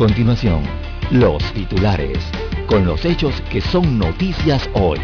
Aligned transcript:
continuación, 0.00 0.64
los 1.10 1.42
titulares, 1.52 2.18
con 2.66 2.86
los 2.86 3.04
hechos 3.04 3.38
que 3.52 3.60
son 3.60 3.98
noticias 3.98 4.66
hoy. 4.72 4.98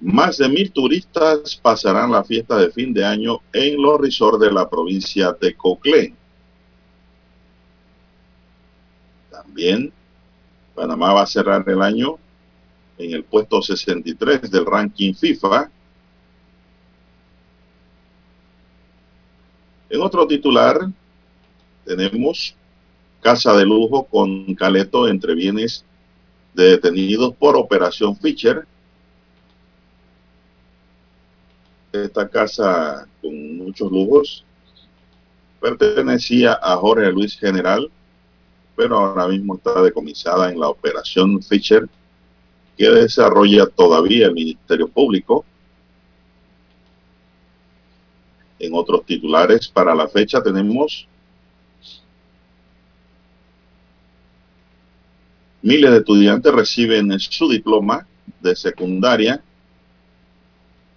Más 0.00 0.38
de 0.38 0.48
mil 0.48 0.72
turistas 0.72 1.56
pasarán 1.56 2.10
la 2.10 2.24
fiesta 2.24 2.56
de 2.56 2.70
fin 2.70 2.94
de 2.94 3.04
año 3.04 3.40
en 3.52 3.82
los 3.82 4.00
resorts 4.00 4.40
de 4.40 4.50
la 4.50 4.66
provincia 4.66 5.36
de 5.38 5.54
Coclé. 5.54 6.14
También 9.44 9.92
Panamá 10.74 11.12
va 11.12 11.22
a 11.22 11.26
cerrar 11.26 11.64
el 11.68 11.80
año 11.80 12.18
en 12.98 13.12
el 13.12 13.24
puesto 13.24 13.62
63 13.62 14.50
del 14.50 14.66
ranking 14.66 15.14
FIFA. 15.14 15.70
En 19.90 20.00
otro 20.00 20.26
titular 20.26 20.88
tenemos 21.84 22.56
casa 23.20 23.56
de 23.56 23.64
lujo 23.64 24.04
con 24.04 24.54
caleto 24.54 25.08
entre 25.08 25.34
bienes 25.34 25.84
de 26.52 26.70
detenidos 26.70 27.34
por 27.34 27.56
operación 27.56 28.16
Fischer. 28.16 28.66
Esta 31.92 32.28
casa 32.28 33.06
con 33.22 33.56
muchos 33.56 33.90
lujos 33.90 34.44
pertenecía 35.60 36.58
a 36.60 36.76
Jorge 36.76 37.10
Luis 37.10 37.38
General, 37.38 37.90
pero 38.76 38.98
ahora 38.98 39.28
mismo 39.28 39.56
está 39.56 39.80
decomisada 39.82 40.50
en 40.50 40.58
la 40.58 40.68
operación 40.68 41.42
Fischer 41.42 41.88
que 42.76 42.90
desarrolla 42.90 43.66
todavía 43.66 44.26
el 44.26 44.34
Ministerio 44.34 44.88
Público. 44.88 45.44
En 48.58 48.74
otros 48.74 49.04
titulares 49.04 49.68
para 49.68 49.94
la 49.94 50.08
fecha 50.08 50.42
tenemos 50.42 51.06
miles 55.62 55.90
de 55.92 55.98
estudiantes 55.98 56.52
reciben 56.52 57.18
su 57.18 57.48
diploma 57.48 58.06
de 58.40 58.54
secundaria, 58.54 59.42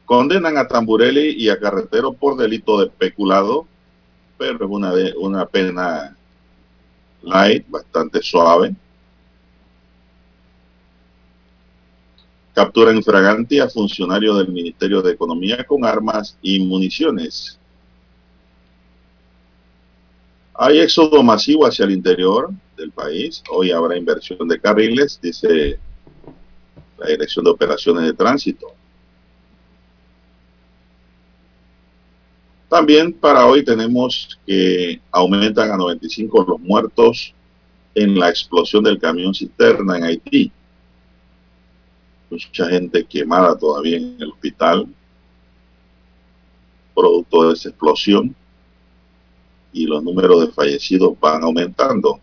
condenan 0.06 0.58
a 0.58 0.68
Tamburelli 0.68 1.36
y 1.38 1.50
a 1.50 1.60
Carretero 1.60 2.14
por 2.14 2.38
delito 2.38 2.80
de 2.80 2.90
peculado, 2.90 3.68
pero 4.38 4.66
es 4.66 4.70
una, 4.70 4.94
una 5.20 5.46
pena 5.46 6.17
light, 7.22 7.66
bastante 7.70 8.22
suave. 8.22 8.76
Captura 12.54 12.92
en 12.92 13.04
fragante 13.04 13.62
a 13.62 13.70
funcionario 13.70 14.34
del 14.36 14.48
Ministerio 14.48 15.02
de 15.02 15.14
Economía 15.14 15.64
con 15.64 15.86
armas 15.86 16.38
y 16.42 16.60
municiones. 16.60 17.60
Hay 20.56 20.80
éxodo 20.80 21.22
masivo 21.22 21.68
hacia 21.68 21.86
el 21.86 21.92
interior 21.92 22.50
del 22.76 22.92
país. 22.92 23.44
Hoy 23.52 23.72
habrá 23.72 23.96
inversión 23.96 24.48
de 24.48 24.60
carriles, 24.60 25.20
dice 25.22 25.80
la 26.98 27.08
Dirección 27.08 27.46
de 27.46 27.52
Operaciones 27.52 28.06
de 28.06 28.14
Tránsito. 28.14 28.77
También 32.70 33.14
para 33.14 33.46
hoy 33.46 33.64
tenemos 33.64 34.38
que 34.46 35.00
aumentan 35.12 35.72
a 35.72 35.78
95 35.78 36.46
los 36.48 36.60
muertos 36.60 37.34
en 37.96 38.20
la 38.20 38.30
explosión 38.30 38.84
del 38.84 39.00
camión 39.00 39.34
cisterna 39.34 39.98
en 39.98 40.04
Haití. 40.04 40.52
Mucha 42.30 42.68
gente 42.68 43.06
quemada 43.06 43.58
todavía 43.58 43.98
en 43.98 44.18
el 44.20 44.32
hospital, 44.32 44.86
producto 46.94 47.48
de 47.48 47.54
esa 47.54 47.70
explosión, 47.70 48.36
y 49.72 49.86
los 49.86 50.04
números 50.04 50.42
de 50.42 50.52
fallecidos 50.52 51.18
van 51.20 51.44
aumentando. 51.44 52.20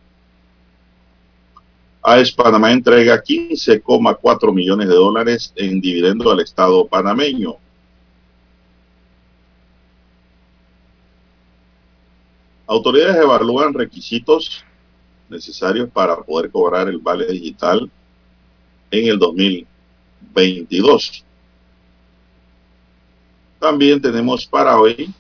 AES 2.03 2.33
Panamá 2.33 2.71
entrega 2.71 3.23
15,4 3.23 4.53
millones 4.53 4.89
de 4.89 4.95
dólares 4.95 5.53
en 5.57 5.81
dividendo 5.81 6.31
al 6.31 6.41
Estado 6.41 6.87
panameño. 6.87 7.57
Autoridades 12.67 13.17
evalúan 13.17 13.75
requisitos 13.75 14.65
necesarios 15.29 15.91
para 15.91 16.17
poder 16.17 16.51
cobrar 16.51 16.89
el 16.89 16.97
vale 16.99 17.27
digital 17.27 17.91
en 18.91 19.09
el 19.09 19.19
2022. 19.19 21.25
También 23.59 24.01
tenemos 24.01 24.47
para 24.47 24.81
hoy 24.81 25.13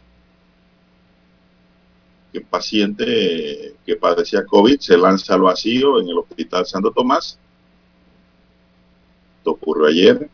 que 2.33 2.41
paciente 2.41 3.75
que 3.87 3.97
padecía 3.97 4.45
COVID 4.45 4.81
se 4.81 4.97
lanza 4.97 5.35
al 5.35 5.43
vacío 5.43 6.01
en 6.01 6.09
el 6.09 6.19
Hospital 6.19 6.65
Santo 6.67 6.91
Tomás. 6.91 7.39
Esto 9.39 9.51
ocurrió 9.51 9.87
ayer. 9.87 10.31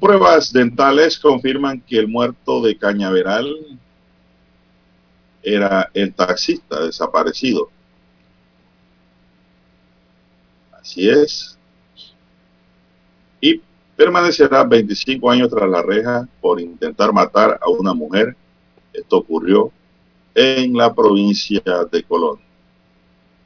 Pruebas 0.00 0.52
dentales 0.52 1.18
confirman 1.18 1.80
que 1.80 1.98
el 1.98 2.08
muerto 2.08 2.62
de 2.62 2.76
Cañaveral 2.76 3.78
era 5.42 5.90
el 5.92 6.12
taxista 6.14 6.84
desaparecido. 6.84 7.70
Así 10.72 11.08
es. 11.08 11.58
Y 13.40 13.60
permanecerá 13.96 14.64
25 14.64 15.30
años 15.30 15.48
tras 15.48 15.68
la 15.68 15.82
reja 15.82 16.28
por 16.40 16.60
intentar 16.60 17.12
matar 17.12 17.58
a 17.60 17.68
una 17.70 17.94
mujer. 17.94 18.36
Esto 18.92 19.18
ocurrió 19.18 19.72
en 20.34 20.74
la 20.74 20.92
provincia 20.94 21.62
de 21.90 22.02
Colón. 22.02 22.43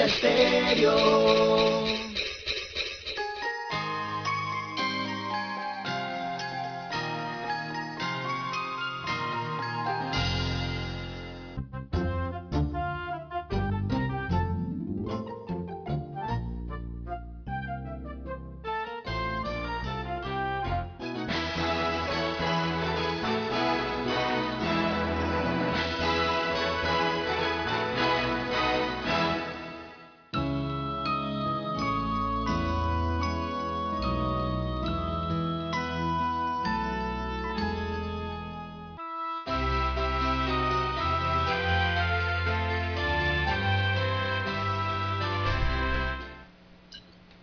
Omega 0.00 1.59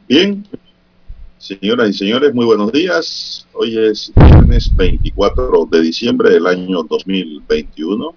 Bien, 0.07 0.47
señoras 1.37 1.89
y 1.89 1.93
señores, 1.93 2.33
muy 2.33 2.45
buenos 2.45 2.71
días. 2.71 3.45
Hoy 3.51 3.77
es 3.77 4.09
viernes 4.15 4.73
24 4.73 5.67
de 5.69 5.81
diciembre 5.81 6.29
del 6.29 6.47
año 6.47 6.81
2021. 6.83 8.15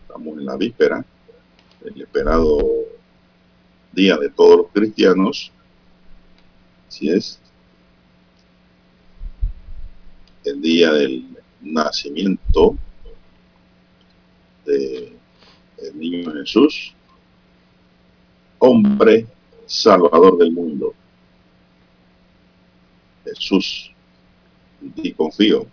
Estamos 0.00 0.38
en 0.38 0.46
la 0.46 0.56
víspera, 0.56 1.04
el 1.84 2.00
esperado 2.00 2.60
día 3.92 4.16
de 4.16 4.30
todos 4.30 4.56
los 4.56 4.66
cristianos. 4.72 5.52
Así 6.88 7.10
es. 7.10 7.38
El 10.44 10.62
día 10.62 10.92
del 10.94 11.26
nacimiento 11.60 12.74
del 14.64 15.12
niño 15.92 16.32
Jesús, 16.32 16.94
hombre 18.58 19.26
Salvador 19.68 20.38
del 20.38 20.50
mundo. 20.50 20.94
Jesús, 23.24 23.92
y 24.96 25.12
confío. 25.12 25.66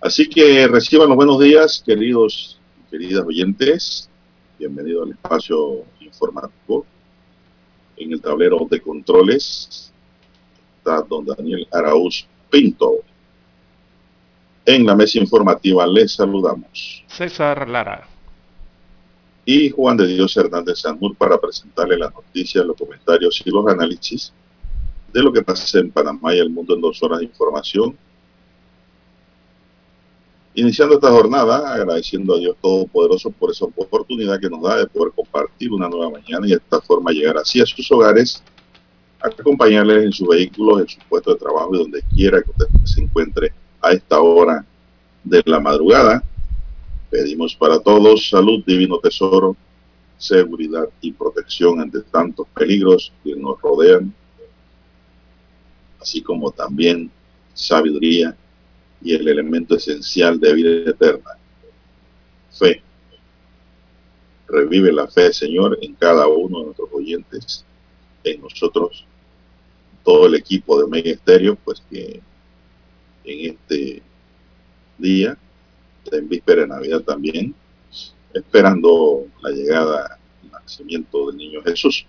Así 0.00 0.28
que 0.28 0.66
reciban 0.66 1.08
los 1.08 1.16
buenos 1.16 1.40
días, 1.40 1.82
queridos 1.86 2.58
y 2.80 2.90
queridas 2.90 3.24
oyentes. 3.24 4.10
Bienvenido 4.58 5.04
al 5.04 5.12
espacio 5.12 5.84
informativo. 6.00 6.84
En 7.96 8.12
el 8.12 8.20
tablero 8.20 8.66
de 8.68 8.80
controles 8.80 9.92
está 10.78 11.00
don 11.02 11.24
Daniel 11.24 11.66
Arauz 11.70 12.26
Pinto. 12.50 12.96
En 14.66 14.84
la 14.84 14.96
mesa 14.96 15.18
informativa 15.18 15.86
les 15.86 16.14
saludamos. 16.14 17.04
César 17.06 17.68
Lara 17.68 18.13
y 19.44 19.70
Juan 19.70 19.96
de 19.96 20.06
Dios 20.06 20.36
Hernández 20.36 20.80
Sanur 20.80 21.14
para 21.16 21.38
presentarle 21.38 21.98
las 21.98 22.14
noticias, 22.14 22.64
los 22.64 22.76
comentarios 22.76 23.42
y 23.44 23.50
los 23.50 23.66
análisis 23.66 24.32
de 25.12 25.22
lo 25.22 25.32
que 25.32 25.42
pasa 25.42 25.78
en 25.78 25.90
Panamá 25.90 26.34
y 26.34 26.38
el 26.38 26.50
mundo 26.50 26.74
en 26.74 26.80
dos 26.80 27.02
horas 27.02 27.20
de 27.20 27.26
información. 27.26 27.96
Iniciando 30.54 30.94
esta 30.94 31.10
jornada, 31.10 31.72
agradeciendo 31.72 32.34
a 32.34 32.38
Dios 32.38 32.56
Todopoderoso 32.60 33.30
por 33.30 33.50
esa 33.50 33.64
oportunidad 33.64 34.40
que 34.40 34.48
nos 34.48 34.62
da 34.62 34.78
de 34.78 34.86
poder 34.86 35.12
compartir 35.12 35.72
una 35.72 35.88
nueva 35.88 36.10
mañana 36.10 36.46
y 36.46 36.50
de 36.50 36.56
esta 36.56 36.80
forma 36.80 37.10
llegar 37.10 37.36
así 37.36 37.60
a 37.60 37.66
sus 37.66 37.90
hogares, 37.92 38.42
acompañarles 39.20 40.04
en 40.04 40.12
sus 40.12 40.28
vehículos, 40.28 40.80
en 40.80 40.88
su 40.88 40.98
puesto 41.08 41.32
de 41.32 41.40
trabajo 41.40 41.74
y 41.74 41.78
donde 41.78 42.02
quiera 42.14 42.40
que 42.42 42.50
usted 42.50 42.66
se 42.84 43.00
encuentre 43.00 43.52
a 43.80 43.92
esta 43.92 44.20
hora 44.20 44.64
de 45.24 45.42
la 45.46 45.60
madrugada 45.60 46.22
Pedimos 47.14 47.54
para 47.54 47.78
todos 47.78 48.28
salud, 48.28 48.64
divino 48.66 48.98
tesoro, 48.98 49.56
seguridad 50.18 50.88
y 51.00 51.12
protección 51.12 51.80
ante 51.80 52.02
tantos 52.02 52.48
peligros 52.48 53.12
que 53.22 53.36
nos 53.36 53.62
rodean, 53.62 54.12
así 56.00 56.20
como 56.20 56.50
también 56.50 57.08
sabiduría 57.52 58.36
y 59.00 59.14
el 59.14 59.28
elemento 59.28 59.76
esencial 59.76 60.40
de 60.40 60.54
vida 60.54 60.90
eterna, 60.90 61.38
fe. 62.50 62.82
Revive 64.48 64.92
la 64.92 65.06
fe, 65.06 65.32
Señor, 65.32 65.78
en 65.82 65.94
cada 65.94 66.26
uno 66.26 66.58
de 66.58 66.64
nuestros 66.64 66.88
oyentes, 66.92 67.64
en 68.24 68.40
nosotros, 68.40 69.06
todo 70.02 70.26
el 70.26 70.34
equipo 70.34 70.82
de 70.82 70.88
Mega 70.88 71.10
Estéreo, 71.12 71.54
pues 71.64 71.80
que 71.88 72.20
en 73.22 73.54
este 73.54 74.02
día 74.98 75.38
en 76.12 76.28
víspera 76.28 76.62
de 76.62 76.68
Navidad 76.68 77.00
también, 77.02 77.54
esperando 78.32 79.26
la 79.42 79.50
llegada, 79.50 80.18
el 80.42 80.50
nacimiento 80.50 81.26
del 81.26 81.36
niño 81.36 81.62
Jesús. 81.62 82.06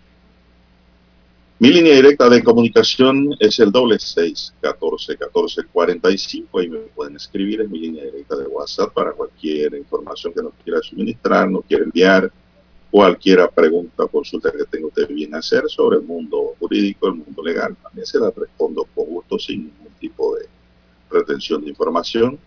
Mi 1.58 1.70
línea 1.70 1.96
directa 1.96 2.28
de 2.28 2.44
comunicación 2.44 3.30
es 3.40 3.60
el 3.60 3.72
doble 3.72 3.98
seis 3.98 4.54
catorce 4.60 5.16
catorce 5.16 5.64
cuarenta 5.72 6.12
y 6.12 6.18
cinco. 6.18 6.60
Ahí 6.60 6.68
me 6.68 6.80
pueden 6.80 7.16
escribir 7.16 7.62
en 7.62 7.72
mi 7.72 7.80
línea 7.80 8.04
directa 8.04 8.36
de 8.36 8.46
WhatsApp 8.46 8.94
para 8.94 9.14
cualquier 9.14 9.74
información 9.76 10.34
que 10.34 10.44
nos 10.44 10.54
quiera 10.62 10.82
suministrar, 10.82 11.50
nos 11.50 11.64
quiera 11.64 11.86
enviar, 11.86 12.30
cualquier 12.92 13.50
pregunta 13.56 14.04
o 14.04 14.08
consulta 14.10 14.52
que 14.52 14.66
tenga 14.66 14.88
usted 14.88 15.08
bien 15.08 15.34
hacer 15.34 15.64
sobre 15.70 15.98
el 15.98 16.04
mundo 16.04 16.56
jurídico, 16.60 17.08
el 17.08 17.16
mundo 17.16 17.42
legal. 17.42 17.76
También 17.82 18.06
se 18.06 18.20
la 18.20 18.32
respondo 18.32 18.86
con 18.94 19.06
gusto 19.06 19.40
sin 19.40 19.66
ningún 19.68 19.94
tipo 20.00 20.36
de 20.36 20.48
retención 21.10 21.62
de 21.64 21.70
información 21.70 22.38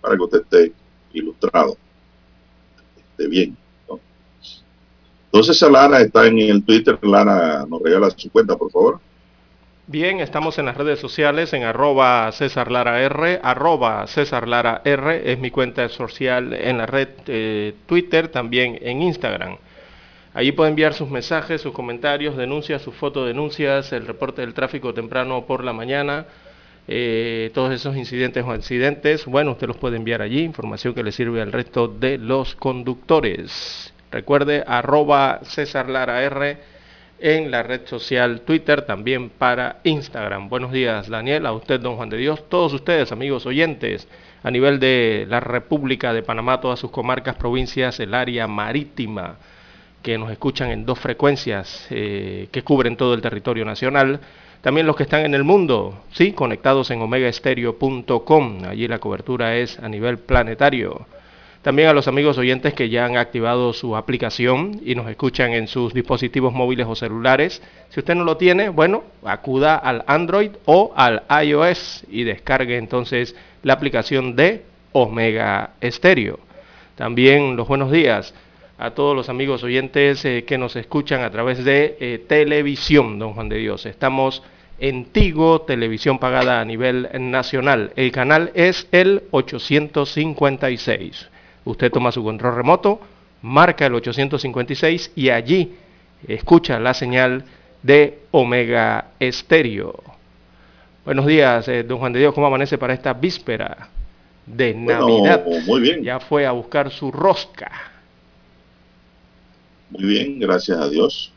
para 0.00 0.16
que 0.16 0.22
usted 0.22 0.40
esté 0.42 0.72
ilustrado. 1.16 1.76
Esté 3.10 3.28
bien. 3.28 3.56
Entonces, 5.26 5.60
Lara 5.70 6.00
está 6.00 6.26
en 6.26 6.38
el 6.38 6.64
Twitter. 6.64 6.98
Lara, 7.02 7.66
nos 7.68 7.82
regala 7.82 8.10
su 8.10 8.30
cuenta, 8.30 8.56
por 8.56 8.70
favor. 8.70 9.00
Bien, 9.88 10.18
estamos 10.18 10.58
en 10.58 10.66
las 10.66 10.76
redes 10.76 10.98
sociales 10.98 11.52
en 11.52 11.62
arroba 11.62 12.32
César 12.32 12.72
Lara 12.72 13.00
R, 13.02 13.38
arroba 13.40 14.04
César 14.08 14.48
Lara 14.48 14.82
R, 14.84 15.30
es 15.30 15.38
mi 15.38 15.52
cuenta 15.52 15.88
social 15.88 16.52
en 16.54 16.78
la 16.78 16.86
red 16.86 17.08
eh, 17.28 17.72
Twitter, 17.86 18.26
también 18.26 18.78
en 18.82 19.02
Instagram. 19.02 19.58
Allí 20.34 20.50
puede 20.50 20.70
enviar 20.70 20.92
sus 20.92 21.08
mensajes, 21.08 21.60
sus 21.60 21.72
comentarios, 21.72 22.36
denuncias, 22.36 22.82
sus 22.82 22.96
fotodenuncias, 22.96 23.92
el 23.92 24.08
reporte 24.08 24.40
del 24.40 24.54
tráfico 24.54 24.92
temprano 24.92 25.46
por 25.46 25.62
la 25.62 25.72
mañana, 25.72 26.26
eh, 26.88 27.50
todos 27.52 27.72
esos 27.72 27.96
incidentes 27.96 28.44
o 28.44 28.52
accidentes, 28.52 29.26
bueno, 29.26 29.52
usted 29.52 29.66
los 29.66 29.76
puede 29.76 29.96
enviar 29.96 30.22
allí, 30.22 30.42
información 30.42 30.94
que 30.94 31.02
le 31.02 31.12
sirve 31.12 31.42
al 31.42 31.52
resto 31.52 31.88
de 31.88 32.18
los 32.18 32.54
conductores. 32.54 33.92
Recuerde 34.12 34.62
arroba 34.66 35.40
César 35.42 35.88
Lara 35.88 36.22
R 36.22 36.58
en 37.18 37.50
la 37.50 37.62
red 37.62 37.86
social 37.86 38.42
Twitter, 38.42 38.82
también 38.82 39.30
para 39.30 39.80
Instagram. 39.82 40.48
Buenos 40.48 40.70
días, 40.70 41.08
Daniel, 41.08 41.46
a 41.46 41.52
usted, 41.52 41.80
don 41.80 41.96
Juan 41.96 42.08
de 42.08 42.18
Dios, 42.18 42.48
todos 42.48 42.72
ustedes, 42.72 43.10
amigos 43.10 43.46
oyentes, 43.46 44.06
a 44.44 44.50
nivel 44.50 44.78
de 44.78 45.26
la 45.28 45.40
República 45.40 46.12
de 46.12 46.22
Panamá, 46.22 46.60
todas 46.60 46.78
sus 46.78 46.92
comarcas, 46.92 47.34
provincias, 47.34 47.98
el 47.98 48.14
área 48.14 48.46
marítima, 48.46 49.38
que 50.02 50.18
nos 50.18 50.30
escuchan 50.30 50.70
en 50.70 50.86
dos 50.86 51.00
frecuencias 51.00 51.88
eh, 51.90 52.48
que 52.52 52.62
cubren 52.62 52.96
todo 52.96 53.14
el 53.14 53.22
territorio 53.22 53.64
nacional 53.64 54.20
también 54.66 54.88
los 54.88 54.96
que 54.96 55.04
están 55.04 55.24
en 55.24 55.34
el 55.34 55.44
mundo, 55.44 55.94
sí, 56.10 56.32
conectados 56.32 56.90
en 56.90 57.00
omegaestereo.com. 57.00 58.64
Allí 58.64 58.88
la 58.88 58.98
cobertura 58.98 59.54
es 59.54 59.78
a 59.78 59.88
nivel 59.88 60.18
planetario. 60.18 61.06
También 61.62 61.88
a 61.88 61.92
los 61.92 62.08
amigos 62.08 62.36
oyentes 62.36 62.74
que 62.74 62.88
ya 62.88 63.04
han 63.04 63.16
activado 63.16 63.72
su 63.72 63.94
aplicación 63.94 64.80
y 64.84 64.96
nos 64.96 65.08
escuchan 65.08 65.52
en 65.52 65.68
sus 65.68 65.94
dispositivos 65.94 66.52
móviles 66.52 66.88
o 66.88 66.96
celulares. 66.96 67.62
Si 67.90 68.00
usted 68.00 68.16
no 68.16 68.24
lo 68.24 68.38
tiene, 68.38 68.68
bueno, 68.68 69.04
acuda 69.24 69.76
al 69.76 70.02
Android 70.08 70.50
o 70.64 70.92
al 70.96 71.22
iOS 71.44 72.04
y 72.10 72.24
descargue 72.24 72.76
entonces 72.76 73.36
la 73.62 73.74
aplicación 73.74 74.34
de 74.34 74.64
Omega 74.90 75.74
Stereo. 75.80 76.40
También 76.96 77.54
los 77.54 77.68
buenos 77.68 77.92
días 77.92 78.34
a 78.78 78.90
todos 78.90 79.14
los 79.14 79.28
amigos 79.28 79.62
oyentes 79.62 80.24
eh, 80.24 80.44
que 80.44 80.58
nos 80.58 80.74
escuchan 80.74 81.22
a 81.22 81.30
través 81.30 81.64
de 81.64 81.96
eh, 82.00 82.24
televisión, 82.26 83.20
don 83.20 83.32
Juan 83.34 83.48
de 83.48 83.58
Dios. 83.58 83.86
Estamos 83.86 84.42
en 84.78 85.06
Tigo, 85.06 85.62
televisión 85.62 86.18
pagada 86.18 86.60
a 86.60 86.64
nivel 86.64 87.08
nacional. 87.18 87.92
El 87.96 88.12
canal 88.12 88.50
es 88.54 88.86
el 88.92 89.22
856. 89.30 91.28
Usted 91.64 91.90
toma 91.90 92.12
su 92.12 92.22
control 92.22 92.54
remoto, 92.54 93.00
marca 93.42 93.86
el 93.86 93.94
856 93.94 95.12
y 95.16 95.30
allí 95.30 95.74
escucha 96.26 96.78
la 96.78 96.94
señal 96.94 97.44
de 97.82 98.20
Omega 98.30 99.12
Estéreo. 99.18 100.02
Buenos 101.04 101.26
días, 101.26 101.68
eh, 101.68 101.84
don 101.84 101.98
Juan 101.98 102.12
de 102.12 102.18
Dios, 102.20 102.34
¿cómo 102.34 102.48
amanece 102.48 102.78
para 102.78 102.92
esta 102.92 103.12
víspera 103.12 103.88
de 104.44 104.74
Navidad? 104.74 105.44
Muy 105.66 105.80
bien. 105.80 106.02
Ya 106.02 106.18
fue 106.18 106.44
a 106.46 106.52
buscar 106.52 106.90
su 106.90 107.12
rosca. 107.12 107.70
Muy 109.90 110.04
bien, 110.04 110.40
gracias 110.40 110.78
a 110.78 110.88
Dios. 110.88 111.32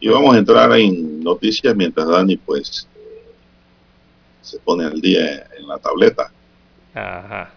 Y 0.00 0.08
vamos 0.08 0.34
a 0.34 0.38
entrar 0.38 0.72
en 0.78 1.22
noticias 1.22 1.74
mientras 1.74 2.06
Dani 2.06 2.36
pues 2.36 2.86
se 4.40 4.58
pone 4.60 4.84
al 4.84 5.00
día 5.00 5.48
en 5.58 5.66
la 5.66 5.78
tableta 5.78 6.30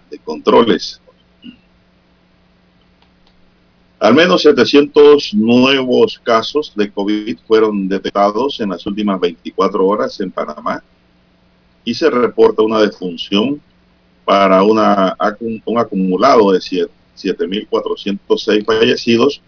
de 0.09 0.17
controles. 0.19 0.99
Al 3.99 4.15
menos 4.15 4.41
700 4.41 5.35
nuevos 5.35 6.19
casos 6.23 6.73
de 6.75 6.91
COVID 6.91 7.37
fueron 7.47 7.87
detectados 7.87 8.59
en 8.59 8.69
las 8.69 8.83
últimas 8.87 9.19
24 9.19 9.85
horas 9.85 10.19
en 10.19 10.31
Panamá 10.31 10.83
y 11.85 11.93
se 11.93 12.09
reporta 12.09 12.63
una 12.63 12.81
defunción 12.81 13.61
para 14.25 14.63
una, 14.63 15.15
un 15.65 15.77
acumulado 15.77 16.51
de 16.51 16.57
7.406 16.59 18.65
fallecidos 18.65 19.41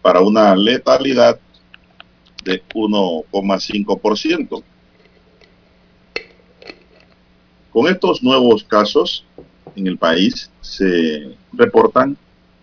para 0.00 0.20
una 0.20 0.56
letalidad 0.56 1.38
de 2.44 2.62
1,5%. 2.74 4.62
Con 7.72 7.88
estos 7.88 8.22
nuevos 8.22 8.62
casos 8.64 9.24
en 9.76 9.86
el 9.86 9.96
país 9.96 10.50
se 10.60 11.36
reportan 11.52 12.18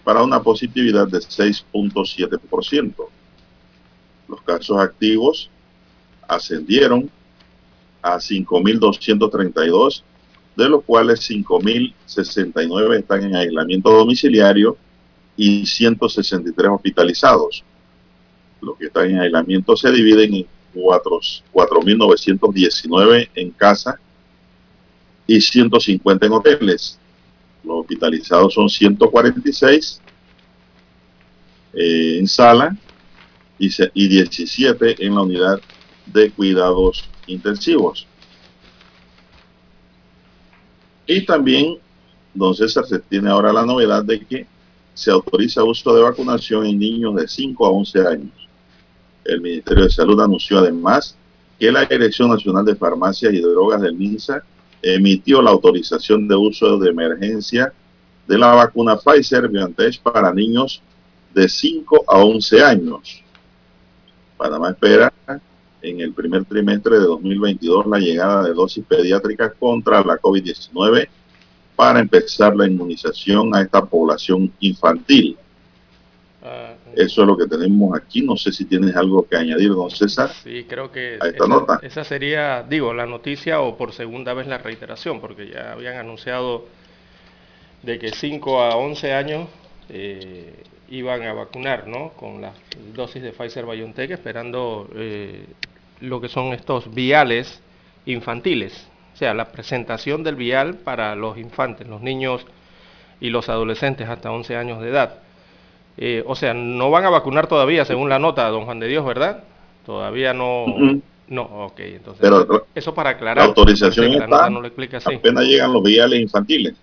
para 0.04 0.24
una 0.24 0.42
positividad 0.42 1.08
de 1.08 1.20
6.7%. 1.20 2.96
Los 4.28 4.42
casos 4.42 4.78
activos 4.78 5.50
ascendieron 6.28 7.10
a 8.02 8.16
5.232, 8.16 10.04
de 10.56 10.70
los 10.70 10.84
cuales 10.84 11.30
5.069 11.30 13.00
están 13.00 13.24
en 13.24 13.36
aislamiento 13.36 13.92
domiciliario 13.92 14.78
y 15.36 15.66
163 15.66 16.70
hospitalizados. 16.70 17.64
Los 18.62 18.78
que 18.78 18.86
están 18.86 19.10
en 19.10 19.20
aislamiento 19.20 19.76
se 19.76 19.92
dividen 19.92 20.34
en 20.34 20.48
4.919 20.74 23.30
en 23.36 23.52
casa 23.52 24.00
y 25.28 25.40
150 25.40 26.26
en 26.26 26.32
hoteles. 26.32 26.98
Los 27.64 27.82
hospitalizados 27.82 28.54
son 28.54 28.70
146 28.70 30.02
eh, 31.74 32.18
en 32.20 32.28
sala 32.28 32.76
y, 33.60 33.70
y 33.94 34.08
17 34.08 35.06
en 35.06 35.16
la 35.16 35.22
unidad 35.22 35.62
de 36.06 36.32
cuidados 36.32 37.10
intensivos. 37.28 38.08
Y 41.06 41.26
también, 41.26 41.78
don 42.34 42.56
César, 42.56 42.86
se 42.86 43.00
tiene 43.00 43.30
ahora 43.30 43.54
la 43.54 43.66
novedad 43.66 44.04
de 44.04 44.26
que 44.26 44.48
se 44.94 45.12
autoriza 45.12 45.64
uso 45.64 45.96
de 45.96 46.02
vacunación 46.02 46.66
en 46.66 46.80
niños 46.80 47.16
de 47.16 47.28
5 47.28 47.66
a 47.66 47.70
11 47.70 48.08
años. 48.08 48.41
El 49.24 49.42
Ministerio 49.42 49.84
de 49.84 49.90
Salud 49.90 50.20
anunció 50.20 50.60
además 50.60 51.16
que 51.60 51.72
la 51.72 51.86
Dirección 51.86 52.30
Nacional 52.30 52.66
de 52.66 52.76
Farmacias 52.76 53.34
y 53.34 53.40
Drogas 53.40 53.82
del 53.82 53.96
MINSA 53.96 54.44
emitió 54.82 55.42
la 55.42 55.52
autorización 55.52 56.28
de 56.28 56.36
uso 56.36 56.78
de 56.80 56.90
emergencia 56.90 57.72
de 58.28 58.38
la 58.38 58.54
vacuna 58.56 58.98
Pfizer 58.98 59.48
BioNTech 59.48 60.02
para 60.02 60.34
niños 60.34 60.82
de 61.34 61.48
5 61.48 62.06
a 62.08 62.18
11 62.18 62.64
años. 62.64 63.24
Panamá 64.38 64.72
espera 64.72 65.14
en 65.82 66.00
el 66.00 66.14
primer 66.14 66.46
trimestre 66.46 67.00
de 67.00 67.06
2022 67.06 67.88
la 67.88 68.00
llegada 68.00 68.44
de 68.44 68.54
dosis 68.54 68.84
pediátricas 68.86 69.54
contra 69.60 70.04
la 70.04 70.18
COVID-19 70.18 71.08
para 71.76 72.00
empezar 72.00 72.56
la 72.56 72.68
inmunización 72.68 73.56
a 73.56 73.62
esta 73.62 73.84
población 73.84 74.52
infantil. 74.60 75.38
Ah, 76.44 76.74
Eso 76.96 77.22
es 77.22 77.28
lo 77.28 77.38
que 77.38 77.48
tenemos 77.48 77.98
aquí. 77.98 78.22
No 78.22 78.36
sé 78.36 78.52
si 78.52 78.66
tienes 78.66 78.96
algo 78.96 79.28
que 79.28 79.38
añadir, 79.38 79.70
don 79.70 79.90
César. 79.90 80.30
Sí, 80.44 80.66
creo 80.68 80.92
que 80.92 81.16
esta 81.16 81.48
nota. 81.48 81.80
esa 81.82 82.04
sería, 82.04 82.64
digo, 82.64 82.94
la 82.94 83.06
noticia 83.06 83.62
o 83.62 83.78
por 83.78 83.94
segunda 83.94 84.34
vez 84.34 84.48
la 84.48 84.58
reiteración, 84.58 85.20
porque 85.22 85.50
ya 85.50 85.74
habían 85.74 85.98
anunciado 85.98 86.66
de 87.84 88.00
que 88.00 88.12
5 88.12 88.62
a 88.62 88.76
11 88.76 89.14
años 89.14 89.48
eh, 89.90 90.64
iban 90.90 91.24
a 91.24 91.34
vacunar, 91.34 91.88
¿no? 91.88 92.10
Con 92.10 92.42
las 92.42 92.54
dosis 92.94 93.24
de 93.24 93.32
Pfizer 93.32 93.66
BioNTech, 93.66 94.12
esperando 94.12 94.90
eh, 94.96 95.46
lo 96.02 96.20
que 96.22 96.28
son 96.28 96.54
estos 96.54 96.94
viales 96.94 97.62
infantiles, 98.06 98.88
o 99.14 99.18
sea, 99.18 99.34
la 99.34 99.52
presentación 99.52 100.24
del 100.24 100.36
vial 100.36 100.76
para 100.76 101.16
los 101.16 101.38
infantes, 101.38 101.88
los 101.88 102.02
niños 102.02 102.46
y 103.20 103.30
los 103.30 103.50
adolescentes 103.50 104.10
hasta 104.10 104.32
11 104.32 104.56
años 104.56 104.82
de 104.82 104.90
edad. 104.90 105.20
Eh, 105.98 106.24
o 106.26 106.36
sea, 106.36 106.54
no 106.54 106.90
van 106.90 107.06
a 107.06 107.10
vacunar 107.10 107.48
todavía, 107.48 107.86
según 107.86 108.10
la 108.10 108.20
nota, 108.20 108.48
don 108.50 108.66
Juan 108.66 108.80
de 108.80 108.88
Dios, 108.88 109.06
¿verdad? 109.06 109.44
Todavía 109.86 110.34
no... 110.34 110.66
No, 111.28 111.44
ok, 111.44 111.80
entonces... 111.80 112.20
Pero, 112.22 112.68
eso 112.76 112.94
para 112.94 113.12
aclarar. 113.12 113.38
La 113.38 113.44
autorización 113.46 114.14
está, 114.14 114.50
no 114.50 114.60
lo 114.60 114.68
explica 114.68 114.98
así. 114.98 115.16
apenas 115.16 115.46
llegan 115.46 115.72
los 115.72 115.82
viales 115.82 116.20
infantiles. 116.20 116.76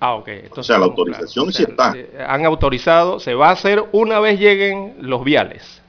Ah, 0.00 0.16
ok. 0.16 0.28
Entonces, 0.28 0.58
o 0.58 0.62
sea, 0.64 0.78
la 0.78 0.86
autorización 0.86 1.52
sí 1.52 1.62
está. 1.62 1.94
Han 2.26 2.44
autorizado, 2.44 3.20
se 3.20 3.34
va 3.34 3.50
a 3.50 3.52
hacer 3.52 3.84
una 3.92 4.18
vez 4.18 4.40
lleguen 4.40 4.96
los 5.00 5.24
viales. 5.24 5.80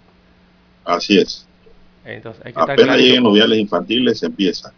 Así 0.85 1.17
es. 1.17 1.47
Entonces, 2.05 2.45
hay 2.45 2.53
que 2.53 2.59
Apenas 2.61 2.97
lleguen 2.97 3.23
los 3.23 3.33
viales 3.33 3.57
infantiles, 3.57 4.19
se 4.19 4.27
empieza. 4.27 4.71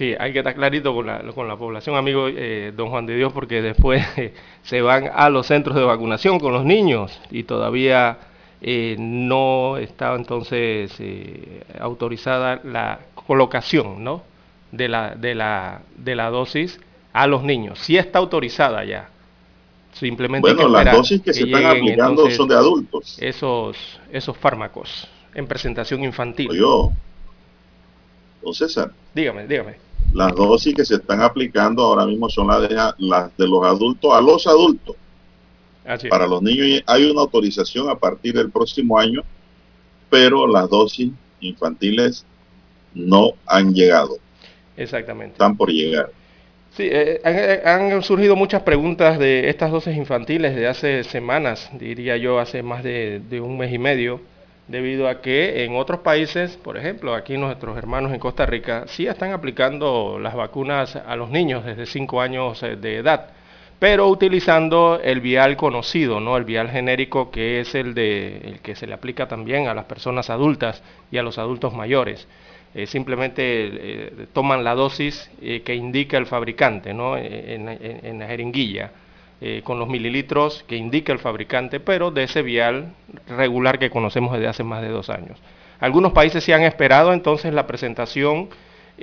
Sí, 0.00 0.14
hay 0.18 0.32
que 0.32 0.38
estar 0.38 0.54
clarito 0.54 0.94
con 0.94 1.06
la, 1.06 1.22
con 1.34 1.46
la 1.46 1.58
población, 1.58 1.94
amigo 1.94 2.26
eh, 2.26 2.72
don 2.74 2.88
Juan 2.88 3.04
de 3.04 3.14
Dios, 3.16 3.34
porque 3.34 3.60
después 3.60 4.02
se 4.62 4.80
van 4.80 5.10
a 5.14 5.28
los 5.28 5.46
centros 5.46 5.76
de 5.76 5.82
vacunación 5.82 6.40
con 6.40 6.54
los 6.54 6.64
niños 6.64 7.20
y 7.30 7.42
todavía 7.42 8.16
eh, 8.62 8.96
no 8.98 9.76
está 9.76 10.14
entonces 10.14 10.90
eh, 11.00 11.64
autorizada 11.78 12.62
la 12.64 13.00
colocación 13.14 14.02
¿no? 14.02 14.22
de, 14.72 14.88
la, 14.88 15.14
de, 15.16 15.34
la, 15.34 15.82
de 15.98 16.16
la 16.16 16.30
dosis 16.30 16.80
a 17.12 17.26
los 17.26 17.42
niños. 17.42 17.78
Sí 17.80 17.98
está 17.98 18.20
autorizada 18.20 18.82
ya. 18.86 19.10
Simplemente 19.92 20.54
bueno, 20.54 20.66
las 20.70 20.96
dosis 20.96 21.20
que, 21.20 21.34
se 21.34 21.44
están 21.44 21.66
aplicando 21.66 22.30
son 22.30 22.48
de 22.48 22.54
adultos. 22.54 23.18
Esos, 23.20 23.76
esos 24.10 24.34
fármacos 24.34 25.06
en 25.34 25.46
presentación 25.46 26.02
infantil. 26.04 26.48
Yo, 26.54 26.90
don 28.40 28.54
César. 28.54 28.92
Dígame, 29.14 29.46
dígame. 29.46 29.89
Las 30.12 30.34
dosis 30.34 30.74
que 30.74 30.84
se 30.84 30.96
están 30.96 31.22
aplicando 31.22 31.82
ahora 31.82 32.04
mismo 32.04 32.28
son 32.28 32.48
las 32.48 32.68
de, 32.68 32.74
las 32.98 33.36
de 33.36 33.48
los 33.48 33.64
adultos 33.64 34.12
a 34.12 34.20
los 34.20 34.46
adultos. 34.46 34.96
Para 36.08 36.26
los 36.26 36.42
niños 36.42 36.82
hay 36.86 37.10
una 37.10 37.22
autorización 37.22 37.88
a 37.88 37.94
partir 37.94 38.34
del 38.34 38.50
próximo 38.50 38.98
año, 38.98 39.22
pero 40.08 40.46
las 40.46 40.68
dosis 40.68 41.10
infantiles 41.40 42.24
no 42.94 43.32
han 43.46 43.72
llegado. 43.72 44.18
Exactamente. 44.76 45.32
Están 45.32 45.56
por 45.56 45.70
llegar. 45.70 46.10
Sí, 46.76 46.84
eh, 46.84 47.20
eh, 47.24 47.62
han, 47.64 48.02
surgido 48.02 48.36
muchas 48.36 48.62
preguntas 48.62 49.18
de 49.18 49.48
estas 49.48 49.72
dosis 49.72 49.96
infantiles 49.96 50.54
de 50.54 50.68
hace 50.68 51.02
semanas, 51.04 51.68
diría 51.78 52.16
yo, 52.16 52.38
hace 52.38 52.62
más 52.62 52.84
de 52.84 53.40
un 53.42 53.58
mes 53.58 53.72
y 53.72 53.78
medio 53.78 54.20
debido 54.70 55.08
a 55.08 55.20
que 55.20 55.64
en 55.64 55.74
otros 55.74 56.00
países, 56.00 56.56
por 56.56 56.76
ejemplo, 56.76 57.14
aquí 57.14 57.36
nuestros 57.36 57.76
hermanos 57.76 58.12
en 58.12 58.20
Costa 58.20 58.46
Rica, 58.46 58.84
sí 58.86 59.06
están 59.06 59.32
aplicando 59.32 60.18
las 60.20 60.34
vacunas 60.34 60.94
a 60.94 61.16
los 61.16 61.28
niños 61.28 61.64
desde 61.64 61.86
5 61.86 62.20
años 62.20 62.62
eh, 62.62 62.76
de 62.76 62.98
edad, 62.98 63.30
pero 63.80 64.08
utilizando 64.08 65.00
el 65.02 65.20
vial 65.20 65.56
conocido, 65.56 66.20
¿no? 66.20 66.36
El 66.36 66.44
vial 66.44 66.70
genérico 66.70 67.32
que 67.32 67.60
es 67.60 67.74
el 67.74 67.94
de 67.94 68.38
el 68.44 68.60
que 68.60 68.76
se 68.76 68.86
le 68.86 68.94
aplica 68.94 69.26
también 69.26 69.66
a 69.66 69.74
las 69.74 69.86
personas 69.86 70.30
adultas 70.30 70.82
y 71.10 71.18
a 71.18 71.22
los 71.24 71.38
adultos 71.38 71.74
mayores. 71.74 72.28
Eh, 72.72 72.86
simplemente 72.86 73.42
eh, 73.42 74.26
toman 74.32 74.62
la 74.62 74.76
dosis 74.76 75.28
que 75.40 75.74
indica 75.74 76.16
el 76.16 76.26
fabricante, 76.26 76.94
¿no? 76.94 77.16
En, 77.16 77.68
en, 77.68 78.18
la 78.20 78.28
jeringuilla. 78.28 78.92
Con 79.64 79.78
los 79.78 79.88
mililitros 79.88 80.64
que 80.68 80.76
indica 80.76 81.12
el 81.14 81.18
fabricante, 81.18 81.80
pero 81.80 82.10
de 82.10 82.24
ese 82.24 82.42
vial 82.42 82.92
regular 83.26 83.78
que 83.78 83.88
conocemos 83.88 84.34
desde 84.34 84.48
hace 84.48 84.64
más 84.64 84.82
de 84.82 84.88
dos 84.88 85.08
años. 85.08 85.38
Algunos 85.80 86.12
países 86.12 86.44
se 86.44 86.52
han 86.52 86.62
esperado 86.62 87.12
entonces 87.14 87.54
la 87.54 87.66
presentación 87.66 88.50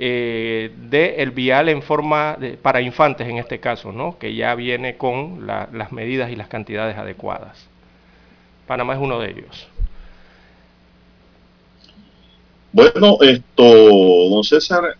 eh, 0.00 0.70
del 0.76 1.32
vial 1.32 1.68
en 1.68 1.82
forma 1.82 2.38
para 2.62 2.80
infantes 2.80 3.26
en 3.26 3.38
este 3.38 3.58
caso, 3.58 3.90
¿no? 3.90 4.16
que 4.16 4.32
ya 4.32 4.54
viene 4.54 4.96
con 4.96 5.44
las 5.44 5.90
medidas 5.90 6.30
y 6.30 6.36
las 6.36 6.46
cantidades 6.46 6.96
adecuadas. 6.96 7.66
Panamá 8.68 8.94
es 8.94 9.00
uno 9.00 9.18
de 9.18 9.30
ellos. 9.30 9.68
Bueno, 12.70 13.18
esto, 13.22 13.64
don 13.64 14.44
César, 14.44 14.96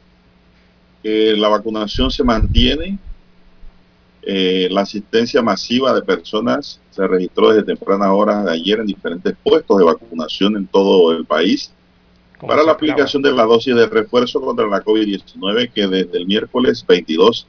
eh, 1.04 1.34
la 1.36 1.48
vacunación 1.48 2.10
se 2.10 2.24
mantiene. 2.24 2.98
Eh, 4.30 4.68
la 4.70 4.82
asistencia 4.82 5.40
masiva 5.40 5.94
de 5.94 6.02
personas 6.02 6.82
se 6.90 7.06
registró 7.06 7.48
desde 7.48 7.62
temprana 7.62 8.12
hora 8.12 8.44
de 8.44 8.52
ayer 8.52 8.78
en 8.78 8.84
diferentes 8.84 9.34
puestos 9.42 9.78
de 9.78 9.84
vacunación 9.84 10.54
en 10.54 10.66
todo 10.66 11.12
el 11.12 11.24
país 11.24 11.72
para 12.46 12.62
la 12.62 12.72
aplicación 12.72 13.22
de 13.22 13.32
la 13.32 13.44
dosis 13.44 13.74
de 13.74 13.86
refuerzo 13.86 14.38
contra 14.42 14.66
la 14.66 14.84
COVID-19 14.84 15.72
que 15.72 15.86
desde 15.86 16.18
el 16.18 16.26
miércoles 16.26 16.84
22 16.86 17.46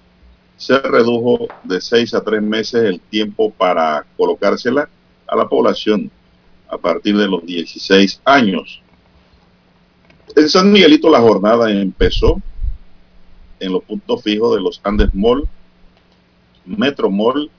se 0.56 0.80
redujo 0.80 1.50
de 1.66 1.82
6 1.82 2.14
a 2.14 2.24
3 2.24 2.42
meses 2.42 2.86
el 2.86 3.02
tiempo 3.02 3.52
para 3.52 4.06
colocársela 4.16 4.88
a 5.28 5.36
la 5.36 5.50
población 5.50 6.10
a 6.70 6.78
partir 6.78 7.18
de 7.18 7.28
los 7.28 7.46
16 7.46 8.22
años. 8.24 8.82
En 10.34 10.48
San 10.48 10.72
Miguelito 10.72 11.10
la 11.10 11.20
jornada 11.20 11.70
empezó 11.70 12.42
en 13.60 13.74
los 13.74 13.84
puntos 13.84 14.24
fijos 14.24 14.56
de 14.56 14.62
los 14.62 14.80
Andes 14.86 15.14
Mall, 15.14 15.46
Metro 16.66 17.10
Mall, 17.10 17.50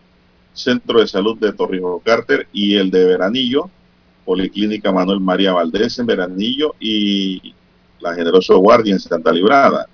Centro 0.53 1.01
de 1.01 1.07
Salud 1.07 1.39
de 1.39 1.53
Torrijos 1.53 2.03
Carter 2.05 2.49
y 2.53 2.77
el 2.77 2.91
de 2.91 3.05
Veranillo, 3.05 3.71
Policlínica 4.25 4.93
Manuel 4.93 5.21
María 5.21 5.53
Valdés 5.53 5.99
en 5.99 6.07
Veranillo 6.07 6.75
y 6.79 7.55
la 8.01 8.15
Generoso 8.15 8.59
Guardia 8.59 8.93
en 8.93 9.01
Santa 9.01 9.33
Librada. 9.33 9.87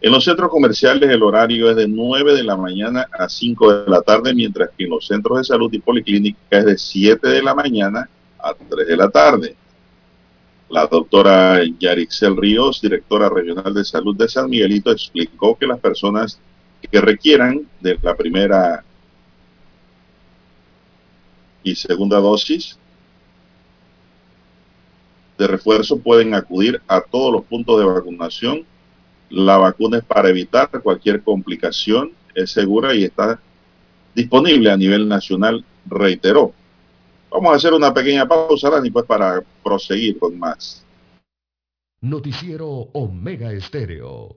En 0.00 0.12
los 0.12 0.24
centros 0.24 0.50
comerciales 0.50 1.10
el 1.10 1.22
horario 1.22 1.70
es 1.70 1.76
de 1.76 1.88
9 1.88 2.34
de 2.34 2.42
la 2.42 2.56
mañana 2.56 3.06
a 3.18 3.28
5 3.28 3.84
de 3.84 3.90
la 3.90 4.02
tarde, 4.02 4.34
mientras 4.34 4.70
que 4.76 4.84
en 4.84 4.90
los 4.90 5.06
centros 5.06 5.38
de 5.38 5.44
salud 5.44 5.72
y 5.72 5.78
policlínica 5.78 6.38
es 6.50 6.64
de 6.64 6.78
7 6.78 7.28
de 7.28 7.42
la 7.42 7.54
mañana 7.54 8.08
a 8.38 8.52
3 8.54 8.86
de 8.86 8.96
la 8.96 9.08
tarde. 9.08 9.56
La 10.68 10.86
doctora 10.86 11.60
Yarixel 11.78 12.36
Ríos, 12.36 12.80
directora 12.82 13.28
regional 13.28 13.72
de 13.72 13.84
salud 13.84 14.16
de 14.16 14.28
San 14.28 14.50
Miguelito, 14.50 14.90
explicó 14.90 15.56
que 15.56 15.66
las 15.66 15.78
personas 15.78 16.38
que 16.90 17.00
requieran 17.00 17.68
de 17.80 17.98
la 18.02 18.14
primera 18.16 18.84
y 21.62 21.74
segunda 21.74 22.18
dosis 22.18 22.78
de 25.38 25.46
refuerzo 25.46 25.98
pueden 25.98 26.34
acudir 26.34 26.80
a 26.88 27.00
todos 27.00 27.32
los 27.32 27.44
puntos 27.44 27.78
de 27.78 27.86
vacunación. 27.86 28.64
La 29.28 29.56
vacuna 29.58 29.98
es 29.98 30.04
para 30.04 30.28
evitar 30.28 30.70
cualquier 30.82 31.22
complicación, 31.22 32.12
es 32.34 32.50
segura 32.50 32.94
y 32.94 33.04
está 33.04 33.40
disponible 34.14 34.70
a 34.70 34.76
nivel 34.76 35.08
nacional, 35.08 35.64
reiteró. 35.86 36.52
Vamos 37.30 37.52
a 37.52 37.56
hacer 37.56 37.74
una 37.74 37.92
pequeña 37.92 38.26
pausa, 38.26 38.70
Dani, 38.70 38.90
pues 38.90 39.04
para 39.04 39.42
proseguir 39.62 40.18
con 40.18 40.38
más. 40.38 40.84
Noticiero 42.00 42.88
Omega 42.92 43.52
Estéreo. 43.52 44.36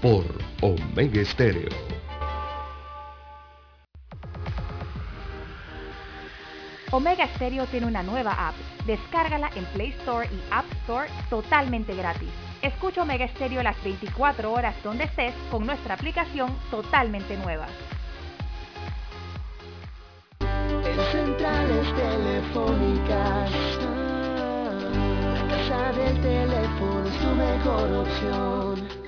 por 0.00 0.24
Omega 0.60 1.20
Estéreo. 1.20 1.68
Omega 6.90 7.26
Stereo 7.34 7.66
tiene 7.66 7.86
una 7.86 8.02
nueva 8.02 8.48
app. 8.48 8.54
Descárgala 8.86 9.50
en 9.54 9.64
Play 9.66 9.90
Store 10.00 10.26
y 10.26 10.40
App 10.50 10.64
Store 10.82 11.08
totalmente 11.28 11.94
gratis. 11.94 12.30
Escucha 12.62 13.02
Omega 13.02 13.28
Stereo 13.28 13.62
las 13.62 13.82
24 13.84 14.52
horas 14.52 14.74
donde 14.82 15.04
estés 15.04 15.34
con 15.50 15.66
nuestra 15.66 15.94
aplicación 15.94 16.56
totalmente 16.70 17.36
nueva. 17.36 17.66
En 20.40 21.00
centrales 21.12 21.94
telefónicas, 21.94 23.50
la 25.34 25.48
casa 25.48 25.92
del 25.92 26.20
teléfono 26.20 27.06
es 27.06 27.18
tu 27.18 27.34
mejor 27.34 27.92
opción. 27.92 29.07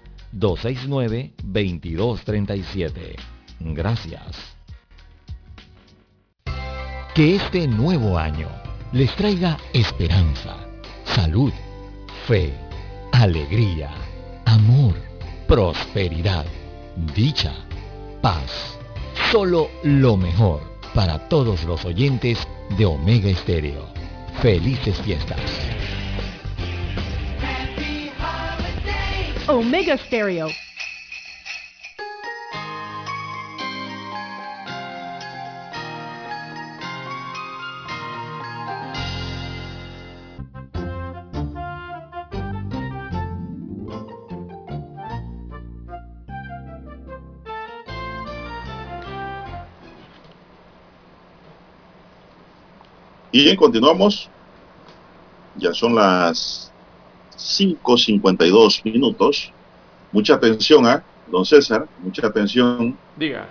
269-2237. 0.33 3.15
Gracias. 3.59 4.55
Que 7.13 7.35
este 7.35 7.67
nuevo 7.67 8.17
año 8.17 8.47
les 8.93 9.13
traiga 9.15 9.57
esperanza, 9.73 10.55
salud, 11.03 11.51
fe, 12.25 12.53
alegría, 13.11 13.91
amor, 14.45 14.95
prosperidad, 15.47 16.45
dicha, 17.13 17.53
paz. 18.21 18.77
Solo 19.31 19.69
lo 19.83 20.17
mejor 20.17 20.71
para 20.93 21.29
todos 21.29 21.63
los 21.63 21.85
oyentes 21.85 22.45
de 22.77 22.85
Omega 22.85 23.29
Estéreo. 23.29 23.87
Felices 24.41 24.99
fiestas. 25.01 25.39
Omega 29.47 29.97
Stereo. 29.97 30.49
Y 53.33 53.55
continuamos. 53.55 54.29
Ya 55.55 55.73
son 55.73 55.95
las 55.95 56.70
5.52 57.41 58.83
minutos. 58.83 59.51
Mucha 60.11 60.35
atención, 60.35 60.85
¿ah? 60.85 61.03
Don 61.27 61.45
César, 61.45 61.87
mucha 61.99 62.27
atención. 62.27 62.97
Diga. 63.15 63.49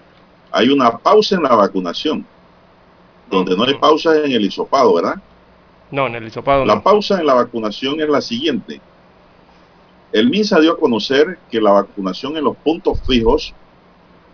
Hay 0.52 0.68
una 0.68 0.98
pausa 0.98 1.36
en 1.36 1.42
la 1.42 1.54
vacunación, 1.54 2.24
donde 3.30 3.56
no 3.56 3.64
hay 3.64 3.74
pausa 3.74 4.16
en 4.24 4.32
el 4.32 4.44
hisopado, 4.44 4.94
¿verdad? 4.94 5.14
No, 5.90 6.06
en 6.06 6.14
el 6.16 6.26
hisopado 6.26 6.64
La 6.64 6.76
no. 6.76 6.82
pausa 6.82 7.20
en 7.20 7.26
la 7.26 7.34
vacunación 7.34 8.00
es 8.00 8.08
la 8.08 8.20
siguiente. 8.20 8.80
El 10.12 10.28
MINSA 10.28 10.60
dio 10.60 10.72
a 10.72 10.78
conocer 10.78 11.38
que 11.50 11.60
la 11.60 11.72
vacunación 11.72 12.36
en 12.36 12.44
los 12.44 12.56
puntos 12.56 13.00
fijos 13.06 13.54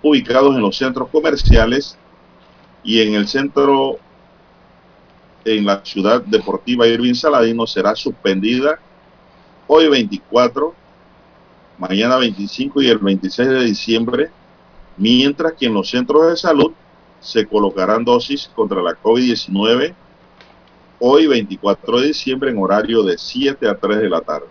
ubicados 0.03 0.55
en 0.55 0.63
los 0.63 0.77
centros 0.77 1.09
comerciales 1.11 1.99
y 2.83 3.01
en 3.03 3.15
el 3.15 3.29
centro 3.29 3.99
en 5.45 5.65
la 5.65 5.85
ciudad 5.85 6.23
deportiva 6.23 6.87
Irving 6.87 7.15
Saladino 7.15 7.67
será 7.67 7.95
suspendida 7.95 8.79
hoy 9.67 9.89
24, 9.89 10.75
mañana 11.79 12.17
25 12.17 12.83
y 12.83 12.89
el 12.89 12.99
26 12.99 13.49
de 13.49 13.65
diciembre, 13.65 14.31
mientras 14.97 15.55
que 15.55 15.67
en 15.67 15.75
los 15.75 15.91
centros 15.91 16.29
de 16.29 16.37
salud 16.37 16.73
se 17.21 17.47
colocarán 17.47 18.05
dosis 18.05 18.51
contra 18.55 18.83
la 18.83 18.93
COVID-19 18.93 19.95
hoy 21.01 21.27
24 21.27 22.01
de 22.01 22.07
diciembre 22.09 22.51
en 22.51 22.59
horario 22.59 23.03
de 23.03 23.19
7 23.19 23.69
a 23.69 23.77
3 23.77 23.99
de 23.99 24.09
la 24.09 24.21
tarde. 24.21 24.47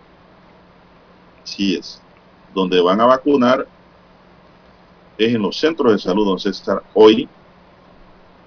Así 1.43 1.75
es. 1.75 2.01
Donde 2.53 2.81
van 2.81 3.01
a 3.01 3.05
vacunar 3.05 3.67
es 5.17 5.33
en 5.33 5.41
los 5.41 5.57
centros 5.57 5.93
de 5.93 5.99
salud, 5.99 6.25
don 6.25 6.39
César, 6.39 6.83
hoy 6.93 7.27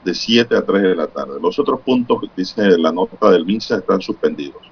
de 0.05 0.15
7 0.15 0.57
a 0.57 0.65
3 0.65 0.83
de 0.83 0.97
la 0.97 1.07
tarde. 1.07 1.39
Los 1.41 1.59
otros 1.59 1.81
puntos 1.81 2.21
que 2.21 2.29
dice 2.37 2.79
la 2.79 2.93
nota 2.93 3.31
del 3.31 3.45
MINSA 3.45 3.79
están 3.79 4.01
suspendidos. 4.01 4.63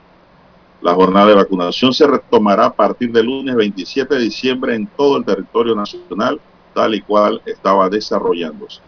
La 0.87 0.95
jornada 0.95 1.27
de 1.27 1.35
vacunación 1.35 1.93
se 1.93 2.07
retomará 2.07 2.67
a 2.67 2.73
partir 2.73 3.11
del 3.11 3.27
lunes 3.27 3.57
27 3.57 4.15
de 4.15 4.21
diciembre 4.21 4.77
en 4.77 4.87
todo 4.87 5.17
el 5.17 5.25
territorio 5.25 5.75
nacional, 5.75 6.41
tal 6.73 6.95
y 6.95 7.01
cual 7.01 7.43
estaba 7.45 7.89
desarrollándose. 7.89 8.81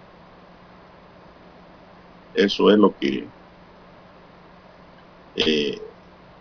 Eso 2.33 2.71
es 2.71 2.79
lo 2.79 2.97
que 2.97 3.27
eh, 5.35 5.83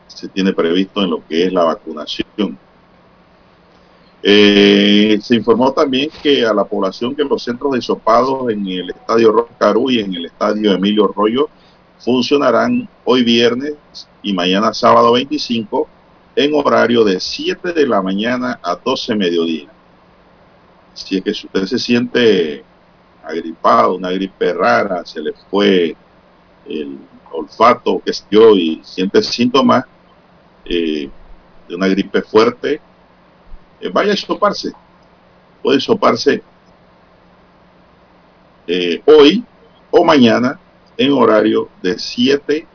se 0.05 0.27
tiene 0.27 0.53
previsto 0.53 1.01
en 1.01 1.09
lo 1.09 1.27
que 1.27 1.47
es 1.47 1.51
la 1.51 1.63
vacunación. 1.63 2.55
Eh, 4.21 5.17
se 5.19 5.35
informó 5.37 5.71
también 5.71 6.11
que 6.21 6.45
a 6.45 6.53
la 6.53 6.65
población 6.65 7.15
que 7.15 7.23
los 7.23 7.41
centros 7.41 7.71
de 7.71 7.79
hisopados 7.79 8.51
en 8.51 8.67
el 8.67 8.91
estadio 8.91 9.31
Roscarú 9.31 9.89
y 9.89 10.01
en 10.01 10.13
el 10.13 10.25
estadio 10.27 10.73
Emilio 10.73 11.07
Rollo 11.07 11.49
funcionarán 11.97 12.87
hoy 13.05 13.23
viernes 13.23 13.73
y 14.27 14.33
mañana 14.33 14.73
sábado 14.73 15.13
25 15.13 15.87
en 16.35 16.53
horario 16.53 17.05
de 17.05 17.17
7 17.17 17.71
de 17.71 17.87
la 17.87 18.01
mañana 18.01 18.59
a 18.61 18.75
12 18.75 19.15
mediodía. 19.15 19.69
Si 20.93 21.15
es 21.15 21.23
que 21.23 21.31
usted 21.31 21.65
se 21.65 21.79
siente 21.79 22.61
agripado, 23.23 23.95
una 23.95 24.11
gripe 24.11 24.51
rara, 24.51 25.05
se 25.05 25.21
le 25.21 25.31
fue 25.49 25.95
el 26.65 26.97
olfato, 27.31 28.01
que 28.03 28.11
y 28.57 28.81
siente 28.83 29.23
síntomas 29.23 29.85
eh, 30.65 31.09
de 31.69 31.75
una 31.75 31.87
gripe 31.87 32.21
fuerte, 32.21 32.81
eh, 33.79 33.89
vaya 33.89 34.11
a 34.11 34.17
soparse. 34.17 34.73
Puede 35.63 35.79
soparse 35.79 36.43
eh, 38.67 39.01
hoy 39.05 39.45
o 39.89 40.03
mañana 40.03 40.59
en 40.97 41.13
horario 41.13 41.69
de 41.81 41.97
7 41.97 42.67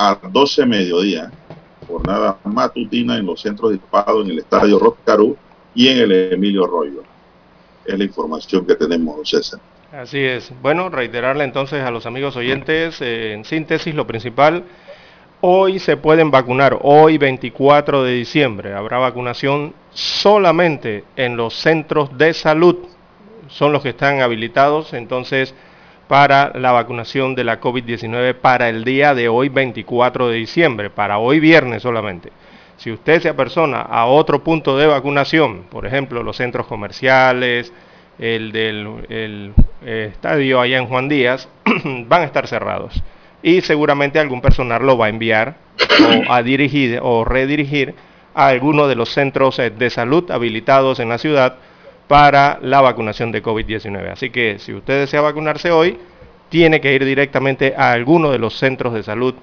a 0.00 0.14
12 0.14 0.64
mediodía. 0.64 1.30
Jornada 1.86 2.38
matutina 2.44 3.18
en 3.18 3.26
los 3.26 3.42
centros 3.42 3.72
disparos 3.72 4.24
en 4.24 4.30
el 4.30 4.38
estadio 4.38 4.78
Roscarú 4.78 5.36
y 5.74 5.88
en 5.88 5.98
el 5.98 6.32
Emilio 6.32 6.66
Rollo. 6.66 7.02
Es 7.84 7.98
la 7.98 8.04
información 8.04 8.66
que 8.66 8.76
tenemos, 8.76 9.28
César. 9.28 9.60
Así 9.92 10.18
es. 10.18 10.52
Bueno, 10.62 10.88
reiterarle 10.88 11.44
entonces 11.44 11.82
a 11.82 11.90
los 11.90 12.06
amigos 12.06 12.36
oyentes, 12.36 13.00
eh, 13.02 13.34
en 13.34 13.44
síntesis, 13.44 13.94
lo 13.94 14.06
principal, 14.06 14.64
hoy 15.42 15.78
se 15.78 15.96
pueden 15.96 16.30
vacunar, 16.30 16.78
hoy 16.80 17.18
24 17.18 18.04
de 18.04 18.12
diciembre, 18.12 18.72
habrá 18.72 18.98
vacunación 18.98 19.74
solamente 19.92 21.04
en 21.16 21.36
los 21.36 21.54
centros 21.54 22.16
de 22.16 22.32
salud, 22.32 22.76
son 23.48 23.72
los 23.72 23.82
que 23.82 23.90
están 23.90 24.20
habilitados, 24.20 24.94
entonces, 24.94 25.54
para 26.10 26.50
la 26.58 26.72
vacunación 26.72 27.36
de 27.36 27.44
la 27.44 27.60
COVID-19 27.60 28.34
para 28.34 28.68
el 28.68 28.82
día 28.82 29.14
de 29.14 29.28
hoy 29.28 29.48
24 29.48 30.26
de 30.26 30.38
diciembre, 30.38 30.90
para 30.90 31.18
hoy 31.18 31.38
viernes 31.38 31.82
solamente. 31.84 32.32
Si 32.78 32.90
usted 32.90 33.22
se 33.22 33.28
apersona 33.28 33.82
a 33.82 34.06
otro 34.06 34.42
punto 34.42 34.76
de 34.76 34.88
vacunación, 34.88 35.66
por 35.70 35.86
ejemplo, 35.86 36.24
los 36.24 36.36
centros 36.36 36.66
comerciales, 36.66 37.72
el 38.18 38.50
del 38.50 39.06
el, 39.08 39.52
eh, 39.84 40.08
estadio 40.10 40.60
allá 40.60 40.78
en 40.78 40.86
Juan 40.86 41.08
Díaz, 41.08 41.48
van 41.84 42.22
a 42.22 42.24
estar 42.24 42.48
cerrados. 42.48 43.00
Y 43.40 43.60
seguramente 43.60 44.18
algún 44.18 44.40
personal 44.40 44.84
lo 44.84 44.98
va 44.98 45.06
a 45.06 45.10
enviar 45.10 45.58
o 46.26 46.32
a 46.32 46.42
dirigir 46.42 46.98
o 47.00 47.24
redirigir 47.24 47.94
a 48.34 48.48
alguno 48.48 48.88
de 48.88 48.96
los 48.96 49.10
centros 49.10 49.60
eh, 49.60 49.70
de 49.70 49.90
salud 49.90 50.28
habilitados 50.32 50.98
en 50.98 51.08
la 51.08 51.18
ciudad 51.18 51.54
para 52.10 52.58
la 52.60 52.80
vacunación 52.80 53.30
de 53.30 53.40
COVID-19. 53.40 54.10
Así 54.10 54.30
que 54.30 54.58
si 54.58 54.74
usted 54.74 54.98
desea 54.98 55.20
vacunarse 55.20 55.70
hoy, 55.70 55.96
tiene 56.48 56.80
que 56.80 56.92
ir 56.92 57.04
directamente 57.04 57.72
a 57.76 57.92
alguno 57.92 58.32
de 58.32 58.38
los 58.40 58.58
centros 58.58 58.94
de 58.94 59.04
salud 59.04 59.36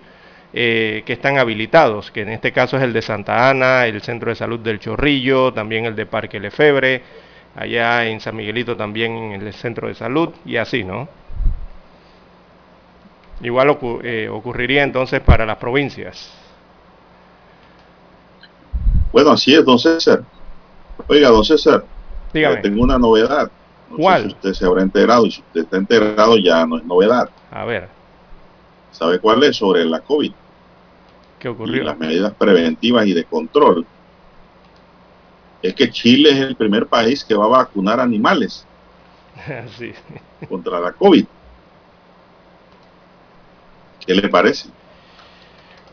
eh, 0.51 1.01
que 1.06 1.13
están 1.13 1.38
habilitados, 1.38 2.12
que 2.12 2.23
en 2.23 2.30
este 2.30 2.51
caso 2.51 2.75
es 2.75 2.84
el 2.84 2.91
de 2.91 3.01
Santa 3.01 3.49
Ana, 3.49 3.86
el 3.86 4.01
Centro 4.01 4.32
de 4.32 4.36
Salud 4.36 4.60
del 4.60 4.82
Chorrillo, 4.82 5.53
también 5.53 5.86
el 5.86 5.95
de 5.95 6.08
Parque 6.08 6.41
Lefebre, 6.41 7.03
allá 7.56 8.06
en 8.06 8.19
San 8.19 8.36
Miguelito 8.36 8.75
también 8.75 9.13
en 9.13 9.47
el 9.47 9.53
centro 9.53 9.88
de 9.88 9.95
salud 9.95 10.32
y 10.43 10.58
así, 10.58 10.84
¿no? 10.84 11.08
Igual 13.43 13.77
eh, 14.03 14.27
ocurriría 14.30 14.84
entonces 14.84 15.21
para 15.21 15.45
las 15.45 15.56
provincias. 15.56 16.34
Bueno, 19.13 19.32
así 19.32 19.56
es, 19.56 19.63
don 19.63 19.80
César. 19.80 20.25
Oiga, 21.08 21.30
don 21.30 21.45
César, 21.45 21.86
Dígame. 22.33 22.57
tengo 22.61 22.83
una 22.83 22.97
novedad. 22.97 23.51
No 23.89 23.97
¿Cuál? 23.97 24.23
sé 24.23 24.27
si 24.29 24.35
usted 24.35 24.53
se 24.53 24.65
habrá 24.65 24.81
enterado 24.81 25.25
y 25.25 25.31
si 25.31 25.41
usted 25.41 25.61
está 25.61 25.77
enterado 25.77 26.37
ya 26.37 26.65
no 26.65 26.77
es 26.77 26.85
novedad. 26.85 27.29
A 27.51 27.65
ver, 27.65 27.89
¿Sabe 28.91 29.19
cuál 29.19 29.43
es? 29.43 29.55
Sobre 29.57 29.85
la 29.85 29.99
COVID 30.01 30.31
¿qué 31.39 31.47
y 31.47 31.51
ocurrió? 31.51 31.83
las 31.83 31.97
medidas 31.97 32.33
preventivas 32.33 33.05
y 33.07 33.13
de 33.13 33.23
control. 33.25 33.85
Es 35.61 35.73
que 35.75 35.89
Chile 35.89 36.31
es 36.31 36.37
el 36.37 36.55
primer 36.55 36.87
país 36.87 37.23
que 37.25 37.35
va 37.35 37.45
a 37.45 37.49
vacunar 37.49 37.99
animales 37.99 38.65
sí. 39.77 39.93
contra 40.49 40.79
la 40.79 40.91
COVID. 40.93 41.25
¿Qué 44.05 44.15
le 44.15 44.29
parece? 44.29 44.69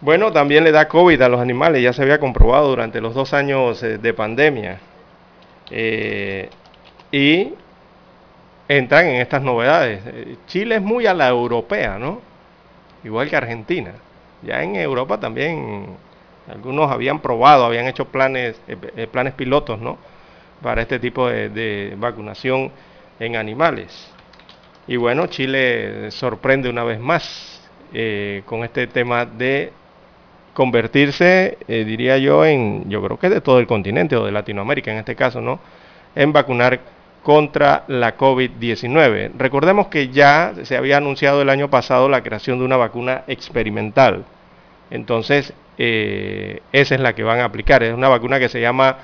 Bueno, 0.00 0.32
también 0.32 0.64
le 0.64 0.72
da 0.72 0.88
COVID 0.88 1.20
a 1.22 1.28
los 1.28 1.40
animales, 1.40 1.82
ya 1.82 1.92
se 1.92 2.02
había 2.02 2.20
comprobado 2.20 2.68
durante 2.68 3.00
los 3.00 3.14
dos 3.14 3.32
años 3.32 3.82
eh, 3.82 3.98
de 3.98 4.14
pandemia. 4.14 4.80
Eh, 5.76 6.48
y 7.10 7.52
entran 8.68 9.06
en 9.06 9.20
estas 9.20 9.42
novedades. 9.42 10.00
Chile 10.46 10.76
es 10.76 10.82
muy 10.82 11.06
a 11.06 11.14
la 11.14 11.28
europea, 11.28 11.98
¿no? 11.98 12.20
Igual 13.02 13.28
que 13.28 13.36
Argentina. 13.36 13.92
Ya 14.42 14.62
en 14.62 14.76
Europa 14.76 15.18
también 15.18 15.86
algunos 16.48 16.90
habían 16.92 17.18
probado, 17.20 17.64
habían 17.64 17.86
hecho 17.86 18.04
planes, 18.04 18.60
eh, 18.68 18.76
eh, 18.96 19.08
planes 19.08 19.34
pilotos, 19.34 19.80
¿no? 19.80 19.98
Para 20.62 20.82
este 20.82 21.00
tipo 21.00 21.28
de, 21.28 21.48
de 21.48 21.94
vacunación 21.98 22.70
en 23.18 23.34
animales. 23.34 24.12
Y 24.86 24.94
bueno, 24.96 25.26
Chile 25.26 26.12
sorprende 26.12 26.70
una 26.70 26.84
vez 26.84 27.00
más 27.00 27.68
eh, 27.92 28.42
con 28.46 28.62
este 28.62 28.86
tema 28.86 29.24
de 29.24 29.72
convertirse, 30.54 31.58
eh, 31.68 31.84
diría 31.84 32.16
yo, 32.18 32.44
en, 32.46 32.88
yo 32.88 33.02
creo 33.02 33.18
que 33.18 33.28
de 33.28 33.40
todo 33.40 33.58
el 33.58 33.66
continente 33.66 34.16
o 34.16 34.24
de 34.24 34.32
Latinoamérica 34.32 34.90
en 34.92 34.98
este 34.98 35.14
caso, 35.14 35.40
¿no? 35.40 35.60
En 36.14 36.32
vacunar 36.32 36.80
contra 37.24 37.84
la 37.88 38.16
COVID-19. 38.16 39.32
Recordemos 39.36 39.88
que 39.88 40.08
ya 40.08 40.52
se 40.62 40.76
había 40.76 40.98
anunciado 40.98 41.42
el 41.42 41.48
año 41.48 41.70
pasado 41.70 42.08
la 42.08 42.22
creación 42.22 42.58
de 42.58 42.64
una 42.66 42.76
vacuna 42.76 43.24
experimental. 43.26 44.24
Entonces, 44.90 45.52
eh, 45.78 46.60
esa 46.70 46.94
es 46.94 47.00
la 47.00 47.14
que 47.14 47.24
van 47.24 47.40
a 47.40 47.46
aplicar. 47.46 47.82
Es 47.82 47.94
una 47.94 48.08
vacuna 48.08 48.38
que 48.38 48.48
se 48.48 48.60
llama 48.60 48.98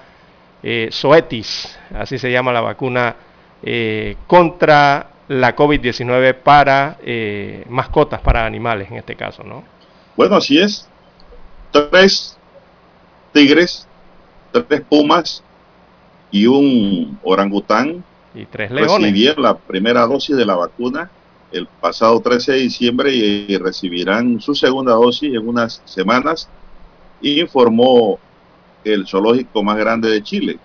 eh, 0.63 0.91
Zoetis, 0.93 1.79
así 1.95 2.19
se 2.19 2.31
llama 2.31 2.53
la 2.53 2.61
vacuna 2.61 3.17
eh, 3.63 4.17
contra 4.27 5.07
la 5.29 5.57
COVID-19 5.57 6.35
para 6.35 6.99
mascotas, 7.69 8.21
para 8.21 8.45
animales 8.45 8.91
en 8.91 8.99
este 8.99 9.15
caso, 9.15 9.45
¿no? 9.45 9.63
Bueno, 10.17 10.37
así 10.37 10.61
es. 10.61 10.89
Tres 11.73 12.37
tigres, 13.33 13.87
tres 14.53 14.83
pumas 14.83 15.43
y 16.31 16.47
un 16.47 17.19
orangután 17.23 18.05
Y 18.35 18.45
tres 18.47 18.71
leones. 18.71 18.99
recibieron 18.99 19.43
la 19.43 19.57
primera 19.57 20.07
dosis 20.07 20.37
de 20.37 20.47
la 20.47 20.57
vacuna 20.57 21.11
el 21.53 21.67
pasado 21.67 22.21
13 22.21 22.53
de 22.53 22.59
diciembre 22.59 23.13
y 23.13 23.57
recibirán 23.59 24.41
su 24.41 24.55
segunda 24.55 24.93
dosis 24.93 25.35
en 25.35 25.49
unas 25.49 25.83
semanas 25.85 26.49
informó 27.23 28.19
el 28.85 29.07
zoológico 29.07 29.63
más 29.63 29.77
grande 29.77 30.11
de 30.11 30.23
Chile. 30.23 30.59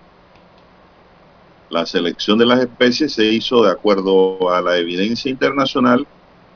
La 1.68 1.84
selección 1.84 2.38
de 2.38 2.46
las 2.46 2.60
especies 2.60 3.12
se 3.12 3.24
hizo 3.24 3.64
de 3.64 3.72
acuerdo 3.72 4.50
a 4.50 4.60
la 4.60 4.78
evidencia 4.78 5.30
internacional 5.30 6.06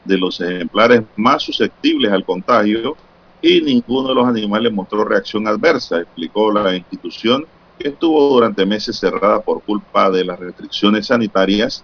de 0.04 0.16
los 0.16 0.40
ejemplares 0.40 1.02
más 1.16 1.42
susceptibles 1.42 2.10
al 2.12 2.24
contagio 2.24 2.96
y 3.42 3.60
ninguno 3.62 4.08
de 4.08 4.14
los 4.14 4.26
animales 4.26 4.72
mostró 4.72 5.04
reacción 5.04 5.46
adversa, 5.46 6.00
explicó 6.00 6.52
la 6.52 6.76
institución 6.76 7.46
que 7.78 7.88
estuvo 7.88 8.34
durante 8.34 8.66
meses 8.66 8.98
cerrada 8.98 9.40
por 9.40 9.62
culpa 9.62 10.10
de 10.10 10.24
las 10.24 10.38
restricciones 10.38 11.06
sanitarias 11.06 11.82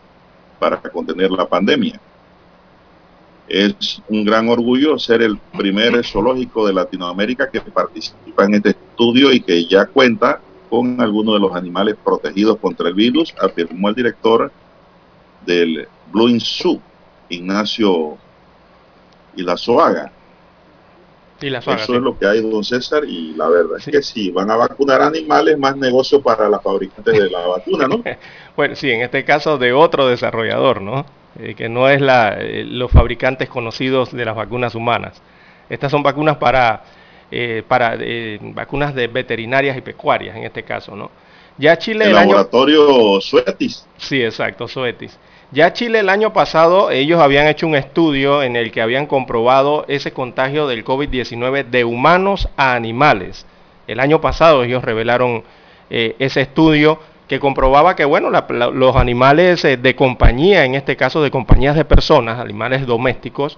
para 0.58 0.78
contener 0.80 1.30
la 1.30 1.48
pandemia. 1.48 2.00
Es 3.48 4.02
un 4.08 4.24
gran 4.24 4.48
orgullo 4.48 4.98
ser 4.98 5.22
el 5.22 5.38
primer 5.38 6.04
zoológico 6.04 6.66
de 6.66 6.74
Latinoamérica 6.74 7.48
que 7.48 7.60
participa 7.60 8.44
en 8.44 8.54
este 8.54 8.70
estudio 8.70 9.32
y 9.32 9.40
que 9.40 9.66
ya 9.66 9.86
cuenta 9.86 10.40
con 10.68 11.00
algunos 11.00 11.34
de 11.34 11.40
los 11.40 11.54
animales 11.54 11.96
protegidos 12.02 12.58
contra 12.58 12.88
el 12.88 12.94
virus, 12.94 13.34
afirmó 13.40 13.88
el 13.88 13.94
director 13.94 14.50
del 15.46 15.86
Blue 16.12 16.40
Zoo, 16.40 16.80
Ignacio 17.28 18.18
Ilazoaga. 19.36 20.10
Y 21.40 21.54
Eso 21.54 21.74
es 21.74 21.88
lo 21.88 22.18
que 22.18 22.26
hay, 22.26 22.40
don 22.40 22.64
César, 22.64 23.04
y 23.04 23.34
la 23.34 23.48
verdad 23.48 23.78
es 23.78 23.84
que 23.84 24.02
si 24.02 24.30
van 24.30 24.50
a 24.50 24.56
vacunar 24.56 25.02
animales, 25.02 25.58
más 25.58 25.76
negocio 25.76 26.22
para 26.22 26.48
las 26.48 26.62
fabricantes 26.62 27.12
de 27.12 27.30
la 27.30 27.46
vacuna, 27.46 27.86
¿no? 27.86 28.02
bueno, 28.56 28.74
sí, 28.74 28.90
en 28.90 29.02
este 29.02 29.24
caso 29.24 29.58
de 29.58 29.74
otro 29.74 30.08
desarrollador, 30.08 30.80
¿no? 30.80 31.04
Eh, 31.38 31.54
que 31.54 31.68
no 31.68 31.90
es 31.90 32.00
la, 32.00 32.36
eh, 32.40 32.64
los 32.64 32.90
fabricantes 32.90 33.50
conocidos 33.50 34.12
de 34.12 34.24
las 34.24 34.34
vacunas 34.34 34.74
humanas. 34.74 35.20
Estas 35.68 35.90
son 35.90 36.02
vacunas 36.02 36.38
para, 36.38 36.84
eh, 37.30 37.62
para 37.68 37.98
vacunas 38.54 38.94
de 38.94 39.06
veterinarias 39.08 39.76
y 39.76 39.82
pecuarias, 39.82 40.36
en 40.36 40.44
este 40.44 40.62
caso, 40.62 40.96
¿no? 40.96 41.10
Ya 41.58 41.76
Chile... 41.76 42.06
El, 42.06 42.14
laboratorio 42.14 43.20
Suetis. 43.20 43.86
Sí, 43.98 44.22
exacto, 44.22 44.68
Suetis. 44.68 45.18
Ya 45.52 45.72
Chile 45.72 46.00
el 46.00 46.08
año 46.08 46.32
pasado 46.32 46.90
ellos 46.90 47.20
habían 47.20 47.46
hecho 47.46 47.68
un 47.68 47.76
estudio 47.76 48.42
en 48.42 48.56
el 48.56 48.72
que 48.72 48.82
habían 48.82 49.06
comprobado 49.06 49.84
ese 49.86 50.12
contagio 50.12 50.66
del 50.66 50.84
COVID-19 50.84 51.66
de 51.66 51.84
humanos 51.84 52.48
a 52.56 52.74
animales. 52.74 53.46
El 53.86 54.00
año 54.00 54.20
pasado 54.20 54.64
ellos 54.64 54.82
revelaron 54.82 55.44
eh, 55.88 56.16
ese 56.18 56.40
estudio 56.40 56.98
que 57.28 57.38
comprobaba 57.38 57.94
que 57.94 58.04
bueno, 58.04 58.30
los 58.30 58.96
animales 58.96 59.64
eh, 59.64 59.76
de 59.76 59.94
compañía, 59.94 60.64
en 60.64 60.74
este 60.74 60.96
caso 60.96 61.22
de 61.22 61.30
compañías 61.30 61.76
de 61.76 61.84
personas, 61.84 62.40
animales 62.40 62.84
domésticos, 62.84 63.56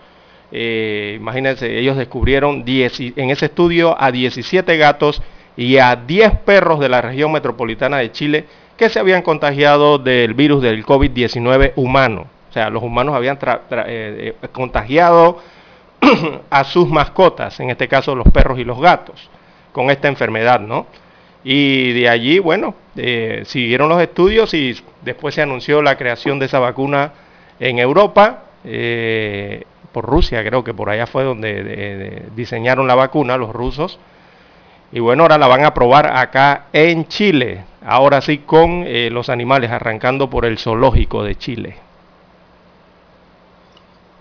eh, 0.52 1.16
imagínense, 1.18 1.78
ellos 1.78 1.96
descubrieron 1.96 2.64
en 2.66 3.30
ese 3.30 3.46
estudio 3.46 3.96
a 3.98 4.12
17 4.12 4.76
gatos 4.76 5.22
y 5.56 5.78
a 5.78 5.96
10 5.96 6.40
perros 6.40 6.80
de 6.80 6.88
la 6.90 7.00
región 7.00 7.32
metropolitana 7.32 7.98
de 7.98 8.12
Chile 8.12 8.44
que 8.78 8.88
se 8.88 9.00
habían 9.00 9.22
contagiado 9.22 9.98
del 9.98 10.34
virus 10.34 10.62
del 10.62 10.86
COVID-19 10.86 11.72
humano. 11.74 12.26
O 12.48 12.52
sea, 12.52 12.70
los 12.70 12.82
humanos 12.82 13.14
habían 13.14 13.36
eh, 13.42 14.34
eh, 14.40 14.48
contagiado 14.52 15.42
a 16.50 16.64
sus 16.64 16.88
mascotas, 16.88 17.58
en 17.60 17.70
este 17.70 17.88
caso 17.88 18.14
los 18.14 18.28
perros 18.28 18.58
y 18.58 18.64
los 18.64 18.80
gatos, 18.80 19.28
con 19.72 19.90
esta 19.90 20.06
enfermedad, 20.06 20.60
¿no? 20.60 20.86
Y 21.42 21.92
de 21.92 22.08
allí, 22.08 22.38
bueno, 22.38 22.74
eh, 22.96 23.42
siguieron 23.46 23.88
los 23.88 24.00
estudios 24.00 24.54
y 24.54 24.76
después 25.02 25.34
se 25.34 25.42
anunció 25.42 25.82
la 25.82 25.96
creación 25.96 26.38
de 26.38 26.46
esa 26.46 26.60
vacuna 26.60 27.12
en 27.60 27.78
Europa, 27.78 28.44
por 29.92 30.04
Rusia, 30.04 30.44
creo 30.44 30.62
que 30.62 30.74
por 30.74 30.90
allá 30.90 31.06
fue 31.06 31.24
donde 31.24 32.26
diseñaron 32.36 32.86
la 32.86 32.94
vacuna, 32.94 33.36
los 33.36 33.50
rusos. 33.50 33.98
Y 34.90 35.00
bueno, 35.00 35.24
ahora 35.24 35.38
la 35.38 35.46
van 35.46 35.64
a 35.64 35.74
probar 35.74 36.06
acá 36.06 36.66
en 36.72 37.06
Chile. 37.08 37.64
Ahora 37.84 38.20
sí 38.20 38.38
con 38.38 38.84
eh, 38.86 39.10
los 39.10 39.28
animales, 39.28 39.70
arrancando 39.70 40.30
por 40.30 40.44
el 40.44 40.58
zoológico 40.58 41.22
de 41.22 41.36
Chile. 41.36 41.76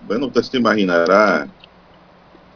Bueno, 0.08 0.28
usted 0.28 0.42
se 0.42 0.58
imaginará 0.58 1.48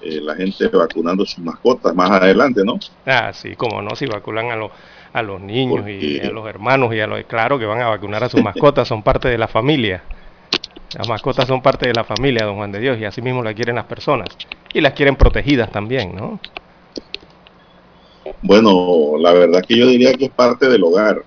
eh, 0.02 0.20
la 0.22 0.36
gente 0.36 0.68
vacunando 0.68 1.26
sus 1.26 1.40
mascotas 1.40 1.94
más 1.94 2.12
adelante, 2.12 2.64
¿no? 2.66 2.80
Ah, 3.06 3.32
sí, 3.34 3.56
como 3.56 3.82
no, 3.82 3.96
si 3.96 4.06
vacunan 4.06 4.52
a, 4.52 4.68
a 5.14 5.22
los 5.22 5.42
niños 5.42 5.88
y 5.88 6.20
a 6.20 6.30
los 6.32 6.48
hermanos 6.48 6.94
y 6.94 7.00
a 7.00 7.08
los... 7.08 7.24
Claro 7.26 7.60
que 7.60 7.66
van 7.66 7.82
a 7.82 7.90
vacunar 7.90 8.24
a 8.24 8.30
sus 8.30 8.42
mascotas, 8.42 8.88
son 8.88 9.04
parte 9.04 9.28
de 9.28 9.38
la 9.38 9.48
familia. 9.48 10.04
Las 10.98 11.08
mascotas 11.08 11.48
son 11.48 11.62
parte 11.62 11.88
de 11.88 11.94
la 11.94 12.04
familia, 12.04 12.46
don 12.46 12.56
Juan 12.56 12.72
de 12.72 12.80
Dios, 12.80 13.00
y 13.00 13.06
así 13.06 13.22
mismo 13.22 13.42
la 13.44 13.54
quieren 13.54 13.76
las 13.76 13.86
personas. 13.86 14.28
Y 14.74 14.82
las 14.82 14.94
quieren 14.94 15.16
protegidas 15.16 15.72
también, 15.72 16.16
¿no? 16.16 16.40
Bueno, 18.42 19.14
la 19.18 19.34
verdad 19.34 19.64
que 19.66 19.78
yo 19.78 19.88
diría 19.88 20.14
que 20.14 20.26
es 20.26 20.32
parte 20.32 20.68
del 20.70 20.84
hogar, 20.84 21.24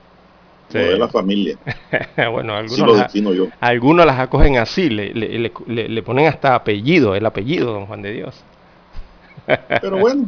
de 0.70 0.98
la 0.98 1.08
familia. 1.08 1.56
bueno, 2.32 2.56
algunos, 2.56 3.06
algunos 3.60 4.06
las 4.06 4.18
acogen 4.18 4.58
así, 4.58 4.88
le, 4.88 5.14
le, 5.14 5.88
le, 5.88 6.02
ponen 6.02 6.26
hasta 6.26 6.54
apellido, 6.54 7.14
el 7.14 7.26
apellido, 7.26 7.72
don 7.72 7.86
Juan 7.86 8.02
de 8.02 8.12
Dios. 8.12 8.42
Pero 9.80 9.98
bueno, 9.98 10.26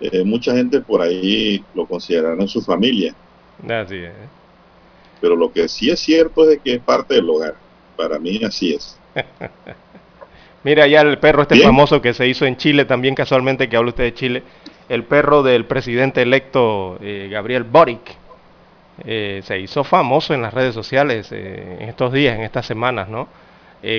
eh, 0.00 0.24
mucha 0.24 0.54
gente 0.54 0.80
por 0.80 1.00
ahí 1.00 1.62
lo 1.74 1.86
considerarán 1.86 2.48
su 2.48 2.60
familia. 2.62 3.14
Así 3.68 3.96
es. 3.96 4.12
Pero 5.20 5.36
lo 5.36 5.52
que 5.52 5.68
sí 5.68 5.90
es 5.90 6.00
cierto 6.00 6.44
es 6.44 6.50
de 6.50 6.58
que 6.58 6.74
es 6.74 6.80
parte 6.80 7.14
del 7.14 7.28
hogar. 7.28 7.54
Para 7.96 8.18
mí 8.18 8.40
así 8.44 8.74
es. 8.74 8.98
Mira 10.64 10.86
ya 10.86 11.00
el 11.00 11.18
perro 11.18 11.42
este 11.42 11.60
famoso 11.60 12.02
que 12.02 12.12
se 12.14 12.26
hizo 12.26 12.44
en 12.44 12.56
Chile, 12.56 12.84
también 12.84 13.14
casualmente 13.14 13.68
que 13.68 13.76
habla 13.76 13.90
usted 13.90 14.04
de 14.04 14.14
Chile, 14.14 14.42
el 14.88 15.04
perro 15.04 15.42
del 15.42 15.66
presidente 15.66 16.22
electo 16.22 16.98
eh, 17.00 17.28
Gabriel 17.30 17.64
Boric. 17.64 18.16
Eh, 19.04 19.42
se 19.44 19.60
hizo 19.60 19.84
famoso 19.84 20.34
en 20.34 20.42
las 20.42 20.52
redes 20.52 20.74
sociales 20.74 21.30
eh, 21.30 21.78
en 21.80 21.88
estos 21.88 22.12
días, 22.12 22.36
en 22.36 22.42
estas 22.42 22.66
semanas, 22.66 23.08
¿no? 23.08 23.28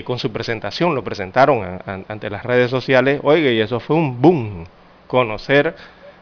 con 0.03 0.19
su 0.19 0.29
presentación, 0.29 0.93
lo 0.93 1.05
presentaron 1.05 1.79
ante 1.85 2.29
las 2.29 2.43
redes 2.43 2.69
sociales. 2.69 3.21
Oiga, 3.23 3.49
y 3.49 3.61
eso 3.61 3.79
fue 3.79 3.95
un 3.95 4.21
boom, 4.21 4.65
conocer 5.07 5.73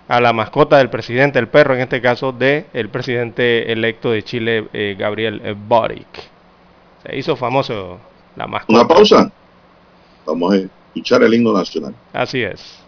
a 0.08 0.22
la 0.22 0.32
mascota 0.32 0.78
del 0.78 0.92
presidente, 0.92 1.40
el 1.40 1.48
perro 1.48 1.74
en 1.74 1.82
este 1.82 2.00
caso, 2.00 2.32
del 2.32 2.66
el 2.74 2.90
presidente 2.90 3.72
electo 3.72 4.12
de 4.12 4.22
Chile, 4.22 4.96
Gabriel 4.96 5.56
Boric. 5.68 6.06
Se 7.04 7.18
hizo 7.18 7.36
famoso 7.36 7.98
la 8.36 8.46
mascota. 8.46 8.80
Una 8.80 8.88
pausa. 8.88 9.32
Vamos 10.24 10.54
a 10.54 10.58
escuchar 10.58 11.24
el 11.24 11.34
himno 11.34 11.52
nacional. 11.52 11.96
Así 12.14 12.44
es. 12.44 12.88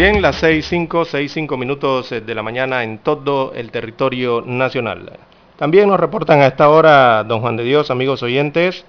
Bien, 0.00 0.22
las 0.22 0.42
6.5, 0.42 0.88
6.5 0.88 1.58
minutos 1.58 2.10
eh, 2.10 2.22
de 2.22 2.34
la 2.34 2.42
mañana 2.42 2.84
en 2.84 3.00
todo 3.00 3.52
el 3.52 3.70
territorio 3.70 4.40
nacional. 4.40 5.18
También 5.58 5.90
nos 5.90 6.00
reportan 6.00 6.40
a 6.40 6.46
esta 6.46 6.70
hora, 6.70 7.22
don 7.24 7.42
Juan 7.42 7.58
de 7.58 7.64
Dios, 7.64 7.90
amigos 7.90 8.22
oyentes, 8.22 8.86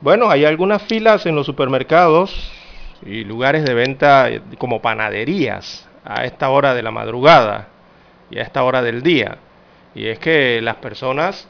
bueno, 0.00 0.30
hay 0.30 0.44
algunas 0.44 0.80
filas 0.82 1.26
en 1.26 1.34
los 1.34 1.44
supermercados 1.44 2.52
y 3.04 3.24
lugares 3.24 3.64
de 3.64 3.74
venta 3.74 4.30
eh, 4.30 4.42
como 4.56 4.80
panaderías 4.80 5.88
a 6.04 6.24
esta 6.24 6.48
hora 6.50 6.72
de 6.72 6.84
la 6.84 6.92
madrugada 6.92 7.66
y 8.30 8.38
a 8.38 8.42
esta 8.42 8.62
hora 8.62 8.80
del 8.80 9.02
día. 9.02 9.38
Y 9.92 10.06
es 10.06 10.20
que 10.20 10.60
las 10.62 10.76
personas 10.76 11.48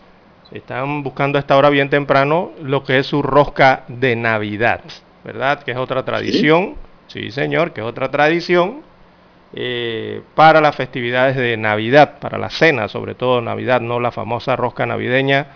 están 0.51 1.03
buscando 1.03 1.37
a 1.37 1.41
esta 1.41 1.59
hora 1.59 1.69
bien 1.69 1.91
temprano 1.91 2.53
lo 2.63 2.85
que 2.85 3.01
es 3.01 3.07
su 3.07 3.21
rosca 3.21 3.85
de 3.87 4.17
Navidad, 4.17 4.81
¿verdad? 5.25 5.63
Que 5.63 5.73
es 5.73 5.77
otra 5.77 6.07
tradición, 6.07 6.77
sí, 7.09 7.31
señor, 7.31 7.75
que 7.75 7.83
es 7.83 7.87
otra 7.87 8.11
tradición 8.11 8.94
eh, 9.57 10.23
para 10.35 10.61
las 10.61 10.75
festividades 10.75 11.37
de 11.37 11.57
Navidad, 11.57 12.19
para 12.19 12.39
la 12.39 12.51
cena, 12.51 12.89
sobre 12.89 13.15
todo 13.15 13.41
Navidad, 13.41 13.81
no 13.81 14.01
la 14.01 14.11
famosa 14.11 14.57
rosca 14.57 14.85
navideña. 14.85 15.47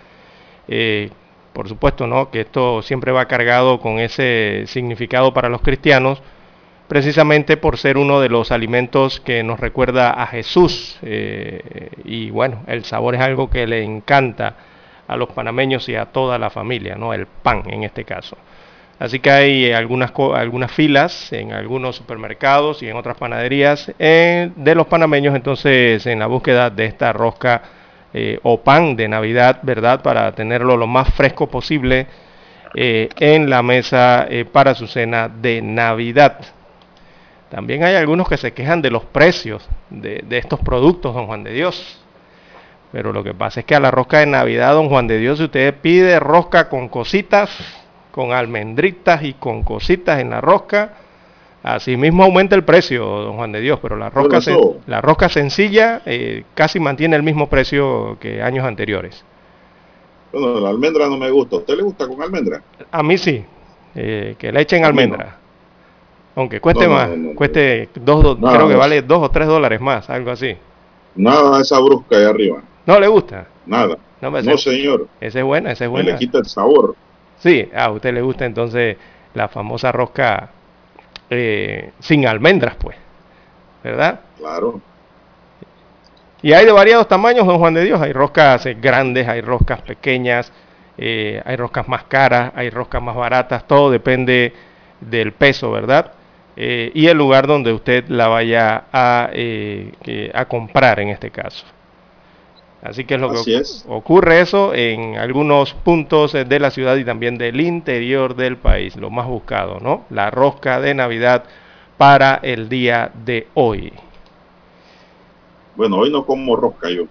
Eh, 0.69 1.09
por 1.51 1.67
supuesto, 1.67 2.07
¿no? 2.07 2.31
que 2.31 2.41
esto 2.41 2.81
siempre 2.81 3.11
va 3.11 3.25
cargado 3.25 3.81
con 3.81 3.99
ese 3.99 4.63
significado 4.67 5.33
para 5.33 5.49
los 5.49 5.61
cristianos, 5.61 6.21
precisamente 6.87 7.57
por 7.57 7.77
ser 7.77 7.97
uno 7.97 8.21
de 8.21 8.29
los 8.29 8.53
alimentos 8.53 9.19
que 9.19 9.43
nos 9.43 9.59
recuerda 9.59 10.11
a 10.11 10.27
Jesús. 10.27 10.97
Eh, 11.01 11.89
y 12.05 12.29
bueno, 12.29 12.63
el 12.67 12.85
sabor 12.85 13.15
es 13.15 13.21
algo 13.21 13.49
que 13.49 13.67
le 13.67 13.83
encanta 13.83 14.55
a 15.07 15.17
los 15.17 15.29
panameños 15.29 15.89
y 15.89 15.95
a 15.95 16.05
toda 16.05 16.37
la 16.37 16.49
familia, 16.49 16.95
¿no? 16.95 17.13
el 17.13 17.25
pan 17.25 17.63
en 17.67 17.83
este 17.83 18.05
caso. 18.05 18.37
Así 18.99 19.19
que 19.19 19.31
hay 19.31 19.71
algunas, 19.71 20.11
algunas 20.35 20.73
filas 20.73 21.31
en 21.31 21.53
algunos 21.53 21.95
supermercados 21.95 22.83
y 22.83 22.89
en 22.89 22.97
otras 22.97 23.15
panaderías 23.15 23.93
eh, 23.97 24.51
de 24.53 24.75
los 24.75 24.87
panameños, 24.87 25.33
entonces 25.35 26.05
en 26.05 26.19
la 26.19 26.27
búsqueda 26.27 26.69
de 26.69 26.83
esta 26.83 27.13
rosca 27.13 27.61
eh, 28.13 28.39
o 28.43 28.59
pan 28.61 28.97
de 28.97 29.07
Navidad, 29.07 29.59
¿verdad? 29.63 30.01
Para 30.01 30.33
tenerlo 30.33 30.75
lo 30.75 30.85
más 30.85 31.13
fresco 31.13 31.47
posible 31.47 32.07
eh, 32.75 33.07
en 33.21 33.49
la 33.49 33.63
mesa 33.63 34.27
para 34.51 34.75
su 34.75 34.85
cena 34.85 35.29
de 35.29 35.61
Navidad. 35.61 36.37
También 37.49 37.85
hay 37.85 37.95
algunos 37.95 38.27
que 38.27 38.35
se 38.35 38.51
quejan 38.51 38.81
de 38.81 38.91
los 38.91 39.05
precios 39.05 39.67
de, 39.89 40.23
de, 40.27 40.37
estos 40.37 40.59
productos, 40.59 41.15
don 41.15 41.25
Juan 41.25 41.45
de 41.45 41.53
Dios. 41.53 42.01
Pero 42.91 43.13
lo 43.13 43.23
que 43.23 43.33
pasa 43.33 43.61
es 43.61 43.65
que 43.65 43.75
a 43.75 43.79
la 43.79 43.91
rosca 43.91 44.19
de 44.19 44.25
Navidad, 44.25 44.73
don 44.73 44.89
Juan 44.89 45.07
de 45.07 45.19
Dios, 45.19 45.37
si 45.37 45.45
usted 45.45 45.73
pide 45.75 46.19
rosca 46.19 46.67
con 46.67 46.89
cositas, 46.89 47.49
con 48.19 48.33
almendritas 48.33 49.23
y 49.23 49.35
con 49.35 49.63
cositas 49.63 50.19
en 50.19 50.31
la 50.31 50.41
rosca, 50.41 50.91
Así 51.61 51.97
mismo 51.97 52.23
aumenta 52.23 52.55
el 52.55 52.63
precio, 52.63 53.05
don 53.05 53.35
Juan 53.35 53.51
de 53.51 53.59
Dios, 53.59 53.79
pero 53.81 53.97
la 53.97 54.09
rosca, 54.09 54.39
la 54.87 55.01
rosca 55.01 55.27
sencilla 55.27 56.01
eh, 56.05 56.45
casi 56.53 56.79
mantiene 56.79 57.17
el 57.17 57.23
mismo 57.23 57.49
precio 57.49 58.17
que 58.17 58.41
años 58.41 58.65
anteriores. 58.65 59.25
Bueno, 60.31 60.61
la 60.61 60.69
almendra 60.69 61.09
no 61.09 61.17
me 61.17 61.29
gusta. 61.29 61.57
¿A 61.57 61.59
usted 61.59 61.75
le 61.75 61.83
gusta 61.83 62.07
con 62.07 62.21
almendra? 62.21 62.61
A 62.89 63.03
mí 63.03 63.17
sí, 63.17 63.43
eh, 63.93 64.35
que 64.39 64.53
le 64.53 64.61
echen 64.61 64.85
almendra. 64.85 65.37
Aunque 66.35 66.61
cueste 66.61 66.87
no, 66.87 66.93
más, 66.93 67.09
no, 67.09 67.35
cueste 67.35 67.89
dos, 67.93 68.23
do, 68.23 68.37
creo 68.37 68.67
que 68.69 68.75
vale 68.75 69.01
dos 69.01 69.21
o 69.21 69.29
tres 69.29 69.47
dólares 69.49 69.81
más, 69.81 70.09
algo 70.09 70.31
así. 70.31 70.55
Nada 71.15 71.57
de 71.57 71.63
esa 71.63 71.77
brusca 71.79 72.15
ahí 72.15 72.23
arriba. 72.23 72.61
¿No 72.85 72.99
le 73.01 73.07
gusta? 73.09 73.47
Nada. 73.65 73.97
No, 74.21 74.31
no 74.31 74.57
señor. 74.57 75.07
Esa 75.19 75.39
es 75.39 75.45
buena, 75.45 75.71
esa 75.71 75.85
es 75.85 75.91
buena. 75.91 76.11
le 76.11 76.17
quita 76.17 76.37
el 76.37 76.45
sabor. 76.45 76.95
Sí, 77.39 77.69
a 77.75 77.89
usted 77.91 78.13
le 78.13 78.21
gusta 78.21 78.45
entonces 78.45 78.97
la 79.33 79.47
famosa 79.47 79.91
rosca 79.91 80.49
eh, 81.29 81.91
sin 81.99 82.27
almendras, 82.27 82.75
pues. 82.75 82.97
¿Verdad? 83.83 84.19
Claro. 84.37 84.81
Y 86.41 86.53
hay 86.53 86.65
de 86.65 86.71
variados 86.71 87.07
tamaños, 87.07 87.45
don 87.45 87.59
Juan 87.59 87.73
de 87.73 87.83
Dios. 87.83 88.01
Hay 88.01 88.13
roscas 88.13 88.65
eh, 88.65 88.77
grandes, 88.79 89.27
hay 89.27 89.41
roscas 89.41 89.81
pequeñas, 89.81 90.51
eh, 90.97 91.41
hay 91.45 91.55
roscas 91.55 91.87
más 91.87 92.03
caras, 92.05 92.51
hay 92.55 92.69
roscas 92.69 93.01
más 93.01 93.15
baratas. 93.15 93.65
Todo 93.67 93.91
depende 93.91 94.53
del 95.01 95.31
peso, 95.33 95.71
¿verdad? 95.71 96.13
Eh, 96.55 96.91
y 96.93 97.07
el 97.07 97.17
lugar 97.17 97.47
donde 97.47 97.71
usted 97.71 98.05
la 98.09 98.27
vaya 98.27 98.83
a, 98.91 99.29
eh, 99.31 100.31
a 100.33 100.45
comprar 100.45 100.99
en 100.99 101.09
este 101.09 101.31
caso. 101.31 101.65
Así 102.81 103.03
que 103.05 103.15
es 103.15 103.21
lo 103.21 103.29
Así 103.29 103.45
que 103.45 103.57
es. 103.57 103.85
ocurre 103.87 104.39
eso 104.41 104.73
en 104.73 105.17
algunos 105.17 105.73
puntos 105.73 106.33
eh, 106.35 106.45
de 106.45 106.59
la 106.59 106.71
ciudad 106.71 106.95
y 106.95 107.03
también 107.05 107.37
del 107.37 107.59
interior 107.59 108.35
del 108.35 108.57
país, 108.57 108.95
lo 108.95 109.09
más 109.09 109.27
buscado, 109.27 109.79
¿no? 109.79 110.05
La 110.09 110.31
rosca 110.31 110.79
de 110.79 110.93
Navidad 110.93 111.43
para 111.97 112.35
el 112.41 112.69
día 112.69 113.11
de 113.25 113.47
hoy. 113.53 113.91
Bueno, 115.75 115.97
hoy 115.97 116.11
no 116.11 116.25
como 116.25 116.55
rosca 116.55 116.89
yo. 116.89 117.03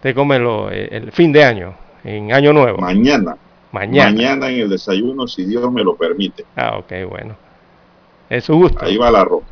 Te 0.00 0.14
come 0.14 0.38
lo, 0.38 0.70
eh, 0.70 0.88
el 0.92 1.12
fin 1.12 1.32
de 1.32 1.44
año, 1.44 1.74
en 2.02 2.32
año 2.32 2.52
nuevo. 2.52 2.78
Mañana. 2.78 3.36
Mañana. 3.72 4.10
Mañana 4.12 4.50
en 4.50 4.60
el 4.60 4.68
desayuno, 4.70 5.26
si 5.26 5.44
Dios 5.44 5.70
me 5.72 5.82
lo 5.82 5.96
permite. 5.96 6.44
Ah, 6.56 6.78
ok, 6.78 6.92
bueno. 7.08 7.36
Es 8.28 8.44
su 8.44 8.54
gusto. 8.54 8.84
Ahí 8.84 8.96
va 8.96 9.10
la 9.10 9.24
rosca. 9.24 9.48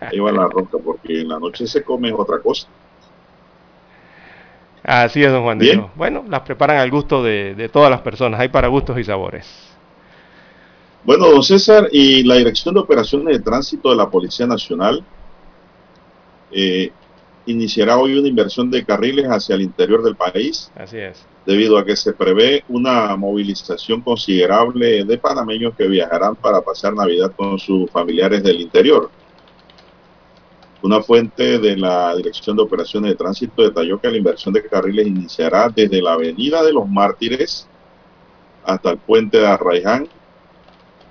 Ahí 0.00 0.18
va 0.18 0.32
la 0.32 0.46
rosca, 0.48 0.78
porque 0.78 1.20
en 1.22 1.28
la 1.28 1.38
noche 1.38 1.66
se 1.66 1.82
come 1.82 2.12
otra 2.12 2.40
cosa. 2.40 2.68
Así 4.86 5.22
es, 5.24 5.32
don 5.32 5.42
Juan 5.42 5.58
de 5.58 5.72
Dios. 5.72 5.86
Bueno, 5.96 6.24
las 6.28 6.42
preparan 6.42 6.78
al 6.78 6.90
gusto 6.92 7.22
de, 7.22 7.56
de, 7.56 7.68
todas 7.68 7.90
las 7.90 8.02
personas. 8.02 8.38
Hay 8.38 8.48
para 8.48 8.68
gustos 8.68 8.96
y 8.98 9.04
sabores. 9.04 9.46
Bueno, 11.04 11.28
don 11.28 11.42
César, 11.42 11.88
y 11.90 12.22
la 12.22 12.36
Dirección 12.36 12.74
de 12.74 12.80
Operaciones 12.80 13.36
de 13.36 13.42
Tránsito 13.42 13.90
de 13.90 13.96
la 13.96 14.08
Policía 14.08 14.46
Nacional 14.46 15.04
eh, 16.52 16.92
iniciará 17.46 17.98
hoy 17.98 18.16
una 18.16 18.28
inversión 18.28 18.70
de 18.70 18.84
carriles 18.84 19.26
hacia 19.26 19.54
el 19.54 19.62
interior 19.62 20.02
del 20.02 20.16
país. 20.16 20.70
Así 20.76 20.98
es. 20.98 21.24
Debido 21.44 21.78
a 21.78 21.84
que 21.84 21.96
se 21.96 22.12
prevé 22.12 22.64
una 22.68 23.16
movilización 23.16 24.00
considerable 24.02 25.04
de 25.04 25.18
panameños 25.18 25.74
que 25.76 25.86
viajarán 25.86 26.36
para 26.36 26.60
pasar 26.60 26.94
Navidad 26.94 27.32
con 27.36 27.58
sus 27.58 27.90
familiares 27.90 28.42
del 28.42 28.60
interior. 28.60 29.10
Una 30.82 31.02
fuente 31.02 31.58
de 31.58 31.76
la 31.76 32.14
Dirección 32.14 32.56
de 32.56 32.62
Operaciones 32.62 33.10
de 33.10 33.16
Tránsito 33.16 33.62
detalló 33.62 33.98
que 33.98 34.10
la 34.10 34.18
inversión 34.18 34.52
de 34.52 34.62
carriles 34.62 35.06
iniciará 35.06 35.68
desde 35.68 36.02
la 36.02 36.12
Avenida 36.12 36.62
de 36.62 36.72
los 36.72 36.86
Mártires 36.86 37.66
hasta 38.64 38.90
el 38.90 38.98
puente 38.98 39.38
de 39.38 39.46
Arraiján 39.46 40.06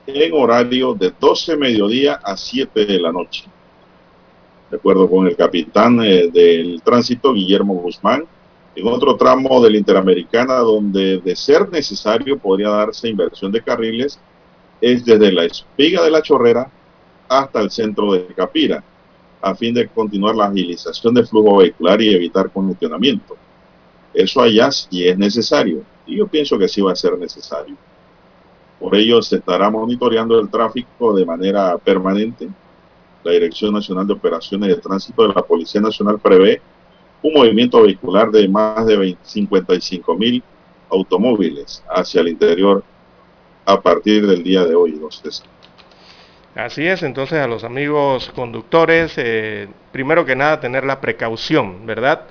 en 0.05 0.34
horario 0.34 0.93
de 0.93 1.11
12 1.20 1.57
mediodía 1.57 2.20
a 2.24 2.38
7 2.38 2.86
de 2.86 2.99
la 2.99 3.11
noche. 3.11 3.45
De 4.70 4.78
acuerdo 4.78 5.09
con 5.09 5.26
el 5.26 5.36
capitán 5.36 5.99
eh, 6.03 6.30
del 6.32 6.82
tránsito, 6.84 7.34
Guillermo 7.34 7.74
Guzmán, 7.76 8.26
en 8.76 8.88
otro 8.88 9.16
tramo 9.16 9.63
de 9.63 9.72
la 9.72 9.78
Interamericana 9.78 10.55
donde 10.55 11.20
de 11.20 11.36
ser 11.36 11.70
necesario 11.70 12.38
podría 12.38 12.70
darse 12.70 13.07
inversión 13.07 13.51
de 13.51 13.63
carriles 13.63 14.20
es 14.80 15.03
desde 15.03 15.32
la 15.32 15.45
espiga 15.45 16.03
de 16.03 16.11
la 16.11 16.22
chorrera 16.22 16.70
hasta 17.28 17.61
el 17.61 17.72
centro 17.72 18.13
de 18.13 18.28
Capira 18.28 18.84
a 19.46 19.54
fin 19.54 19.76
de 19.76 19.88
continuar 19.88 20.36
la 20.36 20.48
agilización 20.48 21.14
del 21.14 21.28
flujo 21.28 21.58
vehicular 21.58 22.02
y 22.02 22.16
evitar 22.16 22.50
congestionamiento. 22.50 23.38
Eso 24.12 24.41
allá 24.41 24.72
sí 24.72 25.08
es 25.08 25.16
necesario 25.20 25.84
y 26.08 26.18
yo 26.18 26.26
pienso 26.26 26.58
que 26.58 26.68
sí 26.68 26.82
va 26.82 26.93
a 26.93 26.96
ser 26.96 27.16
necesario. 27.20 27.76
Por 28.80 28.96
ello 28.96 29.22
se 29.22 29.36
estará 29.36 29.70
monitoreando 29.70 30.39
el 30.39 30.50
tráfico 30.50 31.14
de 31.14 31.28
manera 31.28 31.78
permanente. 31.78 32.50
La 33.24 33.34
Dirección 33.34 33.72
Nacional 33.72 34.08
de 34.08 34.14
Operaciones 34.14 34.68
de 34.68 34.82
Tránsito 34.82 35.28
de 35.28 35.34
la 35.36 35.43
Policía 35.43 35.80
Nacional 35.80 36.18
prevé 36.20 36.60
un 37.22 37.34
movimiento 37.34 37.84
vehicular 37.84 38.32
de 38.32 38.48
más 38.48 38.84
de 38.88 39.16
55 39.22 40.16
mil 40.16 40.41
automóviles 40.89 41.84
hacia 41.88 42.22
el 42.22 42.30
interior 42.30 42.84
a 43.64 43.80
partir 43.80 44.26
del 44.26 44.41
día 44.41 44.66
de 44.66 44.74
hoy, 44.74 44.93
don 44.93 45.12
César. 45.12 45.55
Así 46.56 46.88
es, 46.88 47.03
entonces 47.03 47.39
a 47.39 47.47
los 47.47 47.66
amigos 47.66 48.32
conductores, 48.34 49.14
eh, 49.18 49.68
primero 49.91 50.26
que 50.26 50.38
nada 50.38 50.62
tener 50.62 50.86
la 50.86 51.01
precaución, 51.01 51.86
¿verdad? 51.86 52.22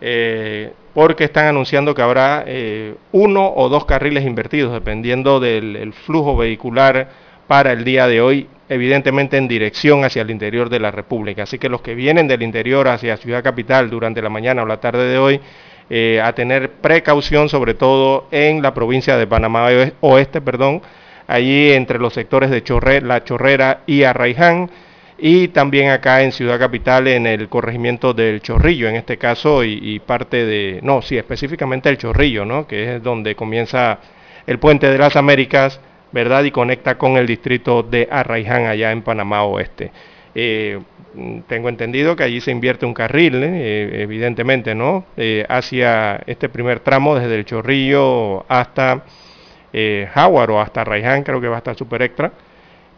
Eh, 0.00 0.72
porque 0.94 1.24
están 1.24 1.46
anunciando 1.46 1.94
que 1.94 2.00
habrá 2.00 2.44
eh, 2.46 2.94
uno 3.12 3.52
o 3.54 3.68
dos 3.68 3.84
carriles 3.84 4.24
invertidos, 4.24 4.72
dependiendo 4.72 5.38
del 5.38 5.92
flujo 5.92 6.34
vehicular 6.34 7.10
para 7.46 7.72
el 7.72 7.84
día 7.84 8.06
de 8.06 8.22
hoy, 8.22 8.48
evidentemente 8.70 9.36
en 9.36 9.48
dirección 9.48 10.02
hacia 10.04 10.22
el 10.22 10.30
interior 10.30 10.70
de 10.70 10.80
la 10.80 10.90
República. 10.90 11.42
Así 11.42 11.58
que 11.58 11.68
los 11.68 11.82
que 11.82 11.94
vienen 11.94 12.26
del 12.26 12.42
interior 12.42 12.88
hacia 12.88 13.16
Ciudad 13.18 13.42
Capital 13.42 13.90
durante 13.90 14.22
la 14.22 14.30
mañana 14.30 14.62
o 14.62 14.66
la 14.66 14.80
tarde 14.80 15.08
de 15.08 15.18
hoy, 15.18 15.40
eh, 15.90 16.20
a 16.22 16.32
tener 16.34 16.70
precaución, 16.72 17.48
sobre 17.48 17.74
todo 17.74 18.28
en 18.30 18.62
la 18.62 18.72
provincia 18.72 19.16
de 19.16 19.26
Panamá 19.26 19.68
Oeste, 20.00 20.40
perdón, 20.40 20.82
allí 21.28 21.72
entre 21.72 22.00
los 22.00 22.14
sectores 22.14 22.50
de 22.50 23.00
La 23.02 23.22
Chorrera 23.22 23.82
y 23.86 24.02
Arraiján 24.02 24.68
y 25.18 25.48
también 25.48 25.90
acá 25.90 26.22
en 26.22 26.32
Ciudad 26.32 26.58
Capital 26.58 27.08
en 27.08 27.26
el 27.26 27.48
corregimiento 27.48 28.14
del 28.14 28.40
Chorrillo, 28.40 28.88
en 28.88 28.96
este 28.96 29.18
caso, 29.18 29.64
y, 29.64 29.98
parte 30.00 30.46
de, 30.46 30.80
no, 30.82 31.02
sí, 31.02 31.16
específicamente 31.16 31.88
el 31.88 31.98
Chorrillo, 31.98 32.44
¿no? 32.44 32.66
que 32.66 32.96
es 32.96 33.02
donde 33.02 33.34
comienza 33.34 33.98
el 34.46 34.58
puente 34.58 34.88
de 34.88 34.96
las 34.96 35.16
Américas, 35.16 35.80
¿verdad? 36.12 36.44
Y 36.44 36.50
conecta 36.50 36.96
con 36.96 37.16
el 37.16 37.26
distrito 37.26 37.82
de 37.82 38.08
Arraiján 38.10 38.66
allá 38.66 38.92
en 38.92 39.02
Panamá 39.02 39.42
Oeste. 39.42 39.90
Eh, 40.34 40.78
tengo 41.48 41.68
entendido 41.68 42.14
que 42.14 42.22
allí 42.22 42.40
se 42.40 42.50
invierte 42.50 42.86
un 42.86 42.94
carril, 42.94 43.42
¿eh? 43.42 44.02
evidentemente, 44.02 44.74
¿no? 44.74 45.04
Eh, 45.16 45.44
hacia 45.48 46.22
este 46.26 46.48
primer 46.48 46.80
tramo 46.80 47.16
desde 47.16 47.34
el 47.34 47.44
Chorrillo 47.44 48.46
hasta 48.48 49.02
Howard 49.72 50.50
o 50.50 50.60
hasta 50.60 50.80
Arraiján, 50.80 51.22
creo 51.22 51.40
que 51.40 51.48
va 51.48 51.56
a 51.56 51.58
estar 51.58 51.76
Super 51.76 52.02
Extra 52.02 52.32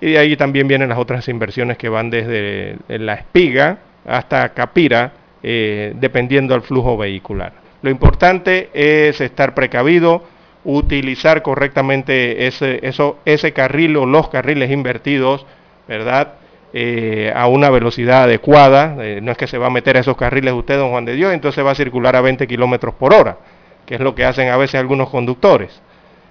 y 0.01 0.12
de 0.12 0.18
ahí 0.18 0.37
también 0.37 0.66
vienen 0.66 0.89
las 0.89 0.99
otras 0.99 1.29
inversiones 1.29 1.77
que 1.77 1.89
van 1.89 2.11
desde 2.11 2.77
la 2.89 3.14
espiga 3.14 3.79
hasta 4.07 4.49
Capira, 4.51 5.12
eh, 5.43 5.93
dependiendo 5.97 6.55
del 6.55 6.62
flujo 6.62 6.97
vehicular. 6.97 7.53
Lo 7.83 7.91
importante 7.91 8.71
es 8.73 9.21
estar 9.21 9.55
precavido, 9.55 10.25
utilizar 10.64 11.43
correctamente 11.43 12.47
ese, 12.47 12.81
ese 13.25 13.53
carril 13.53 13.97
o 13.97 14.07
los 14.07 14.29
carriles 14.29 14.71
invertidos, 14.71 15.47
¿verdad? 15.87 16.35
Eh, 16.73 17.33
a 17.35 17.49
una 17.49 17.68
velocidad 17.68 18.25
adecuada. 18.25 18.97
Eh, 19.01 19.21
no 19.23 19.33
es 19.33 19.39
que 19.39 19.47
se 19.47 19.59
va 19.59 19.66
a 19.66 19.71
meter 19.71 19.97
a 19.97 20.01
esos 20.01 20.16
carriles 20.16 20.55
usted, 20.55 20.79
don 20.79 20.91
Juan 20.91 21.05
de 21.05 21.14
Dios, 21.14 21.33
entonces 21.33 21.64
va 21.64 21.73
a 21.73 21.75
circular 21.75 22.16
a 22.16 22.21
20 22.23 22.47
kilómetros 22.47 22.95
por 22.95 23.12
hora, 23.12 23.37
que 23.85 23.97
es 23.97 24.01
lo 24.01 24.14
que 24.14 24.25
hacen 24.25 24.49
a 24.49 24.57
veces 24.57 24.81
algunos 24.81 25.11
conductores. 25.11 25.83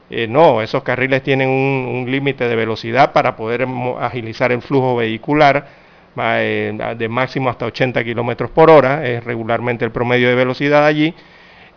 Eh, 0.09 0.27
no, 0.27 0.61
esos 0.61 0.83
carriles 0.83 1.21
tienen 1.21 1.49
un, 1.49 2.09
límite 2.09 2.47
de 2.47 2.55
velocidad 2.55 3.13
para 3.13 3.35
poder 3.35 3.67
agilizar 3.99 4.51
el 4.51 4.61
flujo 4.61 4.95
vehicular 4.95 5.67
eh, 6.17 6.95
de 6.97 7.09
máximo 7.09 7.49
hasta 7.49 7.67
80 7.67 8.03
kilómetros 8.03 8.49
por 8.49 8.71
hora, 8.71 9.05
es 9.05 9.23
regularmente 9.23 9.85
el 9.85 9.91
promedio 9.91 10.29
de 10.29 10.35
velocidad 10.35 10.85
allí, 10.85 11.13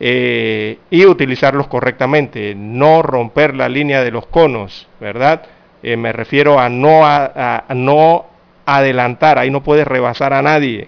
eh, 0.01 0.78
y 0.91 1.05
utilizarlos 1.05 1.68
correctamente, 1.68 2.55
no 2.57 3.03
romper 3.03 3.55
la 3.55 3.68
línea 3.68 4.03
de 4.03 4.11
los 4.11 4.26
conos, 4.26 4.89
¿verdad? 5.01 5.43
me 5.83 6.12
refiero 6.12 6.61
a 6.61 6.68
no, 6.68 7.05
a 7.05 7.64
no 7.74 8.26
adelantar, 8.64 9.39
ahí 9.41 9.51
no 9.51 9.64
puede 9.64 9.85
rebasar 9.85 10.33
a 10.33 10.41
nadie 10.41 10.87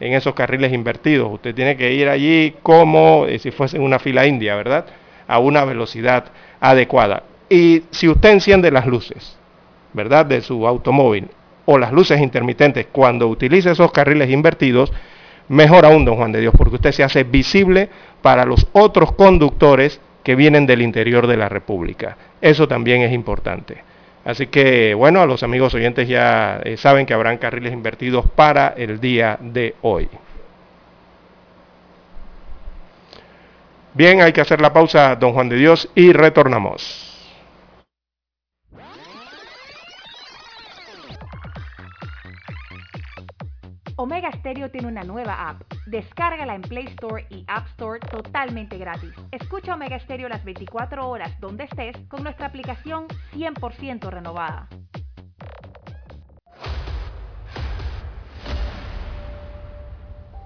en 0.00 0.12
esos 0.12 0.34
carriles 0.34 0.72
invertidos, 0.72 1.32
usted 1.32 1.54
tiene 1.54 1.78
que 1.78 1.92
ir 1.92 2.10
allí 2.10 2.54
como 2.62 3.26
si 3.38 3.50
fuese 3.50 3.78
una 3.78 3.98
fila 3.98 4.26
india, 4.26 4.54
¿verdad? 4.54 4.84
A 5.26 5.38
una 5.38 5.64
velocidad 5.64 6.26
adecuada. 6.64 7.24
Y 7.48 7.82
si 7.90 8.08
usted 8.08 8.30
enciende 8.30 8.70
las 8.70 8.86
luces, 8.86 9.36
¿verdad?, 9.92 10.24
de 10.24 10.40
su 10.40 10.66
automóvil 10.66 11.28
o 11.66 11.78
las 11.78 11.92
luces 11.92 12.20
intermitentes 12.20 12.86
cuando 12.90 13.28
utilice 13.28 13.70
esos 13.70 13.92
carriles 13.92 14.30
invertidos, 14.30 14.90
mejor 15.48 15.84
aún, 15.84 16.06
don 16.06 16.16
Juan 16.16 16.32
de 16.32 16.40
Dios, 16.40 16.54
porque 16.56 16.76
usted 16.76 16.92
se 16.92 17.04
hace 17.04 17.24
visible 17.24 17.90
para 18.22 18.46
los 18.46 18.66
otros 18.72 19.12
conductores 19.12 20.00
que 20.22 20.34
vienen 20.34 20.64
del 20.64 20.80
interior 20.80 21.26
de 21.26 21.36
la 21.36 21.50
República. 21.50 22.16
Eso 22.40 22.66
también 22.66 23.02
es 23.02 23.12
importante. 23.12 23.82
Así 24.24 24.46
que, 24.46 24.94
bueno, 24.94 25.20
a 25.20 25.26
los 25.26 25.42
amigos 25.42 25.74
oyentes 25.74 26.08
ya 26.08 26.60
eh, 26.64 26.78
saben 26.78 27.04
que 27.04 27.12
habrán 27.12 27.36
carriles 27.36 27.74
invertidos 27.74 28.24
para 28.34 28.68
el 28.68 29.00
día 29.00 29.38
de 29.38 29.74
hoy. 29.82 30.08
Bien, 33.94 34.20
hay 34.20 34.32
que 34.32 34.40
hacer 34.40 34.60
la 34.60 34.72
pausa, 34.72 35.14
don 35.14 35.32
Juan 35.34 35.48
de 35.48 35.56
Dios, 35.56 35.88
y 35.94 36.12
retornamos. 36.12 37.12
Omega 43.96 44.32
Stereo 44.32 44.68
tiene 44.72 44.88
una 44.88 45.04
nueva 45.04 45.48
app. 45.48 45.62
Descárgala 45.86 46.56
en 46.56 46.62
Play 46.62 46.86
Store 46.86 47.24
y 47.30 47.44
App 47.46 47.68
Store 47.68 48.00
totalmente 48.00 48.76
gratis. 48.76 49.12
Escucha 49.30 49.74
Omega 49.74 49.98
Stereo 50.00 50.28
las 50.28 50.44
24 50.44 51.08
horas 51.08 51.38
donde 51.38 51.64
estés 51.64 51.96
con 52.08 52.24
nuestra 52.24 52.48
aplicación 52.48 53.06
100% 53.34 54.10
renovada. 54.10 54.68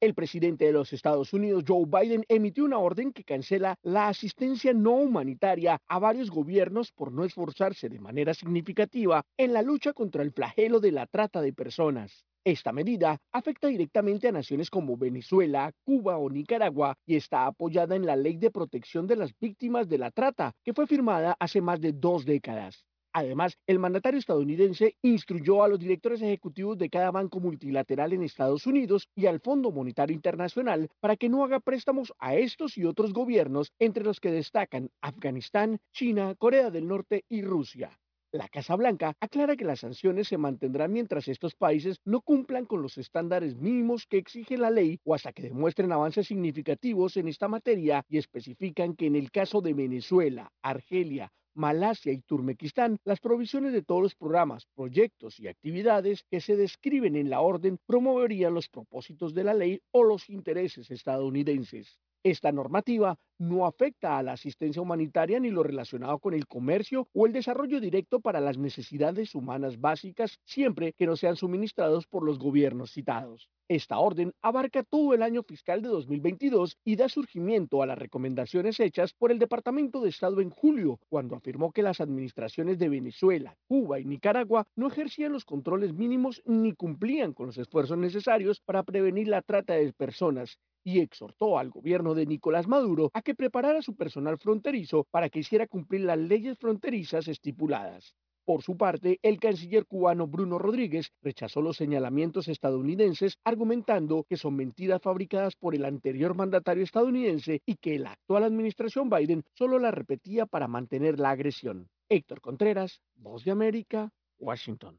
El 0.00 0.14
presidente 0.14 0.64
de 0.64 0.72
los 0.72 0.94
Estados 0.94 1.34
Unidos, 1.34 1.64
Joe 1.68 1.84
Biden, 1.84 2.24
emitió 2.28 2.64
una 2.64 2.78
orden 2.78 3.12
que 3.12 3.22
cancela 3.22 3.76
la 3.82 4.08
asistencia 4.08 4.72
no 4.72 4.92
humanitaria 4.92 5.78
a 5.86 5.98
varios 5.98 6.30
gobiernos 6.30 6.90
por 6.90 7.12
no 7.12 7.22
esforzarse 7.22 7.90
de 7.90 8.00
manera 8.00 8.32
significativa 8.32 9.26
en 9.36 9.52
la 9.52 9.60
lucha 9.60 9.92
contra 9.92 10.22
el 10.22 10.32
flagelo 10.32 10.80
de 10.80 10.92
la 10.92 11.06
trata 11.06 11.42
de 11.42 11.52
personas. 11.52 12.24
Esta 12.44 12.72
medida 12.72 13.18
afecta 13.30 13.68
directamente 13.68 14.26
a 14.26 14.32
naciones 14.32 14.70
como 14.70 14.96
Venezuela, 14.96 15.70
Cuba 15.84 16.16
o 16.16 16.30
Nicaragua 16.30 16.96
y 17.04 17.16
está 17.16 17.44
apoyada 17.44 17.94
en 17.94 18.06
la 18.06 18.16
Ley 18.16 18.38
de 18.38 18.50
Protección 18.50 19.06
de 19.06 19.16
las 19.16 19.38
Víctimas 19.38 19.86
de 19.86 19.98
la 19.98 20.10
Trata, 20.10 20.54
que 20.64 20.72
fue 20.72 20.86
firmada 20.86 21.36
hace 21.38 21.60
más 21.60 21.78
de 21.78 21.92
dos 21.92 22.24
décadas. 22.24 22.86
Además, 23.12 23.58
el 23.66 23.80
mandatario 23.80 24.20
estadounidense 24.20 24.96
instruyó 25.02 25.64
a 25.64 25.68
los 25.68 25.80
directores 25.80 26.22
ejecutivos 26.22 26.78
de 26.78 26.88
cada 26.88 27.10
banco 27.10 27.40
multilateral 27.40 28.12
en 28.12 28.22
Estados 28.22 28.66
Unidos 28.66 29.08
y 29.16 29.26
al 29.26 29.40
Fondo 29.40 29.72
Monetario 29.72 30.14
Internacional 30.14 30.88
para 31.00 31.16
que 31.16 31.28
no 31.28 31.42
haga 31.42 31.58
préstamos 31.58 32.12
a 32.20 32.36
estos 32.36 32.78
y 32.78 32.84
otros 32.84 33.12
gobiernos, 33.12 33.72
entre 33.80 34.04
los 34.04 34.20
que 34.20 34.30
destacan 34.30 34.90
Afganistán, 35.00 35.80
China, 35.92 36.36
Corea 36.36 36.70
del 36.70 36.86
Norte 36.86 37.24
y 37.28 37.42
Rusia. 37.42 37.98
La 38.32 38.48
Casa 38.48 38.76
Blanca 38.76 39.16
aclara 39.18 39.56
que 39.56 39.64
las 39.64 39.80
sanciones 39.80 40.28
se 40.28 40.38
mantendrán 40.38 40.92
mientras 40.92 41.26
estos 41.26 41.56
países 41.56 42.00
no 42.04 42.20
cumplan 42.20 42.64
con 42.64 42.80
los 42.80 42.96
estándares 42.96 43.56
mínimos 43.56 44.06
que 44.06 44.18
exige 44.18 44.56
la 44.56 44.70
ley 44.70 45.00
o 45.02 45.16
hasta 45.16 45.32
que 45.32 45.42
demuestren 45.42 45.90
avances 45.90 46.28
significativos 46.28 47.16
en 47.16 47.26
esta 47.26 47.48
materia 47.48 48.04
y 48.08 48.18
especifican 48.18 48.94
que 48.94 49.06
en 49.06 49.16
el 49.16 49.32
caso 49.32 49.60
de 49.60 49.74
Venezuela, 49.74 50.52
Argelia, 50.62 51.32
Malasia 51.60 52.12
y 52.12 52.22
Turmequistán, 52.22 52.98
las 53.04 53.20
provisiones 53.20 53.74
de 53.74 53.82
todos 53.82 54.02
los 54.02 54.14
programas, 54.14 54.66
proyectos 54.74 55.38
y 55.38 55.46
actividades 55.46 56.24
que 56.30 56.40
se 56.40 56.56
describen 56.56 57.16
en 57.16 57.28
la 57.28 57.42
orden 57.42 57.78
promoverían 57.84 58.54
los 58.54 58.70
propósitos 58.70 59.34
de 59.34 59.44
la 59.44 59.52
ley 59.52 59.82
o 59.90 60.02
los 60.02 60.30
intereses 60.30 60.90
estadounidenses. 60.90 62.00
Esta 62.22 62.52
normativa 62.52 63.16
no 63.38 63.64
afecta 63.64 64.18
a 64.18 64.22
la 64.22 64.32
asistencia 64.32 64.82
humanitaria 64.82 65.40
ni 65.40 65.50
lo 65.50 65.62
relacionado 65.62 66.18
con 66.18 66.34
el 66.34 66.46
comercio 66.46 67.08
o 67.14 67.24
el 67.24 67.32
desarrollo 67.32 67.80
directo 67.80 68.20
para 68.20 68.40
las 68.40 68.58
necesidades 68.58 69.34
humanas 69.34 69.80
básicas 69.80 70.38
siempre 70.44 70.92
que 70.92 71.06
no 71.06 71.16
sean 71.16 71.36
suministrados 71.36 72.06
por 72.06 72.22
los 72.22 72.38
gobiernos 72.38 72.92
citados. 72.92 73.48
Esta 73.68 73.98
orden 73.98 74.34
abarca 74.42 74.82
todo 74.82 75.14
el 75.14 75.22
año 75.22 75.42
fiscal 75.42 75.80
de 75.80 75.88
2022 75.88 76.76
y 76.84 76.96
da 76.96 77.08
surgimiento 77.08 77.82
a 77.82 77.86
las 77.86 77.96
recomendaciones 77.96 78.80
hechas 78.80 79.14
por 79.14 79.30
el 79.30 79.38
Departamento 79.38 80.02
de 80.02 80.10
Estado 80.10 80.42
en 80.42 80.50
julio, 80.50 80.98
cuando 81.08 81.36
afirmó 81.36 81.72
que 81.72 81.82
las 81.82 82.02
administraciones 82.02 82.78
de 82.78 82.90
Venezuela, 82.90 83.56
Cuba 83.66 83.98
y 83.98 84.04
Nicaragua 84.04 84.66
no 84.76 84.88
ejercían 84.88 85.32
los 85.32 85.46
controles 85.46 85.94
mínimos 85.94 86.42
ni 86.44 86.74
cumplían 86.74 87.32
con 87.32 87.46
los 87.46 87.56
esfuerzos 87.56 87.96
necesarios 87.96 88.60
para 88.60 88.82
prevenir 88.82 89.28
la 89.28 89.40
trata 89.40 89.74
de 89.74 89.92
personas 89.94 90.58
y 90.84 91.00
exhortó 91.00 91.58
al 91.58 91.70
gobierno 91.70 92.14
de 92.14 92.26
Nicolás 92.26 92.66
Maduro 92.66 93.10
a 93.14 93.22
que 93.22 93.34
preparara 93.34 93.82
su 93.82 93.96
personal 93.96 94.38
fronterizo 94.38 95.06
para 95.10 95.28
que 95.28 95.40
hiciera 95.40 95.66
cumplir 95.66 96.02
las 96.02 96.18
leyes 96.18 96.58
fronterizas 96.58 97.28
estipuladas. 97.28 98.14
Por 98.44 98.62
su 98.62 98.76
parte, 98.76 99.20
el 99.22 99.38
canciller 99.38 99.86
cubano 99.86 100.26
Bruno 100.26 100.58
Rodríguez 100.58 101.12
rechazó 101.22 101.60
los 101.60 101.76
señalamientos 101.76 102.48
estadounidenses 102.48 103.38
argumentando 103.44 104.24
que 104.28 104.36
son 104.36 104.56
mentiras 104.56 105.00
fabricadas 105.00 105.54
por 105.54 105.74
el 105.74 105.84
anterior 105.84 106.34
mandatario 106.34 106.82
estadounidense 106.82 107.62
y 107.64 107.76
que 107.76 107.98
la 107.98 108.12
actual 108.12 108.44
administración 108.44 109.08
Biden 109.08 109.44
solo 109.54 109.78
la 109.78 109.92
repetía 109.92 110.46
para 110.46 110.66
mantener 110.66 111.20
la 111.20 111.30
agresión. 111.30 111.88
Héctor 112.08 112.40
Contreras, 112.40 113.00
Voz 113.14 113.44
de 113.44 113.52
América, 113.52 114.10
Washington. 114.38 114.98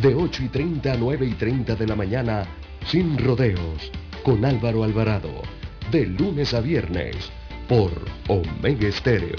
De 0.00 0.14
8 0.14 0.44
y 0.44 0.48
30 0.48 0.94
a 0.94 0.96
9 0.96 1.26
y 1.26 1.34
30 1.34 1.74
de 1.74 1.86
la 1.86 1.94
mañana, 1.94 2.46
sin 2.86 3.18
rodeos, 3.18 3.92
con 4.22 4.46
Álvaro 4.46 4.82
Alvarado. 4.82 5.42
De 5.90 6.06
lunes 6.06 6.54
a 6.54 6.62
viernes, 6.62 7.30
por 7.68 7.92
Omega 8.26 8.88
Estéreo. 8.88 9.36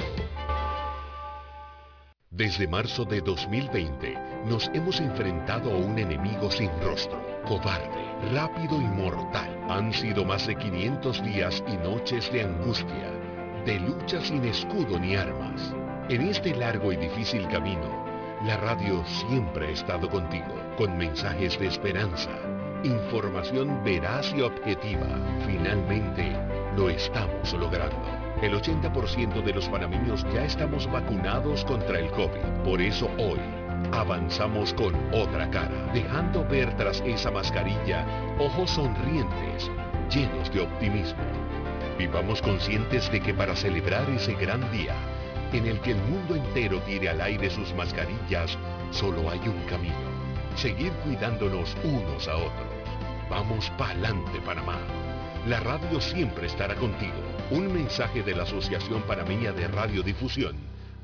Desde 2.30 2.68
marzo 2.68 3.06
de 3.06 3.22
2020 3.22 4.16
nos 4.48 4.70
hemos 4.76 5.00
enfrentado 5.00 5.74
a 5.74 5.78
un 5.78 5.98
enemigo 5.98 6.52
sin 6.52 6.70
rostro, 6.84 7.20
cobarde, 7.48 7.90
rápido 8.32 8.80
y 8.80 8.86
mortal. 8.86 9.66
Han 9.68 9.92
sido 9.92 10.24
más 10.26 10.46
de 10.46 10.56
500 10.56 11.24
días 11.24 11.64
y 11.68 11.78
noches 11.78 12.32
de 12.32 12.44
angustia, 12.44 13.10
de 13.66 13.80
lucha 13.80 14.22
sin 14.22 14.46
escudo 14.46 15.00
ni 15.00 15.16
armas. 15.16 15.74
En 16.08 16.22
este 16.22 16.56
largo 16.56 16.94
y 16.94 16.98
difícil 16.98 17.48
camino, 17.48 18.01
la 18.46 18.58
radio 18.58 19.04
siempre 19.06 19.68
ha 19.68 19.70
estado 19.70 20.10
contigo, 20.10 20.56
con 20.78 20.98
mensajes 20.98 21.60
de 21.60 21.68
esperanza, 21.68 22.32
información 22.84 23.84
veraz 23.84 24.34
y 24.36 24.42
objetiva. 24.42 25.08
Finalmente, 25.46 26.36
lo 26.76 26.90
estamos 26.90 27.54
logrando. 27.54 27.96
El 28.42 28.54
80% 28.54 29.44
de 29.44 29.54
los 29.54 29.70
panameños 29.70 30.26
ya 30.34 30.44
estamos 30.44 30.92
vacunados 30.92 31.64
contra 31.66 32.00
el 32.00 32.10
COVID. 32.12 32.64
Por 32.64 32.82
eso 32.82 33.12
hoy 33.20 33.40
avanzamos 33.92 34.74
con 34.74 34.96
otra 35.14 35.50
cara, 35.52 35.92
dejando 35.94 36.44
ver 36.44 36.76
tras 36.78 37.02
esa 37.02 37.30
mascarilla 37.30 38.06
ojos 38.40 38.72
sonrientes, 38.72 39.70
llenos 40.10 40.52
de 40.52 40.62
optimismo. 40.62 41.24
Vivamos 42.00 42.42
conscientes 42.42 43.12
de 43.12 43.22
que 43.22 43.36
para 43.36 43.56
celebrar 43.56 44.10
ese 44.10 44.34
gran 44.34 44.72
día, 44.72 44.96
en 45.54 45.68
el 45.68 45.80
que 45.82 45.92
el 45.92 46.02
mundo 46.04 46.36
entero 46.36 46.80
tire 46.82 47.10
al 47.10 47.22
aire 47.22 47.50
sus 47.50 47.74
mascarillas, 47.76 48.58
solo 48.92 49.30
hay 49.30 49.40
un 49.40 49.60
camino. 49.70 49.96
Seguir 50.56 50.92
cuidándonos 51.04 51.76
unos 51.84 52.28
a 52.28 52.36
otros. 52.36 52.68
Vamos 53.30 53.70
pa'lante, 53.78 54.40
Panamá. 54.46 54.78
La 55.48 55.60
radio 55.60 56.00
siempre 56.00 56.48
estará 56.48 56.76
contigo. 56.76 57.14
Un 57.50 57.74
mensaje 57.74 58.24
de 58.24 58.36
la 58.36 58.44
Asociación 58.44 59.02
Panameña 59.04 59.52
de 59.52 59.68
Radiodifusión, 59.68 60.56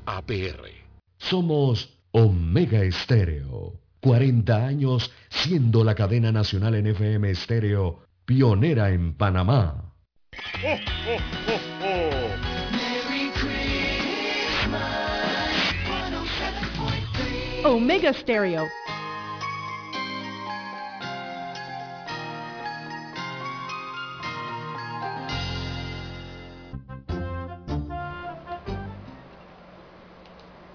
APR. 0.06 0.70
Somos 1.18 1.98
Omega 2.12 2.82
Estéreo. 2.82 3.74
40 4.00 4.66
años 4.66 5.10
siendo 5.28 5.82
la 5.82 5.94
cadena 5.94 6.30
nacional 6.30 6.76
en 6.76 6.86
FM 6.86 7.30
Estéreo, 7.30 8.04
pionera 8.24 8.90
en 8.90 9.14
Panamá. 9.14 9.92
Omega 17.64 18.12
Stereo. 18.12 18.68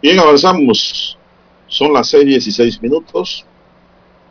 Bien, 0.01 0.19
avanzamos. 0.19 1.17
Son 1.67 1.93
las 1.93 2.13
6.16 2.13 2.81
minutos. 2.81 3.45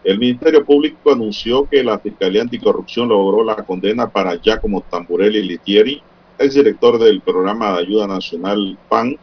El 0.05 0.19
Ministerio 0.19 0.65
Público 0.65 1.11
anunció 1.11 1.67
que 1.67 1.83
la 1.83 1.99
Fiscalía 1.99 2.43
Anticorrupción 2.43 3.09
logró 3.09 3.43
la 3.43 3.57
condena 3.57 4.11
para 4.11 4.37
Giacomo 4.37 4.83
Tamburelli 4.83 5.43
Litieri, 5.43 6.03
exdirector 6.39 6.99
del 6.99 7.23
Programa 7.23 7.73
de 7.73 7.79
Ayuda 7.79 8.07
Nacional 8.07 8.77
PAN, 8.91 9.17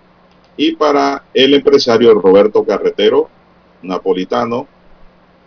y 0.62 0.76
para 0.76 1.24
el 1.34 1.54
empresario 1.54 2.14
Roberto 2.16 2.66
Carretero, 2.66 3.30
napolitano, 3.82 4.68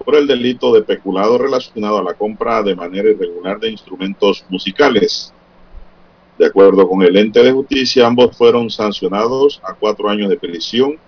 por 0.02 0.14
el 0.14 0.26
delito 0.26 0.72
de 0.72 0.80
peculado 0.80 1.36
relacionado 1.36 1.98
a 1.98 2.02
la 2.02 2.14
compra 2.14 2.62
de 2.62 2.74
manera 2.74 3.10
irregular 3.10 3.60
de 3.60 3.68
instrumentos 3.68 4.42
musicales. 4.48 5.34
De 6.38 6.46
acuerdo 6.46 6.88
con 6.88 7.02
el 7.02 7.14
ente 7.18 7.42
de 7.42 7.52
justicia, 7.52 8.06
ambos 8.06 8.34
fueron 8.34 8.70
sancionados 8.70 9.60
a 9.62 9.74
cuatro 9.74 10.08
años 10.08 10.30
de 10.30 10.38
prisión 10.38 10.98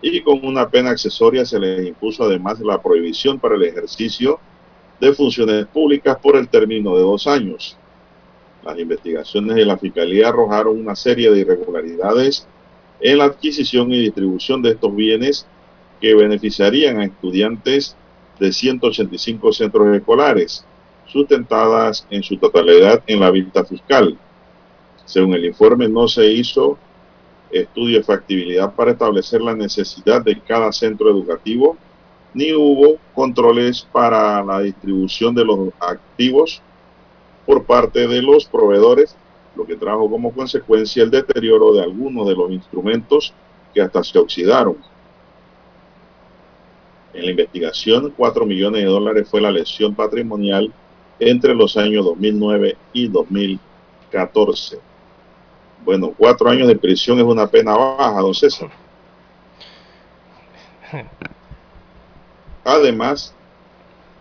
y 0.00 0.20
con 0.22 0.44
una 0.44 0.68
pena 0.68 0.90
accesoria 0.90 1.46
se 1.46 1.60
les 1.60 1.86
impuso 1.86 2.24
además 2.24 2.58
la 2.58 2.82
prohibición 2.82 3.38
para 3.38 3.54
el 3.54 3.62
ejercicio 3.62 4.40
de 5.00 5.12
funciones 5.12 5.66
públicas 5.66 6.18
por 6.20 6.34
el 6.34 6.48
término 6.48 6.96
de 6.96 7.02
dos 7.02 7.28
años. 7.28 7.76
Las 8.64 8.76
investigaciones 8.76 9.54
de 9.54 9.64
la 9.64 9.78
Fiscalía 9.78 10.30
arrojaron 10.30 10.80
una 10.80 10.96
serie 10.96 11.30
de 11.30 11.38
irregularidades 11.38 12.48
en 13.02 13.18
la 13.18 13.24
adquisición 13.24 13.92
y 13.92 13.98
distribución 13.98 14.62
de 14.62 14.70
estos 14.70 14.94
bienes 14.94 15.46
que 16.00 16.14
beneficiarían 16.14 17.00
a 17.00 17.04
estudiantes 17.04 17.96
de 18.38 18.52
185 18.52 19.52
centros 19.52 19.96
escolares, 19.96 20.64
sustentadas 21.06 22.06
en 22.10 22.22
su 22.22 22.36
totalidad 22.36 23.02
en 23.06 23.20
la 23.20 23.30
vista 23.30 23.64
fiscal. 23.64 24.16
Según 25.04 25.34
el 25.34 25.44
informe, 25.44 25.88
no 25.88 26.08
se 26.08 26.26
hizo 26.32 26.78
estudio 27.50 27.98
de 27.98 28.04
factibilidad 28.04 28.74
para 28.74 28.92
establecer 28.92 29.42
la 29.42 29.54
necesidad 29.54 30.22
de 30.22 30.40
cada 30.40 30.72
centro 30.72 31.10
educativo, 31.10 31.76
ni 32.32 32.52
hubo 32.52 32.96
controles 33.14 33.86
para 33.92 34.42
la 34.42 34.60
distribución 34.60 35.34
de 35.34 35.44
los 35.44 35.68
activos 35.80 36.62
por 37.44 37.64
parte 37.64 38.06
de 38.08 38.22
los 38.22 38.46
proveedores, 38.46 39.16
lo 39.56 39.66
que 39.66 39.76
trajo 39.76 40.08
como 40.08 40.32
consecuencia 40.32 41.02
el 41.02 41.10
deterioro 41.10 41.74
de 41.74 41.82
algunos 41.82 42.26
de 42.26 42.34
los 42.34 42.50
instrumentos 42.50 43.32
que 43.74 43.80
hasta 43.80 44.02
se 44.02 44.18
oxidaron. 44.18 44.76
En 47.14 47.26
la 47.26 47.30
investigación, 47.30 48.12
4 48.16 48.46
millones 48.46 48.82
de 48.82 48.88
dólares 48.88 49.28
fue 49.28 49.40
la 49.40 49.50
lesión 49.50 49.94
patrimonial 49.94 50.72
entre 51.18 51.54
los 51.54 51.76
años 51.76 52.04
2009 52.04 52.76
y 52.92 53.08
2014. 53.08 54.78
Bueno, 55.84 56.14
cuatro 56.16 56.48
años 56.48 56.68
de 56.68 56.76
prisión 56.76 57.18
es 57.18 57.24
una 57.24 57.46
pena 57.48 57.76
baja, 57.76 58.20
don 58.20 58.34
César. 58.34 58.70
Además, 62.64 63.34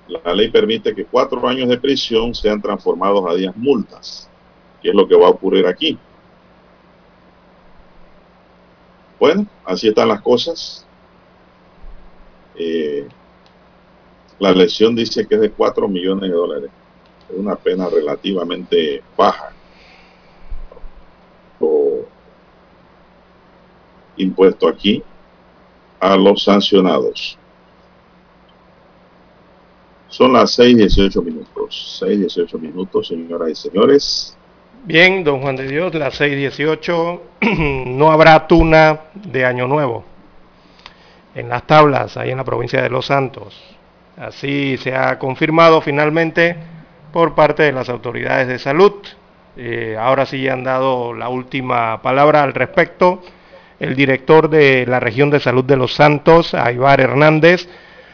la 0.08 0.34
ley 0.34 0.50
permite 0.50 0.96
que 0.96 1.06
cuatro 1.06 1.48
años 1.48 1.70
de 1.70 1.78
prisión 1.78 2.34
sean 2.34 2.60
transformados 2.62 3.24
a 3.30 3.36
días 3.36 3.56
multas, 3.56 4.28
que 4.82 4.90
es 4.90 4.96
lo 4.96 5.08
que 5.08 5.16
va 5.16 5.28
a 5.28 5.32
ocurrir 5.32 5.68
aquí. 5.68 5.98
Bueno, 9.20 9.46
así 9.66 9.88
están 9.88 10.08
las 10.08 10.22
cosas. 10.22 10.86
Eh, 12.56 13.08
la 14.40 14.52
lesión 14.52 14.96
dice 14.96 15.28
que 15.28 15.36
es 15.36 15.42
de 15.42 15.52
4 15.52 15.88
millones 15.88 16.30
de 16.30 16.36
dólares. 16.36 16.72
Es 17.30 17.38
una 17.38 17.56
pena 17.56 17.88
relativamente 17.88 19.04
baja. 19.16 19.54
Impuesto 24.18 24.68
aquí 24.68 25.04
a 26.00 26.16
los 26.16 26.44
sancionados. 26.44 27.38
Son 30.10 30.34
las 30.34 30.52
6:18 30.60 31.22
minutos. 31.22 31.98
6:18 32.00 32.60
minutos, 32.60 33.08
señoras 33.08 33.50
y 33.50 33.56
señores. 33.56 34.38
Bien, 34.84 35.24
don 35.24 35.42
Juan 35.42 35.56
de 35.56 35.68
Dios, 35.68 35.94
las 35.94 36.20
6:18. 36.20 37.22
no 37.86 38.12
habrá 38.12 38.48
tuna 38.48 39.02
de 39.14 39.46
Año 39.46 39.68
Nuevo 39.68 40.04
en 41.36 41.50
las 41.50 41.68
tablas, 41.68 42.18
ahí 42.18 42.32
en 42.32 42.38
la 42.38 42.44
provincia 42.44 42.82
de 42.82 42.90
Los 42.90 43.06
Santos. 43.06 43.62
Así 44.18 44.78
se 44.78 44.96
ha 44.96 45.20
confirmado 45.20 45.82
finalmente 45.82 46.56
por 47.14 47.36
parte 47.36 47.62
de 47.62 47.72
las 47.72 47.90
autoridades 47.90 48.48
de 48.48 48.58
salud. 48.58 48.94
Eh, 49.56 49.96
ahora 50.00 50.26
sí 50.26 50.50
han 50.50 50.64
dado 50.64 51.14
la 51.14 51.30
última 51.30 52.02
palabra 52.02 52.42
al 52.42 52.54
respecto 52.54 53.22
el 53.80 53.96
director 53.96 54.50
de 54.50 54.86
la 54.88 55.00
región 55.00 55.32
de 55.32 55.40
salud 55.40 55.66
de 55.66 55.76
Los 55.76 55.96
Santos, 55.96 56.54
Aybar 56.54 57.02
Hernández, 57.02 57.68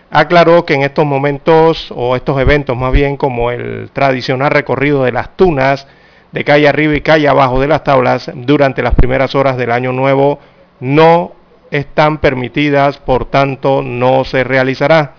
aclaró 0.10 0.66
que 0.66 0.74
en 0.76 0.84
estos 0.84 1.06
momentos, 1.06 1.94
o 1.94 2.16
estos 2.16 2.40
eventos 2.40 2.78
más 2.78 2.94
bien, 2.94 3.18
como 3.18 3.52
el 3.52 3.90
tradicional 3.92 4.52
recorrido 4.52 5.04
de 5.04 5.12
las 5.12 5.36
tunas 5.36 5.86
de 6.32 6.44
calle 6.44 6.68
arriba 6.68 6.96
y 6.96 7.02
calle 7.02 7.28
abajo 7.28 7.60
de 7.60 7.68
las 7.68 7.84
tablas 7.84 8.32
durante 8.34 8.82
las 8.82 8.96
primeras 8.96 9.36
horas 9.36 9.58
del 9.58 9.72
año 9.72 9.92
nuevo, 9.92 10.40
no 10.80 11.34
están 11.72 12.20
permitidas, 12.20 12.98
por 12.98 13.26
tanto 13.26 13.82
no 13.82 14.24
se 14.24 14.44
realizará. 14.44 15.14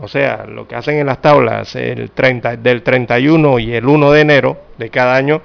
O 0.00 0.08
sea, 0.08 0.46
lo 0.46 0.66
que 0.66 0.74
hacen 0.74 0.96
en 0.96 1.06
las 1.06 1.20
tablas 1.20 1.76
el 1.76 2.10
30, 2.10 2.56
del 2.56 2.82
31 2.82 3.58
y 3.58 3.74
el 3.74 3.86
1 3.86 4.10
de 4.10 4.20
enero 4.20 4.56
de 4.78 4.88
cada 4.88 5.16
año 5.16 5.42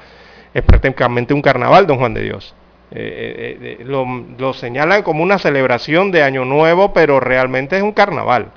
es 0.54 0.64
prácticamente 0.64 1.34
un 1.34 1.42
carnaval, 1.42 1.86
don 1.86 1.98
Juan 1.98 2.14
de 2.14 2.24
Dios. 2.24 2.56
Eh, 2.90 3.58
eh, 3.60 3.78
eh, 3.82 3.84
lo, 3.84 4.06
lo, 4.38 4.54
señalan 4.54 5.04
como 5.04 5.22
una 5.22 5.38
celebración 5.38 6.10
de 6.10 6.24
Año 6.24 6.46
Nuevo, 6.46 6.94
pero 6.94 7.20
realmente 7.20 7.76
es 7.76 7.84
un 7.84 7.92
carnaval 7.92 8.52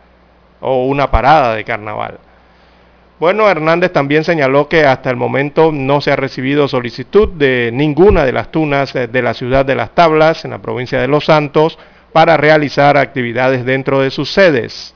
o 0.61 0.87
una 0.87 1.11
parada 1.11 1.57
de 1.57 1.65
carnaval. 1.65 2.19
Bueno, 3.21 3.51
Hernández 3.51 3.93
también 3.93 4.25
señaló 4.25 4.67
que 4.67 4.87
hasta 4.87 5.11
el 5.11 5.17
momento 5.17 5.73
no 5.73 6.01
se 6.01 6.11
ha 6.11 6.17
recibido 6.17 6.69
solicitud 6.69 7.29
de 7.29 7.69
ninguna 7.71 8.25
de 8.25 8.33
las 8.33 8.51
tunas 8.51 8.95
de 8.95 9.23
la 9.23 9.35
ciudad 9.35 9.67
de 9.67 9.75
Las 9.75 9.95
Tablas, 9.95 10.47
en 10.47 10.53
la 10.53 10.63
provincia 10.63 10.99
de 10.99 11.07
Los 11.07 11.27
Santos, 11.27 11.79
para 12.15 12.39
realizar 12.39 12.97
actividades 12.97 13.67
dentro 13.67 14.01
de 14.01 14.11
sus 14.11 14.33
sedes. 14.33 14.95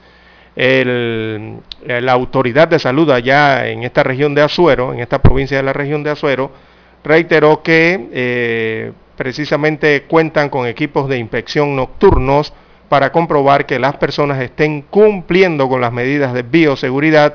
El, 0.57 1.57
la 1.87 2.13
autoridad 2.13 2.67
de 2.67 2.79
salud 2.79 3.11
allá 3.11 3.69
en 3.69 3.83
esta 3.83 4.03
región 4.03 4.35
de 4.35 4.41
Azuero, 4.41 4.95
en 4.95 5.01
esta 5.01 5.21
provincia 5.21 5.59
de 5.59 5.63
la 5.63 5.75
región 5.75 6.03
de 6.03 6.09
Azuero, 6.09 6.51
reiteró 7.05 7.63
que 7.63 8.09
eh, 8.11 8.93
precisamente 9.19 10.05
cuentan 10.05 10.49
con 10.49 10.67
equipos 10.67 11.11
de 11.11 11.19
inspección 11.19 11.77
nocturnos 11.77 12.55
para 12.89 13.13
comprobar 13.13 13.67
que 13.67 13.79
las 13.79 13.97
personas 13.97 14.41
estén 14.41 14.81
cumpliendo 14.81 15.69
con 15.69 15.83
las 15.83 15.93
medidas 15.93 16.33
de 16.33 16.43
bioseguridad 16.43 17.35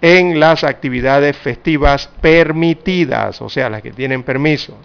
en 0.00 0.38
las 0.38 0.64
actividades 0.64 1.36
festivas 1.36 2.10
permitidas, 2.20 3.40
o 3.40 3.48
sea, 3.48 3.70
las 3.70 3.82
que 3.82 3.92
tienen 3.92 4.22
permiso. 4.22 4.76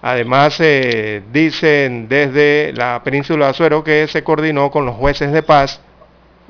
Además, 0.00 0.56
eh, 0.60 1.22
dicen 1.32 2.08
desde 2.08 2.72
la 2.72 3.02
península 3.02 3.46
de 3.46 3.50
Azuero 3.50 3.82
que 3.82 4.06
se 4.06 4.22
coordinó 4.22 4.70
con 4.70 4.86
los 4.86 4.94
jueces 4.94 5.32
de 5.32 5.42
paz 5.42 5.80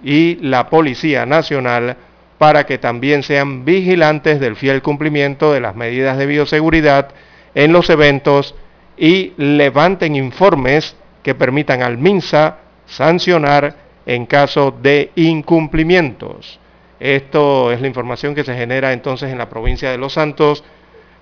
y 0.03 0.37
la 0.43 0.69
Policía 0.69 1.25
Nacional 1.25 1.97
para 2.37 2.67
que 2.67 2.79
también 2.79 3.23
sean 3.23 3.65
vigilantes 3.65 4.39
del 4.39 4.57
fiel 4.57 4.83
cumplimiento 4.83 5.53
de 5.53 5.61
las 5.61 5.75
medidas 5.75 6.19
de 6.19 6.27
bioseguridad 6.27 7.09
en 7.55 7.73
los 7.73 7.91
eventos 7.91 8.55
y 8.97 9.33
levanten 9.37 10.15
informes 10.15 10.95
que 11.23 11.35
permitan 11.35 11.83
al 11.83 11.99
MINSA 11.99 12.59
sancionar 12.87 13.75
en 14.07 14.27
caso 14.27 14.71
de 14.71 15.11
incumplimientos. 15.17 16.61
Esto 17.01 17.71
es 17.71 17.81
la 17.81 17.87
información 17.87 18.35
que 18.35 18.45
se 18.45 18.55
genera 18.55 18.93
entonces 18.93 19.31
en 19.31 19.39
la 19.39 19.49
provincia 19.49 19.91
de 19.91 19.99
Los 19.99 20.15
Santos 20.15 20.65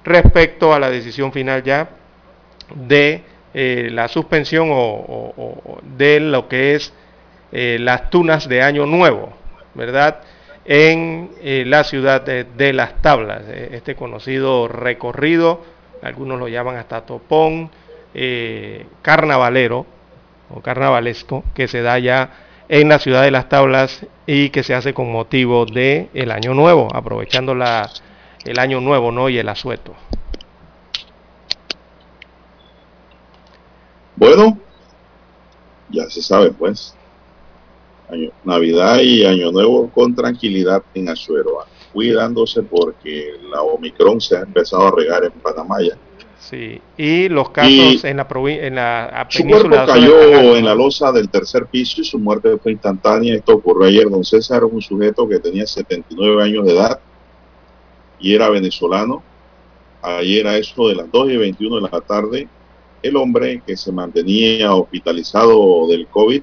respecto 0.05 0.73
a 0.73 0.79
la 0.79 0.89
decisión 0.89 1.33
final 1.33 1.63
ya 1.63 1.91
de 2.75 3.23
eh, 3.53 3.89
la 3.93 4.09
suspensión 4.09 4.69
o, 4.71 5.81
de 5.97 6.21
lo 6.21 6.49
que 6.49 6.75
es 6.75 6.93
eh, 7.53 7.79
las 7.81 8.11
tunas 8.11 8.49
de 8.49 8.63
Año 8.63 8.87
Nuevo, 8.87 9.33
¿verdad? 9.75 10.21
En 10.65 11.31
eh, 11.43 11.65
la 11.67 11.85
ciudad 11.85 12.23
de, 12.23 12.73
Las 12.73 13.01
Tablas, 13.03 13.43
este 13.49 13.95
conocido 13.95 14.69
recorrido, 14.69 15.65
algunos 16.03 16.39
lo 16.39 16.49
llaman 16.49 16.77
hasta 16.77 17.03
topón, 17.03 17.71
carnavalero 19.03 19.87
o 20.51 20.61
carnavalesco, 20.61 21.45
que 21.55 21.69
se 21.69 21.83
da 21.83 21.99
ya 21.99 22.46
en 22.69 22.89
la 22.89 22.99
ciudad 22.99 23.23
de 23.23 23.31
Las 23.31 23.49
Tablas 23.49 24.07
y 24.27 24.51
que 24.51 24.63
se 24.63 24.75
hace 24.75 24.93
con 24.93 25.11
motivo 25.11 25.67
de 25.67 26.09
el 26.15 26.31
Año 26.31 26.55
Nuevo, 26.55 26.89
aprovechando 26.93 27.55
la, 27.55 27.91
el 28.45 28.59
Año 28.59 28.81
Nuevo 28.81 29.13
¿no? 29.13 29.29
y 29.29 29.39
el 29.39 29.49
asueto. 29.49 29.95
Bueno, 34.17 34.59
ya 35.91 36.09
se 36.09 36.23
sabe 36.23 36.51
pues. 36.51 36.95
Navidad 38.45 39.01
y 39.01 39.25
Año 39.25 39.51
Nuevo 39.51 39.91
con 39.91 40.15
tranquilidad 40.15 40.83
en 40.95 41.09
Azuero, 41.09 41.59
cuidándose 41.93 42.63
porque 42.63 43.33
la 43.51 43.63
Omicron 43.63 44.21
se 44.21 44.37
ha 44.37 44.41
empezado 44.43 44.87
a 44.87 44.93
regar 44.93 45.25
en 45.25 45.33
Panamá 45.33 45.79
ya. 45.81 45.99
Sí, 46.49 46.81
y 46.97 47.29
los 47.29 47.51
casos 47.51 48.05
en 48.05 48.19
la, 48.19 48.27
en 48.31 48.75
la 48.77 49.27
Su 49.29 49.43
cuerpo 49.45 49.77
cayó 49.85 50.57
en 50.57 50.65
la 50.65 50.77
losa 50.77 51.11
del 51.11 51.29
tercer 51.29 51.67
piso 51.67 52.01
y 52.01 52.05
su 52.05 52.21
muerte 52.21 52.57
fue 52.59 52.71
instantánea. 52.71 53.35
Esto 53.35 53.55
ocurrió 53.55 53.89
ayer. 53.89 54.09
Don 54.09 54.25
César 54.25 54.63
un 54.63 54.81
sujeto 54.81 55.29
que 55.29 55.41
tenía 55.41 55.67
79 55.67 56.45
años 56.45 56.65
de 56.65 56.73
edad 56.73 57.01
y 58.21 58.33
era 58.33 58.49
venezolano. 58.49 59.25
Ayer 60.03 60.47
a 60.47 60.57
eso 60.57 60.87
de 60.87 60.95
las 60.95 61.11
2 61.11 61.31
y 61.31 61.37
21 61.37 61.81
de 61.81 61.91
la 61.91 62.01
tarde, 62.01 62.49
el 63.03 63.17
hombre 63.17 63.61
que 63.67 63.77
se 63.77 63.91
mantenía 63.91 64.73
hospitalizado 64.73 65.89
del 65.89 66.07
COVID 66.07 66.43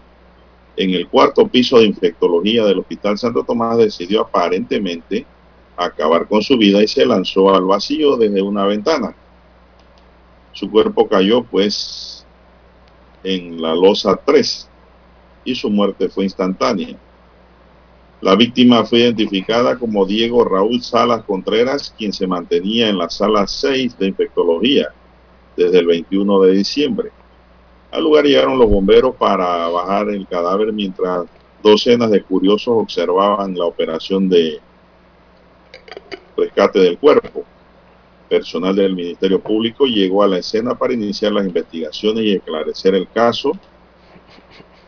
en 0.75 0.89
el 0.89 1.07
cuarto 1.07 1.47
piso 1.47 1.79
de 1.79 1.85
infectología 1.85 2.65
del 2.65 2.79
Hospital 2.79 3.17
Santo 3.17 3.43
Tomás 3.43 3.77
decidió 3.77 4.21
aparentemente 4.21 5.25
acabar 5.77 6.27
con 6.27 6.41
su 6.41 6.57
vida 6.57 6.83
y 6.83 6.89
se 6.89 7.05
lanzó 7.05 7.55
al 7.55 7.63
vacío 7.63 8.17
desde 8.17 8.41
una 8.41 8.65
ventana. 8.65 9.15
Su 10.53 10.69
cuerpo 10.69 11.07
cayó 11.07 11.43
pues 11.43 12.25
en 13.23 13.61
la 13.61 13.73
losa 13.73 14.19
3 14.23 14.69
y 15.45 15.55
su 15.55 15.69
muerte 15.69 16.09
fue 16.09 16.25
instantánea. 16.25 16.95
La 18.21 18.35
víctima 18.35 18.85
fue 18.85 18.99
identificada 18.99 19.77
como 19.77 20.05
Diego 20.05 20.45
Raúl 20.45 20.81
Salas 20.81 21.23
Contreras, 21.23 21.93
quien 21.97 22.13
se 22.13 22.27
mantenía 22.27 22.87
en 22.87 22.97
la 22.97 23.09
sala 23.09 23.47
6 23.47 23.97
de 23.97 24.07
infectología 24.07 24.93
desde 25.57 25.79
el 25.79 25.87
21 25.87 26.41
de 26.41 26.51
diciembre. 26.53 27.11
Al 27.91 28.03
lugar 28.03 28.25
llegaron 28.25 28.57
los 28.57 28.69
bomberos 28.69 29.15
para 29.15 29.67
bajar 29.67 30.09
el 30.09 30.27
cadáver 30.27 30.71
mientras 30.71 31.25
docenas 31.61 32.11
de 32.11 32.23
curiosos 32.23 32.75
observaban 32.77 33.57
la 33.57 33.65
operación 33.65 34.29
de 34.29 34.59
rescate 36.37 36.79
del 36.79 36.97
cuerpo 36.97 37.43
personal 38.33 38.75
del 38.75 38.95
Ministerio 38.95 39.39
Público 39.39 39.85
llegó 39.85 40.23
a 40.23 40.27
la 40.27 40.39
escena 40.39 40.73
para 40.73 40.95
iniciar 40.95 41.31
las 41.33 41.45
investigaciones 41.45 42.23
y 42.23 42.33
esclarecer 42.33 42.95
el 42.95 43.07
caso. 43.07 43.51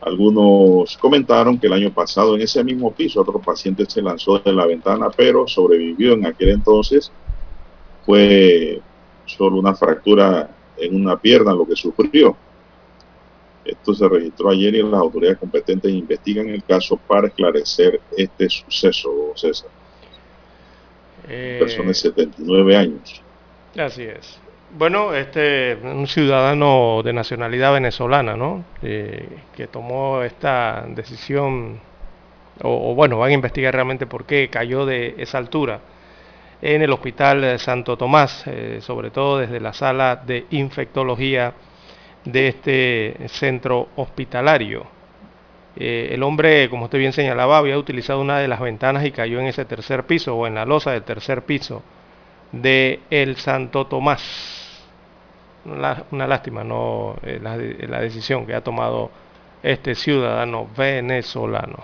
Algunos 0.01 0.97
comentaron 0.97 1.59
que 1.59 1.67
el 1.67 1.73
año 1.73 1.93
pasado 1.93 2.35
en 2.35 2.41
ese 2.41 2.63
mismo 2.63 2.91
piso 2.91 3.21
otro 3.21 3.39
paciente 3.39 3.85
se 3.87 4.01
lanzó 4.01 4.39
de 4.39 4.51
la 4.51 4.65
ventana, 4.65 5.11
pero 5.15 5.47
sobrevivió 5.47 6.13
en 6.13 6.25
aquel 6.25 6.49
entonces. 6.49 7.11
Fue 8.03 8.81
solo 9.27 9.59
una 9.59 9.75
fractura 9.75 10.49
en 10.77 10.95
una 10.95 11.15
pierna 11.15 11.53
lo 11.53 11.67
que 11.67 11.75
sufrió. 11.75 12.35
Esto 13.63 13.93
se 13.93 14.09
registró 14.09 14.49
ayer 14.49 14.73
y 14.73 14.81
las 14.81 14.99
autoridades 14.99 15.37
competentes 15.37 15.91
investigan 15.91 16.49
el 16.49 16.63
caso 16.63 16.97
para 16.97 17.27
esclarecer 17.27 18.01
este 18.17 18.49
suceso, 18.49 19.33
César. 19.35 19.69
Eh... 21.27 21.57
Persona 21.59 21.89
de 21.89 21.93
79 21.93 22.75
años. 22.75 23.24
Así 23.77 24.03
es. 24.03 24.39
Bueno, 24.77 25.13
este, 25.13 25.75
un 25.83 26.07
ciudadano 26.07 27.01
de 27.03 27.13
nacionalidad 27.13 27.73
venezolana, 27.73 28.35
¿no? 28.35 28.63
Eh, 28.81 29.27
que 29.55 29.67
tomó 29.67 30.21
esta 30.23 30.85
decisión, 30.87 31.79
o, 32.61 32.95
bueno, 32.95 33.17
van 33.19 33.31
a 33.31 33.33
investigar 33.33 33.73
realmente 33.73 34.07
por 34.07 34.25
qué 34.25 34.49
cayó 34.49 34.85
de 34.85 35.15
esa 35.17 35.37
altura 35.37 35.81
en 36.61 36.81
el 36.81 36.91
Hospital 36.91 37.59
Santo 37.59 37.97
Tomás, 37.97 38.43
eh, 38.47 38.79
sobre 38.81 39.11
todo 39.11 39.39
desde 39.39 39.59
la 39.59 39.73
sala 39.73 40.15
de 40.25 40.45
infectología 40.51 41.53
de 42.23 42.47
este 42.47 43.17
centro 43.27 43.89
hospitalario. 43.97 44.87
Eh, 45.75 46.09
el 46.11 46.23
hombre, 46.23 46.69
como 46.69 46.85
usted 46.85 46.99
bien 46.99 47.13
señalaba, 47.13 47.57
había 47.57 47.77
utilizado 47.77 48.21
una 48.21 48.39
de 48.39 48.47
las 48.47 48.61
ventanas 48.61 49.05
y 49.05 49.11
cayó 49.11 49.39
en 49.39 49.47
ese 49.47 49.65
tercer 49.65 50.05
piso 50.05 50.35
o 50.35 50.47
en 50.47 50.55
la 50.55 50.65
losa 50.65 50.91
del 50.91 51.03
tercer 51.03 51.43
piso 51.43 51.83
de 52.61 52.99
el 53.09 53.35
Santo 53.37 53.85
Tomás. 53.87 54.21
Una, 55.65 56.27
lástima 56.27 56.63
no 56.63 57.15
eh, 57.23 57.39
la, 57.41 57.57
la, 57.57 58.01
decisión 58.01 58.45
que 58.45 58.53
ha 58.53 58.63
tomado 58.63 59.09
este 59.63 59.95
ciudadano 59.95 60.67
venezolano. 60.77 61.83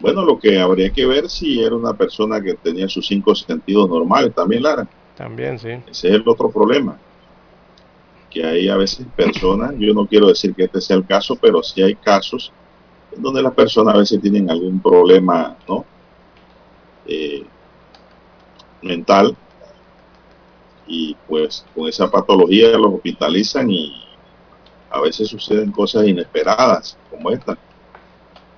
Bueno, 0.00 0.24
lo 0.24 0.38
que 0.38 0.58
habría 0.58 0.90
que 0.90 1.04
ver 1.04 1.28
si 1.28 1.62
era 1.62 1.76
una 1.76 1.92
persona 1.92 2.40
que 2.40 2.54
tenía 2.54 2.88
sus 2.88 3.06
cinco 3.06 3.34
sentidos 3.34 3.88
normales 3.88 4.34
también, 4.34 4.62
Lara. 4.62 4.88
También, 5.14 5.58
sí. 5.58 5.68
Ese 5.68 6.08
es 6.08 6.14
el 6.14 6.22
otro 6.26 6.50
problema. 6.50 6.98
Que 8.30 8.46
hay 8.46 8.68
a 8.70 8.76
veces 8.76 9.06
personas, 9.14 9.74
yo 9.78 9.92
no 9.92 10.06
quiero 10.06 10.28
decir 10.28 10.54
que 10.54 10.64
este 10.64 10.80
sea 10.80 10.96
el 10.96 11.04
caso, 11.04 11.36
pero 11.36 11.62
sí 11.62 11.82
hay 11.82 11.96
casos 11.96 12.50
en 13.14 13.22
donde 13.22 13.42
las 13.42 13.52
personas 13.52 13.94
a 13.94 13.98
veces 13.98 14.20
tienen 14.22 14.50
algún 14.50 14.80
problema, 14.80 15.56
¿no? 15.68 15.84
Eh, 17.06 17.44
mental 18.82 19.36
y 20.86 21.16
pues 21.28 21.64
con 21.74 21.88
esa 21.88 22.10
patología 22.10 22.70
los 22.70 22.94
hospitalizan 22.94 23.70
y 23.70 24.04
a 24.90 25.00
veces 25.00 25.28
suceden 25.28 25.70
cosas 25.70 26.06
inesperadas 26.06 26.98
como 27.10 27.30
esta. 27.30 27.56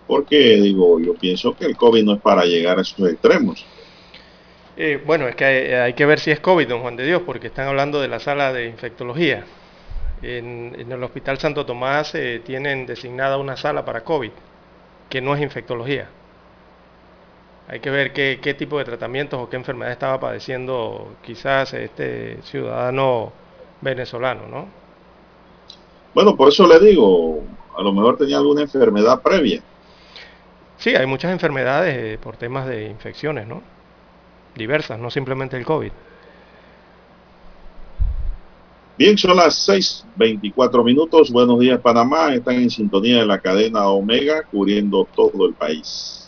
Porque 0.07 0.57
digo, 0.57 0.99
yo 0.99 1.15
pienso 1.15 1.55
que 1.55 1.67
el 1.67 1.77
COVID 1.77 2.05
no 2.05 2.15
es 2.15 2.21
para 2.21 2.45
llegar 2.45 2.79
a 2.79 2.83
esos 2.83 3.09
extremos. 3.09 3.65
Eh, 4.77 5.01
bueno, 5.05 5.29
es 5.29 5.37
que 5.37 5.45
hay, 5.45 5.93
que 5.93 6.07
ver 6.07 6.19
si 6.19 6.31
es 6.31 6.41
COVID, 6.41 6.67
don 6.67 6.81
Juan 6.81 6.97
de 6.97 7.05
Dios, 7.05 7.23
porque 7.27 7.49
están 7.49 7.69
hablando 7.69 8.01
de 8.01 8.09
la 8.09 8.19
sala 8.19 8.53
de 8.53 8.67
infectología. 8.67 9.45
En, 10.23 10.91
el 10.91 11.03
Hospital 11.03 11.39
Santo 11.39 11.67
Tomás 11.67 12.15
eh, 12.15 12.41
tienen 12.45 12.87
designada 12.87 13.37
una 13.37 13.57
sala 13.57 13.85
para 13.85 14.03
COVID, 14.03 14.31
que 15.11 15.21
no 15.21 15.35
es 15.35 15.43
infectología. 15.43 16.09
Hay 17.69 17.81
que 17.81 17.91
ver 17.91 18.13
qué, 18.13 18.41
qué 18.43 18.55
tipo 18.55 18.79
de 18.79 18.85
tratamientos 18.85 19.41
o 19.41 19.49
qué 19.49 19.57
enfermedad 19.57 19.93
estaba 19.93 20.21
padeciendo 20.21 21.15
quizás 21.25 21.73
este 21.75 22.43
ciudadano 22.43 23.33
venezolano, 23.81 24.47
¿no? 24.49 24.69
Bueno, 26.15 26.37
por 26.37 26.49
eso 26.49 26.67
le 26.67 26.79
digo, 26.79 27.43
a 27.77 27.83
lo 27.83 27.93
mejor 27.93 28.17
tenía 28.17 28.37
alguna 28.37 28.63
enfermedad 28.63 29.23
previa. 29.23 29.63
Sí, 30.77 30.95
hay 30.95 31.07
muchas 31.07 31.33
enfermedades 31.33 31.97
eh, 31.97 32.19
por 32.21 32.37
temas 32.37 32.67
de 32.67 32.89
infecciones, 32.89 33.47
¿no? 33.47 33.63
Diversas, 34.55 34.99
no 34.99 35.11
simplemente 35.11 35.57
el 35.57 35.65
COVID. 35.65 35.93
Bien, 38.99 39.17
son 39.17 39.37
las 39.37 39.69
6:24 39.69 40.85
minutos. 40.85 41.31
Buenos 41.31 41.59
días, 41.61 41.81
Panamá. 41.81 42.35
Están 42.35 42.57
en 42.57 42.69
sintonía 42.69 43.21
de 43.21 43.27
la 43.27 43.39
cadena 43.39 43.89
Omega, 43.89 44.43
cubriendo 44.51 45.09
todo 45.15 45.47
el 45.47 45.55
país. 45.55 46.22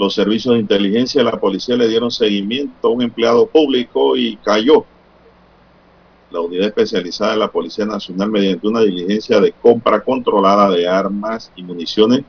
Los 0.00 0.14
servicios 0.14 0.54
de 0.54 0.60
inteligencia 0.62 1.22
de 1.22 1.30
la 1.30 1.38
policía 1.38 1.76
le 1.76 1.86
dieron 1.86 2.10
seguimiento 2.10 2.88
a 2.88 2.90
un 2.90 3.02
empleado 3.02 3.46
público 3.46 4.16
y 4.16 4.36
cayó. 4.36 4.86
La 6.30 6.40
unidad 6.40 6.68
especializada 6.68 7.32
de 7.32 7.36
la 7.36 7.52
Policía 7.52 7.84
Nacional, 7.84 8.30
mediante 8.30 8.66
una 8.66 8.80
diligencia 8.80 9.38
de 9.40 9.52
compra 9.52 10.00
controlada 10.00 10.70
de 10.70 10.88
armas 10.88 11.52
y 11.54 11.62
municiones, 11.62 12.22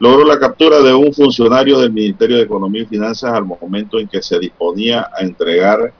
logró 0.00 0.24
la 0.24 0.40
captura 0.40 0.80
de 0.80 0.92
un 0.92 1.14
funcionario 1.14 1.78
del 1.78 1.92
Ministerio 1.92 2.38
de 2.38 2.42
Economía 2.42 2.82
y 2.82 2.86
Finanzas 2.86 3.34
al 3.34 3.44
momento 3.44 4.00
en 4.00 4.08
que 4.08 4.20
se 4.20 4.40
disponía 4.40 5.08
a 5.16 5.22
entregar 5.22 5.92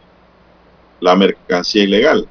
la 0.99 1.15
mercancía 1.15 1.85
ilegal. 1.85 2.27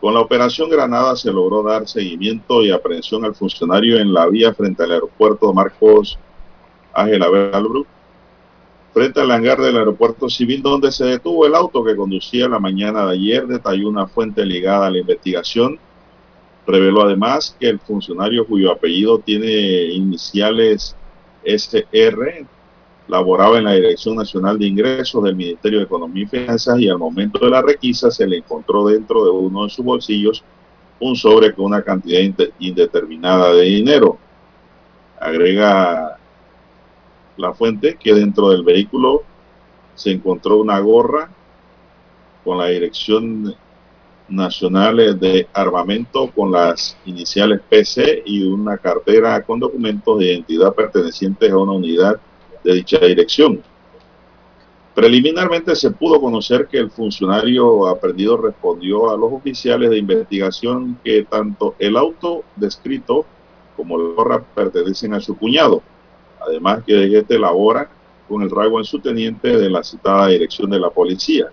Con 0.00 0.14
la 0.14 0.20
operación 0.20 0.70
Granada 0.70 1.14
se 1.14 1.30
logró 1.30 1.62
dar 1.62 1.86
seguimiento 1.86 2.62
y 2.62 2.70
aprehensión 2.70 3.22
al 3.22 3.34
funcionario 3.34 3.98
en 3.98 4.14
la 4.14 4.28
vía 4.28 4.54
frente 4.54 4.82
al 4.82 4.92
aeropuerto 4.92 5.52
Marcos 5.52 6.18
Ángela 6.94 7.28
Belbrook, 7.28 7.86
frente 8.92 9.20
al 9.20 9.30
hangar 9.30 9.60
del 9.60 9.76
aeropuerto 9.76 10.28
civil 10.28 10.62
donde 10.62 10.92
se 10.92 11.04
detuvo 11.04 11.46
el 11.46 11.54
auto 11.54 11.82
que 11.84 11.96
conducía 11.96 12.48
la 12.48 12.60
mañana 12.60 13.06
de 13.06 13.14
ayer, 13.14 13.46
detalló 13.46 13.88
una 13.88 14.06
fuente 14.06 14.44
ligada 14.44 14.86
a 14.86 14.90
la 14.90 14.98
investigación 14.98 15.78
Reveló 16.66 17.02
además 17.02 17.56
que 17.60 17.68
el 17.68 17.78
funcionario 17.78 18.46
cuyo 18.46 18.72
apellido 18.72 19.18
tiene 19.18 19.84
iniciales 19.92 20.96
SR 21.44 22.46
laboraba 23.06 23.58
en 23.58 23.64
la 23.64 23.74
Dirección 23.74 24.16
Nacional 24.16 24.58
de 24.58 24.66
Ingresos 24.66 25.22
del 25.22 25.36
Ministerio 25.36 25.78
de 25.78 25.84
Economía 25.84 26.22
y 26.22 26.26
Finanzas 26.26 26.78
y 26.80 26.88
al 26.88 26.96
momento 26.96 27.38
de 27.38 27.50
la 27.50 27.60
requisa 27.60 28.10
se 28.10 28.26
le 28.26 28.38
encontró 28.38 28.86
dentro 28.86 29.24
de 29.24 29.30
uno 29.30 29.64
de 29.64 29.70
sus 29.70 29.84
bolsillos 29.84 30.42
un 31.00 31.14
sobre 31.14 31.52
con 31.52 31.66
una 31.66 31.82
cantidad 31.82 32.20
indeterminada 32.58 33.52
de 33.52 33.62
dinero. 33.62 34.16
Agrega 35.20 36.18
la 37.36 37.52
fuente 37.52 37.96
que 37.98 38.14
dentro 38.14 38.50
del 38.50 38.62
vehículo 38.62 39.22
se 39.94 40.10
encontró 40.10 40.58
una 40.58 40.78
gorra 40.80 41.30
con 42.44 42.58
la 42.58 42.66
dirección 42.66 43.54
nacionales 44.28 45.20
de 45.20 45.46
armamento 45.52 46.30
con 46.30 46.50
las 46.50 46.96
iniciales 47.04 47.60
PC 47.68 48.22
y 48.24 48.42
una 48.44 48.78
cartera 48.78 49.42
con 49.42 49.60
documentos 49.60 50.18
de 50.18 50.32
identidad 50.32 50.74
pertenecientes 50.74 51.50
a 51.50 51.58
una 51.58 51.72
unidad 51.72 52.20
de 52.62 52.74
dicha 52.74 52.98
dirección. 52.98 53.62
Preliminarmente 54.94 55.74
se 55.74 55.90
pudo 55.90 56.20
conocer 56.20 56.68
que 56.68 56.78
el 56.78 56.90
funcionario 56.90 57.88
aprendido 57.88 58.36
respondió 58.36 59.10
a 59.10 59.16
los 59.16 59.32
oficiales 59.32 59.90
de 59.90 59.98
investigación 59.98 60.98
que 61.02 61.24
tanto 61.24 61.74
el 61.78 61.96
auto 61.96 62.44
descrito 62.54 63.26
como 63.76 63.98
la 63.98 64.14
gorra 64.14 64.44
pertenecen 64.54 65.12
a 65.14 65.20
su 65.20 65.36
cuñado. 65.36 65.82
Además 66.46 66.82
que 66.84 67.18
este 67.18 67.38
labora 67.38 67.88
con 68.28 68.42
el 68.42 68.50
rango 68.50 68.78
en 68.78 68.84
su 68.84 68.98
teniente 69.00 69.56
de 69.56 69.70
la 69.70 69.82
citada 69.82 70.28
dirección 70.28 70.70
de 70.70 70.78
la 70.78 70.90
policía 70.90 71.50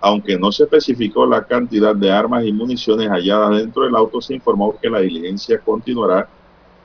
aunque 0.00 0.38
no 0.38 0.52
se 0.52 0.64
especificó 0.64 1.26
la 1.26 1.44
cantidad 1.44 1.94
de 1.94 2.10
armas 2.12 2.44
y 2.44 2.52
municiones 2.52 3.08
halladas 3.08 3.58
dentro 3.58 3.84
del 3.84 3.96
auto, 3.96 4.20
se 4.20 4.34
informó 4.34 4.78
que 4.80 4.90
la 4.90 5.00
diligencia 5.00 5.58
continuará 5.58 6.28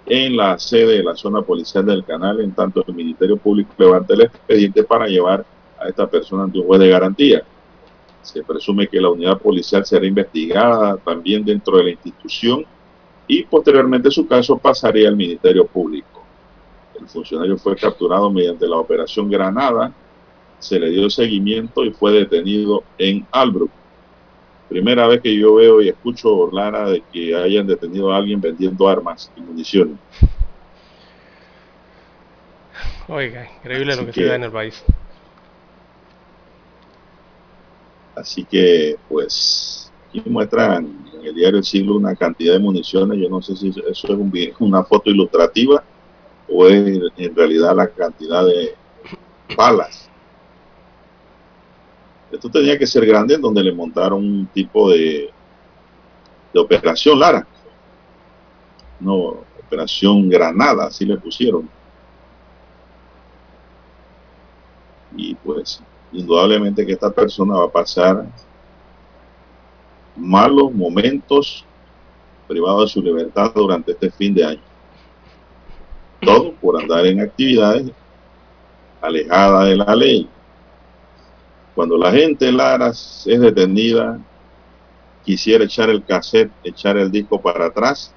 en 0.06 0.36
la 0.36 0.58
sede 0.58 0.98
de 0.98 1.04
la 1.04 1.16
zona 1.16 1.42
policial 1.42 1.86
del 1.86 2.04
canal, 2.04 2.42
en 2.42 2.54
tanto 2.54 2.84
el 2.88 2.94
Ministerio 2.94 3.38
Público 3.38 3.74
levanta 3.78 4.14
el 4.14 4.22
expediente 4.22 4.84
para 4.84 5.08
llevar 5.08 5.46
a 5.80 5.88
esta 5.88 6.08
persona 6.10 6.44
ante 6.44 6.60
un 6.60 6.66
juez 6.66 6.80
de 6.80 6.90
garantía. 6.90 7.44
Se 8.22 8.44
presume 8.44 8.88
que 8.88 9.02
la 9.02 9.10
unidad 9.10 9.38
policial 9.38 9.86
será 9.86 10.06
investigada 10.06 10.98
también 10.98 11.46
dentro 11.46 11.78
de 11.78 11.84
la 11.84 11.90
institución 11.92 12.66
y 13.28 13.44
posteriormente 13.44 14.10
su 14.10 14.28
caso 14.28 14.58
pasaría 14.58 15.08
al 15.08 15.16
Ministerio 15.16 15.66
Público. 15.68 16.11
El 17.00 17.08
funcionario 17.08 17.58
fue 17.58 17.76
capturado 17.76 18.30
mediante 18.30 18.68
la 18.68 18.78
operación 18.78 19.30
Granada, 19.30 19.94
se 20.60 20.80
le 20.80 20.90
dio 20.92 21.10
seguimiento 21.10 21.84
y 21.84 21.92
fue 21.92 22.12
detenido 22.12 22.84
en 22.98 23.26
Albrook. 23.32 23.72
Primera 24.70 25.08
vez 25.08 25.22
que 25.22 25.36
yo 25.36 25.56
veo 25.56 25.82
y 25.82 25.90
escucho, 25.90 26.50
Lara, 26.52 26.90
de 26.90 27.04
que 27.12 27.36
hayan 27.36 27.68
detenido 27.68 28.12
a 28.12 28.18
alguien 28.18 28.40
vendiendo 28.40 28.88
armas 28.88 29.32
y 29.36 29.42
municiones. 29.42 29.98
Oiga, 33.10 33.50
increíble 33.58 33.96
lo 33.96 34.06
que, 34.06 34.14
se 34.14 34.24
da 34.24 34.36
en 34.36 34.44
el 34.44 34.52
país. 34.52 34.82
Así 38.16 38.46
que, 38.46 38.98
pues, 39.10 39.92
aquí 40.08 40.24
muestran 40.30 41.10
en 41.16 41.26
el 41.26 41.36
diario 41.36 41.58
El 41.58 41.66
Siglo 41.66 41.96
una 41.96 42.16
cantidad 42.16 42.54
de 42.54 42.60
municiones. 42.60 43.20
Yo 43.20 43.30
no 43.30 43.42
sé 43.42 43.56
si 43.56 43.70
eso 43.70 43.84
es 43.90 44.04
un, 44.10 44.32
una 44.60 44.84
foto 44.84 45.10
ilustrativa 45.10 45.84
o 46.52 46.68
en 46.68 47.36
realidad 47.36 47.76
la 47.76 47.88
cantidad 47.88 48.46
de 48.46 48.76
balas 49.56 50.12
esto 52.32 52.50
tenía 52.50 52.78
que 52.78 52.88
ser 52.88 53.06
grande 53.06 53.36
en 53.36 53.42
donde 53.42 53.64
le 53.64 53.74
montaron 53.74 54.24
un 54.24 54.48
tipo 54.48 54.90
de, 54.90 55.30
de 56.54 56.60
operación 56.60 57.20
Lara. 57.20 57.46
No, 59.00 59.44
operación 59.66 60.30
Granada, 60.30 60.86
así 60.86 61.06
le 61.06 61.18
pusieron. 61.18 61.70
Y 65.16 65.36
pues, 65.36 65.84
indudablemente 66.14 66.86
que 66.86 66.94
esta 66.94 67.12
persona 67.12 67.56
va 67.56 67.66
a 67.66 67.72
pasar 67.72 68.26
malos 70.16 70.74
momentos 70.74 71.66
privados 72.48 72.86
de 72.86 72.94
su 72.94 73.02
libertad 73.02 73.52
durante 73.54 73.92
este 73.92 74.10
fin 74.10 74.34
de 74.34 74.46
año. 74.46 74.71
Todo 76.22 76.54
por 76.54 76.82
andar 76.82 77.06
en 77.06 77.20
actividades 77.20 77.92
alejadas 79.02 79.68
de 79.68 79.76
la 79.76 79.96
ley. 79.96 80.30
Cuando 81.76 81.98
la 81.98 82.12
gente 82.12 82.52
Lara 82.52 82.90
es 82.90 83.26
detenida, 83.26 84.20
quisiera 85.24 85.64
echar 85.64 85.90
el 85.90 86.04
cassette, 86.04 86.52
echar 86.64 86.98
el 86.98 87.12
disco 87.12 87.42
para 87.42 87.68
atrás, 87.68 88.14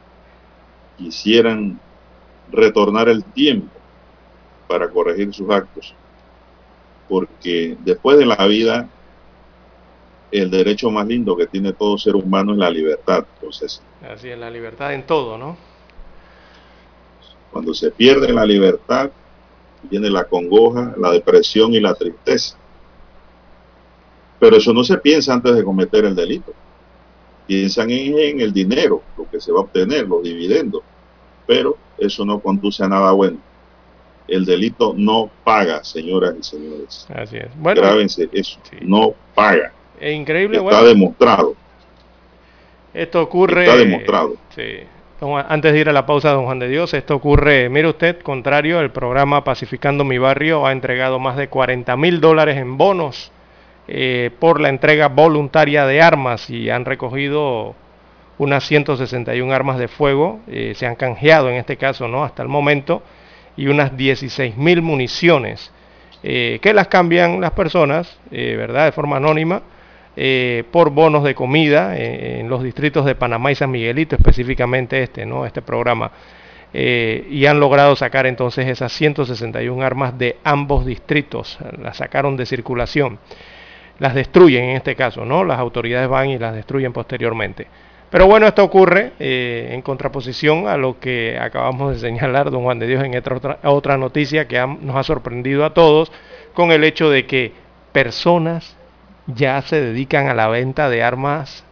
quisieran 0.99 1.81
retornar 2.51 3.09
el 3.09 3.25
tiempo 3.25 3.71
para 4.69 4.89
corregir 4.89 5.33
sus 5.33 5.49
actos. 5.51 5.95
Porque 7.09 7.77
después 7.85 8.19
de 8.19 8.27
la 8.27 8.47
vida, 8.47 8.89
el 10.31 10.51
derecho 10.51 10.91
más 10.91 11.07
lindo 11.07 11.37
que 11.37 11.47
tiene 11.47 11.73
todo 11.73 11.97
ser 11.97 12.17
humano 12.17 12.53
es 12.53 12.59
la 12.59 12.71
libertad. 12.71 13.25
Entonces, 13.37 13.83
Así 14.03 14.29
es, 14.29 14.39
la 14.39 14.51
libertad 14.51 14.93
en 14.95 15.07
todo, 15.07 15.39
¿no? 15.39 15.57
Cuando 17.55 17.73
se 17.73 17.93
pierde 17.93 18.33
la 18.33 18.45
libertad, 18.45 19.13
viene 19.89 20.11
la 20.11 20.25
congoja, 20.25 20.93
la 20.99 21.13
depresión 21.13 21.73
y 21.73 21.79
la 21.79 21.95
tristeza. 21.95 22.57
Pero 24.41 24.57
eso 24.57 24.73
no 24.73 24.83
se 24.83 24.99
piensa 24.99 25.33
antes 25.33 25.55
de 25.55 25.63
cometer 25.63 26.05
el 26.05 26.17
delito. 26.17 26.53
Piensan 27.47 27.93
en, 27.93 28.41
el 28.41 28.53
dinero, 28.53 29.03
lo 29.17 29.31
que 29.31 29.41
se 29.41 29.53
va 29.53 29.61
a 29.61 29.63
obtener, 29.63 30.09
los 30.09 30.25
dividendos. 30.25 30.83
Pero 31.47 31.77
eso 31.97 32.25
no 32.25 32.41
conduce 32.41 32.83
a 32.83 32.89
nada 32.89 33.13
bueno. 33.13 33.39
El 34.27 34.45
delito 34.45 34.93
no 34.97 35.31
paga, 35.45 35.85
señoras 35.85 36.35
y 36.37 36.43
señores. 36.43 37.07
Así 37.15 37.37
es. 37.37 37.57
Bueno, 37.57 37.83
Grábense 37.83 38.29
eso. 38.33 38.59
No 38.81 39.15
paga. 39.33 39.73
Es 40.01 40.13
increíble. 40.13 40.59
Está 40.59 40.83
demostrado. 40.83 41.55
Esto 42.93 43.23
ocurre. 43.23 43.63
Está 43.65 43.77
demostrado. 43.77 44.35
Sí. 44.57 44.89
Antes 45.21 45.73
de 45.73 45.79
ir 45.79 45.89
a 45.89 45.93
la 45.93 46.07
pausa, 46.07 46.33
don 46.33 46.45
Juan 46.45 46.59
de 46.59 46.69
Dios, 46.69 46.93
esto 46.93 47.15
ocurre, 47.15 47.69
mire 47.69 47.89
usted, 47.89 48.21
contrario, 48.21 48.81
el 48.81 48.91
programa 48.91 49.45
Pacificando 49.45 50.05
mi 50.05 50.19
Barrio 50.19 50.67
ha 50.67 50.73
entregado 50.73 51.21
más 51.21 51.37
de 51.37 51.49
40 51.49 51.97
mil 51.97 52.21
dólares 52.21 52.57
en 52.59 52.77
bonos 52.77 53.31
eh, 53.87 54.33
por 54.41 54.61
la 54.61 54.71
entrega 54.71 55.07
voluntaria 55.09 55.87
de 55.87 56.03
armas 56.03 56.51
y 56.51 56.69
han 56.69 56.85
recogido 56.85 57.77
unas 58.39 58.65
161 58.65 59.55
armas 59.55 59.79
de 59.79 59.87
fuego, 59.87 60.41
eh, 60.49 60.73
se 60.75 60.85
han 60.85 60.97
canjeado 60.97 61.49
en 61.49 61.57
este 61.57 61.77
caso, 61.77 62.09
¿no? 62.09 62.25
Hasta 62.25 62.43
el 62.43 62.49
momento, 62.49 63.01
y 63.57 63.69
unas 63.69 63.93
16.000 63.93 64.83
municiones, 64.83 65.73
eh, 66.25 66.59
que 66.61 66.75
las 66.75 66.89
cambian 66.89 67.41
las 67.41 67.53
personas, 67.53 68.19
¿verdad? 68.31 68.87
De 68.87 68.93
forma 68.93 69.19
anónima, 69.19 69.63
por 70.71 70.91
bonos 70.91 71.25
de 71.25 71.35
comida 71.35 71.99
en 71.99 72.49
los 72.49 72.63
distritos 72.63 73.05
de 73.05 73.15
Panamá 73.15 73.51
y 73.51 73.55
San 73.57 73.71
Miguelito, 73.71 74.15
específicamente 74.17 75.03
este, 75.03 75.27
¿no? 75.27 75.45
Este 75.45 75.61
programa. 75.63 76.13
y 76.73 77.47
han 77.47 77.59
logrado 77.59 77.97
sacar 77.97 78.27
entonces 78.27 78.69
esas 78.69 78.93
161 78.93 79.83
armas 79.85 80.17
de 80.19 80.37
ambos 80.45 80.87
distritos, 80.87 81.59
las 81.79 81.97
sacaron 81.97 82.37
de 82.37 82.47
circulación 82.47 83.19
las 83.99 84.15
destruyen 84.15 84.65
en 84.65 84.77
este 84.77 84.97
caso, 84.97 85.25
¿no? 85.25 85.45
Las 85.45 85.59
autoridades 85.59 86.09
van 86.09 86.31
y 86.31 86.39
las 86.39 86.55
destruyen 86.55 86.93
posteriormente. 86.93 87.67
Pero 88.11 88.27
bueno, 88.27 88.47
esto 88.47 88.63
ocurre 88.63 89.13
eh, 89.19 89.71
en 89.73 89.83
contraposición 89.83 90.69
a 90.69 90.77
lo 90.77 91.01
que 91.01 91.37
acabamos 91.41 91.95
de 91.95 91.99
señalar, 91.99 92.51
don 92.51 92.63
Juan 92.63 92.79
de 92.79 92.87
Dios, 92.87 93.03
en 93.03 93.17
otra, 93.17 93.59
otra 93.65 93.97
noticia 93.97 94.47
que 94.47 94.65
nos 94.81 94.97
ha 94.97 95.03
sorprendido 95.03 95.65
a 95.65 95.75
todos, 95.75 96.13
con 96.55 96.71
el 96.71 96.85
hecho 96.85 97.11
de 97.11 97.27
que 97.27 97.53
personas 97.93 98.77
ya 99.27 99.61
se 99.63 99.81
dedican 99.81 100.29
a 100.29 100.35
la 100.35 100.49
venta 100.49 100.89
de 100.89 101.03
armas 101.03 101.65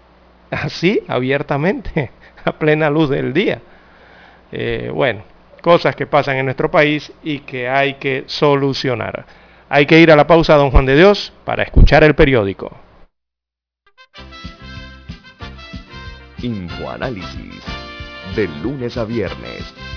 así, 0.50 1.00
abiertamente, 1.08 2.10
a 2.44 2.52
plena 2.52 2.90
luz 2.90 3.10
del 3.10 3.32
día. 3.32 3.60
Eh, 4.50 4.90
bueno, 4.92 5.22
cosas 5.62 5.96
que 5.96 6.06
pasan 6.06 6.36
en 6.36 6.46
nuestro 6.46 6.70
país 6.70 7.12
y 7.22 7.40
que 7.40 7.68
hay 7.68 7.94
que 7.94 8.24
solucionar. 8.26 9.24
Hay 9.68 9.86
que 9.86 9.98
ir 9.98 10.12
a 10.12 10.16
la 10.16 10.26
pausa, 10.26 10.56
don 10.56 10.70
Juan 10.70 10.84
de 10.84 10.96
Dios, 10.96 11.32
para 11.44 11.62
escuchar 11.62 12.04
el 12.04 12.14
periódico. 12.14 12.76
Infoanálisis. 16.42 17.62
Lunes 18.62 18.96
a 18.96 19.04
viernes, 19.04 19.74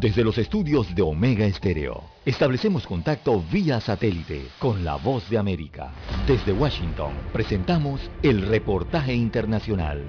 Desde 0.00 0.22
los 0.22 0.38
estudios 0.38 0.94
de 0.94 1.02
Omega 1.02 1.44
Estéreo, 1.44 2.04
establecemos 2.24 2.86
contacto 2.86 3.42
vía 3.50 3.80
satélite 3.80 4.46
con 4.60 4.84
la 4.84 4.94
voz 4.94 5.28
de 5.28 5.38
América. 5.38 5.90
Desde 6.24 6.52
Washington, 6.52 7.12
presentamos 7.32 8.08
el 8.22 8.42
reportaje 8.46 9.12
internacional. 9.12 10.04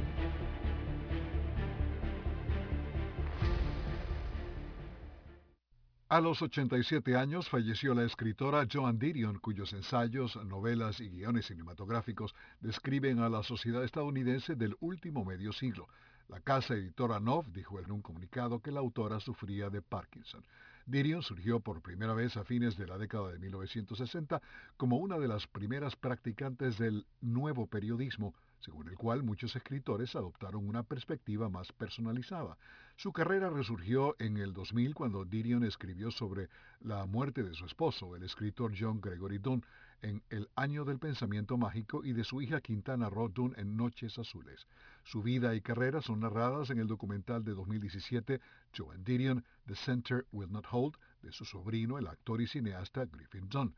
A 6.08 6.22
los 6.22 6.40
87 6.44 7.16
años 7.16 7.50
falleció 7.50 7.96
la 7.96 8.04
escritora 8.04 8.68
Joan 8.72 9.00
Didion, 9.00 9.40
cuyos 9.40 9.74
ensayos, 9.74 10.36
novelas 10.46 11.00
y 11.00 11.10
guiones 11.10 11.48
cinematográficos 11.48 12.36
describen 12.60 13.22
a 13.22 13.30
la 13.30 13.42
sociedad 13.42 13.84
estadounidense 13.84 14.54
del 14.54 14.76
último 14.82 15.26
medio 15.26 15.52
siglo. 15.52 15.88
La 16.30 16.40
casa 16.42 16.76
editora 16.76 17.20
Nov 17.20 17.52
dijo 17.52 17.80
en 17.80 17.92
un 17.92 18.04
comunicado 18.04 18.60
que 18.62 18.72
la 18.72 18.82
autora 18.82 19.20
sufría 19.20 19.72
de 19.72 19.82
Parkinson. 19.82 20.46
Didion 20.86 21.24
surgió 21.24 21.60
por 21.60 21.82
primera 21.82 22.14
vez 22.14 22.38
a 22.38 22.44
fines 22.44 22.78
de 22.78 22.86
la 22.86 23.00
década 23.00 23.32
de 23.32 23.40
1960 23.40 24.40
como 24.78 24.98
una 24.98 25.18
de 25.18 25.28
las 25.28 25.48
primeras 25.48 25.96
practicantes 25.96 26.78
del 26.78 27.08
nuevo 27.22 27.66
periodismo, 27.66 28.36
según 28.60 28.90
el 28.90 28.96
cual 28.96 29.24
muchos 29.24 29.56
escritores 29.56 30.16
adoptaron 30.16 30.68
una 30.68 30.84
perspectiva 30.84 31.50
más 31.50 31.72
personalizada. 31.72 32.58
Su 32.96 33.12
carrera 33.12 33.50
resurgió 33.50 34.16
en 34.20 34.38
el 34.38 34.54
2000 34.54 34.94
cuando 34.94 35.26
Didion 35.26 35.64
escribió 35.64 36.12
sobre 36.12 36.50
la 36.82 37.08
muerte 37.08 37.42
de 37.42 37.56
su 37.56 37.66
esposo, 37.66 38.16
el 38.16 38.22
escritor 38.22 38.74
John 38.78 39.02
Gregory 39.02 39.40
Dunn, 39.40 39.66
en 40.02 40.22
El 40.30 40.50
Año 40.56 40.86
del 40.86 41.00
Pensamiento 41.00 41.58
Mágico 41.58 42.06
y 42.06 42.14
de 42.14 42.24
su 42.24 42.42
hija 42.42 42.62
Quintana 42.62 43.10
Roo 43.10 43.30
Dunn 43.30 43.54
en 43.58 43.76
Noches 43.76 44.18
Azules. 44.18 44.66
Su 45.10 45.24
vida 45.24 45.56
y 45.56 45.62
carrera 45.62 46.04
son 46.04 46.20
narradas 46.20 46.70
en 46.70 46.78
el 46.78 46.86
documental 46.86 47.44
de 47.44 47.56
2017 47.56 48.40
Joan 48.78 49.04
Didion, 49.04 49.44
The 49.66 49.74
Center 49.74 50.28
Will 50.32 50.52
Not 50.52 50.68
Hold, 50.70 50.98
de 51.24 51.32
su 51.32 51.46
sobrino, 51.46 51.98
el 51.98 52.06
actor 52.06 52.40
y 52.42 52.46
cineasta 52.46 53.06
Griffin 53.06 53.50
Dunn. 53.50 53.74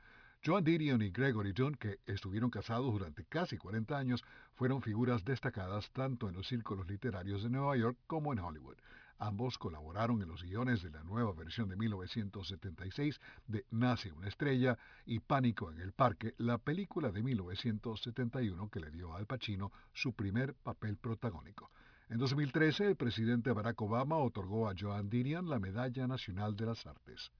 Joan 0.45 0.65
Didion 0.65 1.01
y 1.01 1.09
Gregory 1.09 1.53
Dunn, 1.53 1.75
que 1.75 2.01
estuvieron 2.05 2.49
casados 2.49 2.91
durante 2.91 3.23
casi 3.23 3.57
40 3.57 3.97
años, 3.97 4.25
fueron 4.55 4.81
figuras 4.81 5.23
destacadas 5.23 5.89
tanto 5.91 6.27
en 6.27 6.35
los 6.35 6.49
círculos 6.49 6.85
literarios 6.89 7.43
de 7.43 7.49
Nueva 7.49 7.77
York 7.77 7.97
como 8.07 8.33
en 8.33 8.39
Hollywood. 8.39 8.75
Ambos 9.21 9.59
colaboraron 9.59 10.19
en 10.23 10.29
los 10.29 10.41
guiones 10.41 10.81
de 10.81 10.89
la 10.89 11.03
nueva 11.03 11.31
versión 11.33 11.69
de 11.69 11.75
1976 11.75 13.19
de 13.45 13.65
Nace 13.69 14.11
una 14.11 14.27
estrella 14.27 14.79
y 15.05 15.19
Pánico 15.19 15.71
en 15.71 15.79
el 15.79 15.91
Parque, 15.91 16.33
la 16.39 16.57
película 16.57 17.11
de 17.11 17.21
1971 17.21 18.69
que 18.69 18.79
le 18.79 18.89
dio 18.89 19.13
Al 19.13 19.27
Pacino 19.27 19.71
su 19.93 20.13
primer 20.13 20.55
papel 20.55 20.97
protagónico. 20.97 21.69
En 22.09 22.17
2013, 22.17 22.87
el 22.87 22.95
presidente 22.95 23.51
Barack 23.51 23.79
Obama 23.83 24.17
otorgó 24.17 24.67
a 24.67 24.73
Joan 24.75 25.07
Didion 25.07 25.47
la 25.51 25.59
Medalla 25.59 26.07
Nacional 26.07 26.55
de 26.55 26.65
las 26.65 26.83
Artes. 26.87 27.31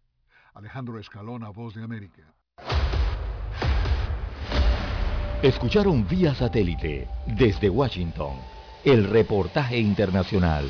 Alejandro 0.54 1.00
Escalona, 1.00 1.50
Voz 1.50 1.74
de 1.74 1.82
América. 1.82 2.32
Escucharon 5.42 6.08
vía 6.08 6.36
satélite 6.36 7.10
desde 7.26 7.72
Washington 7.72 8.36
el 8.84 9.06
reportaje 9.06 9.80
internacional. 9.80 10.70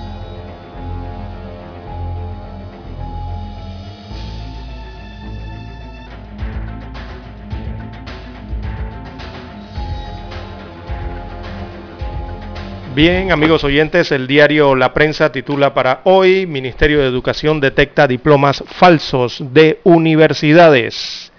Bien, 12.93 13.31
amigos 13.31 13.63
oyentes, 13.63 14.11
el 14.11 14.27
diario 14.27 14.75
La 14.75 14.93
Prensa 14.93 15.31
titula 15.31 15.73
para 15.73 16.01
hoy, 16.03 16.45
Ministerio 16.45 16.99
de 16.99 17.07
Educación 17.07 17.61
detecta 17.61 18.05
diplomas 18.05 18.65
falsos 18.67 19.41
de 19.53 19.79
universidades. 19.85 21.31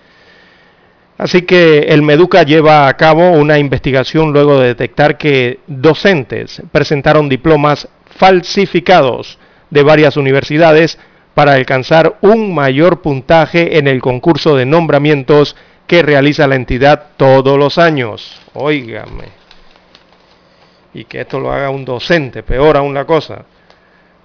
Así 1.19 1.43
que 1.43 1.81
el 1.81 2.01
Meduca 2.01 2.43
lleva 2.43 2.89
a 2.89 2.97
cabo 2.97 3.33
una 3.33 3.59
investigación 3.59 4.33
luego 4.33 4.61
de 4.61 4.69
detectar 4.69 5.19
que 5.19 5.59
docentes 5.67 6.63
presentaron 6.73 7.29
diplomas 7.29 7.87
falsificados 8.17 9.39
de 9.69 9.83
varias 9.83 10.17
universidades 10.17 10.99
para 11.35 11.53
alcanzar 11.53 12.17
un 12.23 12.55
mayor 12.55 13.03
puntaje 13.03 13.77
en 13.77 13.89
el 13.89 14.01
concurso 14.01 14.57
de 14.57 14.65
nombramientos 14.65 15.55
que 15.87 16.03
realiza 16.03 16.47
la 16.47 16.55
entidad 16.55 17.09
todos 17.19 17.59
los 17.59 17.77
años. 17.77 18.41
Óigame 18.55 19.42
y 20.95 21.05
que 21.05 21.21
esto 21.21 21.41
lo 21.41 21.53
haga 21.53 21.71
un 21.71 21.85
docente, 21.85 22.43
peor 22.43 22.77
aún 22.77 22.95
la 22.95 23.05
cosa. 23.05 23.45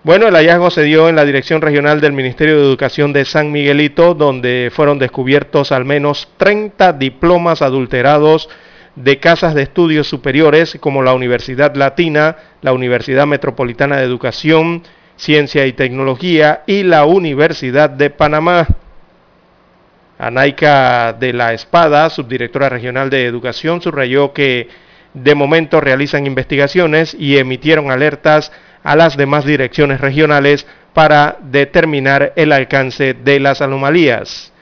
Bueno, 0.04 0.28
el 0.28 0.36
hallazgo 0.36 0.70
se 0.70 0.84
dio 0.84 1.10
en 1.10 1.16
la 1.16 1.26
Dirección 1.26 1.62
Regional 1.62 2.00
del 2.00 2.14
Ministerio 2.14 2.56
de 2.56 2.64
Educación 2.64 3.12
de 3.14 3.26
San 3.26 3.52
Miguelito, 3.52 4.14
donde 4.14 4.72
fueron 4.74 5.00
descubiertos 5.00 5.72
al 5.72 5.86
menos 5.86 6.30
30 6.38 6.94
diplomas 6.94 7.62
adulterados 7.62 8.48
de 8.96 9.20
casas 9.20 9.54
de 9.54 9.64
estudios 9.64 10.08
superiores 10.08 10.78
como 10.80 11.04
la 11.04 11.14
Universidad 11.14 11.76
Latina, 11.76 12.38
la 12.62 12.74
Universidad 12.74 13.28
Metropolitana 13.28 13.98
de 13.98 14.06
Educación, 14.06 14.84
Ciencia 15.18 15.66
y 15.66 15.74
Tecnología 15.74 16.64
y 16.68 16.84
la 16.84 17.06
Universidad 17.06 17.90
de 17.90 18.10
Panamá. 18.10 18.68
Anaika 20.18 21.14
de 21.14 21.34
la 21.34 21.54
Espada, 21.54 22.10
subdirectora 22.10 22.70
regional 22.70 23.10
de 23.10 23.26
Educación, 23.26 23.82
subrayó 23.82 24.34
que 24.34 24.68
de 25.14 25.36
momento 25.36 25.82
realizan 25.82 26.26
investigaciones 26.26 27.16
y 27.18 27.38
emitieron 27.38 27.92
alertas 27.92 28.52
a 28.84 28.96
las 28.96 29.18
demás 29.18 29.46
direcciones 29.46 30.02
regionales 30.02 30.66
para 30.94 31.38
determinar 31.42 32.34
el 32.36 32.52
alcance 32.52 33.14
de 33.14 33.40
las 33.40 33.62
anomalías. 33.62 34.54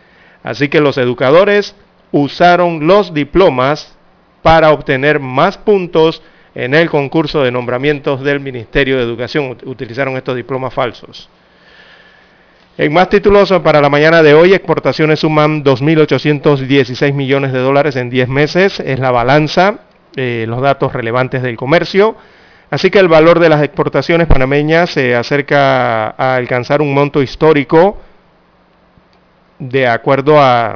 Así 0.43 0.69
que 0.69 0.81
los 0.81 0.97
educadores 0.97 1.75
usaron 2.11 2.87
los 2.87 3.13
diplomas 3.13 3.95
para 4.41 4.71
obtener 4.71 5.19
más 5.19 5.57
puntos 5.57 6.21
en 6.53 6.73
el 6.73 6.89
concurso 6.89 7.43
de 7.43 7.51
nombramientos 7.51 8.23
del 8.23 8.39
Ministerio 8.39 8.97
de 8.97 9.03
Educación. 9.03 9.57
Utilizaron 9.65 10.15
estos 10.15 10.35
diplomas 10.35 10.73
falsos. 10.73 11.29
En 12.77 12.91
más 12.91 13.09
títulos 13.09 13.53
para 13.63 13.79
la 13.79 13.89
mañana 13.89 14.21
de 14.21 14.33
hoy, 14.33 14.53
exportaciones 14.53 15.19
suman 15.19 15.63
2.816 15.63 17.13
millones 17.13 17.53
de 17.53 17.59
dólares 17.59 17.95
en 17.95 18.09
10 18.09 18.27
meses. 18.27 18.79
Es 18.81 18.99
la 18.99 19.11
balanza, 19.11 19.79
eh, 20.15 20.45
los 20.47 20.61
datos 20.61 20.93
relevantes 20.93 21.41
del 21.41 21.57
comercio. 21.57 22.15
Así 22.69 22.89
que 22.89 22.99
el 22.99 23.07
valor 23.07 23.39
de 23.39 23.49
las 23.49 23.63
exportaciones 23.63 24.27
panameñas 24.27 24.89
se 24.89 25.15
acerca 25.15 26.09
a 26.09 26.35
alcanzar 26.35 26.81
un 26.81 26.93
monto 26.93 27.21
histórico 27.21 27.97
de 29.59 29.87
acuerdo 29.87 30.41
a 30.41 30.75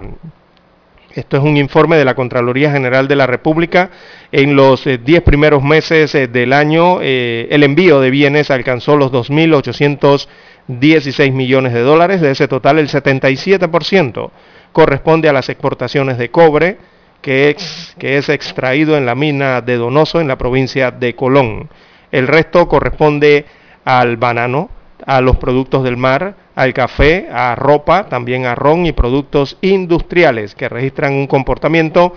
esto 1.16 1.38
es 1.38 1.44
un 1.44 1.58
informe 1.58 1.98
de 1.98 2.06
la 2.06 2.14
Contraloría 2.14 2.72
General 2.72 3.08
de 3.08 3.16
la 3.16 3.26
República. 3.26 3.90
En 4.32 4.56
los 4.56 4.84
10 4.84 5.00
eh, 5.06 5.22
primeros 5.22 5.64
meses 5.64 6.14
eh, 6.14 6.28
del 6.28 6.54
año, 6.54 7.02
el 7.02 7.64
envío 7.64 8.00
de 8.00 8.12
bienes 8.12 8.52
alcanzó 8.52 8.96
los 8.96 9.12
2.816 9.12 11.32
millones 11.32 11.74
de 11.74 11.82
dólares. 11.82 12.22
De 12.22 12.30
ese 12.32 12.48
total, 12.48 12.78
el 12.78 12.90
77% 12.90 14.30
corresponde 14.72 15.28
a 15.28 15.34
las 15.34 15.50
exportaciones 15.50 16.20
de 16.20 16.30
cobre, 16.30 16.78
que 17.22 17.50
es, 17.50 17.96
que 18.00 18.18
es 18.18 18.30
extraído 18.30 18.98
en 18.98 19.06
la 19.06 19.16
mina 19.16 19.62
de 19.62 19.78
Donoso, 19.78 20.22
en 20.22 20.28
la 20.28 20.38
provincia 20.38 20.92
de 20.92 21.16
Colón. 21.16 21.70
El 22.12 22.28
resto 22.28 22.68
corresponde 22.68 23.46
al 23.86 24.18
banano, 24.18 24.70
a 25.06 25.22
los 25.22 25.38
productos 25.38 25.84
del 25.84 25.98
mar, 25.98 26.36
al 26.56 26.74
café, 26.74 27.30
a 27.32 27.56
ropa, 27.56 28.10
también 28.10 28.46
a 28.46 28.56
ron 28.56 28.86
y 28.86 28.92
productos 28.92 29.58
industriales 29.62 30.56
que 30.56 30.70
registran 30.70 31.14
un 31.14 31.28
comportamiento, 31.28 32.14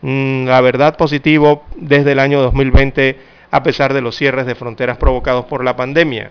mm, 0.00 0.46
la 0.46 0.60
verdad, 0.60 0.96
positivo 0.96 1.64
desde 1.76 2.12
el 2.12 2.18
año 2.18 2.40
2020 2.40 3.32
a 3.50 3.62
pesar 3.62 3.92
de 3.92 4.00
los 4.00 4.16
cierres 4.16 4.46
de 4.46 4.54
fronteras 4.54 4.96
provocados 4.96 5.44
por 5.44 5.62
la 5.62 5.76
pandemia, 5.76 6.30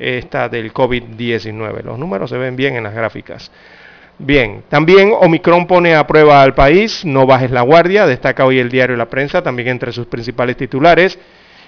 esta 0.00 0.48
del 0.48 0.72
COVID-19. 0.72 1.84
Los 1.84 1.98
números 1.98 2.28
se 2.28 2.36
ven 2.36 2.56
bien 2.56 2.74
en 2.74 2.82
las 2.82 2.92
gráficas. 2.92 3.52
Bien, 4.18 4.62
también 4.70 5.12
Omicron 5.12 5.66
pone 5.66 5.94
a 5.94 6.06
prueba 6.06 6.42
al 6.42 6.54
país, 6.54 7.04
no 7.04 7.26
bajes 7.26 7.50
la 7.50 7.60
guardia, 7.60 8.06
destaca 8.06 8.46
hoy 8.46 8.58
el 8.58 8.70
diario 8.70 8.96
La 8.96 9.10
Prensa, 9.10 9.42
también 9.42 9.68
entre 9.68 9.92
sus 9.92 10.06
principales 10.06 10.56
titulares 10.56 11.18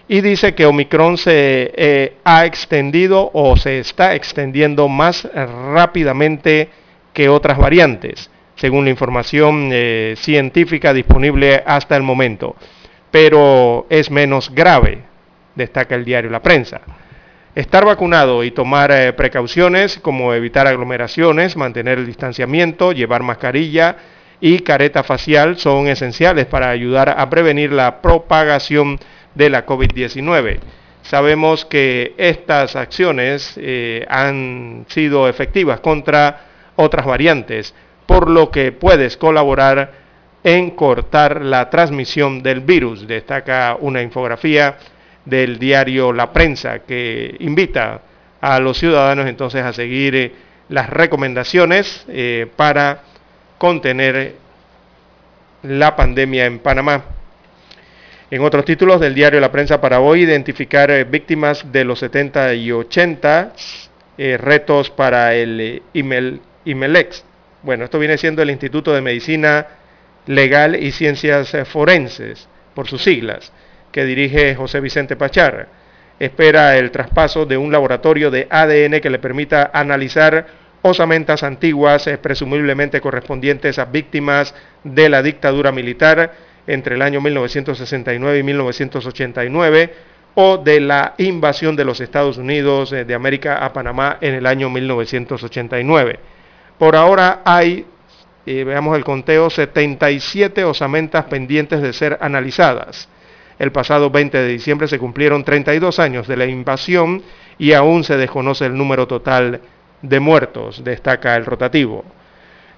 y 0.08 0.22
dice 0.22 0.54
que 0.54 0.64
Omicron 0.64 1.18
se 1.18 1.70
eh, 1.76 2.16
ha 2.24 2.46
extendido 2.46 3.30
o 3.34 3.56
se 3.56 3.78
está 3.78 4.14
extendiendo 4.14 4.88
más 4.88 5.28
rápidamente 5.34 6.70
que 7.12 7.28
otras 7.28 7.58
variantes, 7.58 8.30
según 8.54 8.84
la 8.84 8.90
información 8.90 9.68
eh, 9.70 10.14
científica 10.16 10.94
disponible 10.94 11.62
hasta 11.66 11.94
el 11.96 12.02
momento, 12.02 12.56
pero 13.10 13.86
es 13.90 14.10
menos 14.10 14.50
grave, 14.54 15.02
destaca 15.54 15.94
el 15.94 16.06
diario 16.06 16.30
La 16.30 16.40
Prensa. 16.40 16.80
Estar 17.58 17.84
vacunado 17.84 18.44
y 18.44 18.52
tomar 18.52 18.92
eh, 18.92 19.12
precauciones 19.14 19.98
como 19.98 20.32
evitar 20.32 20.68
aglomeraciones, 20.68 21.56
mantener 21.56 21.98
el 21.98 22.06
distanciamiento, 22.06 22.92
llevar 22.92 23.24
mascarilla 23.24 23.96
y 24.40 24.60
careta 24.60 25.02
facial 25.02 25.58
son 25.58 25.88
esenciales 25.88 26.46
para 26.46 26.70
ayudar 26.70 27.16
a 27.18 27.28
prevenir 27.28 27.72
la 27.72 28.00
propagación 28.00 29.00
de 29.34 29.50
la 29.50 29.66
COVID-19. 29.66 30.60
Sabemos 31.02 31.64
que 31.64 32.14
estas 32.16 32.76
acciones 32.76 33.54
eh, 33.56 34.06
han 34.08 34.84
sido 34.86 35.28
efectivas 35.28 35.80
contra 35.80 36.42
otras 36.76 37.06
variantes, 37.06 37.74
por 38.06 38.30
lo 38.30 38.52
que 38.52 38.70
puedes 38.70 39.16
colaborar 39.16 39.94
en 40.44 40.70
cortar 40.70 41.42
la 41.42 41.70
transmisión 41.70 42.40
del 42.40 42.60
virus. 42.60 43.08
Destaca 43.08 43.76
una 43.80 44.00
infografía 44.00 44.76
del 45.28 45.58
diario 45.58 46.12
La 46.12 46.32
Prensa 46.32 46.80
que 46.80 47.36
invita 47.40 48.00
a 48.40 48.58
los 48.60 48.78
ciudadanos 48.78 49.26
entonces 49.26 49.62
a 49.62 49.72
seguir 49.72 50.14
eh, 50.14 50.32
las 50.68 50.90
recomendaciones 50.90 52.04
eh, 52.08 52.46
para 52.56 53.02
contener 53.58 54.34
la 55.62 55.96
pandemia 55.96 56.46
en 56.46 56.58
Panamá. 56.60 57.04
En 58.30 58.42
otros 58.42 58.64
títulos 58.64 59.00
del 59.00 59.14
diario 59.14 59.40
La 59.40 59.50
Prensa 59.50 59.80
para 59.80 60.00
hoy, 60.00 60.22
identificar 60.22 60.90
eh, 60.90 61.04
víctimas 61.04 61.72
de 61.72 61.84
los 61.84 61.98
70 62.00 62.54
y 62.54 62.70
80, 62.70 63.52
eh, 64.18 64.36
retos 64.36 64.90
para 64.90 65.34
el 65.34 65.82
IMELEX. 65.94 67.24
Bueno, 67.62 67.84
esto 67.84 67.98
viene 67.98 68.18
siendo 68.18 68.42
el 68.42 68.50
Instituto 68.50 68.92
de 68.92 69.00
Medicina 69.00 69.66
Legal 70.26 70.76
y 70.76 70.92
Ciencias 70.92 71.56
Forenses, 71.66 72.46
por 72.74 72.86
sus 72.86 73.02
siglas, 73.02 73.50
que 73.92 74.04
dirige 74.04 74.54
José 74.54 74.80
Vicente 74.80 75.16
Pachar. 75.16 75.68
Espera 76.18 76.76
el 76.76 76.90
traspaso 76.90 77.46
de 77.46 77.56
un 77.56 77.70
laboratorio 77.70 78.30
de 78.30 78.46
ADN 78.50 79.00
que 79.00 79.10
le 79.10 79.18
permita 79.18 79.70
analizar 79.72 80.46
osamentas 80.82 81.42
antiguas, 81.42 82.08
presumiblemente 82.22 83.00
correspondientes 83.00 83.78
a 83.78 83.84
víctimas 83.84 84.54
de 84.84 85.08
la 85.08 85.22
dictadura 85.22 85.72
militar, 85.72 86.32
entre 86.68 86.94
el 86.94 87.02
año 87.02 87.20
1969 87.20 88.38
y 88.38 88.42
1989 88.42 89.92
o 90.34 90.58
de 90.58 90.80
la 90.80 91.14
invasión 91.18 91.74
de 91.74 91.84
los 91.84 92.00
Estados 92.00 92.36
Unidos 92.36 92.92
eh, 92.92 93.04
de 93.04 93.14
América 93.14 93.64
a 93.64 93.72
Panamá 93.72 94.18
en 94.20 94.34
el 94.34 94.46
año 94.46 94.70
1989. 94.70 96.20
Por 96.78 96.94
ahora 96.94 97.40
hay, 97.44 97.86
eh, 98.46 98.64
veamos 98.64 98.96
el 98.96 99.02
conteo, 99.02 99.50
77 99.50 100.62
osamentas 100.64 101.24
pendientes 101.24 101.82
de 101.82 101.92
ser 101.92 102.18
analizadas. 102.20 103.08
El 103.58 103.72
pasado 103.72 104.10
20 104.10 104.38
de 104.38 104.48
diciembre 104.48 104.86
se 104.88 104.98
cumplieron 104.98 105.44
32 105.44 105.98
años 105.98 106.28
de 106.28 106.36
la 106.36 106.46
invasión 106.46 107.22
y 107.58 107.72
aún 107.72 108.04
se 108.04 108.16
desconoce 108.16 108.66
el 108.66 108.76
número 108.76 109.06
total 109.06 109.60
de 110.02 110.20
muertos, 110.20 110.84
destaca 110.84 111.34
el 111.36 111.44
rotativo. 111.44 112.04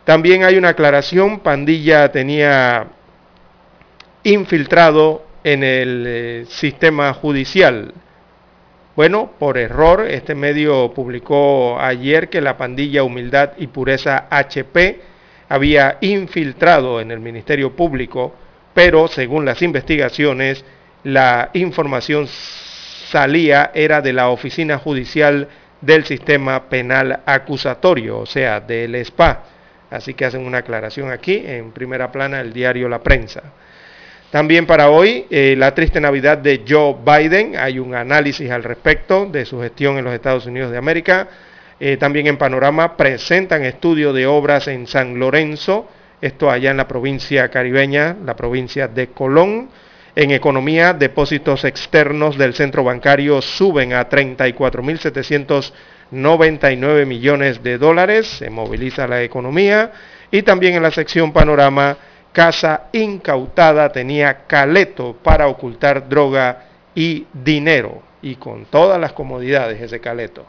También 0.05 0.45
hay 0.45 0.57
una 0.57 0.71
aclaración, 0.71 1.41
Pandilla 1.41 2.11
tenía 2.11 2.87
infiltrado 4.25 5.25
en 5.45 5.63
el 5.63 6.05
eh, 6.07 6.45
sistema 6.49 7.13
judicial. 7.13 7.93
Bueno, 8.97 9.31
por 9.39 9.57
error, 9.57 10.07
este 10.07 10.35
medio 10.35 10.93
publicó 10.93 11.79
ayer 11.81 12.29
que 12.29 12.41
la 12.41 12.57
pandilla 12.57 13.03
Humildad 13.03 13.53
y 13.57 13.69
Pureza 13.69 14.27
HP 14.31 15.01
había 15.49 15.99
infiltrado 16.01 17.01
en 17.01 17.11
el 17.11 17.21
Ministerio 17.21 17.75
Público, 17.75 18.35
pero 18.75 19.09
según 19.09 19.45
las 19.45 19.63
investigaciones, 19.63 20.65
la 21.05 21.51
información 21.55 22.27
salía 22.27 23.71
era 23.75 24.01
de 24.01 24.13
la 24.13 24.29
Oficina 24.29 24.79
Judicial 24.79 25.49
del 25.81 26.05
Sistema 26.05 26.69
Penal 26.69 27.21
Acusatorio, 27.27 28.19
o 28.19 28.27
sea, 28.27 28.61
del 28.61 29.05
SPA. 29.05 29.45
Así 29.91 30.15
que 30.15 30.25
hacen 30.25 30.47
una 30.47 30.59
aclaración 30.59 31.11
aquí 31.11 31.43
en 31.45 31.73
primera 31.73 32.13
plana 32.13 32.41
el 32.41 32.53
diario 32.53 32.89
La 32.89 33.03
Prensa. 33.03 33.43
También 34.31 34.65
para 34.65 34.91
hoy, 34.91 35.27
eh, 35.29 35.57
la 35.59 35.75
triste 35.75 36.01
Navidad 36.01 36.39
de 36.39 36.63
Joe 36.67 36.95
Biden. 37.05 37.57
Hay 37.57 37.81
un 37.81 37.97
análisis 37.97 38.49
al 38.53 38.63
respecto 38.63 39.27
de 39.27 39.45
su 39.45 39.61
gestión 39.61 39.99
en 39.99 40.05
los 40.05 40.15
Estados 40.15 40.47
Unidos 40.47 40.71
de 40.71 40.79
América. 40.79 41.27
Eh, 41.81 41.97
también 41.97 42.29
en 42.29 42.37
Panorama 42.37 42.97
presentan 42.97 43.65
estudio 43.65 44.13
de 44.13 44.29
obras 44.29 44.69
en 44.69 44.87
San 44.87 45.19
Lorenzo, 45.19 45.89
esto 46.21 46.51
allá 46.51 46.71
en 46.71 46.77
la 46.77 46.87
provincia 46.87 47.49
caribeña, 47.49 48.15
la 48.25 48.37
provincia 48.37 48.87
de 48.89 49.07
Colón. 49.09 49.71
En 50.15 50.31
economía, 50.33 50.93
depósitos 50.93 51.65
externos 51.65 52.37
del 52.37 52.53
centro 52.55 52.85
bancario 52.85 53.41
suben 53.41 53.93
a 53.93 54.09
34.799 54.09 57.07
millones 57.07 57.63
de 57.63 57.79
dólares. 57.79 58.27
Se 58.27 58.51
moviliza 58.51 59.07
la 59.07 59.23
economía. 59.23 59.93
Y 60.31 60.43
también 60.43 60.75
en 60.75 60.83
la 60.83 60.91
sección 60.91 61.33
Panorama, 61.33 61.97
casa 62.33 62.89
incautada 62.93 63.91
tenía 63.91 64.47
caleto 64.47 65.17
para 65.23 65.49
ocultar 65.49 66.09
droga 66.09 66.65
y 66.95 67.27
dinero, 67.33 68.03
y 68.23 68.37
con 68.37 68.67
todas 68.67 69.01
las 69.01 69.13
comodidades 69.13 69.81
ese 69.81 70.01
caleto. 70.01 70.47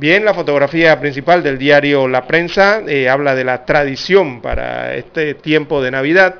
Bien, 0.00 0.24
la 0.24 0.32
fotografía 0.32 0.98
principal 0.98 1.42
del 1.42 1.58
diario 1.58 2.08
La 2.08 2.26
Prensa 2.26 2.80
eh, 2.88 3.10
habla 3.10 3.34
de 3.34 3.44
la 3.44 3.66
tradición 3.66 4.40
para 4.40 4.94
este 4.94 5.34
tiempo 5.34 5.82
de 5.82 5.90
Navidad. 5.90 6.36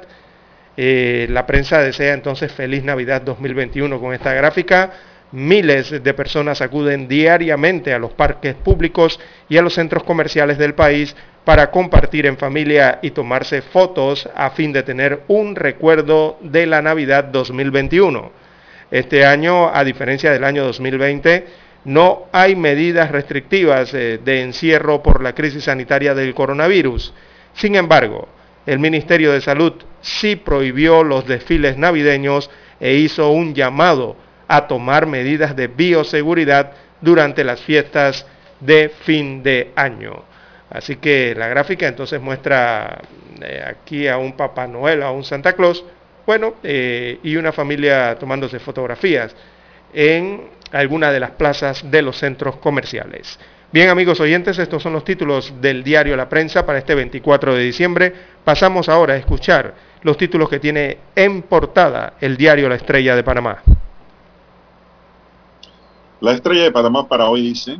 Eh, 0.79 1.27
la 1.29 1.45
prensa 1.45 1.83
desea 1.83 2.15
entonces 2.15 2.51
feliz 2.51 2.83
Navidad 2.85 3.21
2021 3.21 4.01
con 4.01 4.15
esta 4.15 4.33
gráfica. 4.33 4.93
Miles 5.33 6.03
de 6.03 6.15
personas 6.15 6.63
acuden 6.63 7.07
diariamente 7.07 7.93
a 7.93 7.99
los 7.99 8.13
parques 8.13 8.55
públicos 8.55 9.21
y 9.51 9.59
a 9.59 9.63
los 9.63 9.75
centros 9.75 10.05
comerciales 10.05 10.57
del 10.57 10.73
país 10.73 11.15
para 11.45 11.71
compartir 11.71 12.25
en 12.25 12.39
familia 12.39 12.99
y 13.03 13.11
tomarse 13.11 13.61
fotos 13.61 14.27
a 14.35 14.53
fin 14.53 14.73
de 14.73 14.85
tener 14.85 15.25
un 15.29 15.55
recuerdo 15.55 16.39
de 16.41 16.65
la 16.65 16.81
Navidad 16.81 17.25
2021. 17.25 18.33
Este 18.91 19.27
año, 19.27 19.69
a 19.69 19.85
diferencia 19.85 20.33
del 20.33 20.45
año 20.45 20.65
2020, 20.65 21.69
no 21.85 22.27
hay 22.33 22.57
medidas 22.57 23.11
restrictivas 23.11 23.95
eh, 23.95 24.21
de 24.23 24.43
encierro 24.43 25.03
por 25.03 25.23
la 25.23 25.35
crisis 25.35 25.65
sanitaria 25.65 26.15
del 26.15 26.35
coronavirus. 26.35 27.15
Sin 27.55 27.75
embargo, 27.75 28.29
el 28.67 28.79
Ministerio 28.79 29.33
de 29.33 29.41
Salud 29.41 29.73
sí 30.03 30.37
prohibió 30.37 31.03
los 31.03 31.27
desfiles 31.27 31.77
navideños 31.77 32.51
e 32.79 32.95
hizo 32.95 33.31
un 33.31 33.55
llamado 33.55 34.17
a 34.49 34.67
tomar 34.67 35.07
medidas 35.07 35.57
de 35.57 35.69
bioseguridad 35.69 36.73
durante 37.01 37.45
las 37.45 37.61
fiestas 37.61 38.27
de 38.61 38.91
fin 38.91 39.43
de 39.43 39.73
año. 39.75 40.25
Así 40.71 40.97
que 40.97 41.35
la 41.35 41.49
gráfica 41.49 41.89
entonces 41.89 42.21
muestra 42.21 43.01
eh, 43.43 43.65
aquí 43.67 44.07
a 44.07 44.19
un 44.19 44.35
Papá 44.35 44.67
Noel, 44.67 45.03
a 45.03 45.11
un 45.11 45.25
Santa 45.25 45.55
Claus, 45.55 45.85
bueno, 46.27 46.55
eh, 46.63 47.19
y 47.23 47.37
una 47.37 47.53
familia 47.53 48.17
tomándose 48.19 48.61
fotografías 48.61 49.35
en 49.93 50.43
alguna 50.73 51.11
de 51.13 51.21
las 51.21 51.33
plazas 51.33 51.91
de 51.91 52.03
los 52.03 52.19
centros 52.19 52.57
comerciales. 52.57 53.39
Bien 53.73 53.89
amigos 53.89 54.19
oyentes, 54.19 54.59
estos 54.59 54.83
son 54.83 54.93
los 54.93 55.05
títulos 55.05 55.53
del 55.61 55.85
diario 55.85 56.17
La 56.17 56.29
Prensa 56.29 56.67
para 56.67 56.79
este 56.79 56.95
24 56.95 57.55
de 57.55 57.63
diciembre. 57.63 58.13
Pasamos 58.45 58.89
ahora 58.89 59.15
a 59.15 59.17
escuchar 59.17 59.75
los 60.03 60.17
títulos 60.17 60.49
que 60.49 60.59
tiene 60.59 60.99
en 61.15 61.43
portada 61.43 62.15
el 62.21 62.37
diario 62.37 62.69
La 62.69 62.75
Estrella 62.75 63.15
de 63.15 63.23
Panamá. 63.23 63.63
La 66.21 66.33
estrella 66.33 66.65
de 66.65 66.73
Panamá 66.73 67.09
para 67.09 67.31
hoy 67.31 67.41
dice, 67.41 67.79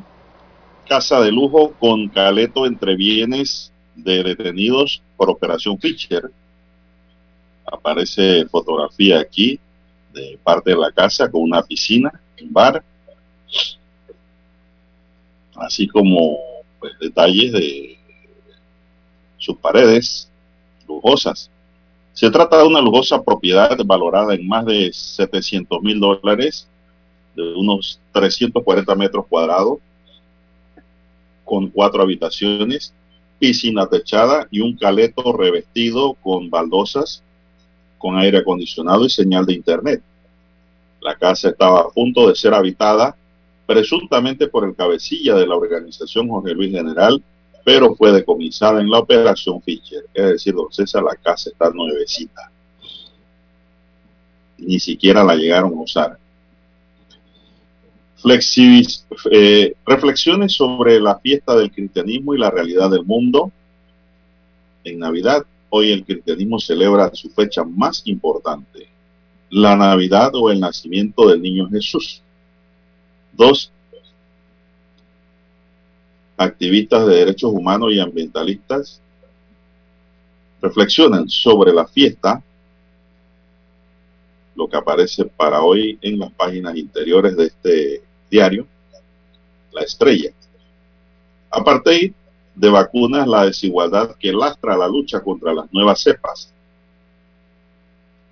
casa 0.89 1.21
de 1.21 1.31
lujo 1.31 1.73
con 1.79 2.09
caleto 2.09 2.67
entre 2.67 2.97
bienes 2.97 3.71
de 3.95 4.23
detenidos 4.23 5.03
por 5.17 5.29
Operación 5.29 5.79
Fischer. 5.79 6.31
Aparece 7.71 8.47
fotografía 8.47 9.21
aquí 9.21 9.61
de 10.15 10.39
parte 10.43 10.71
de 10.71 10.77
la 10.77 10.91
casa 10.91 11.31
con 11.31 11.43
una 11.43 11.63
piscina, 11.63 12.11
bar, 12.49 12.83
así 15.57 15.87
como 15.87 16.39
pues, 16.79 16.93
detalles 17.01 17.53
de 17.53 17.99
sus 19.39 19.57
paredes 19.57 20.31
lujosas. 20.87 21.51
Se 22.13 22.31
trata 22.31 22.59
de 22.59 22.67
una 22.67 22.81
lujosa 22.81 23.23
propiedad 23.23 23.77
valorada 23.85 24.35
en 24.35 24.47
más 24.47 24.67
de 24.67 24.93
700 24.93 25.83
mil 25.83 26.01
dólares 26.01 26.67
de 27.35 27.55
unos 27.55 28.01
340 28.13 28.95
metros 28.95 29.27
cuadrados, 29.29 29.79
con 31.45 31.69
cuatro 31.69 32.03
habitaciones, 32.03 32.93
piscina 33.39 33.87
techada 33.87 34.47
y 34.51 34.61
un 34.61 34.77
caleto 34.77 35.33
revestido 35.33 36.15
con 36.15 36.51
baldosas, 36.51 37.23
con 37.99 38.19
aire 38.19 38.39
acondicionado 38.39 39.05
y 39.05 39.11
señal 39.11 39.47
de 39.47 39.55
internet. 39.55 40.03
La 41.11 41.17
casa 41.17 41.49
estaba 41.49 41.81
a 41.81 41.89
punto 41.89 42.29
de 42.29 42.37
ser 42.37 42.55
habitada 42.55 43.17
presuntamente 43.67 44.47
por 44.47 44.65
el 44.65 44.77
cabecilla 44.77 45.35
de 45.35 45.45
la 45.45 45.57
organización 45.57 46.29
Jorge 46.29 46.55
Luis 46.55 46.71
General, 46.71 47.21
pero 47.65 47.97
fue 47.97 48.13
decomisada 48.13 48.81
en 48.81 48.89
la 48.89 49.01
operación 49.01 49.61
Fischer. 49.61 50.05
Es 50.15 50.25
decir, 50.25 50.55
don 50.55 50.73
César, 50.73 51.03
la 51.03 51.17
casa 51.17 51.51
está 51.51 51.69
nuevecita. 51.71 52.49
Ni 54.59 54.79
siquiera 54.79 55.25
la 55.25 55.35
llegaron 55.35 55.73
a 55.73 55.83
usar. 55.83 56.17
Eh, 59.33 59.75
reflexiones 59.85 60.53
sobre 60.53 61.01
la 61.01 61.19
fiesta 61.19 61.57
del 61.57 61.73
cristianismo 61.73 62.37
y 62.37 62.39
la 62.39 62.53
realidad 62.53 62.89
del 62.89 63.05
mundo. 63.05 63.51
En 64.85 65.01
Navidad, 65.01 65.45
hoy 65.71 65.91
el 65.91 66.05
cristianismo 66.05 66.61
celebra 66.61 67.11
su 67.13 67.31
fecha 67.31 67.65
más 67.65 68.03
importante, 68.05 68.87
la 69.51 69.77
Navidad 69.77 70.31
o 70.35 70.51
el 70.51 70.61
nacimiento 70.61 71.29
del 71.29 71.43
niño 71.43 71.69
Jesús. 71.69 72.23
Dos, 73.33 73.73
activistas 76.37 77.07
de 77.07 77.17
derechos 77.17 77.53
humanos 77.53 77.93
y 77.93 78.01
ambientalistas 78.01 79.01
reflexionan 80.63 81.29
sobre 81.29 81.73
la 81.73 81.87
fiesta 81.87 82.43
lo 84.55 84.69
que 84.69 84.77
aparece 84.77 85.25
para 85.25 85.63
hoy 85.63 85.99
en 86.03 86.19
las 86.19 86.33
páginas 86.33 86.77
interiores 86.77 87.37
de 87.37 87.47
este 87.47 88.03
diario, 88.31 88.67
La 89.73 89.83
Estrella. 89.83 90.31
Aparte 91.51 92.15
de 92.55 92.69
vacunas, 92.69 93.27
la 93.27 93.47
desigualdad 93.47 94.15
que 94.17 94.33
lastra 94.33 94.77
la 94.77 94.87
lucha 94.87 95.21
contra 95.21 95.55
las 95.55 95.73
nuevas 95.73 96.01
cepas. 96.01 96.53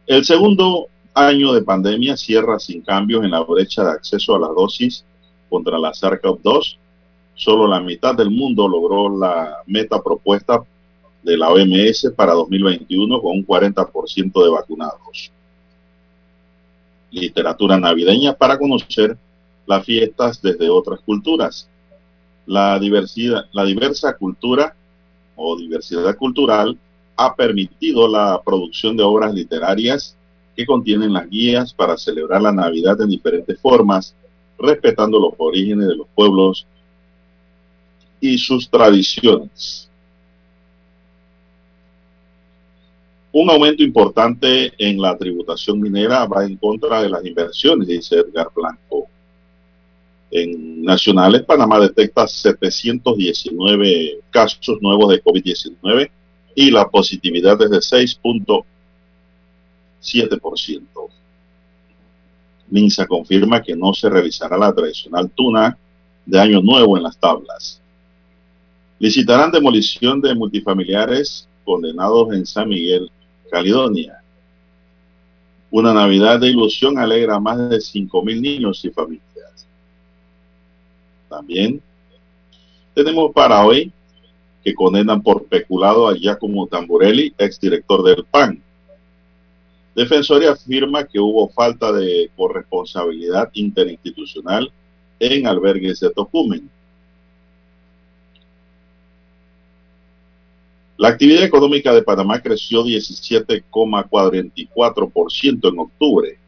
El 0.07 0.25
segundo 0.25 0.89
año 1.27 1.53
de 1.53 1.63
pandemia 1.63 2.17
cierra 2.17 2.59
sin 2.59 2.83
cambios 2.83 3.25
en 3.25 3.31
la 3.31 3.41
brecha 3.41 3.85
de 3.85 3.91
acceso 3.91 4.37
a 4.37 4.39
las 4.39 4.51
dosis 4.51 5.05
contra 5.49 5.79
la 5.79 5.93
SARS-CoV-2. 5.93 6.77
Solo 7.35 7.67
la 7.67 7.81
mitad 7.81 8.15
del 8.15 8.31
mundo 8.31 8.69
logró 8.69 9.17
la 9.17 9.59
meta 9.67 10.03
propuesta 10.03 10.63
de 11.23 11.37
la 11.37 11.51
OMS 11.51 12.13
para 12.17 12.33
2021 12.33 13.21
con 13.21 13.33
un 13.33 13.47
40% 13.47 14.45
de 14.45 14.51
vacunados. 14.51 15.33
Literatura 17.11 17.79
navideña 17.79 18.35
para 18.35 18.59
conocer 18.59 19.17
las 19.67 19.85
fiestas 19.85 20.41
desde 20.43 20.69
otras 20.69 21.01
culturas. 21.01 21.69
La 22.47 22.79
diversidad, 22.79 23.47
la 23.53 23.65
diversa 23.65 24.17
cultura 24.17 24.75
o 25.37 25.57
diversidad 25.57 26.17
cultural 26.17 26.79
ha 27.17 27.35
permitido 27.35 28.09
la 28.09 28.41
producción 28.45 28.97
de 28.97 29.03
obras 29.03 29.35
literarias 29.35 30.18
que 30.59 30.67
contienen 30.67 31.13
las 31.13 31.31
guías 31.31 31.73
para 31.73 31.97
celebrar 31.97 32.43
la 32.43 32.51
Navidad 32.51 33.01
en 33.01 33.11
diferentes 33.11 33.61
formas, 33.61 34.13
respetando 34.59 35.21
los 35.21 35.33
orígenes 35.39 35.87
de 35.87 35.95
los 35.95 36.09
pueblos 36.17 36.67
y 38.21 38.37
sus 38.39 38.69
tradiciones. 38.69 39.89
Un 43.31 43.49
aumento 43.51 43.85
importante 43.85 44.73
en 44.79 45.01
la 45.01 45.17
tributación 45.17 45.81
minera 45.81 46.27
va 46.27 46.45
en 46.45 46.57
contra 46.57 47.03
de 47.03 47.11
las 47.11 47.25
inversiones, 47.25 47.87
dice 47.87 48.17
Edgar 48.17 48.49
Blanco. 48.53 49.07
En 50.29 50.83
nacionales, 50.83 51.45
Panamá 51.45 51.79
detecta 51.79 52.27
719 52.27 54.23
casos 54.31 54.79
nuevos 54.81 55.09
de 55.11 55.23
COVID-19 55.23 56.11
y 56.57 56.73
la 56.73 56.89
positividad 56.89 57.63
es 57.63 57.71
de 57.71 57.81
6.7%. 60.03 61.09
MINSA 62.71 63.07
confirma 63.07 63.63
que 63.63 63.75
no 63.75 63.95
se 63.95 64.11
realizará 64.11 64.59
la 64.59 64.73
tradicional 64.73 65.31
tuna 65.31 65.77
de 66.27 66.39
Año 66.39 66.61
Nuevo 66.61 66.97
en 66.97 67.03
las 67.03 67.17
tablas. 67.17 67.81
Licitarán 68.99 69.51
demolición 69.51 70.21
de 70.21 70.35
multifamiliares 70.35 71.49
condenados 71.65 72.33
en 72.35 72.45
San 72.45 72.69
Miguel, 72.69 73.11
Caledonia. 73.51 74.23
Una 75.71 75.95
Navidad 75.95 76.41
de 76.41 76.49
ilusión 76.49 76.99
alegra 76.99 77.37
a 77.37 77.41
más 77.41 77.59
de 77.71 77.77
5.000 77.77 78.41
niños 78.41 78.85
y 78.85 78.91
familias. 78.91 79.67
También 81.29 81.81
tenemos 82.95 83.33
para 83.33 83.65
hoy 83.65 83.93
que 84.65 84.75
condenan 84.75 85.23
por 85.23 85.45
peculado 85.45 86.09
a 86.09 86.15
Giacomo 86.15 86.67
Tamburelli, 86.67 87.33
exdirector 87.39 88.03
del 88.03 88.25
PAN. 88.25 88.61
Defensoría 89.99 90.53
afirma 90.53 91.03
que 91.03 91.19
hubo 91.19 91.49
falta 91.49 91.91
de 91.91 92.31
corresponsabilidad 92.37 93.51
interinstitucional 93.55 94.71
en 95.19 95.45
albergues 95.45 95.99
de 95.99 96.11
Tocumen. 96.11 96.71
La 100.97 101.09
actividad 101.09 101.43
económica 101.43 101.93
de 101.93 102.03
Panamá 102.03 102.41
creció 102.41 102.85
17,44% 102.85 105.69
en 105.69 105.79
octubre. 105.81 106.39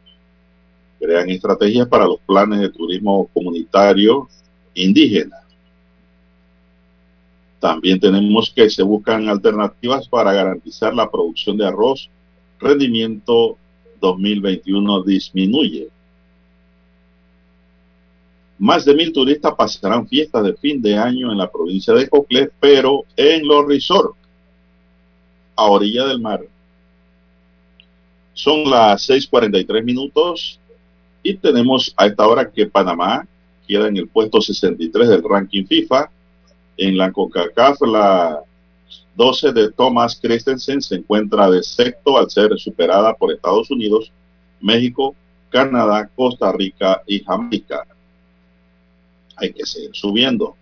Crean 0.97 1.29
estrategias 1.29 1.89
para 1.89 2.05
los 2.05 2.21
planes 2.21 2.61
de 2.61 2.69
turismo 2.69 3.29
comunitario 3.33 4.29
indígena. 4.73 5.41
También 7.59 7.99
tenemos 7.99 8.49
que 8.49 8.69
se 8.69 8.81
buscan 8.81 9.27
alternativas 9.27 10.07
para 10.07 10.31
garantizar 10.31 10.93
la 10.93 11.11
producción 11.11 11.57
de 11.57 11.67
arroz. 11.67 12.09
Rendimiento 12.61 13.57
2021 13.99 15.03
disminuye. 15.03 15.89
Más 18.59 18.85
de 18.85 18.93
mil 18.93 19.11
turistas 19.11 19.53
pasarán 19.55 20.07
fiestas 20.07 20.43
de 20.43 20.53
fin 20.53 20.81
de 20.81 20.95
año 20.95 21.31
en 21.31 21.37
la 21.39 21.51
provincia 21.51 21.93
de 21.95 22.07
Coclé, 22.07 22.51
pero 22.59 23.05
en 23.17 23.47
los 23.47 23.65
resorts, 23.65 24.15
a 25.55 25.65
orilla 25.65 26.05
del 26.05 26.19
mar. 26.19 26.41
Son 28.33 28.69
las 28.69 29.09
6:43 29.09 29.83
minutos. 29.83 30.59
Y 31.23 31.35
tenemos 31.35 31.93
a 31.97 32.07
esta 32.07 32.27
hora 32.27 32.49
que 32.51 32.65
Panamá 32.65 33.27
queda 33.67 33.87
en 33.87 33.97
el 33.97 34.07
puesto 34.07 34.41
63 34.41 35.09
del 35.09 35.23
ranking 35.23 35.65
FIFA. 35.65 36.09
En 36.77 36.97
la 36.97 37.11
CONCACAF, 37.11 37.81
la 37.81 38.41
12 39.15 39.51
de 39.51 39.71
Thomas 39.71 40.17
Christensen 40.21 40.81
se 40.81 40.95
encuentra 40.95 41.49
de 41.49 41.61
sexto 41.63 42.17
al 42.17 42.29
ser 42.29 42.57
superada 42.57 43.13
por 43.13 43.31
Estados 43.31 43.69
Unidos, 43.69 44.11
México, 44.59 45.15
Canadá, 45.49 46.09
Costa 46.15 46.51
Rica 46.51 47.01
y 47.05 47.23
Jamaica. 47.23 47.85
Hay 49.35 49.53
que 49.53 49.65
seguir 49.65 49.91
subiendo. 49.93 50.55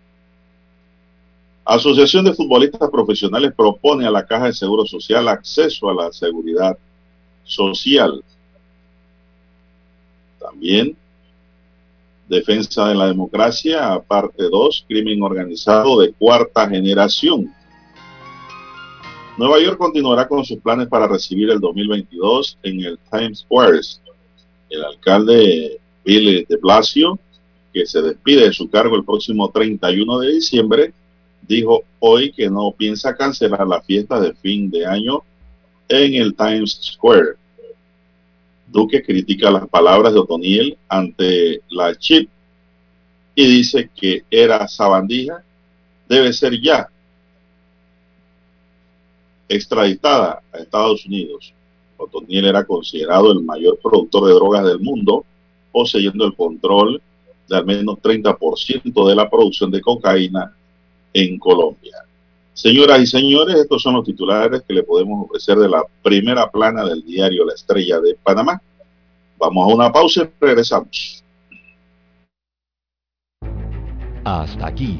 Asociación 1.63 2.25
de 2.25 2.33
Futbolistas 2.33 2.89
Profesionales 2.89 3.53
propone 3.55 4.07
a 4.07 4.11
la 4.11 4.25
Caja 4.25 4.45
de 4.45 4.53
Seguro 4.53 4.85
Social 4.85 5.27
acceso 5.27 5.89
a 5.89 5.93
la 5.93 6.11
seguridad 6.11 6.77
social. 7.43 8.23
También 10.39 10.97
Defensa 12.29 12.87
de 12.87 12.93
la 12.93 13.07
Democracia, 13.07 13.99
parte 14.07 14.43
2, 14.43 14.85
crimen 14.87 15.23
organizado 15.23 15.99
de 15.99 16.13
cuarta 16.13 16.69
generación. 16.69 17.51
Nueva 19.39 19.57
York 19.61 19.77
continuará 19.77 20.27
con 20.27 20.43
sus 20.43 20.59
planes 20.59 20.89
para 20.89 21.07
recibir 21.07 21.49
el 21.49 21.61
2022 21.61 22.57
en 22.61 22.81
el 22.81 22.99
Times 23.09 23.39
Square. 23.39 23.79
El 24.69 24.83
alcalde 24.83 25.79
Bill 26.03 26.45
de 26.45 26.57
Blasio, 26.57 27.17
que 27.73 27.85
se 27.85 28.01
despide 28.01 28.43
de 28.43 28.51
su 28.51 28.69
cargo 28.69 28.97
el 28.97 29.05
próximo 29.05 29.49
31 29.49 30.19
de 30.19 30.33
diciembre, 30.33 30.93
dijo 31.47 31.83
hoy 31.99 32.33
que 32.33 32.49
no 32.49 32.73
piensa 32.77 33.15
cancelar 33.15 33.65
la 33.65 33.81
fiesta 33.81 34.19
de 34.19 34.33
fin 34.33 34.69
de 34.69 34.85
año 34.85 35.23
en 35.87 36.15
el 36.15 36.35
Times 36.35 36.77
Square. 36.81 37.37
Duque 38.67 39.01
critica 39.01 39.49
las 39.49 39.69
palabras 39.69 40.11
de 40.11 40.19
Otoniel 40.19 40.77
ante 40.89 41.61
la 41.69 41.95
chip 41.95 42.29
y 43.35 43.45
dice 43.45 43.89
que 43.95 44.25
era 44.29 44.67
sabandija, 44.67 45.41
debe 46.09 46.33
ser 46.33 46.59
ya 46.59 46.89
extraditada 49.49 50.41
a 50.53 50.57
Estados 50.57 51.05
Unidos. 51.05 51.53
Otoniel 51.97 52.45
era 52.45 52.63
considerado 52.63 53.31
el 53.31 53.43
mayor 53.43 53.77
productor 53.83 54.27
de 54.27 54.33
drogas 54.33 54.65
del 54.65 54.79
mundo, 54.79 55.25
poseyendo 55.71 56.25
el 56.25 56.35
control 56.35 57.01
de 57.47 57.57
al 57.57 57.65
menos 57.65 57.97
30% 57.97 59.07
de 59.07 59.15
la 59.15 59.29
producción 59.29 59.71
de 59.71 59.81
cocaína 59.81 60.55
en 61.13 61.37
Colombia. 61.39 61.97
Señoras 62.53 63.01
y 63.01 63.07
señores, 63.07 63.55
estos 63.55 63.81
son 63.81 63.95
los 63.95 64.05
titulares 64.05 64.61
que 64.67 64.73
le 64.73 64.83
podemos 64.83 65.25
ofrecer 65.25 65.57
de 65.57 65.69
la 65.69 65.83
primera 66.03 66.49
plana 66.49 66.85
del 66.85 67.03
diario 67.03 67.45
La 67.45 67.53
Estrella 67.53 67.99
de 67.99 68.15
Panamá. 68.15 68.61
Vamos 69.37 69.69
a 69.69 69.73
una 69.73 69.91
pausa 69.91 70.23
y 70.23 70.45
regresamos. 70.45 71.23
Hasta 74.25 74.67
aquí, 74.67 74.99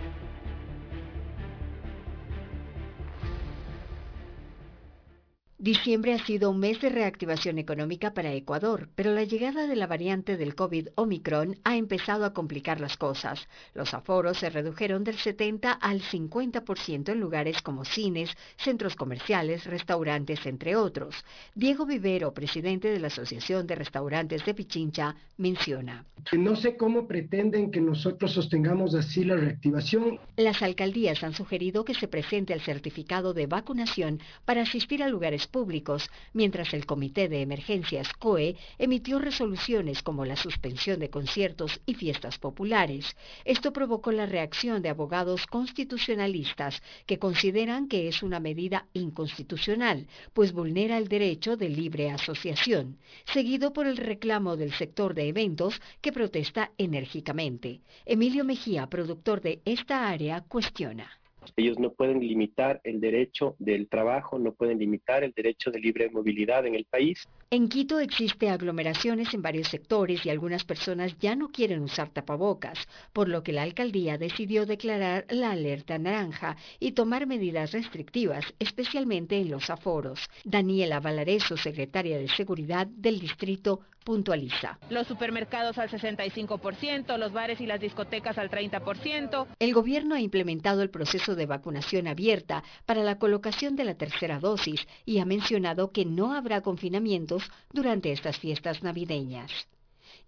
Diciembre 5.61 6.15
ha 6.15 6.25
sido 6.25 6.49
un 6.49 6.57
mes 6.57 6.81
de 6.81 6.89
reactivación 6.89 7.59
económica 7.59 8.15
para 8.15 8.33
Ecuador, 8.33 8.89
pero 8.95 9.13
la 9.13 9.25
llegada 9.25 9.67
de 9.67 9.75
la 9.75 9.85
variante 9.85 10.35
del 10.35 10.55
COVID 10.55 10.87
Omicron 10.95 11.59
ha 11.63 11.77
empezado 11.77 12.25
a 12.25 12.33
complicar 12.33 12.81
las 12.81 12.97
cosas. 12.97 13.47
Los 13.75 13.93
aforos 13.93 14.39
se 14.39 14.49
redujeron 14.49 15.03
del 15.03 15.19
70 15.19 15.71
al 15.71 16.01
50% 16.01 17.09
en 17.09 17.19
lugares 17.19 17.61
como 17.61 17.85
cines, 17.85 18.35
centros 18.57 18.95
comerciales, 18.95 19.65
restaurantes, 19.65 20.47
entre 20.47 20.75
otros. 20.75 21.13
Diego 21.53 21.85
Vivero, 21.85 22.33
presidente 22.33 22.87
de 22.87 22.99
la 22.99 23.09
Asociación 23.09 23.67
de 23.67 23.75
Restaurantes 23.75 24.43
de 24.43 24.55
Pichincha, 24.55 25.15
menciona. 25.37 26.05
No 26.33 26.55
sé 26.55 26.75
cómo 26.75 27.07
pretenden 27.07 27.69
que 27.69 27.81
nosotros 27.81 28.31
sostengamos 28.31 28.95
así 28.95 29.23
la 29.23 29.35
reactivación. 29.35 30.19
Las 30.37 30.63
alcaldías 30.63 31.23
han 31.23 31.33
sugerido 31.33 31.85
que 31.85 31.93
se 31.93 32.07
presente 32.07 32.51
el 32.51 32.61
certificado 32.61 33.35
de 33.35 33.45
vacunación 33.45 34.19
para 34.43 34.63
asistir 34.63 35.03
a 35.03 35.07
lugares 35.07 35.50
públicos, 35.51 36.09
mientras 36.33 36.73
el 36.73 36.85
Comité 36.85 37.29
de 37.29 37.41
Emergencias 37.41 38.11
COE 38.13 38.55
emitió 38.79 39.19
resoluciones 39.19 40.01
como 40.01 40.25
la 40.25 40.35
suspensión 40.35 40.99
de 40.99 41.09
conciertos 41.09 41.81
y 41.85 41.93
fiestas 41.93 42.39
populares. 42.39 43.15
Esto 43.45 43.73
provocó 43.73 44.11
la 44.11 44.25
reacción 44.25 44.81
de 44.81 44.89
abogados 44.89 45.45
constitucionalistas 45.45 46.81
que 47.05 47.19
consideran 47.19 47.87
que 47.87 48.07
es 48.07 48.23
una 48.23 48.39
medida 48.39 48.87
inconstitucional, 48.93 50.07
pues 50.33 50.53
vulnera 50.53 50.97
el 50.97 51.07
derecho 51.07 51.57
de 51.57 51.69
libre 51.69 52.09
asociación, 52.09 52.97
seguido 53.25 53.73
por 53.73 53.85
el 53.87 53.97
reclamo 53.97 54.57
del 54.57 54.73
sector 54.73 55.13
de 55.13 55.27
eventos 55.27 55.81
que 56.01 56.11
protesta 56.11 56.71
enérgicamente. 56.77 57.81
Emilio 58.05 58.43
Mejía, 58.43 58.87
productor 58.87 59.41
de 59.41 59.61
esta 59.65 60.09
área, 60.09 60.41
cuestiona. 60.41 61.20
Ellos 61.55 61.79
no 61.79 61.91
pueden 61.91 62.19
limitar 62.19 62.81
el 62.83 62.99
derecho 62.99 63.55
del 63.59 63.87
trabajo, 63.87 64.39
no 64.39 64.53
pueden 64.53 64.79
limitar 64.79 65.23
el 65.23 65.31
derecho 65.31 65.71
de 65.71 65.79
libre 65.79 66.09
movilidad 66.09 66.65
en 66.65 66.75
el 66.75 66.85
país. 66.85 67.27
En 67.49 67.67
Quito 67.67 67.99
existe 67.99 68.49
aglomeraciones 68.49 69.33
en 69.33 69.41
varios 69.41 69.67
sectores 69.67 70.25
y 70.25 70.29
algunas 70.29 70.63
personas 70.63 71.17
ya 71.19 71.35
no 71.35 71.49
quieren 71.49 71.81
usar 71.81 72.09
tapabocas, 72.09 72.79
por 73.13 73.27
lo 73.27 73.43
que 73.43 73.51
la 73.51 73.63
alcaldía 73.63 74.17
decidió 74.17 74.65
declarar 74.65 75.25
la 75.29 75.51
alerta 75.51 75.97
naranja 75.97 76.55
y 76.79 76.93
tomar 76.93 77.27
medidas 77.27 77.71
restrictivas, 77.71 78.45
especialmente 78.59 79.37
en 79.37 79.51
los 79.51 79.69
aforos. 79.69 80.29
Daniela 80.45 80.99
Valareso, 80.99 81.57
secretaria 81.57 82.17
de 82.17 82.27
Seguridad 82.29 82.87
del 82.87 83.19
distrito, 83.19 83.81
puntualiza. 84.03 84.79
Los 84.89 85.07
supermercados 85.07 85.77
al 85.77 85.89
65%, 85.89 87.17
los 87.17 87.31
bares 87.31 87.61
y 87.61 87.65
las 87.65 87.79
discotecas 87.79 88.37
al 88.37 88.49
30%. 88.49 89.47
El 89.59 89.73
gobierno 89.73 90.15
ha 90.15 90.21
implementado 90.21 90.81
el 90.81 90.89
proceso 90.89 91.30
de 91.35 91.45
vacunación 91.45 92.07
abierta 92.07 92.63
para 92.85 93.03
la 93.03 93.17
colocación 93.17 93.75
de 93.75 93.85
la 93.85 93.95
tercera 93.95 94.39
dosis 94.39 94.87
y 95.05 95.19
ha 95.19 95.25
mencionado 95.25 95.91
que 95.91 96.05
no 96.05 96.33
habrá 96.33 96.61
confinamientos 96.61 97.43
durante 97.71 98.11
estas 98.11 98.37
fiestas 98.37 98.83
navideñas. 98.83 99.51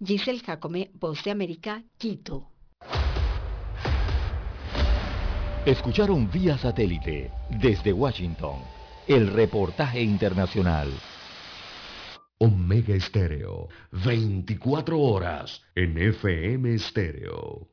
Giselle 0.03 0.39
Jacome, 0.39 0.91
Voz 0.93 1.23
de 1.23 1.31
América, 1.31 1.83
Quito. 1.97 2.49
Escucharon 5.65 6.29
vía 6.29 6.57
satélite 6.57 7.31
desde 7.49 7.93
Washington 7.93 8.57
el 9.07 9.27
reportaje 9.27 10.01
internacional. 10.01 10.89
Omega 12.37 12.95
Estéreo, 12.95 13.69
24 13.91 14.99
horas 14.99 15.61
en 15.75 15.97
FM 15.97 16.73
Estéreo. 16.73 17.72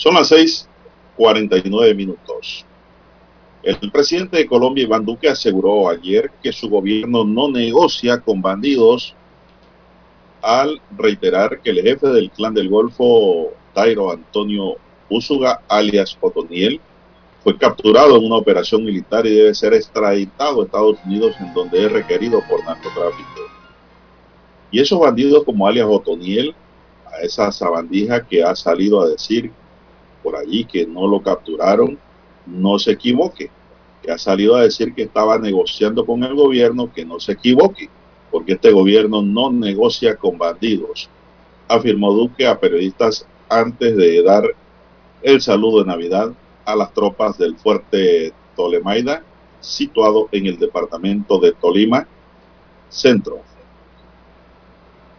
Son 0.00 0.14
las 0.14 0.32
6:49 0.32 1.94
minutos. 1.94 2.64
El 3.62 3.90
presidente 3.92 4.38
de 4.38 4.46
Colombia, 4.46 4.84
Iván 4.84 5.04
Duque, 5.04 5.28
aseguró 5.28 5.90
ayer 5.90 6.30
que 6.42 6.52
su 6.52 6.70
gobierno 6.70 7.22
no 7.22 7.50
negocia 7.50 8.18
con 8.18 8.40
bandidos 8.40 9.14
al 10.40 10.80
reiterar 10.96 11.60
que 11.60 11.68
el 11.68 11.82
jefe 11.82 12.08
del 12.08 12.30
clan 12.30 12.54
del 12.54 12.70
Golfo, 12.70 13.50
Tairo 13.74 14.10
Antonio 14.10 14.76
Úsuga, 15.10 15.60
alias 15.68 16.16
Otoniel, 16.18 16.80
fue 17.44 17.58
capturado 17.58 18.16
en 18.16 18.24
una 18.24 18.36
operación 18.36 18.82
militar 18.82 19.26
y 19.26 19.34
debe 19.34 19.54
ser 19.54 19.74
extraditado 19.74 20.62
a 20.62 20.64
Estados 20.64 20.96
Unidos 21.04 21.34
en 21.40 21.52
donde 21.52 21.84
es 21.84 21.92
requerido 21.92 22.42
por 22.48 22.64
narcotráfico. 22.64 23.42
Y 24.70 24.80
esos 24.80 24.98
bandidos 24.98 25.44
como 25.44 25.66
alias 25.66 25.88
Otoniel, 25.90 26.54
a 27.04 27.18
esa 27.18 27.52
sabandija 27.52 28.26
que 28.26 28.42
ha 28.42 28.56
salido 28.56 29.02
a 29.02 29.08
decir 29.08 29.52
por 30.22 30.36
allí 30.36 30.64
que 30.64 30.86
no 30.86 31.06
lo 31.06 31.22
capturaron, 31.22 31.98
no 32.46 32.78
se 32.78 32.92
equivoque, 32.92 33.50
que 34.02 34.10
ha 34.10 34.18
salido 34.18 34.56
a 34.56 34.62
decir 34.62 34.94
que 34.94 35.02
estaba 35.02 35.38
negociando 35.38 36.04
con 36.06 36.22
el 36.24 36.34
gobierno, 36.34 36.92
que 36.92 37.04
no 37.04 37.20
se 37.20 37.32
equivoque, 37.32 37.88
porque 38.30 38.52
este 38.52 38.70
gobierno 38.70 39.22
no 39.22 39.50
negocia 39.50 40.16
con 40.16 40.38
bandidos, 40.38 41.08
afirmó 41.68 42.12
Duque 42.12 42.46
a 42.46 42.58
periodistas 42.58 43.26
antes 43.48 43.96
de 43.96 44.22
dar 44.22 44.44
el 45.22 45.40
saludo 45.40 45.80
de 45.80 45.86
Navidad 45.86 46.32
a 46.64 46.76
las 46.76 46.92
tropas 46.94 47.36
del 47.36 47.56
fuerte 47.56 48.32
Tolemaida, 48.56 49.22
situado 49.60 50.28
en 50.32 50.46
el 50.46 50.58
departamento 50.58 51.38
de 51.38 51.52
Tolima, 51.52 52.06
centro. 52.88 53.40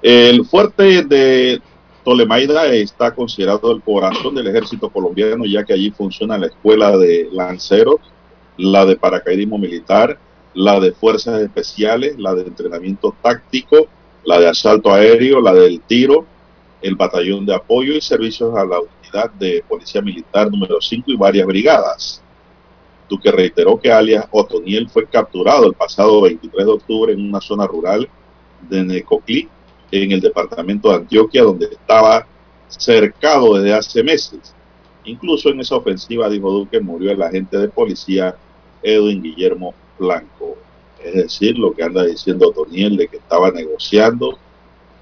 El 0.01 0.45
fuerte 0.45 1.03
de 1.03 1.61
Tolemaida 2.03 2.65
está 2.67 3.13
considerado 3.13 3.71
el 3.71 3.81
corazón 3.81 4.33
del 4.33 4.47
ejército 4.47 4.89
colombiano, 4.89 5.45
ya 5.45 5.63
que 5.63 5.73
allí 5.73 5.91
funciona 5.91 6.37
la 6.37 6.47
escuela 6.47 6.97
de 6.97 7.29
lanceros, 7.31 7.99
la 8.57 8.85
de 8.85 8.95
paracaidismo 8.95 9.57
militar, 9.57 10.17
la 10.53 10.79
de 10.79 10.91
fuerzas 10.93 11.41
especiales, 11.41 12.17
la 12.17 12.33
de 12.33 12.43
entrenamiento 12.43 13.15
táctico, 13.21 13.87
la 14.23 14.39
de 14.39 14.47
asalto 14.47 14.91
aéreo, 14.91 15.41
la 15.41 15.53
del 15.53 15.81
tiro, 15.81 16.25
el 16.81 16.95
batallón 16.95 17.45
de 17.45 17.55
apoyo 17.55 17.93
y 17.93 18.01
servicios 18.01 18.55
a 18.55 18.65
la 18.65 18.79
unidad 18.79 19.31
de 19.31 19.63
policía 19.67 20.01
militar 20.01 20.49
número 20.49 20.81
5 20.81 21.11
y 21.11 21.15
varias 21.15 21.45
brigadas. 21.45 22.23
Duque 23.07 23.31
reiteró 23.31 23.79
que 23.79 23.91
alias 23.91 24.25
Otoniel 24.31 24.89
fue 24.89 25.05
capturado 25.05 25.67
el 25.67 25.73
pasado 25.73 26.21
23 26.21 26.65
de 26.65 26.71
octubre 26.71 27.13
en 27.13 27.27
una 27.27 27.41
zona 27.41 27.67
rural 27.67 28.09
de 28.69 28.83
Necoclí, 28.83 29.47
en 29.91 30.11
el 30.11 30.21
departamento 30.21 30.89
de 30.89 30.95
Antioquia, 30.95 31.43
donde 31.43 31.65
estaba 31.65 32.25
cercado 32.67 33.55
desde 33.55 33.73
hace 33.73 34.03
meses. 34.03 34.55
Incluso 35.03 35.49
en 35.49 35.59
esa 35.59 35.75
ofensiva, 35.75 36.29
dijo 36.29 36.51
Duque, 36.51 36.79
murió 36.79 37.11
el 37.11 37.21
agente 37.21 37.57
de 37.57 37.67
policía 37.67 38.35
Edwin 38.81 39.21
Guillermo 39.21 39.73
Blanco. 39.99 40.57
Es 41.03 41.13
decir, 41.15 41.57
lo 41.57 41.73
que 41.73 41.83
anda 41.83 42.03
diciendo 42.05 42.51
Toniel 42.51 42.95
de 42.95 43.07
que 43.07 43.17
estaba 43.17 43.51
negociando 43.51 44.37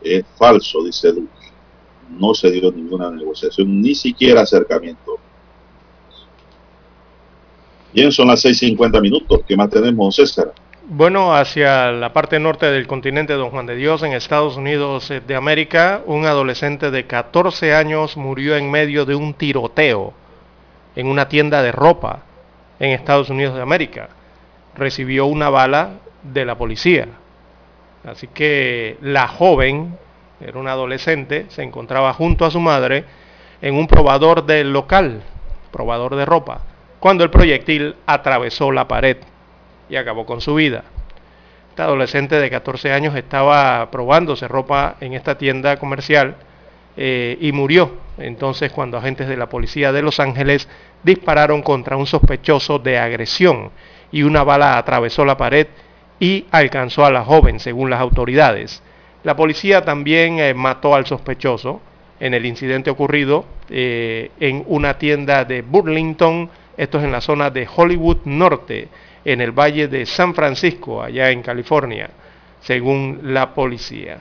es 0.02 0.24
falso, 0.38 0.84
dice 0.84 1.12
Duque. 1.12 1.30
No 2.10 2.34
se 2.34 2.50
dio 2.50 2.72
ninguna 2.72 3.12
negociación, 3.12 3.82
ni 3.82 3.94
siquiera 3.94 4.42
acercamiento. 4.42 5.18
Bien, 7.94 8.12
son 8.12 8.28
las 8.28 8.44
6.50 8.46 9.02
minutos. 9.02 9.42
¿Qué 9.48 9.58
más 9.58 9.70
tenemos, 9.70 10.16
César? 10.16 10.54
Bueno, 10.92 11.36
hacia 11.36 11.92
la 11.92 12.14
parte 12.14 12.40
norte 12.40 12.66
del 12.66 12.88
continente 12.88 13.34
Don 13.34 13.52
Juan 13.52 13.68
de 13.68 13.76
Dios, 13.76 14.02
en 14.02 14.14
Estados 14.14 14.58
Unidos 14.58 15.14
de 15.28 15.36
América, 15.36 16.02
un 16.08 16.26
adolescente 16.26 16.90
de 16.90 17.06
14 17.06 17.76
años 17.76 18.18
murió 18.18 18.58
en 18.58 18.72
medio 18.72 19.06
de 19.06 19.14
un 19.14 19.36
tiroteo 19.36 20.16
en 20.96 21.06
una 21.06 21.30
tienda 21.30 21.62
de 21.62 21.72
ropa 21.72 22.24
en 22.80 22.90
Estados 22.90 23.30
Unidos 23.30 23.54
de 23.54 23.62
América. 23.62 24.10
Recibió 24.76 25.28
una 25.28 25.52
bala 25.52 25.92
de 26.24 26.44
la 26.44 26.58
policía. 26.58 27.06
Así 28.04 28.26
que 28.26 28.98
la 29.00 29.28
joven, 29.28 29.96
era 30.42 30.58
una 30.58 30.72
adolescente, 30.72 31.46
se 31.50 31.62
encontraba 31.62 32.14
junto 32.14 32.46
a 32.46 32.52
su 32.52 32.60
madre 32.60 33.06
en 33.62 33.76
un 33.76 33.86
probador 33.86 34.44
del 34.44 34.74
local, 34.74 35.22
probador 35.70 36.16
de 36.16 36.26
ropa, 36.26 36.62
cuando 37.00 37.24
el 37.24 37.30
proyectil 37.30 37.96
atravesó 38.08 38.72
la 38.72 38.88
pared 38.88 39.18
y 39.90 39.96
acabó 39.96 40.26
con 40.26 40.42
su 40.42 40.56
vida. 40.56 40.84
Esta 41.70 41.86
adolescente 41.86 42.36
de 42.40 42.50
14 42.50 42.92
años 42.92 43.16
estaba 43.16 43.90
probándose 43.92 44.48
ropa 44.48 44.96
en 45.00 45.14
esta 45.14 45.38
tienda 45.38 45.78
comercial 45.78 46.36
eh, 46.98 47.38
y 47.40 47.52
murió. 47.52 47.94
Entonces 48.18 48.72
cuando 48.72 48.98
agentes 48.98 49.28
de 49.28 49.38
la 49.38 49.50
policía 49.50 49.92
de 49.92 50.02
Los 50.02 50.20
Ángeles 50.20 50.68
dispararon 51.04 51.62
contra 51.62 51.96
un 51.96 52.06
sospechoso 52.06 52.80
de 52.80 52.98
agresión 52.98 53.72
y 54.12 54.24
una 54.24 54.44
bala 54.44 54.78
atravesó 54.78 55.24
la 55.24 55.38
pared 55.38 55.68
y 56.20 56.46
alcanzó 56.52 57.06
a 57.06 57.12
la 57.12 57.24
joven, 57.24 57.60
según 57.60 57.90
las 57.90 58.02
autoridades. 58.02 58.84
La 59.24 59.36
policía 59.36 59.84
también 59.84 60.40
eh, 60.40 60.54
mató 60.54 60.96
al 60.96 61.06
sospechoso 61.06 61.82
en 62.20 62.34
el 62.34 62.46
incidente 62.46 62.90
ocurrido 62.90 63.46
eh, 63.70 64.32
en 64.40 64.64
una 64.68 64.98
tienda 64.98 65.46
de 65.46 65.62
Burlington, 65.62 66.50
esto 66.76 66.98
es 66.98 67.04
en 67.06 67.12
la 67.12 67.22
zona 67.22 67.50
de 67.50 67.68
Hollywood 67.74 68.20
Norte, 68.26 68.90
en 69.26 69.42
el 69.42 69.52
Valle 69.52 69.88
de 69.88 70.06
San 70.06 70.34
Francisco, 70.34 71.02
allá 71.02 71.30
en 71.32 71.42
California, 71.42 72.10
según 72.62 73.20
la 73.24 73.54
policía. 73.54 74.20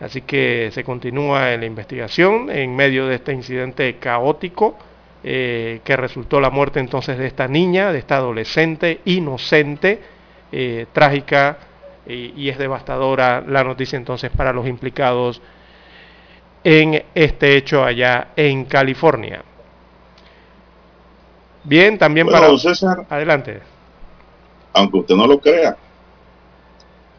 Así 0.00 0.22
que 0.22 0.70
se 0.72 0.82
continúa 0.82 1.52
en 1.52 1.60
la 1.60 1.66
investigación 1.66 2.50
en 2.50 2.74
medio 2.74 3.06
de 3.06 3.16
este 3.16 3.32
incidente 3.32 3.96
caótico 3.96 4.78
eh, 5.22 5.80
que 5.84 5.96
resultó 5.96 6.40
la 6.40 6.48
muerte 6.48 6.80
entonces 6.80 7.18
de 7.18 7.26
esta 7.26 7.46
niña, 7.46 7.92
de 7.92 7.98
esta 7.98 8.16
adolescente 8.16 9.00
inocente, 9.04 10.00
eh, 10.50 10.86
trágica 10.92 11.58
y 12.06 12.48
es 12.48 12.58
devastadora 12.58 13.40
la 13.46 13.62
noticia 13.62 13.96
entonces 13.96 14.30
para 14.30 14.52
los 14.52 14.66
implicados 14.66 15.40
en 16.64 17.04
este 17.14 17.56
hecho 17.56 17.84
allá 17.84 18.28
en 18.34 18.64
California. 18.64 19.44
Bien, 21.62 21.98
también 21.98 22.26
para... 22.26 22.56
César, 22.58 23.06
Adelante 23.08 23.60
aunque 24.72 24.98
usted 24.98 25.14
no 25.14 25.26
lo 25.26 25.40
crea. 25.40 25.76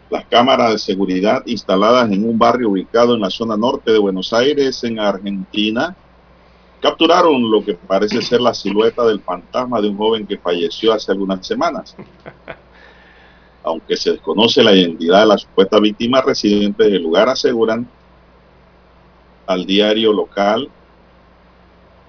Las 0.10 0.26
cámaras 0.26 0.72
de 0.72 0.78
seguridad 0.78 1.42
instaladas 1.46 2.12
en 2.12 2.28
un 2.28 2.38
barrio 2.38 2.70
ubicado 2.70 3.16
en 3.16 3.22
la 3.22 3.30
zona 3.30 3.56
norte 3.56 3.92
de 3.92 4.00
Buenos 4.00 4.34
Aires, 4.34 4.84
en 4.84 5.00
Argentina, 5.00 5.96
capturaron 6.82 7.50
lo 7.50 7.64
que 7.64 7.76
parece 7.76 8.22
ser 8.22 8.42
la 8.42 8.54
silueta 8.54 9.06
del 9.06 9.22
fantasma 9.22 9.80
de 9.80 9.90
un 9.90 9.98
joven 9.98 10.28
que 10.28 10.38
falleció 10.38 10.92
hace 10.94 11.12
algunas 11.12 11.46
semanas. 11.46 11.96
Aunque 13.64 13.96
se 13.96 14.14
desconoce 14.14 14.64
la 14.64 14.74
identidad 14.74 15.22
de 15.22 15.28
la 15.28 15.38
supuesta 15.38 15.80
víctima, 15.80 16.22
residentes 16.22 16.92
del 16.92 17.04
lugar 17.04 17.30
aseguran 17.30 17.88
al 19.46 19.66
diario 19.66 20.12
local 20.12 20.70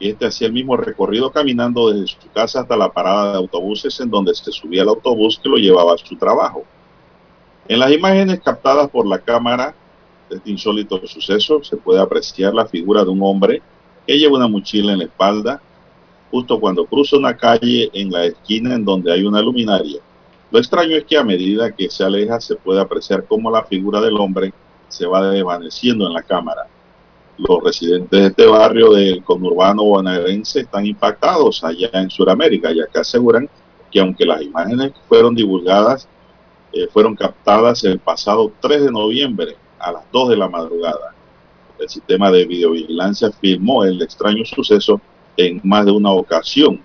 y 0.03 0.09
este 0.09 0.27
hacía 0.27 0.49
el 0.49 0.53
mismo 0.53 0.77
recorrido 0.77 1.31
caminando 1.31 1.93
desde 1.93 2.09
su 2.09 2.29
casa 2.35 2.62
hasta 2.62 2.77
la 2.77 2.93
parada 2.93 3.31
de 3.31 3.39
autobuses 3.39 4.01
en 4.01 4.11
donde 4.11 4.35
se 4.35 4.51
subía 4.51 4.83
el 4.83 4.89
autobús 4.89 5.39
que 5.41 5.49
lo 5.49 5.57
llevaba 5.57 5.95
a 5.95 5.97
su 5.99 6.16
trabajo. 6.16 6.65
En 7.69 7.79
las 7.79 7.93
imágenes 7.93 8.41
captadas 8.41 8.91
por 8.91 9.07
la 9.07 9.20
cámara 9.20 9.77
de 10.29 10.39
este 10.39 10.51
insólito 10.51 11.07
suceso 11.07 11.62
se 11.62 11.77
puede 11.77 12.01
apreciar 12.01 12.53
la 12.53 12.66
figura 12.66 13.05
de 13.05 13.11
un 13.11 13.23
hombre 13.23 13.62
que 14.05 14.19
lleva 14.19 14.39
una 14.39 14.49
mochila 14.49 14.93
en 14.93 14.99
la 14.99 15.05
espalda 15.05 15.62
justo 16.33 16.59
cuando 16.59 16.85
cruza 16.85 17.16
una 17.16 17.37
calle 17.37 17.89
en 17.93 18.11
la 18.11 18.24
esquina 18.24 18.74
en 18.74 18.85
donde 18.85 19.12
hay 19.12 19.23
una 19.23 19.41
luminaria. 19.41 20.01
Lo 20.51 20.59
extraño 20.59 20.97
es 20.97 21.05
que 21.05 21.16
a 21.16 21.23
medida 21.23 21.70
que 21.70 21.89
se 21.89 22.03
aleja 22.03 22.41
se 22.41 22.57
puede 22.57 22.81
apreciar 22.81 23.24
cómo 23.24 23.53
la 23.53 23.62
figura 23.62 24.01
del 24.01 24.16
hombre 24.16 24.53
se 24.89 25.07
va 25.07 25.31
desvaneciendo 25.31 26.09
en 26.09 26.12
la 26.12 26.23
cámara. 26.23 26.66
Los 27.39 27.63
residentes 27.65 28.21
de 28.21 28.27
este 28.27 28.47
barrio 28.47 28.93
del 28.93 29.25
conurbano 29.25 29.85
bonaerense 29.85 30.61
están 30.61 30.87
impactados 30.87 31.65
allá 31.65 31.91
en 31.93 32.11
Sudamérica, 32.11 32.71
ya 32.73 32.87
que 32.87 33.01
aseguran 33.01 33.49
que 33.91 34.01
aunque 34.01 34.25
las 34.25 34.43
imágenes 34.43 34.93
fueron 35.09 35.35
divulgadas, 35.35 36.09
eh, 36.73 36.89
fueron 36.93 37.15
captadas 37.15 37.85
el 37.85 37.99
pasado 37.99 38.53
3 38.61 38.85
de 38.85 38.91
noviembre, 38.91 39.57
a 39.79 39.93
las 39.93 40.05
2 40.13 40.31
de 40.31 40.37
la 40.37 40.49
madrugada. 40.49 41.15
El 41.79 41.89
sistema 41.89 42.31
de 42.31 42.47
videovigilancia 42.47 43.31
filmó 43.33 43.85
el 43.85 44.01
extraño 44.01 44.45
suceso 44.45 45.01
en 45.37 45.61
más 45.65 45.85
de 45.85 45.93
una 45.93 46.11
ocasión, 46.11 46.81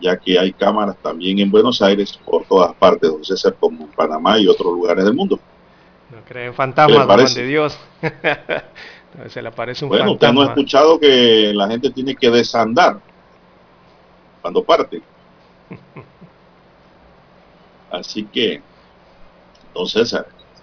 ya 0.00 0.16
que 0.16 0.38
hay 0.38 0.52
cámaras 0.52 0.96
también 1.02 1.38
en 1.38 1.50
Buenos 1.50 1.82
Aires 1.82 2.18
por 2.24 2.44
todas 2.46 2.74
partes, 2.74 3.10
don 3.10 3.24
César, 3.24 3.56
como 3.58 3.84
en 3.84 3.90
Panamá 3.90 4.38
y 4.38 4.46
otros 4.46 4.72
lugares 4.72 5.04
del 5.04 5.14
mundo. 5.14 5.38
No 6.10 6.18
creen 6.24 6.54
fantasmas, 6.54 7.06
Juan 7.06 7.34
de 7.34 7.46
Dios. 7.46 7.78
Se 9.28 9.40
le 9.40 9.48
aparece 9.48 9.84
un 9.84 9.88
bueno, 9.88 10.04
fantasma. 10.04 10.14
usted 10.14 10.32
no 10.34 10.42
ha 10.42 10.52
escuchado 10.52 11.00
que 11.00 11.52
la 11.54 11.68
gente 11.68 11.90
tiene 11.90 12.14
que 12.14 12.30
desandar 12.30 13.00
cuando 14.42 14.62
parte. 14.62 15.00
Así 17.90 18.24
que, 18.24 18.60
entonces, 19.68 20.14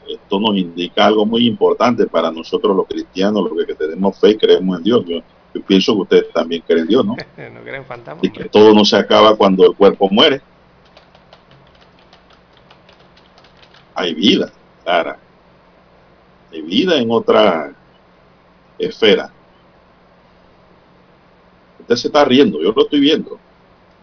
esto 0.08 0.40
nos 0.40 0.56
indica 0.56 1.06
algo 1.06 1.26
muy 1.26 1.48
importante 1.48 2.06
para 2.06 2.32
nosotros 2.32 2.76
los 2.76 2.88
cristianos, 2.88 3.50
los 3.50 3.66
que 3.66 3.74
tenemos 3.74 4.20
fe 4.20 4.32
y 4.32 4.38
creemos 4.38 4.78
en 4.78 4.84
Dios. 4.84 5.06
Yo, 5.08 5.20
yo 5.54 5.62
pienso 5.64 5.96
que 5.96 6.02
ustedes 6.02 6.32
también 6.32 6.64
creen 6.66 6.82
en 6.82 6.88
Dios, 6.88 7.06
¿no? 7.06 7.16
no 7.38 7.62
creen 7.62 7.86
fantasmas. 7.86 8.24
Y 8.24 8.30
que 8.30 8.46
todo 8.46 8.74
no 8.74 8.86
se 8.86 8.98
acaba 8.98 9.36
cuando 9.36 9.66
el 9.66 9.76
cuerpo 9.76 10.10
muere. 10.10 10.42
Hay 13.96 14.14
vida, 14.14 14.52
Clara. 14.84 15.18
Hay 16.52 16.62
vida 16.62 16.98
en 16.98 17.12
otra 17.12 17.74
esfera. 18.78 19.32
Usted 21.80 21.96
se 21.96 22.08
está 22.08 22.24
riendo, 22.26 22.62
yo 22.62 22.72
lo 22.72 22.84
estoy 22.84 23.00
viendo, 23.00 23.40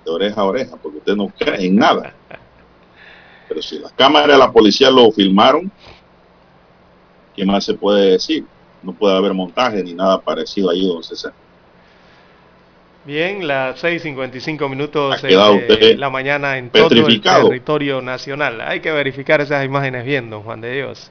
de 0.05 0.10
oreja 0.10 0.40
a 0.40 0.44
oreja, 0.44 0.76
porque 0.76 0.98
usted 0.98 1.16
no 1.16 1.28
cree 1.28 1.66
en 1.66 1.76
nada. 1.76 2.14
Pero 3.48 3.62
si 3.62 3.78
las 3.78 3.92
cámaras 3.92 4.28
de 4.28 4.38
la 4.38 4.52
policía 4.52 4.90
lo 4.90 5.10
filmaron, 5.10 5.70
¿qué 7.34 7.44
más 7.44 7.64
se 7.64 7.74
puede 7.74 8.12
decir? 8.12 8.44
No 8.82 8.92
puede 8.92 9.16
haber 9.16 9.34
montaje 9.34 9.82
ni 9.82 9.94
nada 9.94 10.20
parecido 10.20 10.70
ahí, 10.70 10.86
don 10.86 11.02
César. 11.02 11.32
Bien, 13.05 13.47
las 13.47 13.82
6.55 13.82 14.68
minutos 14.68 15.22
de 15.22 15.97
la 15.97 16.10
mañana 16.10 16.59
en 16.59 16.68
todo 16.68 16.88
el 17.06 17.20
territorio 17.22 18.02
nacional. 18.02 18.60
Hay 18.60 18.80
que 18.80 18.92
verificar 18.92 19.40
esas 19.40 19.64
imágenes 19.64 20.05
bien, 20.05 20.28
don 20.28 20.42
Juan 20.42 20.60
de 20.60 20.72
Dios. 20.72 21.10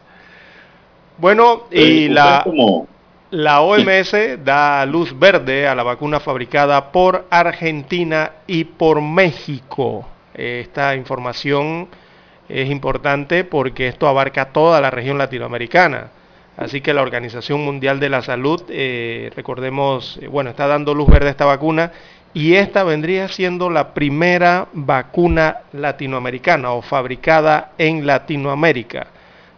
Bueno, 1.17 1.63
y 1.71 2.07
la, 2.07 2.41
como 2.43 2.87
la 3.31 3.61
OMS 3.61 4.43
da 4.43 4.83
luz 4.87 5.17
verde 5.17 5.67
a 5.67 5.75
la 5.75 5.83
vacuna 5.83 6.19
fabricada 6.19 6.91
por 6.91 7.27
Argentina 7.29 8.31
y 8.47 8.63
por 8.63 9.01
México. 9.01 10.07
Esta 10.33 10.95
información 10.95 11.87
es 12.47 12.69
importante 12.71 13.43
porque 13.43 13.87
esto 13.87 14.07
abarca 14.07 14.45
toda 14.45 14.81
la 14.81 14.89
región 14.89 15.19
latinoamericana. 15.19 16.09
Así 16.57 16.81
que 16.81 16.93
la 16.93 17.03
Organización 17.03 17.63
Mundial 17.63 17.99
de 17.99 18.09
la 18.09 18.21
Salud, 18.21 18.63
eh, 18.67 19.31
recordemos, 19.35 20.17
eh, 20.21 20.27
bueno, 20.27 20.49
está 20.49 20.67
dando 20.67 20.95
luz 20.95 21.07
verde 21.07 21.27
a 21.27 21.31
esta 21.31 21.45
vacuna 21.45 21.91
y 22.33 22.55
esta 22.55 22.83
vendría 22.83 23.27
siendo 23.27 23.69
la 23.69 23.93
primera 23.93 24.67
vacuna 24.73 25.59
latinoamericana 25.71 26.71
o 26.71 26.81
fabricada 26.81 27.73
en 27.77 28.07
Latinoamérica. 28.07 29.07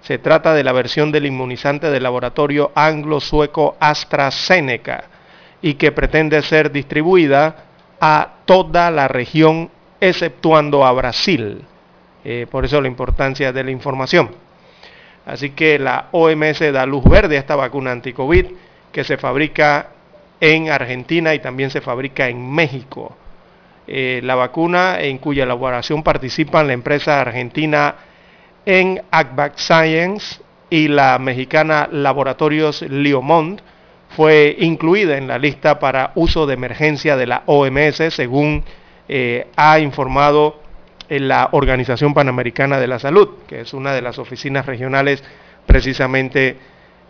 Se 0.01 0.17
trata 0.17 0.53
de 0.53 0.63
la 0.63 0.71
versión 0.71 1.11
del 1.11 1.27
inmunizante 1.27 1.89
del 1.89 2.03
laboratorio 2.03 2.71
anglo-sueco 2.75 3.77
AstraZeneca 3.79 5.05
y 5.61 5.75
que 5.75 5.91
pretende 5.91 6.41
ser 6.41 6.71
distribuida 6.71 7.65
a 7.99 8.37
toda 8.45 8.89
la 8.89 9.07
región 9.07 9.69
exceptuando 9.99 10.85
a 10.85 10.91
Brasil. 10.91 11.63
Eh, 12.23 12.47
por 12.49 12.65
eso 12.65 12.81
la 12.81 12.87
importancia 12.87 13.53
de 13.53 13.63
la 13.63 13.71
información. 13.71 14.31
Así 15.25 15.51
que 15.51 15.77
la 15.77 16.07
OMS 16.11 16.59
da 16.71 16.85
luz 16.85 17.03
verde 17.03 17.37
a 17.37 17.39
esta 17.39 17.55
vacuna 17.55 17.91
anti-COVID 17.91 18.47
que 18.91 19.03
se 19.03 19.17
fabrica 19.17 19.89
en 20.39 20.69
Argentina 20.69 21.35
y 21.35 21.39
también 21.39 21.69
se 21.69 21.81
fabrica 21.81 22.27
en 22.27 22.51
México. 22.51 23.15
Eh, 23.87 24.21
la 24.23 24.35
vacuna 24.35 24.99
en 24.99 25.19
cuya 25.19 25.43
elaboración 25.43 26.01
participan 26.01 26.67
la 26.67 26.73
empresa 26.73 27.21
argentina 27.21 27.95
en 28.65 29.01
Agvac 29.11 29.57
Science 29.57 30.41
y 30.69 30.87
la 30.87 31.17
mexicana 31.19 31.89
Laboratorios 31.91 32.81
Liomont 32.83 33.61
fue 34.15 34.55
incluida 34.59 35.17
en 35.17 35.27
la 35.27 35.37
lista 35.37 35.79
para 35.79 36.11
uso 36.15 36.45
de 36.45 36.53
emergencia 36.53 37.15
de 37.15 37.27
la 37.27 37.43
OMS, 37.45 38.13
según 38.13 38.63
eh, 39.07 39.47
ha 39.55 39.79
informado 39.79 40.61
en 41.09 41.27
la 41.27 41.49
Organización 41.51 42.13
Panamericana 42.13 42.79
de 42.79 42.87
la 42.87 42.99
Salud, 42.99 43.29
que 43.47 43.61
es 43.61 43.73
una 43.73 43.93
de 43.93 44.01
las 44.01 44.19
oficinas 44.19 44.65
regionales 44.65 45.23
precisamente 45.65 46.57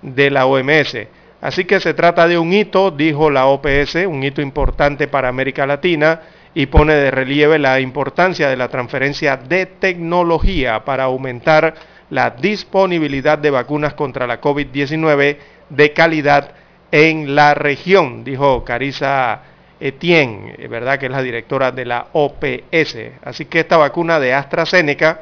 de 0.02 0.30
la 0.32 0.46
OMS. 0.46 0.98
Así 1.42 1.66
que 1.66 1.80
se 1.80 1.94
trata 1.94 2.28
de 2.28 2.38
un 2.38 2.54
hito, 2.54 2.92
dijo 2.92 3.30
la 3.30 3.48
OPS, 3.48 3.96
un 4.08 4.24
hito 4.24 4.42
importante 4.42 5.08
para 5.08 5.30
América 5.30 5.66
Latina 5.66 6.22
y 6.54 6.66
pone 6.66 6.94
de 6.94 7.12
relieve 7.12 7.58
la 7.60 7.80
importancia 7.80 8.50
de 8.50 8.58
la 8.58 8.68
transferencia 8.68 9.38
de 9.38 9.66
tecnología 9.66 10.84
para 10.84 11.06
aumentar 11.06 11.76
la 12.10 12.32
disponibilidad 12.32 13.38
de 13.38 13.52
vacunas 13.52 13.94
contra 13.94 14.28
la 14.28 14.42
COVID-19 14.42 15.38
de 15.70 15.94
calidad 15.94 16.52
en 16.92 17.36
la 17.36 17.54
región, 17.54 18.26
dijo 18.26 18.66
Carisa 18.66 19.44
Etienne, 19.80 20.56
eh, 20.58 20.68
¿verdad? 20.68 21.00
Que 21.00 21.06
es 21.06 21.12
la 21.12 21.22
directora 21.22 21.72
de 21.72 21.86
la 21.86 22.08
OPS. 22.12 22.98
Así 23.24 23.46
que 23.46 23.62
esta 23.62 23.78
vacuna 23.78 24.20
de 24.20 24.34
AstraZeneca, 24.34 25.22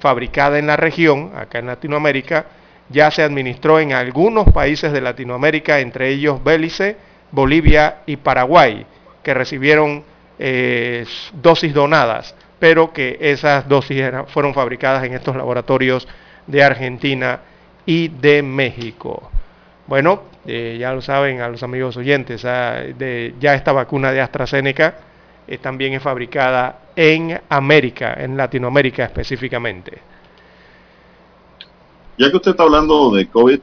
fabricada 0.00 0.58
en 0.58 0.66
la 0.66 0.76
región, 0.76 1.32
acá 1.36 1.60
en 1.60 1.66
Latinoamérica, 1.66 2.46
ya 2.90 3.10
se 3.10 3.22
administró 3.22 3.80
en 3.80 3.92
algunos 3.92 4.52
países 4.52 4.92
de 4.92 5.00
Latinoamérica, 5.00 5.80
entre 5.80 6.08
ellos 6.10 6.42
Belice, 6.42 6.96
Bolivia 7.30 7.98
y 8.06 8.16
Paraguay, 8.16 8.84
que 9.22 9.32
recibieron 9.32 10.04
eh, 10.38 11.06
dosis 11.32 11.72
donadas, 11.72 12.34
pero 12.58 12.92
que 12.92 13.18
esas 13.20 13.68
dosis 13.68 14.02
fueron 14.28 14.54
fabricadas 14.54 15.04
en 15.04 15.14
estos 15.14 15.36
laboratorios 15.36 16.08
de 16.46 16.62
Argentina 16.62 17.40
y 17.86 18.08
de 18.08 18.42
México. 18.42 19.30
Bueno, 19.86 20.22
eh, 20.46 20.76
ya 20.78 20.92
lo 20.92 21.02
saben 21.02 21.40
a 21.40 21.48
los 21.48 21.62
amigos 21.62 21.96
oyentes, 21.96 22.44
ah, 22.44 22.82
de, 22.96 23.34
ya 23.38 23.54
esta 23.54 23.72
vacuna 23.72 24.12
de 24.12 24.20
AstraZeneca 24.20 24.94
eh, 25.46 25.58
también 25.58 25.92
es 25.92 26.02
fabricada 26.02 26.80
en 26.96 27.40
América, 27.48 28.14
en 28.18 28.36
Latinoamérica 28.36 29.04
específicamente. 29.04 29.98
Ya 32.16 32.30
que 32.30 32.36
usted 32.36 32.52
está 32.52 32.62
hablando 32.62 33.10
de 33.10 33.26
COVID, 33.26 33.60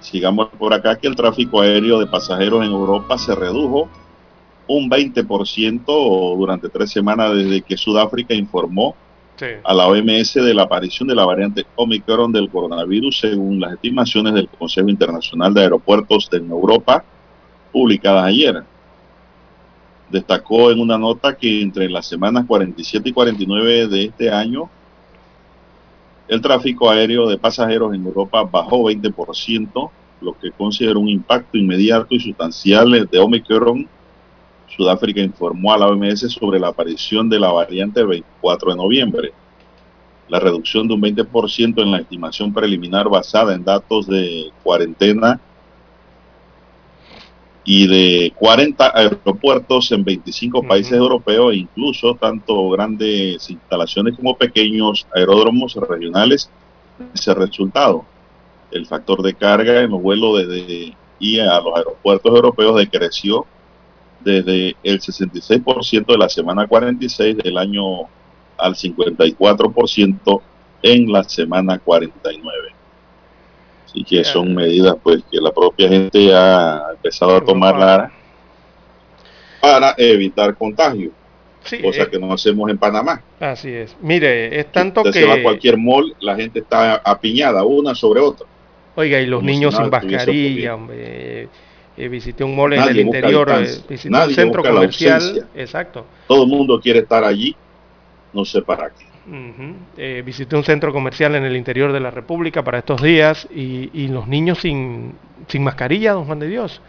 sigamos 0.00 0.48
por 0.58 0.74
acá 0.74 0.96
que 0.96 1.06
el 1.06 1.14
tráfico 1.14 1.60
aéreo 1.60 1.98
de 1.98 2.06
pasajeros 2.06 2.64
en 2.64 2.72
Europa 2.72 3.16
se 3.16 3.34
redujo 3.34 3.88
un 4.76 4.88
20% 4.88 6.36
durante 6.36 6.68
tres 6.68 6.90
semanas 6.90 7.34
desde 7.34 7.60
que 7.62 7.76
Sudáfrica 7.76 8.34
informó 8.34 8.94
Sí. 9.36 9.46
a 9.64 9.72
la 9.72 9.88
OMS 9.88 10.34
de 10.34 10.52
la 10.52 10.64
aparición 10.64 11.08
de 11.08 11.14
la 11.14 11.24
variante 11.24 11.64
Omicron 11.74 12.30
del 12.30 12.50
coronavirus 12.50 13.20
según 13.20 13.58
las 13.58 13.72
estimaciones 13.72 14.34
del 14.34 14.48
Consejo 14.48 14.90
Internacional 14.90 15.54
de 15.54 15.62
Aeropuertos 15.62 16.28
de 16.30 16.38
Europa 16.38 17.02
publicadas 17.72 18.24
ayer. 18.24 18.62
Destacó 20.10 20.70
en 20.70 20.78
una 20.78 20.98
nota 20.98 21.34
que 21.36 21.62
entre 21.62 21.88
las 21.88 22.06
semanas 22.06 22.44
47 22.46 23.08
y 23.08 23.12
49 23.12 23.88
de 23.88 24.04
este 24.04 24.30
año 24.30 24.68
el 26.28 26.40
tráfico 26.40 26.90
aéreo 26.90 27.26
de 27.26 27.38
pasajeros 27.38 27.92
en 27.94 28.04
Europa 28.04 28.44
bajó 28.44 28.84
20%, 28.84 29.90
lo 30.20 30.38
que 30.38 30.52
consideró 30.52 31.00
un 31.00 31.08
impacto 31.08 31.56
inmediato 31.56 32.14
y 32.14 32.20
sustancial 32.20 33.08
de 33.10 33.18
Omicron. 33.18 33.88
Sudáfrica 34.76 35.20
informó 35.20 35.72
a 35.72 35.78
la 35.78 35.88
OMS 35.88 36.20
sobre 36.32 36.60
la 36.60 36.68
aparición 36.68 37.28
de 37.28 37.38
la 37.38 37.52
variante 37.52 38.00
el 38.00 38.06
24 38.06 38.70
de 38.70 38.76
noviembre. 38.76 39.32
La 40.28 40.38
reducción 40.38 40.86
de 40.86 40.94
un 40.94 41.02
20% 41.02 41.82
en 41.82 41.90
la 41.90 41.98
estimación 41.98 42.54
preliminar 42.54 43.08
basada 43.08 43.54
en 43.54 43.64
datos 43.64 44.06
de 44.06 44.50
cuarentena 44.62 45.40
y 47.64 47.86
de 47.86 48.32
40 48.36 48.92
aeropuertos 48.94 49.92
en 49.92 50.04
25 50.04 50.62
países 50.62 50.92
europeos 50.92 51.52
e 51.52 51.58
incluso 51.58 52.14
tanto 52.14 52.70
grandes 52.70 53.50
instalaciones 53.50 54.16
como 54.16 54.36
pequeños 54.36 55.06
aeródromos 55.14 55.74
regionales 55.74 56.50
ese 57.14 57.34
resultado. 57.34 58.04
El 58.70 58.86
factor 58.86 59.22
de 59.22 59.34
carga 59.34 59.80
en 59.80 59.90
los 59.90 60.00
vuelos 60.00 60.38
desde 60.38 60.94
y 61.18 61.38
a 61.38 61.60
los 61.60 61.76
aeropuertos 61.76 62.34
europeos 62.34 62.76
decreció 62.76 63.46
desde 64.24 64.76
el 64.82 65.00
66% 65.00 66.06
de 66.06 66.18
la 66.18 66.28
semana 66.28 66.66
46 66.66 67.38
del 67.38 67.58
año 67.58 68.02
al 68.58 68.74
54% 68.74 70.42
en 70.82 71.12
la 71.12 71.24
semana 71.24 71.78
49. 71.78 72.74
Así 73.86 74.04
que 74.04 74.22
son 74.22 74.54
medidas 74.54 74.94
pues 75.02 75.22
que 75.30 75.38
la 75.40 75.50
propia 75.50 75.88
gente 75.88 76.32
ha 76.32 76.90
empezado 76.94 77.36
a 77.36 77.44
tomar 77.44 78.10
para 79.60 79.94
evitar 79.98 80.54
contagio. 80.56 81.10
cosa 81.82 82.08
que 82.08 82.18
no 82.18 82.32
hacemos 82.32 82.70
en 82.70 82.78
Panamá. 82.78 83.22
Así 83.40 83.68
es. 83.68 83.96
Mire, 84.00 84.58
es 84.58 84.70
tanto 84.72 85.00
Usted 85.00 85.12
que... 85.12 85.20
se 85.20 85.26
va 85.26 85.34
a 85.34 85.42
cualquier 85.42 85.76
mall, 85.76 86.14
la 86.20 86.36
gente 86.36 86.60
está 86.60 86.96
apiñada 86.96 87.64
una 87.64 87.94
sobre 87.94 88.20
otra. 88.20 88.46
Oiga, 88.96 89.20
y 89.20 89.26
los 89.26 89.40
Como 89.40 89.48
si 89.48 89.54
niños 89.54 89.74
nada 89.74 90.00
sin 90.00 90.10
mascarilla, 90.10 90.74
hombre. 90.74 91.48
Eh, 92.00 92.08
visité 92.08 92.42
un 92.42 92.56
mall 92.56 92.72
en 92.72 92.82
el 92.82 92.98
interior, 92.98 93.50
eh, 93.50 94.08
un 94.08 94.34
centro 94.34 94.62
comercial. 94.62 95.46
Exacto. 95.54 96.06
Todo 96.26 96.44
el 96.44 96.48
mundo 96.48 96.80
quiere 96.80 97.00
estar 97.00 97.22
allí, 97.22 97.54
no 98.32 98.42
sé 98.46 98.62
para 98.62 98.88
qué. 98.88 99.04
Eh, 99.98 100.22
visité 100.24 100.56
un 100.56 100.64
centro 100.64 100.94
comercial 100.94 101.34
en 101.34 101.44
el 101.44 101.54
interior 101.54 101.92
de 101.92 102.00
la 102.00 102.10
República 102.10 102.64
para 102.64 102.78
estos 102.78 103.02
días 103.02 103.46
y, 103.54 103.90
y 103.92 104.08
los 104.08 104.26
niños 104.26 104.60
sin, 104.60 105.12
sin 105.46 105.62
mascarilla, 105.62 106.12
don 106.14 106.24
Juan 106.24 106.38
de 106.38 106.48
Dios. 106.48 106.80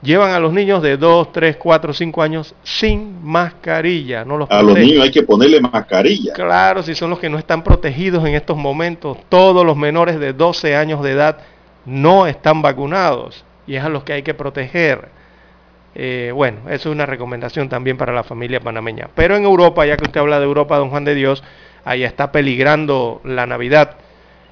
Llevan 0.00 0.30
a 0.30 0.38
los 0.38 0.52
niños 0.52 0.80
de 0.80 0.96
2, 0.96 1.32
3, 1.32 1.56
4, 1.56 1.92
5 1.92 2.22
años 2.22 2.54
sin 2.62 3.20
mascarilla. 3.24 4.24
No 4.24 4.36
los 4.36 4.48
A 4.48 4.62
los 4.62 4.78
niños 4.78 5.02
hay 5.02 5.10
que 5.10 5.24
ponerle 5.24 5.60
mascarilla. 5.60 6.34
Claro, 6.34 6.84
si 6.84 6.94
son 6.94 7.10
los 7.10 7.18
que 7.18 7.28
no 7.28 7.38
están 7.38 7.64
protegidos 7.64 8.24
en 8.26 8.36
estos 8.36 8.56
momentos, 8.56 9.18
todos 9.28 9.66
los 9.66 9.76
menores 9.76 10.20
de 10.20 10.32
12 10.32 10.76
años 10.76 11.02
de 11.02 11.10
edad 11.10 11.38
no 11.84 12.28
están 12.28 12.62
vacunados 12.62 13.44
y 13.66 13.76
es 13.76 13.84
a 13.84 13.88
los 13.88 14.04
que 14.04 14.12
hay 14.14 14.22
que 14.22 14.34
proteger. 14.34 15.08
Eh, 15.94 16.32
bueno, 16.34 16.60
eso 16.70 16.88
es 16.88 16.94
una 16.94 17.04
recomendación 17.06 17.68
también 17.68 17.96
para 17.98 18.12
la 18.12 18.22
familia 18.22 18.60
panameña. 18.60 19.08
Pero 19.14 19.36
en 19.36 19.44
Europa, 19.44 19.84
ya 19.86 19.96
que 19.96 20.04
usted 20.04 20.20
habla 20.20 20.38
de 20.38 20.46
Europa, 20.46 20.78
don 20.78 20.90
Juan 20.90 21.04
de 21.04 21.14
Dios, 21.14 21.42
ahí 21.84 22.02
está 22.02 22.32
peligrando 22.32 23.20
la 23.24 23.46
Navidad 23.46 23.96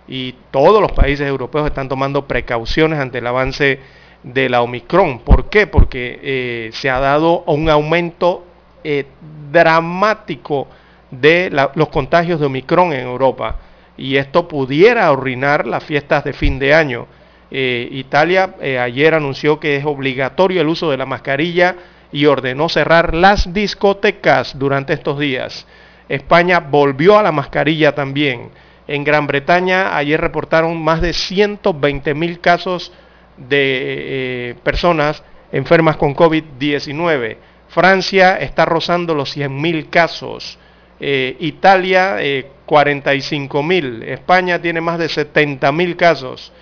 y 0.07 0.35
todos 0.51 0.83
los 0.83 0.93
países 0.93 1.27
europeos 1.27 1.67
están 1.67 1.89
tomando 1.89 2.27
precauciones 2.27 2.99
ante 2.99 3.19
el 3.19 3.27
avance 3.27 3.81
de 4.23 4.49
la 4.51 4.61
Omicron. 4.63 5.21
¿Por 5.21 5.49
qué? 5.49 5.67
Porque 5.67 6.19
eh, 6.23 6.71
se 6.73 6.91
ha 6.91 6.99
dado 7.01 7.43
un 7.47 7.71
aumento 7.71 8.45
eh, 8.85 9.07
dramático 9.51 10.67
de 11.11 11.49
la- 11.51 11.71
los 11.75 11.89
contagios 11.89 12.39
de 12.41 12.47
Omicron 12.47 12.93
en 12.93 13.01
Europa 13.07 13.57
y 13.97 14.17
esto 14.17 14.47
pudiera 14.49 15.09
arruinar 15.09 15.67
las 15.67 15.85
fiestas 15.85 16.25
de 16.25 16.33
fin 16.33 16.59
de 16.59 16.75
año. 16.75 17.07
Eh, 17.51 17.89
Italia 17.93 18.55
eh, 18.61 18.79
ayer 18.79 19.15
anunció 19.15 19.59
que 19.59 19.77
es 19.77 19.85
obligatorio 19.85 20.61
el 20.61 20.69
uso 20.69 20.91
de 20.91 20.97
la 20.97 21.07
mascarilla 21.07 21.77
y 22.13 22.27
ordenó 22.27 22.69
cerrar 22.69 23.15
las 23.15 23.53
discotecas 23.53 24.59
durante 24.59 24.93
estos 24.93 25.19
días. 25.19 25.67
España 26.09 26.61
volvió 26.61 27.19
a 27.19 27.23
la 27.23 27.33
mascarilla 27.33 27.95
también. 27.95 28.51
En 28.87 29.05
Gran 29.05 29.27
Bretaña 29.27 29.97
ayer 29.97 30.21
reportaron 30.21 30.81
más 30.83 31.01
de 31.01 31.13
120 31.13 32.15
mil 32.15 32.41
casos 32.41 32.93
de 33.37 34.51
eh, 34.51 34.55
personas 34.63 35.23
enfermas 35.53 35.97
con 35.97 36.15
COVID-19. 36.15 37.37
Francia 37.69 38.37
está 38.37 38.65
rozando 38.65 39.15
los 39.15 39.31
100 39.31 39.61
mil 39.61 39.89
casos. 39.89 40.59
Italia, 41.03 42.17
eh, 42.21 42.47
45 42.67 43.63
mil. 43.65 44.03
España 44.05 44.61
tiene 44.61 44.81
más 44.81 44.99
de 44.99 45.09
70 45.09 45.73
mil 45.73 45.97
casos. 45.97 46.53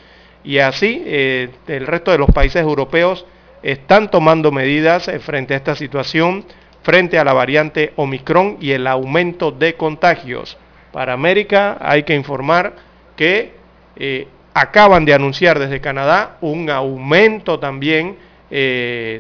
Y 0.49 0.61
así, 0.61 1.03
eh, 1.05 1.51
el 1.67 1.87
resto 1.87 2.11
de 2.11 2.17
los 2.17 2.31
países 2.31 2.63
europeos 2.63 3.27
están 3.63 4.11
tomando 4.11 4.51
medidas 4.51 5.07
eh, 5.07 5.19
frente 5.19 5.53
a 5.53 5.59
esta 5.59 5.77
situación, 5.77 6.43
frente 6.83 7.19
a 7.19 7.25
la 7.25 7.35
variante 7.35 7.93
Omicron 7.97 8.57
y 8.59 8.71
el 8.71 8.87
aumento 8.87 9.51
de 9.51 9.75
contagios. 9.75 10.57
Para 10.91 11.13
América 11.13 11.77
hay 11.83 12.05
que 12.05 12.15
informar 12.15 12.77
que 13.15 13.53
eh, 13.97 14.27
acaban 14.55 15.05
de 15.05 15.13
anunciar 15.13 15.59
desde 15.59 15.83
Canadá 15.83 16.39
un 16.41 16.71
aumento 16.71 17.59
también 17.59 18.17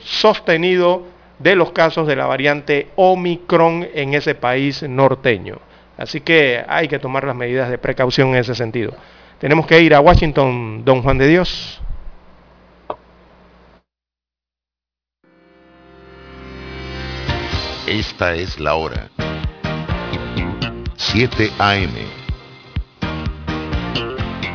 sostenido 0.00 1.05
de 1.38 1.55
los 1.56 1.72
casos 1.72 2.06
de 2.06 2.16
la 2.16 2.24
variante 2.24 2.86
Omicron 2.96 3.86
en 3.92 4.14
ese 4.14 4.34
país 4.34 4.82
norteño. 4.82 5.59
Así 5.98 6.22
que 6.22 6.64
hay 6.66 6.88
que 6.88 6.98
tomar 6.98 7.24
las 7.24 7.36
medidas 7.36 7.68
de 7.68 7.76
precaución 7.76 8.28
en 8.30 8.36
ese 8.36 8.55
sentido. 8.55 8.94
Tenemos 9.39 9.66
que 9.66 9.81
ir 9.81 9.94
a 9.94 10.01
Washington, 10.01 10.85
don 10.85 11.01
Juan 11.01 11.16
de 11.16 11.28
Dios. 11.28 11.81
Esta 17.86 18.35
es 18.35 18.59
la 18.59 18.74
hora. 18.74 19.09
7 20.97 21.52
AM. 21.59 21.94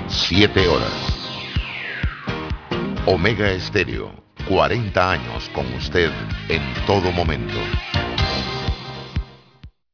7 0.08 0.68
horas. 0.68 1.14
Omega 3.06 3.52
Estéreo, 3.52 4.12
40 4.50 5.12
años 5.12 5.50
con 5.54 5.66
usted 5.76 6.12
en 6.50 6.62
todo 6.86 7.12
momento. 7.14 7.58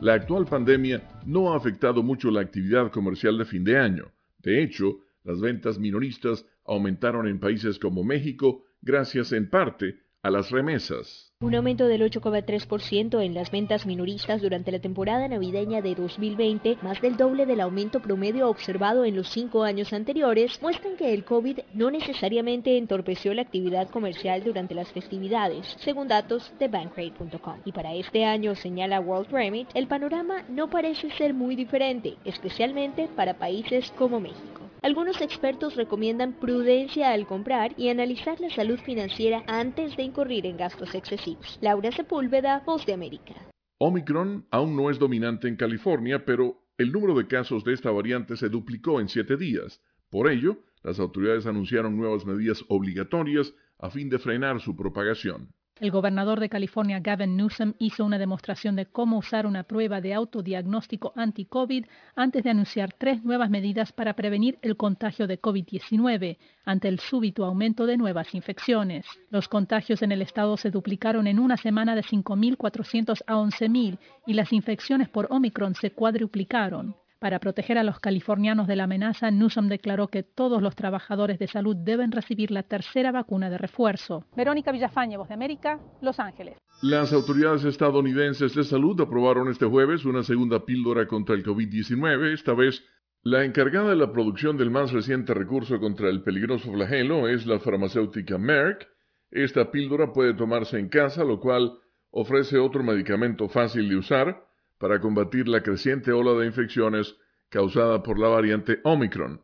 la 0.00 0.12
actual 0.14 0.44
pandemia 0.44 1.02
no 1.24 1.52
ha 1.52 1.56
afectado 1.56 2.02
mucho 2.02 2.30
la 2.30 2.42
actividad 2.42 2.90
comercial 2.90 3.38
de 3.38 3.44
fin 3.46 3.64
de 3.64 3.78
año. 3.78 4.12
De 4.38 4.62
hecho, 4.62 5.00
las 5.24 5.40
ventas 5.40 5.78
minoristas 5.78 6.44
aumentaron 6.66 7.26
en 7.26 7.40
países 7.40 7.78
como 7.78 8.04
México 8.04 8.64
gracias 8.82 9.32
en 9.32 9.48
parte 9.48 9.98
a 10.22 10.30
las 10.30 10.50
remesas. 10.50 11.25
Un 11.42 11.54
aumento 11.54 11.86
del 11.86 12.00
8,3% 12.00 13.22
en 13.22 13.34
las 13.34 13.50
ventas 13.50 13.84
minoristas 13.84 14.40
durante 14.40 14.72
la 14.72 14.78
temporada 14.78 15.28
navideña 15.28 15.82
de 15.82 15.94
2020, 15.94 16.78
más 16.80 17.02
del 17.02 17.18
doble 17.18 17.44
del 17.44 17.60
aumento 17.60 18.00
promedio 18.00 18.48
observado 18.48 19.04
en 19.04 19.16
los 19.16 19.28
cinco 19.28 19.62
años 19.62 19.92
anteriores, 19.92 20.58
muestran 20.62 20.96
que 20.96 21.12
el 21.12 21.26
COVID 21.26 21.58
no 21.74 21.90
necesariamente 21.90 22.78
entorpeció 22.78 23.34
la 23.34 23.42
actividad 23.42 23.90
comercial 23.90 24.44
durante 24.44 24.74
las 24.74 24.90
festividades, 24.92 25.76
según 25.78 26.08
datos 26.08 26.50
de 26.58 26.68
Bankrate.com. 26.68 27.58
Y 27.66 27.72
para 27.72 27.92
este 27.92 28.24
año, 28.24 28.54
señala 28.54 29.00
World 29.00 29.30
Remit, 29.30 29.68
el 29.74 29.88
panorama 29.88 30.42
no 30.48 30.70
parece 30.70 31.10
ser 31.10 31.34
muy 31.34 31.54
diferente, 31.54 32.14
especialmente 32.24 33.10
para 33.14 33.34
países 33.34 33.90
como 33.98 34.20
México. 34.20 34.65
Algunos 34.86 35.20
expertos 35.20 35.74
recomiendan 35.74 36.34
prudencia 36.34 37.10
al 37.10 37.26
comprar 37.26 37.72
y 37.76 37.88
analizar 37.88 38.40
la 38.40 38.50
salud 38.50 38.78
financiera 38.78 39.42
antes 39.48 39.96
de 39.96 40.04
incurrir 40.04 40.46
en 40.46 40.56
gastos 40.56 40.94
excesivos. 40.94 41.58
Laura 41.60 41.90
Sepúlveda, 41.90 42.62
Voz 42.64 42.86
de 42.86 42.92
América. 42.92 43.34
Omicron 43.78 44.46
aún 44.52 44.76
no 44.76 44.88
es 44.88 45.00
dominante 45.00 45.48
en 45.48 45.56
California, 45.56 46.24
pero 46.24 46.62
el 46.78 46.92
número 46.92 47.16
de 47.16 47.26
casos 47.26 47.64
de 47.64 47.72
esta 47.72 47.90
variante 47.90 48.36
se 48.36 48.48
duplicó 48.48 49.00
en 49.00 49.08
siete 49.08 49.36
días. 49.36 49.82
Por 50.08 50.30
ello, 50.30 50.62
las 50.84 51.00
autoridades 51.00 51.46
anunciaron 51.46 51.96
nuevas 51.96 52.24
medidas 52.24 52.64
obligatorias 52.68 53.52
a 53.80 53.90
fin 53.90 54.08
de 54.08 54.20
frenar 54.20 54.60
su 54.60 54.76
propagación. 54.76 55.48
El 55.78 55.90
gobernador 55.90 56.40
de 56.40 56.48
California, 56.48 57.00
Gavin 57.00 57.36
Newsom, 57.36 57.74
hizo 57.78 58.02
una 58.06 58.18
demostración 58.18 58.76
de 58.76 58.86
cómo 58.86 59.18
usar 59.18 59.46
una 59.46 59.62
prueba 59.62 60.00
de 60.00 60.14
autodiagnóstico 60.14 61.12
anti-COVID 61.16 61.84
antes 62.14 62.44
de 62.44 62.48
anunciar 62.48 62.94
tres 62.94 63.22
nuevas 63.24 63.50
medidas 63.50 63.92
para 63.92 64.14
prevenir 64.14 64.58
el 64.62 64.78
contagio 64.78 65.26
de 65.26 65.38
COVID-19 65.38 66.38
ante 66.64 66.88
el 66.88 66.98
súbito 66.98 67.44
aumento 67.44 67.84
de 67.84 67.98
nuevas 67.98 68.34
infecciones. 68.34 69.04
Los 69.28 69.48
contagios 69.48 70.00
en 70.00 70.12
el 70.12 70.22
estado 70.22 70.56
se 70.56 70.70
duplicaron 70.70 71.26
en 71.26 71.38
una 71.38 71.58
semana 71.58 71.94
de 71.94 72.02
5.400 72.02 73.22
a 73.26 73.34
11.000 73.34 73.98
y 74.26 74.32
las 74.32 74.54
infecciones 74.54 75.10
por 75.10 75.26
Omicron 75.28 75.74
se 75.74 75.90
cuadruplicaron. 75.90 76.96
Para 77.18 77.38
proteger 77.38 77.78
a 77.78 77.82
los 77.82 77.98
californianos 77.98 78.66
de 78.66 78.76
la 78.76 78.84
amenaza, 78.84 79.30
Newsom 79.30 79.68
declaró 79.68 80.08
que 80.08 80.22
todos 80.22 80.60
los 80.60 80.76
trabajadores 80.76 81.38
de 81.38 81.46
salud 81.46 81.74
deben 81.74 82.12
recibir 82.12 82.50
la 82.50 82.62
tercera 82.62 83.10
vacuna 83.10 83.48
de 83.48 83.56
refuerzo. 83.56 84.26
Verónica 84.36 84.70
Villafañe, 84.70 85.16
Voz 85.16 85.28
de 85.28 85.34
América, 85.34 85.80
Los 86.02 86.20
Ángeles. 86.20 86.58
Las 86.82 87.14
autoridades 87.14 87.64
estadounidenses 87.64 88.54
de 88.54 88.64
salud 88.64 89.00
aprobaron 89.00 89.48
este 89.48 89.64
jueves 89.64 90.04
una 90.04 90.22
segunda 90.24 90.66
píldora 90.66 91.06
contra 91.06 91.34
el 91.34 91.42
COVID-19. 91.42 92.34
Esta 92.34 92.52
vez, 92.52 92.84
la 93.22 93.44
encargada 93.44 93.88
de 93.90 93.96
la 93.96 94.12
producción 94.12 94.58
del 94.58 94.70
más 94.70 94.92
reciente 94.92 95.32
recurso 95.32 95.80
contra 95.80 96.10
el 96.10 96.22
peligroso 96.22 96.70
flagelo 96.70 97.28
es 97.28 97.46
la 97.46 97.58
farmacéutica 97.58 98.36
Merck. 98.36 98.86
Esta 99.30 99.70
píldora 99.70 100.12
puede 100.12 100.34
tomarse 100.34 100.78
en 100.78 100.90
casa, 100.90 101.24
lo 101.24 101.40
cual 101.40 101.78
ofrece 102.10 102.58
otro 102.58 102.82
medicamento 102.82 103.48
fácil 103.48 103.88
de 103.88 103.96
usar 103.96 104.46
para 104.78 105.00
combatir 105.00 105.48
la 105.48 105.62
creciente 105.62 106.12
ola 106.12 106.32
de 106.34 106.46
infecciones 106.46 107.16
causada 107.48 108.02
por 108.02 108.18
la 108.18 108.28
variante 108.28 108.80
Omicron. 108.84 109.40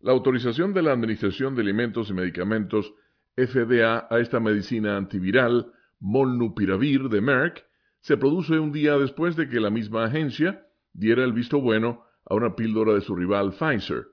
La 0.00 0.12
autorización 0.12 0.72
de 0.72 0.82
la 0.82 0.92
Administración 0.92 1.54
de 1.54 1.62
Alimentos 1.62 2.10
y 2.10 2.14
Medicamentos 2.14 2.92
FDA 3.36 4.06
a 4.10 4.18
esta 4.20 4.40
medicina 4.40 4.96
antiviral 4.96 5.72
Molnupiravir 6.00 7.08
de 7.08 7.20
Merck 7.20 7.64
se 8.00 8.16
produce 8.16 8.58
un 8.58 8.72
día 8.72 8.98
después 8.98 9.36
de 9.36 9.48
que 9.48 9.60
la 9.60 9.70
misma 9.70 10.04
agencia 10.04 10.66
diera 10.92 11.22
el 11.24 11.32
visto 11.32 11.60
bueno 11.60 12.04
a 12.28 12.34
una 12.34 12.56
píldora 12.56 12.94
de 12.94 13.00
su 13.00 13.14
rival 13.14 13.52
Pfizer. 13.52 14.06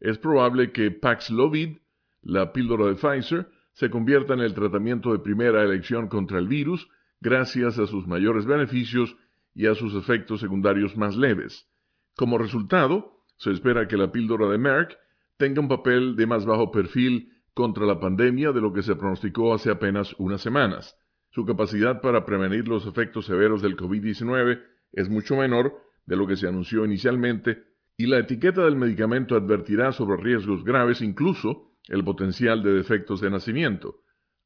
Es 0.00 0.18
probable 0.18 0.72
que 0.72 0.90
Paxlovid, 0.90 1.78
la 2.22 2.52
píldora 2.52 2.86
de 2.86 2.94
Pfizer, 2.94 3.48
se 3.72 3.90
convierta 3.90 4.34
en 4.34 4.40
el 4.40 4.54
tratamiento 4.54 5.12
de 5.12 5.18
primera 5.18 5.62
elección 5.62 6.08
contra 6.08 6.38
el 6.38 6.48
virus 6.48 6.88
gracias 7.20 7.78
a 7.78 7.86
sus 7.86 8.06
mayores 8.06 8.46
beneficios 8.46 9.16
y 9.54 9.66
a 9.66 9.74
sus 9.74 9.94
efectos 9.94 10.40
secundarios 10.40 10.96
más 10.96 11.16
leves. 11.16 11.68
Como 12.16 12.38
resultado, 12.38 13.24
se 13.36 13.50
espera 13.50 13.88
que 13.88 13.96
la 13.96 14.10
píldora 14.10 14.48
de 14.48 14.58
Merck 14.58 14.96
tenga 15.36 15.60
un 15.60 15.68
papel 15.68 16.16
de 16.16 16.26
más 16.26 16.44
bajo 16.44 16.70
perfil 16.70 17.32
contra 17.54 17.86
la 17.86 18.00
pandemia 18.00 18.52
de 18.52 18.60
lo 18.60 18.72
que 18.72 18.82
se 18.82 18.96
pronosticó 18.96 19.54
hace 19.54 19.70
apenas 19.70 20.14
unas 20.18 20.40
semanas. 20.40 20.96
Su 21.30 21.44
capacidad 21.44 22.00
para 22.00 22.24
prevenir 22.24 22.68
los 22.68 22.86
efectos 22.86 23.26
severos 23.26 23.62
del 23.62 23.76
COVID-19 23.76 24.62
es 24.92 25.08
mucho 25.08 25.36
menor 25.36 25.74
de 26.06 26.16
lo 26.16 26.26
que 26.26 26.36
se 26.36 26.46
anunció 26.46 26.84
inicialmente 26.84 27.64
y 27.96 28.06
la 28.06 28.18
etiqueta 28.18 28.64
del 28.64 28.76
medicamento 28.76 29.36
advertirá 29.36 29.92
sobre 29.92 30.22
riesgos 30.22 30.64
graves, 30.64 31.00
incluso 31.00 31.72
el 31.88 32.04
potencial 32.04 32.62
de 32.62 32.72
defectos 32.72 33.20
de 33.20 33.30
nacimiento. 33.30 34.00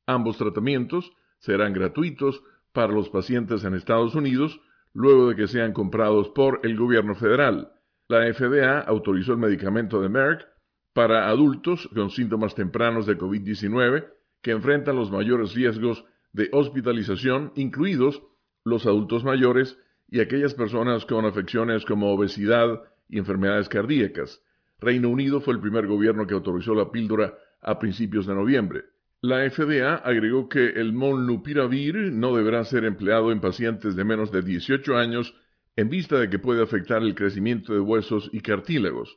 Ambos 0.07 0.39
tratamientos 0.39 1.13
serán 1.39 1.73
gratuitos 1.73 2.43
para 2.73 2.93
los 2.93 3.09
pacientes 3.09 3.65
en 3.65 3.75
Estados 3.75 4.15
Unidos 4.15 4.61
luego 4.93 5.29
de 5.29 5.37
que 5.37 5.49
sean 5.49 5.73
comprados 5.73 6.29
por 6.31 6.61
el 6.63 6.77
gobierno 6.77 7.15
federal. 7.15 7.73
La 8.09 8.33
FDA 8.33 8.81
autorizó 8.81 9.33
el 9.33 9.39
medicamento 9.39 10.01
de 10.01 10.09
Merck 10.09 10.47
para 10.93 11.29
adultos 11.29 11.89
con 11.95 12.11
síntomas 12.11 12.55
tempranos 12.55 13.07
de 13.07 13.19
COVID-19 13.19 14.07
que 14.43 14.51
enfrentan 14.53 14.97
los 14.97 15.11
mayores 15.11 15.55
riesgos 15.55 16.05
de 16.33 16.49
hospitalización, 16.53 17.53
incluidos 17.55 18.23
los 18.65 18.87
adultos 18.87 19.25
mayores 19.25 19.79
y 20.09 20.21
aquellas 20.21 20.55
personas 20.55 21.05
con 21.05 21.25
afecciones 21.27 21.85
como 21.85 22.13
obesidad 22.13 22.83
y 23.09 23.19
enfermedades 23.19 23.69
cardíacas. 23.69 24.43
Reino 24.81 25.09
Unido 25.09 25.41
fue 25.41 25.55
el 25.55 25.61
primer 25.61 25.87
gobierno 25.87 26.27
que 26.27 26.35
autorizó 26.35 26.75
la 26.75 26.91
píldora 26.91 27.35
a 27.61 27.79
principios 27.79 28.27
de 28.27 28.35
noviembre. 28.35 28.85
La 29.21 29.51
FDA 29.51 29.97
agregó 29.97 30.49
que 30.49 30.65
el 30.65 30.93
molnupiravir 30.93 31.97
no 32.13 32.37
deberá 32.37 32.65
ser 32.65 32.85
empleado 32.85 33.33
en 33.33 33.41
pacientes 33.41 33.97
de 33.97 34.05
menos 34.05 34.31
de 34.31 34.43
18 34.43 34.97
años 34.97 35.35
en 35.75 35.89
vista 35.89 36.21
de 36.21 36.31
que 36.31 36.39
puede 36.39 36.63
afectar 36.63 37.03
el 37.03 37.17
crecimiento 37.17 37.73
de 37.73 37.81
huesos 37.81 38.31
y 38.33 38.41
cartílagos. 38.43 39.17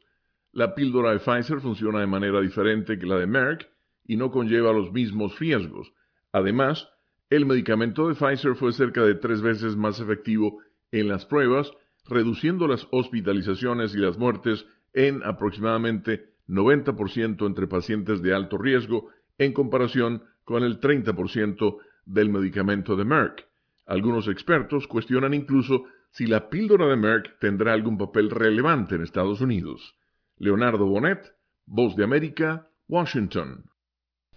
La 0.54 0.74
píldora 0.74 1.12
de 1.12 1.20
Pfizer 1.20 1.60
funciona 1.62 2.00
de 2.00 2.08
manera 2.08 2.42
diferente 2.42 2.98
que 2.98 3.06
la 3.06 3.18
de 3.18 3.28
Merck 3.28 3.70
y 4.08 4.18
no 4.18 4.32
conlleva 4.32 4.74
los 4.74 4.92
mismos 4.92 5.38
riesgos. 5.38 5.94
Además, 6.32 6.90
el 7.30 7.46
medicamento 7.46 8.08
de 8.08 8.16
Pfizer 8.16 8.56
fue 8.56 8.74
cerca 8.74 9.04
de 9.04 9.14
tres 9.14 9.44
veces 9.44 9.76
más 9.76 10.00
efectivo 10.00 10.64
en 10.92 11.10
las 11.10 11.28
pruebas, 11.28 11.72
reduciendo 12.10 12.68
las 12.68 12.88
hospitalizaciones 12.90 13.94
y 13.94 14.00
las 14.00 14.18
muertes 14.18 14.66
en 14.94 15.22
aproximadamente 15.24 16.32
90% 16.48 17.46
entre 17.46 17.68
pacientes 17.68 18.24
de 18.24 18.34
alto 18.34 18.58
riesgo 18.58 19.12
en 19.42 19.54
comparación 19.54 20.24
con 20.44 20.64
el 20.64 20.80
30% 20.80 21.78
del 22.06 22.30
medicamento 22.30 22.96
de 22.96 23.06
Merck. 23.06 23.48
Algunos 23.88 24.28
expertos 24.28 24.88
cuestionan 24.88 25.34
incluso 25.34 25.86
si 26.12 26.28
la 26.28 26.50
píldora 26.50 26.88
de 26.88 26.96
Merck 26.96 27.40
tendrá 27.40 27.74
algún 27.74 27.98
papel 27.98 28.30
relevante 28.30 28.96
en 28.96 29.02
Estados 29.04 29.42
Unidos. 29.42 29.96
Leonardo 30.38 30.86
Bonet, 30.86 31.34
Voz 31.66 31.96
de 31.96 32.04
América, 32.04 32.68
Washington. 32.88 33.66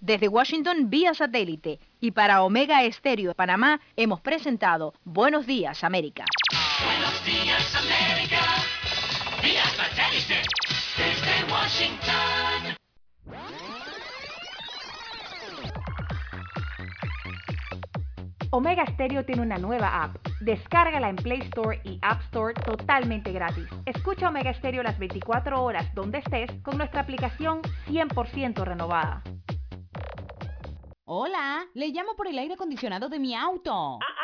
Desde 0.01 0.29
Washington 0.29 0.89
vía 0.89 1.15
satélite 1.15 1.81
y 2.01 2.13
para 2.13 2.43
Omega 2.43 2.85
Estéreo 2.85 3.31
de 3.31 3.35
Panamá 3.35 3.81
hemos 3.97 4.21
presentado 4.21 4.95
Buenos 5.05 5.47
Días 5.47 5.85
América. 5.85 6.25
Buenos 6.85 7.25
días, 7.25 7.75
América. 7.75 8.41
Vía 9.43 9.65
satélite. 9.65 10.43
Desde 10.97 11.53
Washington. 11.53 12.84
Omega 18.55 18.87
Stereo 18.87 19.25
tiene 19.25 19.43
una 19.43 19.59
nueva 19.59 20.05
app. 20.05 20.15
Descárgala 20.41 21.09
en 21.09 21.17
Play 21.17 21.41
Store 21.41 21.81
y 21.83 21.99
App 22.03 22.21
Store 22.27 22.55
totalmente 22.55 23.33
gratis. 23.33 23.67
Escucha 23.85 24.29
Omega 24.29 24.55
Stereo 24.55 24.85
las 24.85 24.97
24 24.97 25.61
horas 25.61 25.93
donde 25.93 26.19
estés 26.19 26.53
con 26.63 26.79
nuestra 26.79 27.01
aplicación 27.01 27.63
100% 27.89 28.63
renovada. 28.63 29.25
Hola, 31.03 31.67
le 31.75 31.89
llamo 31.89 32.15
por 32.15 32.29
el 32.29 32.39
aire 32.39 32.55
acondicionado 32.55 33.09
de 33.09 33.19
mi 33.19 33.35
auto. 33.35 33.99
Ah, 34.01 34.07
ah, 34.21 34.24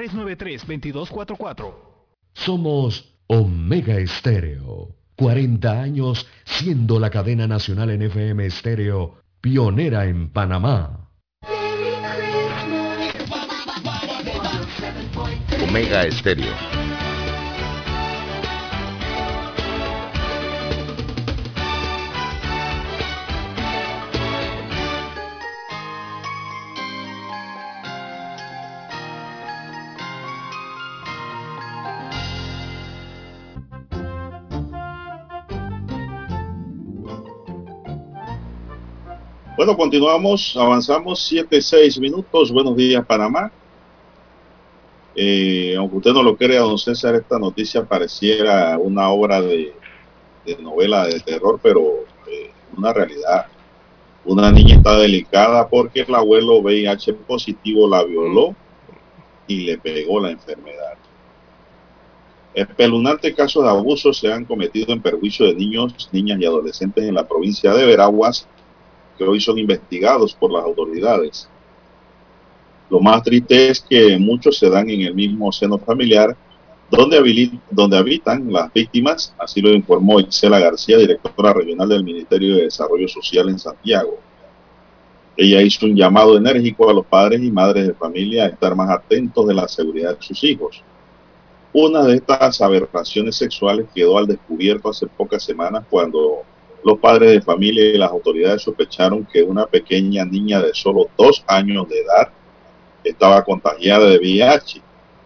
393-2244. 0.09 1.73
Somos 2.33 3.15
Omega 3.27 3.97
Estéreo. 3.97 4.95
40 5.15 5.81
años 5.81 6.27
siendo 6.45 6.99
la 6.99 7.11
cadena 7.11 7.45
nacional 7.45 7.91
en 7.91 8.01
FM 8.01 8.45
Estéreo, 8.45 9.21
pionera 9.39 10.05
en 10.05 10.29
Panamá. 10.29 11.11
Omega 15.63 16.03
Estéreo. 16.05 16.70
Bueno, 39.61 39.77
continuamos, 39.77 40.57
avanzamos 40.57 41.21
7, 41.21 41.61
6 41.61 41.99
minutos. 41.99 42.51
Buenos 42.51 42.75
días, 42.75 43.05
Panamá. 43.05 43.51
Eh, 45.15 45.75
aunque 45.77 45.97
usted 45.97 46.13
no 46.13 46.23
lo 46.23 46.35
crea, 46.35 46.61
don 46.61 46.79
César, 46.79 47.13
esta 47.13 47.37
noticia 47.37 47.85
pareciera 47.85 48.79
una 48.79 49.09
obra 49.09 49.39
de, 49.39 49.71
novela 50.59 51.05
de 51.05 51.19
terror, 51.19 51.59
pero 51.61 52.05
eh, 52.27 52.49
una 52.75 52.91
realidad. 52.91 53.45
Una 54.25 54.51
niña 54.51 54.77
está 54.77 54.97
delicada 54.97 55.69
porque 55.69 56.01
el 56.01 56.15
abuelo 56.15 56.57
VIH 56.61 57.13
positivo 57.13 57.87
la 57.87 58.03
violó 58.03 58.55
y 59.45 59.57
le 59.57 59.77
pegó 59.77 60.19
la 60.19 60.31
enfermedad. 60.31 60.97
Espeluznantes 62.55 63.35
casos 63.35 63.63
de 63.63 63.69
abuso 63.69 64.11
se 64.11 64.33
han 64.33 64.43
cometido 64.43 64.91
en 64.91 65.03
perjuicio 65.03 65.45
de 65.45 65.53
niños, 65.53 66.09
niñas 66.11 66.39
y 66.41 66.45
adolescentes 66.45 67.03
en 67.03 67.13
la 67.13 67.27
provincia 67.27 67.71
de 67.75 67.85
Veraguas, 67.85 68.47
que 69.23 69.29
hoy 69.29 69.39
son 69.39 69.57
investigados 69.59 70.33
por 70.33 70.51
las 70.51 70.63
autoridades. 70.63 71.47
Lo 72.89 72.99
más 72.99 73.23
triste 73.23 73.69
es 73.69 73.79
que 73.81 74.17
muchos 74.17 74.57
se 74.57 74.69
dan 74.69 74.89
en 74.89 75.01
el 75.01 75.13
mismo 75.13 75.51
seno 75.51 75.77
familiar 75.77 76.35
donde, 76.89 77.51
donde 77.69 77.97
habitan 77.97 78.51
las 78.51 78.73
víctimas, 78.73 79.33
así 79.37 79.61
lo 79.61 79.69
informó 79.69 80.19
Isela 80.19 80.59
García, 80.59 80.97
directora 80.97 81.53
regional 81.53 81.87
del 81.87 82.03
Ministerio 82.03 82.55
de 82.55 82.63
Desarrollo 82.63 83.07
Social 83.07 83.47
en 83.47 83.59
Santiago. 83.59 84.19
Ella 85.37 85.61
hizo 85.61 85.85
un 85.85 85.95
llamado 85.95 86.35
enérgico 86.35 86.89
a 86.89 86.93
los 86.93 87.05
padres 87.05 87.41
y 87.41 87.49
madres 87.49 87.87
de 87.87 87.93
familia 87.93 88.43
a 88.43 88.47
estar 88.47 88.75
más 88.75 88.89
atentos 88.89 89.47
de 89.47 89.53
la 89.53 89.67
seguridad 89.69 90.17
de 90.17 90.21
sus 90.21 90.43
hijos. 90.43 90.83
Una 91.71 92.03
de 92.03 92.15
estas 92.15 92.59
aberraciones 92.59 93.37
sexuales 93.37 93.85
quedó 93.95 94.17
al 94.17 94.27
descubierto 94.27 94.89
hace 94.89 95.07
pocas 95.07 95.41
semanas 95.41 95.85
cuando 95.89 96.43
los 96.83 96.99
padres 96.99 97.31
de 97.31 97.41
familia 97.41 97.85
y 97.85 97.97
las 97.97 98.11
autoridades 98.11 98.63
sospecharon 98.63 99.25
que 99.31 99.43
una 99.43 99.65
pequeña 99.65 100.25
niña 100.25 100.61
de 100.61 100.73
solo 100.73 101.09
dos 101.17 101.43
años 101.47 101.87
de 101.89 101.99
edad 101.99 102.29
estaba 103.03 103.43
contagiada 103.43 104.09
de 104.09 104.17
VIH, 104.17 104.81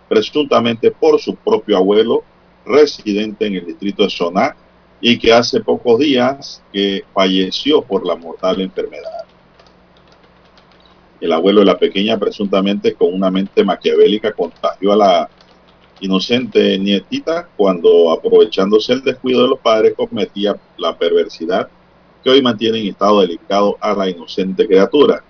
presuntamente 0.08 0.92
por 0.92 1.20
su 1.20 1.36
propio 1.36 1.78
abuelo, 1.78 2.24
residente 2.66 3.46
en 3.46 3.56
el 3.56 3.66
distrito 3.66 4.04
de 4.04 4.10
Soná, 4.10 4.56
y 5.02 5.18
que 5.20 5.34
hace 5.34 5.62
pocos 5.62 6.00
días 6.00 6.64
que 6.72 7.04
falleció 7.14 7.82
por 7.82 8.06
la 8.06 8.16
mortal 8.16 8.62
enfermedad. 8.62 9.26
El 11.22 11.32
abuelo 11.32 11.62
de 11.62 11.66
la 11.66 11.78
pequeña, 11.78 12.18
presuntamente 12.18 12.94
con 12.94 13.14
una 13.14 13.30
mente 13.30 13.64
maquiavélica, 13.64 14.34
contagió 14.34 14.94
a 14.94 14.96
la 14.96 15.30
inocente 16.02 16.78
nietita 16.78 17.48
cuando 17.56 18.12
aprovechándose 18.12 18.94
el 18.94 19.04
descuido 19.04 19.44
de 19.44 19.50
los 19.50 19.60
padres 19.60 19.94
cometía 19.96 20.56
la 20.78 20.98
perversidad 20.98 21.70
que 22.24 22.30
hoy 22.30 22.42
mantiene 22.42 22.80
en 22.80 22.88
estado 22.88 23.22
delicado 23.22 23.78
a 23.80 23.94
la 23.94 24.10
inocente 24.10 24.68
criatura. 24.68 25.24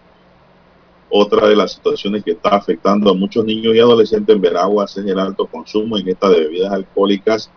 Otra 1.10 1.48
de 1.48 1.56
las 1.56 1.74
situaciones 1.74 2.24
que 2.24 2.32
está 2.32 2.56
afectando 2.56 3.12
a 3.12 3.14
muchos 3.14 3.46
niños 3.46 3.76
y 3.76 3.80
adolescentes 3.80 4.36
en 4.36 4.42
Veraguas 4.42 4.98
es 4.98 5.06
el 5.06 5.20
alto 5.20 5.46
consumo 5.46 5.98
en 5.98 6.08
estas 6.08 6.32
bebidas 6.32 6.72
alcohólicas 6.72 7.52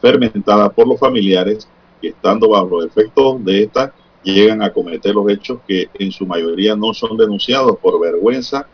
fermentadas 0.00 0.72
por 0.72 0.88
los 0.88 0.98
familiares 0.98 1.68
que 2.00 2.08
estando 2.08 2.48
bajo 2.48 2.66
los 2.66 2.86
efectos 2.86 3.44
de 3.44 3.64
estas 3.64 3.92
llegan 4.22 4.62
a 4.62 4.72
cometer 4.72 5.14
los 5.14 5.30
hechos 5.30 5.60
que 5.66 5.88
en 5.94 6.10
su 6.12 6.26
mayoría 6.26 6.76
no 6.76 6.92
son 6.92 7.16
denunciados 7.16 7.78
por 7.78 8.00
vergüenza 8.00 8.66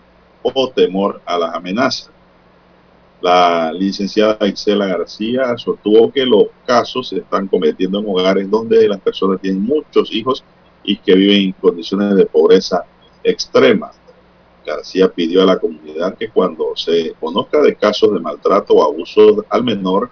o 0.42 0.68
temor 0.68 1.20
a 1.24 1.38
las 1.38 1.54
amenazas. 1.54 2.10
La 3.24 3.72
licenciada 3.72 4.46
Isela 4.46 4.86
García 4.86 5.56
sostuvo 5.56 6.12
que 6.12 6.26
los 6.26 6.48
casos 6.66 7.08
se 7.08 7.20
están 7.20 7.48
cometiendo 7.48 7.98
en 7.98 8.06
hogares 8.06 8.50
donde 8.50 8.86
las 8.86 9.00
personas 9.00 9.40
tienen 9.40 9.62
muchos 9.62 10.12
hijos 10.12 10.44
y 10.82 10.98
que 10.98 11.14
viven 11.14 11.40
en 11.40 11.52
condiciones 11.52 12.16
de 12.16 12.26
pobreza 12.26 12.84
extrema. 13.22 13.92
García 14.66 15.08
pidió 15.08 15.40
a 15.40 15.46
la 15.46 15.58
comunidad 15.58 16.18
que 16.18 16.28
cuando 16.28 16.76
se 16.76 17.14
conozca 17.18 17.62
de 17.62 17.74
casos 17.76 18.12
de 18.12 18.20
maltrato 18.20 18.74
o 18.74 18.84
abuso 18.84 19.42
al 19.48 19.64
menor, 19.64 20.10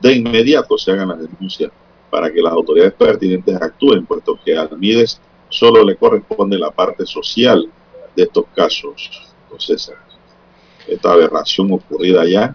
de 0.00 0.14
inmediato 0.14 0.78
se 0.78 0.92
hagan 0.92 1.08
las 1.08 1.18
denuncias 1.18 1.70
para 2.08 2.32
que 2.32 2.40
las 2.40 2.54
autoridades 2.54 2.94
pertinentes 2.94 3.60
actúen, 3.60 4.06
puesto 4.06 4.38
que 4.42 4.56
al 4.56 4.70
MIDES 4.78 5.20
solo 5.50 5.84
le 5.84 5.96
corresponde 5.96 6.56
la 6.56 6.70
parte 6.70 7.04
social 7.04 7.70
de 8.16 8.22
estos 8.22 8.46
casos. 8.54 9.34
Entonces, 9.42 9.92
esta 10.86 11.12
aberración 11.12 11.72
ocurrida 11.72 12.22
allá 12.22 12.54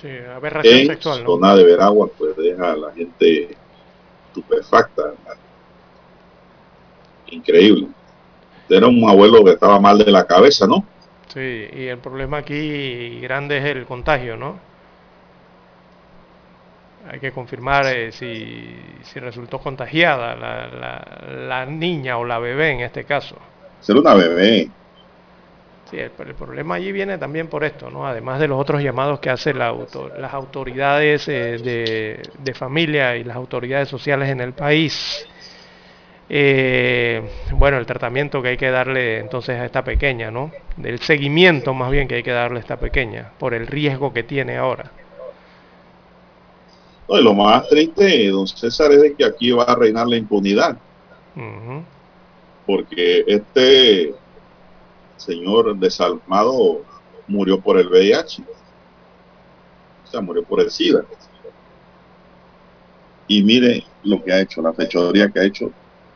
sí, 0.00 0.08
aberración 0.34 0.78
en 0.78 0.86
sexual, 0.86 1.22
¿no? 1.24 1.30
zona 1.30 1.54
de 1.56 1.64
Veragua, 1.64 2.08
pues 2.16 2.36
deja 2.36 2.72
a 2.72 2.76
la 2.76 2.92
gente 2.92 3.56
estupefacta. 4.28 5.12
Increíble. 7.28 7.88
Era 8.68 8.86
un 8.86 9.08
abuelo 9.08 9.44
que 9.44 9.52
estaba 9.52 9.80
mal 9.80 9.98
de 9.98 10.10
la 10.10 10.26
cabeza, 10.26 10.66
¿no? 10.66 10.84
Sí, 11.32 11.68
y 11.72 11.86
el 11.86 11.98
problema 11.98 12.38
aquí 12.38 13.20
grande 13.20 13.58
es 13.58 13.64
el 13.64 13.84
contagio, 13.86 14.36
¿no? 14.36 14.58
Hay 17.08 17.18
que 17.18 17.32
confirmar 17.32 17.86
eh, 17.86 18.12
si, 18.12 18.76
si 19.02 19.18
resultó 19.20 19.58
contagiada 19.58 20.36
la, 20.36 20.68
la, 20.68 21.36
la 21.48 21.66
niña 21.66 22.18
o 22.18 22.24
la 22.24 22.38
bebé 22.38 22.70
en 22.72 22.80
este 22.80 23.04
caso. 23.04 23.36
Ser 23.80 23.96
una 23.96 24.14
bebé. 24.14 24.70
Sí, 25.90 25.98
el, 25.98 26.12
el 26.18 26.34
problema 26.34 26.76
allí 26.76 26.92
viene 26.92 27.18
también 27.18 27.48
por 27.48 27.64
esto, 27.64 27.90
¿no? 27.90 28.06
Además 28.06 28.38
de 28.38 28.46
los 28.48 28.60
otros 28.60 28.82
llamados 28.82 29.18
que 29.18 29.30
hacen 29.30 29.58
la 29.58 29.74
las 30.18 30.32
autoridades 30.34 31.26
eh, 31.28 31.58
de, 31.58 32.22
de 32.38 32.54
familia 32.54 33.16
y 33.16 33.24
las 33.24 33.36
autoridades 33.36 33.88
sociales 33.88 34.28
en 34.28 34.40
el 34.40 34.52
país. 34.52 35.26
Eh, 36.28 37.22
bueno, 37.52 37.78
el 37.78 37.86
tratamiento 37.86 38.40
que 38.40 38.50
hay 38.50 38.56
que 38.56 38.70
darle 38.70 39.18
entonces 39.18 39.58
a 39.58 39.64
esta 39.64 39.82
pequeña, 39.82 40.30
¿no? 40.30 40.52
Del 40.76 41.00
seguimiento 41.00 41.74
más 41.74 41.90
bien 41.90 42.06
que 42.06 42.16
hay 42.16 42.22
que 42.22 42.30
darle 42.30 42.58
a 42.58 42.60
esta 42.60 42.78
pequeña 42.78 43.32
por 43.38 43.52
el 43.52 43.66
riesgo 43.66 44.12
que 44.12 44.22
tiene 44.22 44.56
ahora. 44.56 44.92
No, 47.08 47.18
y 47.18 47.24
lo 47.24 47.34
más 47.34 47.68
triste, 47.68 48.28
don 48.28 48.46
César, 48.46 48.92
es 48.92 49.02
de 49.02 49.14
que 49.16 49.24
aquí 49.24 49.50
va 49.50 49.64
a 49.64 49.74
reinar 49.74 50.06
la 50.06 50.16
impunidad, 50.16 50.80
porque 52.66 53.24
este 53.26 54.14
señor 55.20 55.76
desalmado 55.76 56.82
murió 57.26 57.60
por 57.60 57.78
el 57.78 57.88
VIH, 57.88 58.42
o 60.04 60.10
sea, 60.10 60.20
murió 60.20 60.42
por 60.42 60.60
el 60.60 60.70
SIDA. 60.70 61.04
Y 63.28 63.42
mire 63.44 63.84
lo 64.02 64.22
que 64.24 64.32
ha 64.32 64.40
hecho, 64.40 64.60
la 64.60 64.72
fechoría 64.72 65.28
que 65.28 65.38
ha 65.38 65.44
hecho, 65.44 65.70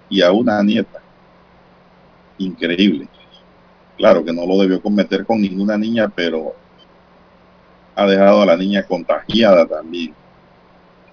y 0.08 0.22
a 0.22 0.32
una 0.32 0.60
nieta. 0.62 1.00
Increíble. 2.38 3.08
Claro 3.96 4.24
que 4.24 4.32
no 4.32 4.44
lo 4.44 4.58
debió 4.58 4.82
cometer 4.82 5.24
con 5.24 5.40
ninguna 5.40 5.78
niña, 5.78 6.08
pero 6.08 6.54
ha 7.94 8.06
dejado 8.06 8.42
a 8.42 8.46
la 8.46 8.56
niña 8.56 8.82
contagiada 8.82 9.66
también. 9.66 10.12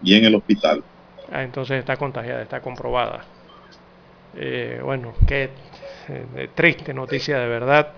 Y 0.02 0.16
en 0.16 0.26
el 0.26 0.34
hospital. 0.34 0.84
Ah, 1.32 1.44
entonces 1.44 1.78
está 1.78 1.96
contagiada, 1.98 2.42
está 2.42 2.62
comprobada. 2.62 3.24
Eh, 4.36 4.82
bueno, 4.84 5.14
qué 5.28 5.52
eh, 6.12 6.50
triste 6.54 6.94
noticia 6.94 7.40
de 7.40 7.48
verdad. 7.48 7.94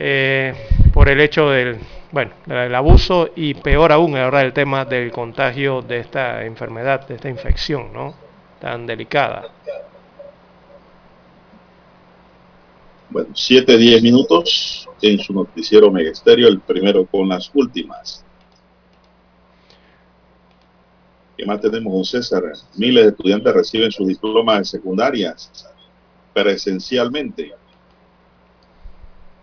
Eh, 0.00 0.54
por 0.94 1.08
el 1.08 1.20
hecho 1.20 1.50
del, 1.50 1.78
bueno, 2.12 2.30
del 2.46 2.74
abuso 2.74 3.30
y 3.34 3.54
peor 3.54 3.90
aún 3.90 4.16
ahora 4.16 4.42
el 4.42 4.52
tema 4.52 4.84
del 4.84 5.10
contagio 5.10 5.82
de 5.82 5.98
esta 5.98 6.44
enfermedad, 6.44 7.06
de 7.08 7.16
esta 7.16 7.28
infección, 7.28 7.92
¿no? 7.92 8.14
Tan 8.60 8.86
delicada. 8.86 9.48
Bueno, 13.10 13.30
7, 13.34 13.76
10 13.76 14.02
minutos 14.02 14.88
en 15.02 15.18
su 15.18 15.32
noticiero 15.32 15.90
Megesterio, 15.90 16.46
el 16.46 16.60
primero 16.60 17.04
con 17.06 17.28
las 17.28 17.50
últimas. 17.54 18.24
¿Qué 21.36 21.46
más 21.46 21.60
tenemos, 21.60 21.92
don 21.92 22.04
César? 22.04 22.42
Miles 22.76 23.04
de 23.04 23.10
estudiantes 23.10 23.54
reciben 23.54 23.90
sus 23.90 24.06
diplomas 24.08 24.58
de 24.58 24.64
secundarias 24.64 25.50
presencialmente. 26.42 27.52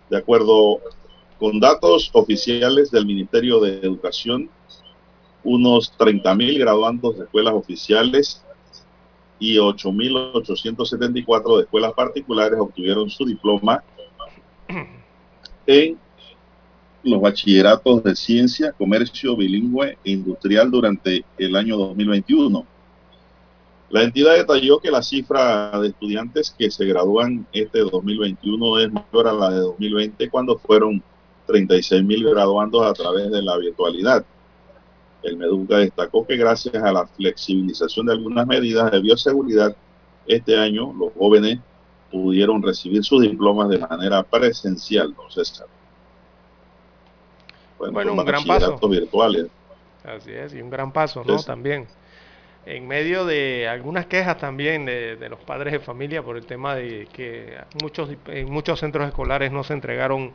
De 0.08 0.16
acuerdo 0.16 0.80
con 1.38 1.60
datos 1.60 2.10
oficiales 2.14 2.90
del 2.90 3.04
Ministerio 3.04 3.60
de 3.60 3.80
Educación, 3.80 4.48
unos 5.44 5.92
30.000 5.98 6.58
graduandos 6.58 7.18
de 7.18 7.24
escuelas 7.24 7.54
oficiales 7.54 8.42
y 9.38 9.56
8.874 9.56 11.56
de 11.56 11.62
escuelas 11.64 11.92
particulares 11.92 12.58
obtuvieron 12.58 13.10
su 13.10 13.26
diploma 13.26 13.84
en 15.66 15.98
los 17.02 17.20
bachilleratos 17.20 18.02
de 18.04 18.16
ciencia, 18.16 18.72
comercio 18.72 19.36
bilingüe 19.36 19.98
e 20.02 20.12
industrial 20.12 20.70
durante 20.70 21.26
el 21.36 21.54
año 21.54 21.76
2021. 21.76 22.66
La 23.90 24.02
entidad 24.02 24.34
detalló 24.34 24.80
que 24.80 24.90
la 24.90 25.02
cifra 25.02 25.78
de 25.80 25.88
estudiantes 25.88 26.54
que 26.56 26.70
se 26.70 26.84
gradúan 26.86 27.46
este 27.52 27.80
2021 27.80 28.78
es 28.80 28.92
mayor 28.92 29.28
a 29.28 29.32
la 29.32 29.50
de 29.50 29.58
2020 29.58 30.28
cuando 30.28 30.58
fueron 30.58 31.02
36 31.46 32.02
mil 32.02 32.28
graduandos 32.28 32.84
a 32.84 32.92
través 32.92 33.30
de 33.30 33.42
la 33.42 33.56
virtualidad. 33.56 34.24
El 35.22 35.36
Meduca 35.36 35.78
destacó 35.78 36.26
que 36.26 36.36
gracias 36.36 36.74
a 36.74 36.92
la 36.92 37.06
flexibilización 37.06 38.06
de 38.06 38.12
algunas 38.12 38.46
medidas 38.46 38.90
de 38.90 39.00
bioseguridad, 39.00 39.76
este 40.26 40.58
año 40.58 40.92
los 40.92 41.12
jóvenes 41.14 41.60
pudieron 42.10 42.62
recibir 42.62 43.04
sus 43.04 43.22
diplomas 43.22 43.68
de 43.68 43.78
manera 43.78 44.22
presencial, 44.24 45.14
¿no, 45.16 45.30
César? 45.30 45.66
Bueno, 47.78 47.92
Bueno, 47.92 48.12
un 48.14 48.24
gran 48.24 48.44
paso. 48.44 48.88
virtuales. 48.88 49.46
Así 50.04 50.32
es, 50.32 50.54
y 50.54 50.60
un 50.60 50.70
gran 50.70 50.92
paso, 50.92 51.22
¿no? 51.24 51.36
También. 51.42 51.86
En 52.66 52.88
medio 52.88 53.24
de 53.24 53.68
algunas 53.68 54.06
quejas 54.06 54.38
también 54.38 54.86
de, 54.86 55.16
los 55.30 55.38
padres 55.40 55.72
de 55.72 55.78
familia 55.80 56.22
por 56.22 56.36
el 56.36 56.46
tema 56.46 56.74
de 56.74 57.06
que 57.12 57.56
muchos, 57.72 58.10
en 58.26 58.50
muchos 58.50 58.80
centros 58.80 59.06
escolares 59.06 59.52
no 59.52 59.62
se 59.62 59.72
entregaron 59.72 60.32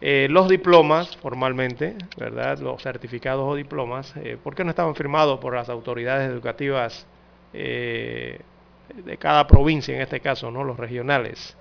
eh, 0.00 0.28
los 0.30 0.48
diplomas 0.48 1.16
formalmente, 1.16 1.96
¿verdad? 2.16 2.58
Los 2.60 2.82
certificados 2.82 3.44
o 3.46 3.56
diplomas, 3.56 4.14
eh, 4.16 4.38
porque 4.42 4.64
no 4.64 4.70
estaban 4.70 4.94
firmados 4.96 5.40
por 5.40 5.54
las 5.54 5.68
autoridades 5.68 6.30
educativas 6.30 7.06
eh, 7.52 8.40
de 8.94 9.18
cada 9.18 9.46
provincia, 9.46 9.94
en 9.94 10.02
este 10.02 10.20
caso, 10.20 10.50
¿no? 10.50 10.64
Los 10.64 10.78
regionales. 10.78 11.56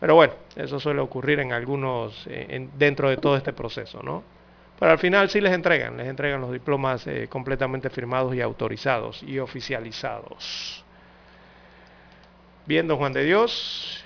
Pero 0.00 0.14
bueno, 0.16 0.34
eso 0.56 0.80
suele 0.80 1.00
ocurrir 1.00 1.40
en 1.40 1.52
algunos, 1.52 2.26
en- 2.28 2.70
dentro 2.78 3.08
de 3.10 3.16
todo 3.18 3.36
este 3.36 3.52
proceso, 3.52 4.02
¿no? 4.02 4.24
Pero 4.78 4.92
al 4.92 4.98
final 4.98 5.30
sí 5.30 5.40
les 5.40 5.52
entregan, 5.52 5.96
les 5.96 6.08
entregan 6.08 6.40
los 6.40 6.52
diplomas 6.52 7.06
eh, 7.06 7.28
completamente 7.28 7.88
firmados 7.90 8.34
y 8.34 8.40
autorizados 8.40 9.22
y 9.22 9.38
oficializados. 9.38 10.84
Bien, 12.66 12.86
don 12.86 12.98
Juan 12.98 13.12
de 13.12 13.24
Dios, 13.24 14.04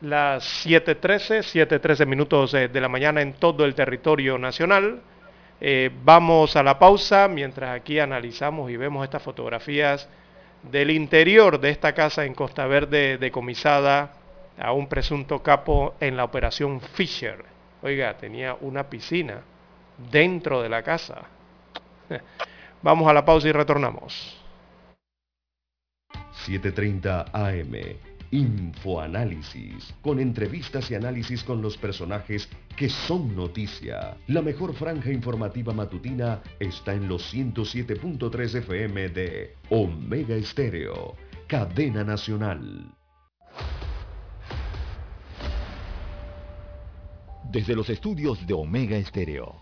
las 0.00 0.66
7.13, 0.66 1.40
7.13 1.80 2.06
minutos 2.06 2.54
eh, 2.54 2.68
de 2.68 2.80
la 2.80 2.88
mañana 2.88 3.20
en 3.20 3.34
todo 3.34 3.64
el 3.64 3.74
territorio 3.74 4.38
nacional. 4.38 5.02
Eh, 5.60 5.90
vamos 6.04 6.56
a 6.56 6.62
la 6.62 6.78
pausa 6.78 7.28
mientras 7.28 7.76
aquí 7.76 7.98
analizamos 7.98 8.70
y 8.70 8.76
vemos 8.76 9.04
estas 9.04 9.22
fotografías 9.22 10.08
del 10.62 10.90
interior 10.90 11.60
de 11.60 11.70
esta 11.70 11.92
casa 11.92 12.24
en 12.24 12.34
Costa 12.34 12.66
Verde 12.66 13.18
decomisada 13.18 14.12
a 14.58 14.72
un 14.72 14.88
presunto 14.88 15.42
capo 15.42 15.94
en 16.00 16.16
la 16.16 16.24
operación 16.24 16.80
Fisher. 16.80 17.44
Oiga, 17.82 18.16
tenía 18.16 18.56
una 18.60 18.88
piscina 18.88 19.42
dentro 20.10 20.62
de 20.62 20.68
la 20.68 20.82
casa. 20.82 21.26
Vamos 22.82 23.08
a 23.08 23.12
la 23.12 23.24
pausa 23.24 23.48
y 23.48 23.52
retornamos. 23.52 24.40
7.30 26.46 27.30
AM. 27.32 28.10
Infoanálisis, 28.32 29.92
con 30.02 30.20
entrevistas 30.20 30.88
y 30.90 30.94
análisis 30.94 31.42
con 31.42 31.60
los 31.60 31.76
personajes 31.76 32.48
que 32.76 32.88
son 32.88 33.34
noticia. 33.34 34.16
La 34.28 34.40
mejor 34.40 34.72
franja 34.74 35.10
informativa 35.10 35.72
matutina 35.72 36.40
está 36.60 36.94
en 36.94 37.08
los 37.08 37.34
107.3 37.34 38.54
FM 38.58 39.08
de 39.08 39.56
Omega 39.68 40.36
Estéreo, 40.36 41.16
cadena 41.48 42.04
nacional. 42.04 42.94
Desde 47.50 47.74
los 47.74 47.90
estudios 47.90 48.46
de 48.46 48.54
Omega 48.54 48.96
Estéreo, 48.96 49.59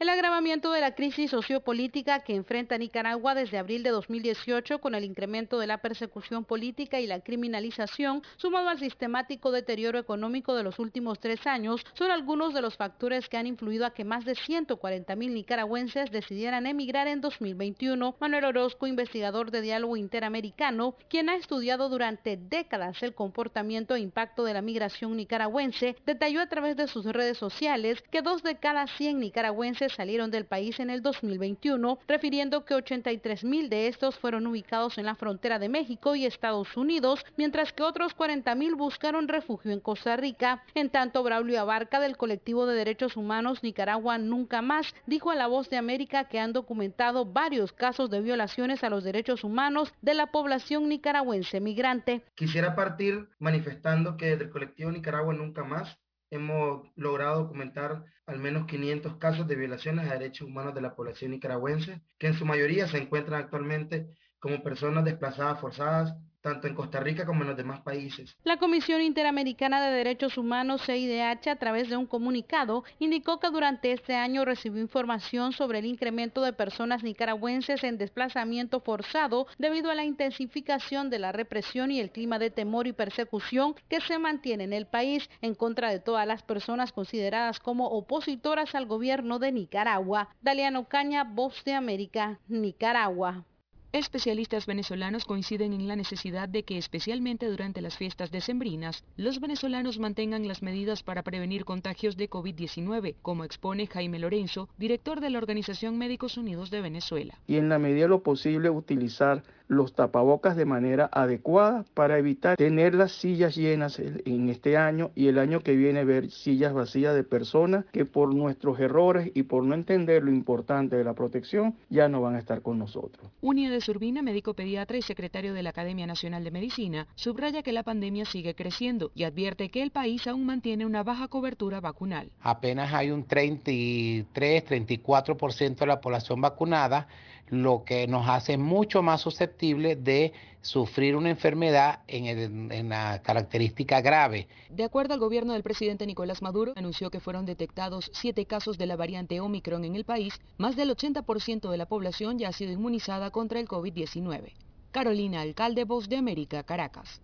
El 0.00 0.08
agravamiento 0.08 0.72
de 0.72 0.80
la 0.80 0.94
crisis 0.94 1.30
sociopolítica 1.30 2.20
que 2.20 2.34
enfrenta 2.34 2.78
Nicaragua 2.78 3.34
desde 3.34 3.58
abril 3.58 3.82
de 3.82 3.90
2018 3.90 4.78
con 4.78 4.94
el 4.94 5.04
incremento 5.04 5.58
de 5.58 5.66
la 5.66 5.82
persecución 5.82 6.46
política 6.46 7.00
y 7.00 7.06
la 7.06 7.20
criminalización, 7.20 8.22
sumado 8.38 8.70
al 8.70 8.78
sistemático 8.78 9.52
deterioro 9.52 9.98
económico 9.98 10.54
de 10.54 10.62
los 10.62 10.78
últimos 10.78 11.20
tres 11.20 11.46
años, 11.46 11.84
son 11.92 12.10
algunos 12.10 12.54
de 12.54 12.62
los 12.62 12.78
factores 12.78 13.28
que 13.28 13.36
han 13.36 13.46
influido 13.46 13.84
a 13.84 13.92
que 13.92 14.06
más 14.06 14.24
de 14.24 14.36
140 14.36 15.16
mil 15.16 15.34
nicaragüenses 15.34 16.10
decidieran 16.10 16.66
emigrar 16.66 17.06
en 17.06 17.20
2021. 17.20 18.16
Manuel 18.18 18.46
Orozco, 18.46 18.86
investigador 18.86 19.50
de 19.50 19.60
diálogo 19.60 19.98
interamericano, 19.98 20.94
quien 21.10 21.28
ha 21.28 21.36
estudiado 21.36 21.90
durante 21.90 22.38
décadas 22.38 23.02
el 23.02 23.14
comportamiento 23.14 23.94
e 23.96 24.00
impacto 24.00 24.44
de 24.44 24.54
la 24.54 24.62
migración 24.62 25.14
nicaragüense, 25.14 25.94
detalló 26.06 26.40
a 26.40 26.48
través 26.48 26.78
de 26.78 26.88
sus 26.88 27.04
redes 27.04 27.36
sociales 27.36 28.00
que 28.10 28.22
dos 28.22 28.42
de 28.42 28.56
cada 28.56 28.86
100 28.86 29.20
nicaragüenses 29.20 29.89
salieron 29.94 30.30
del 30.30 30.46
país 30.46 30.80
en 30.80 30.90
el 30.90 31.02
2021, 31.02 31.98
refiriendo 32.08 32.64
que 32.64 32.74
83 32.74 33.44
mil 33.44 33.68
de 33.68 33.88
estos 33.88 34.18
fueron 34.18 34.46
ubicados 34.46 34.98
en 34.98 35.06
la 35.06 35.14
frontera 35.14 35.58
de 35.58 35.68
México 35.68 36.14
y 36.14 36.26
Estados 36.26 36.76
Unidos, 36.76 37.24
mientras 37.36 37.72
que 37.72 37.82
otros 37.82 38.14
40 38.14 38.54
mil 38.54 38.74
buscaron 38.74 39.28
refugio 39.28 39.70
en 39.70 39.80
Costa 39.80 40.16
Rica. 40.16 40.62
En 40.74 40.90
tanto, 40.90 41.22
Braulio 41.22 41.60
Abarca 41.60 42.00
del 42.00 42.16
colectivo 42.16 42.66
de 42.66 42.74
derechos 42.74 43.16
humanos 43.16 43.62
Nicaragua 43.62 44.18
Nunca 44.18 44.62
Más 44.62 44.94
dijo 45.06 45.30
a 45.30 45.34
La 45.34 45.46
Voz 45.46 45.70
de 45.70 45.76
América 45.76 46.24
que 46.24 46.38
han 46.38 46.52
documentado 46.52 47.24
varios 47.24 47.72
casos 47.72 48.10
de 48.10 48.20
violaciones 48.20 48.82
a 48.84 48.90
los 48.90 49.04
derechos 49.04 49.44
humanos 49.44 49.92
de 50.02 50.14
la 50.14 50.26
población 50.28 50.88
nicaragüense 50.88 51.60
migrante. 51.60 52.22
Quisiera 52.34 52.74
partir 52.74 53.28
manifestando 53.38 54.16
que 54.16 54.36
del 54.36 54.50
colectivo 54.50 54.90
Nicaragua 54.90 55.34
Nunca 55.34 55.64
Más 55.64 55.99
hemos 56.30 56.88
logrado 56.96 57.42
documentar 57.42 58.04
al 58.26 58.38
menos 58.38 58.66
500 58.66 59.16
casos 59.16 59.46
de 59.48 59.56
violaciones 59.56 60.08
a 60.08 60.14
derechos 60.14 60.48
humanos 60.48 60.74
de 60.74 60.80
la 60.80 60.94
población 60.94 61.32
nicaragüense, 61.32 62.00
que 62.18 62.28
en 62.28 62.34
su 62.34 62.46
mayoría 62.46 62.86
se 62.88 62.98
encuentran 62.98 63.42
actualmente 63.42 64.14
como 64.38 64.62
personas 64.62 65.04
desplazadas 65.04 65.60
forzadas, 65.60 66.14
tanto 66.40 66.66
en 66.66 66.74
Costa 66.74 67.00
Rica 67.00 67.26
como 67.26 67.42
en 67.42 67.48
los 67.48 67.56
demás 67.56 67.80
países. 67.80 68.36
La 68.44 68.56
Comisión 68.56 69.02
Interamericana 69.02 69.82
de 69.82 69.92
Derechos 69.92 70.38
Humanos, 70.38 70.82
CIDH, 70.84 71.48
a 71.48 71.56
través 71.56 71.88
de 71.88 71.96
un 71.96 72.06
comunicado, 72.06 72.84
indicó 72.98 73.38
que 73.40 73.50
durante 73.50 73.92
este 73.92 74.14
año 74.14 74.44
recibió 74.44 74.80
información 74.80 75.52
sobre 75.52 75.80
el 75.80 75.86
incremento 75.86 76.42
de 76.42 76.52
personas 76.52 77.02
nicaragüenses 77.02 77.84
en 77.84 77.98
desplazamiento 77.98 78.80
forzado 78.80 79.46
debido 79.58 79.90
a 79.90 79.94
la 79.94 80.04
intensificación 80.04 81.10
de 81.10 81.18
la 81.18 81.32
represión 81.32 81.90
y 81.90 82.00
el 82.00 82.10
clima 82.10 82.38
de 82.38 82.50
temor 82.50 82.86
y 82.86 82.92
persecución 82.92 83.74
que 83.88 84.00
se 84.00 84.18
mantiene 84.18 84.64
en 84.64 84.72
el 84.72 84.86
país 84.86 85.28
en 85.42 85.54
contra 85.54 85.90
de 85.90 86.00
todas 86.00 86.26
las 86.26 86.42
personas 86.42 86.92
consideradas 86.92 87.60
como 87.60 87.88
opositoras 87.88 88.74
al 88.74 88.86
gobierno 88.86 89.38
de 89.38 89.52
Nicaragua. 89.52 90.28
Daliano 90.40 90.88
Caña, 90.88 91.24
Voz 91.24 91.62
de 91.64 91.74
América, 91.74 92.38
Nicaragua. 92.48 93.44
Especialistas 93.92 94.66
venezolanos 94.66 95.24
coinciden 95.24 95.72
en 95.72 95.88
la 95.88 95.96
necesidad 95.96 96.48
de 96.48 96.62
que, 96.62 96.78
especialmente 96.78 97.46
durante 97.46 97.80
las 97.80 97.96
fiestas 97.96 98.30
decembrinas, 98.30 99.02
los 99.16 99.40
venezolanos 99.40 99.98
mantengan 99.98 100.46
las 100.46 100.62
medidas 100.62 101.02
para 101.02 101.24
prevenir 101.24 101.64
contagios 101.64 102.16
de 102.16 102.30
COVID-19, 102.30 103.16
como 103.20 103.42
expone 103.42 103.88
Jaime 103.88 104.20
Lorenzo, 104.20 104.68
director 104.78 105.20
de 105.20 105.30
la 105.30 105.38
Organización 105.38 105.98
Médicos 105.98 106.36
Unidos 106.36 106.70
de 106.70 106.82
Venezuela. 106.82 107.34
Y 107.48 107.56
en 107.56 107.68
la 107.68 107.80
medida 107.80 108.02
de 108.02 108.10
lo 108.10 108.22
posible 108.22 108.70
utilizar 108.70 109.42
los 109.70 109.94
tapabocas 109.94 110.56
de 110.56 110.64
manera 110.64 111.08
adecuada 111.12 111.84
para 111.94 112.18
evitar 112.18 112.56
tener 112.56 112.96
las 112.96 113.12
sillas 113.12 113.54
llenas 113.54 114.00
en 114.00 114.48
este 114.48 114.76
año 114.76 115.12
y 115.14 115.28
el 115.28 115.38
año 115.38 115.60
que 115.60 115.76
viene 115.76 116.04
ver 116.04 116.32
sillas 116.32 116.74
vacías 116.74 117.14
de 117.14 117.22
personas 117.22 117.84
que 117.92 118.04
por 118.04 118.34
nuestros 118.34 118.80
errores 118.80 119.30
y 119.32 119.44
por 119.44 119.62
no 119.62 119.76
entender 119.76 120.24
lo 120.24 120.32
importante 120.32 120.96
de 120.96 121.04
la 121.04 121.14
protección 121.14 121.76
ya 121.88 122.08
no 122.08 122.20
van 122.20 122.34
a 122.34 122.40
estar 122.40 122.62
con 122.62 122.80
nosotros. 122.80 123.30
Unia 123.40 123.70
de 123.70 123.78
Urbina, 123.88 124.22
médico 124.22 124.54
pediatra 124.54 124.96
y 124.96 125.02
secretario 125.02 125.54
de 125.54 125.62
la 125.62 125.70
Academia 125.70 126.06
Nacional 126.06 126.42
de 126.42 126.50
Medicina, 126.50 127.06
subraya 127.14 127.62
que 127.62 127.70
la 127.72 127.84
pandemia 127.84 128.24
sigue 128.24 128.56
creciendo 128.56 129.12
y 129.14 129.22
advierte 129.22 129.70
que 129.70 129.82
el 129.82 129.92
país 129.92 130.26
aún 130.26 130.46
mantiene 130.46 130.84
una 130.84 131.04
baja 131.04 131.28
cobertura 131.28 131.80
vacunal. 131.80 132.32
Apenas 132.40 132.92
hay 132.92 133.12
un 133.12 133.24
33-34% 133.24 135.76
de 135.76 135.86
la 135.86 136.00
población 136.00 136.40
vacunada 136.40 137.06
lo 137.50 137.84
que 137.84 138.06
nos 138.06 138.28
hace 138.28 138.56
mucho 138.56 139.02
más 139.02 139.20
susceptible 139.20 139.96
de 139.96 140.32
sufrir 140.62 141.16
una 141.16 141.30
enfermedad 141.30 142.00
en, 142.06 142.26
el, 142.26 142.72
en, 142.72 142.88
la 142.88 143.22
característica 143.22 144.00
grave. 144.00 144.48
De 144.68 144.84
acuerdo 144.84 145.14
al 145.14 145.20
gobierno 145.20 145.54
del 145.54 145.62
presidente 145.62 146.06
Nicolás 146.06 146.42
Maduro, 146.42 146.72
anunció 146.76 147.10
que 147.10 147.20
fueron 147.20 147.46
detectados 147.46 148.10
siete 148.14 148.46
casos 148.46 148.78
de 148.78 148.86
la 148.86 148.96
variante 148.96 149.40
Omicron 149.40 149.84
en 149.84 149.96
el 149.96 150.04
país, 150.04 150.34
más 150.58 150.76
del 150.76 150.90
80% 150.90 151.70
de 151.70 151.76
la 151.76 151.86
población 151.86 152.38
ya 152.38 152.48
ha 152.48 152.52
sido 152.52 152.72
inmunizada 152.72 153.30
contra 153.30 153.60
el 153.60 153.68
COVID-19. 153.68 154.52
Carolina 154.92 155.40
Alcalde, 155.40 155.84
Voz 155.84 156.08
de 156.08 156.16
América, 156.16 156.62
Caracas. 156.62 157.20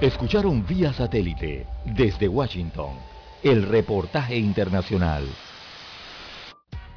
Escucharon 0.00 0.64
vía 0.64 0.92
satélite 0.92 1.66
desde 1.84 2.28
Washington 2.28 2.92
el 3.42 3.64
reportaje 3.64 4.36
internacional. 4.36 5.24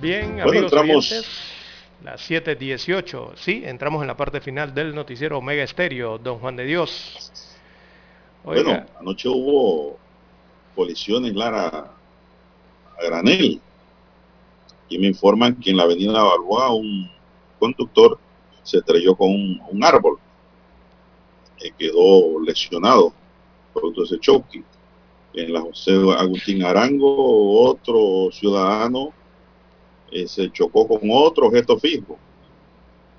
Bien, 0.00 0.32
Bueno, 0.34 0.50
amigos 0.50 0.72
entramos- 0.72 1.10
oyentes, 1.12 1.28
las 2.04 2.20
7.18, 2.30 3.32
sí, 3.36 3.62
entramos 3.64 4.02
en 4.02 4.08
la 4.08 4.16
parte 4.16 4.40
final 4.40 4.74
del 4.74 4.94
noticiero 4.94 5.38
Omega 5.38 5.62
Estéreo, 5.62 6.18
Don 6.18 6.38
Juan 6.38 6.56
de 6.56 6.64
Dios. 6.64 7.32
Oiga, 8.44 8.62
Bueno, 8.62 8.86
anoche 9.00 9.28
hubo 9.28 9.98
colisiones, 10.74 11.34
Lara, 11.34 11.68
a 12.98 13.02
granel. 13.04 13.60
Y 14.88 14.98
me 14.98 15.08
informan 15.08 15.56
que 15.56 15.70
en 15.70 15.78
la 15.78 15.82
avenida 15.84 16.22
Balboa 16.22 16.72
un 16.74 17.10
conductor 17.58 18.18
se 18.62 18.78
estrelló 18.78 19.16
con 19.16 19.30
un, 19.30 19.60
un 19.70 19.84
árbol. 19.84 20.18
y 21.58 21.72
quedó 21.72 22.38
lesionado 22.44 23.14
producto 23.72 24.02
de 24.02 24.06
ese 24.06 24.20
choque. 24.20 24.62
En 25.32 25.52
la 25.54 25.62
José 25.62 25.92
Agustín 26.18 26.62
Arango, 26.62 27.62
otro 27.68 28.30
ciudadano 28.30 29.12
eh, 30.16 30.26
se 30.26 30.50
chocó 30.50 30.88
con 30.88 31.00
otro 31.10 31.48
objeto 31.48 31.78
fijo. 31.78 32.16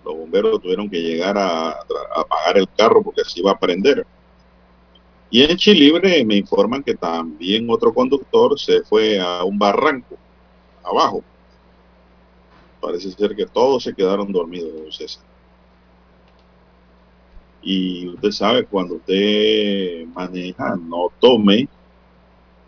Los 0.04 0.16
bomberos 0.16 0.62
tuvieron 0.62 0.90
que 0.90 1.02
llegar 1.02 1.38
a, 1.38 1.80
apagar 2.16 2.58
el 2.58 2.68
carro 2.76 3.04
porque 3.04 3.22
así 3.22 3.40
iba 3.40 3.52
a 3.52 3.60
prender. 3.60 4.06
Y 5.30 5.44
en 5.44 5.58
Chilibre 5.58 6.24
me 6.26 6.38
informan 6.38 6.82
que 6.82 6.96
también 6.96 7.70
otro 7.70 7.94
conductor 7.94 8.58
se 8.58 8.82
fue 8.82 9.20
a 9.20 9.44
un 9.44 9.60
barranco 9.60 10.16
abajo. 10.84 11.24
Parece 12.82 13.12
ser 13.12 13.36
que 13.36 13.46
todos 13.46 13.84
se 13.84 13.94
quedaron 13.94 14.32
dormidos, 14.32 14.74
don 14.74 14.92
César. 14.92 15.24
Y 17.62 18.08
usted 18.08 18.32
sabe, 18.32 18.66
cuando 18.66 18.96
usted 18.96 20.06
maneja, 20.16 20.76
no 20.78 21.12
tome. 21.20 21.68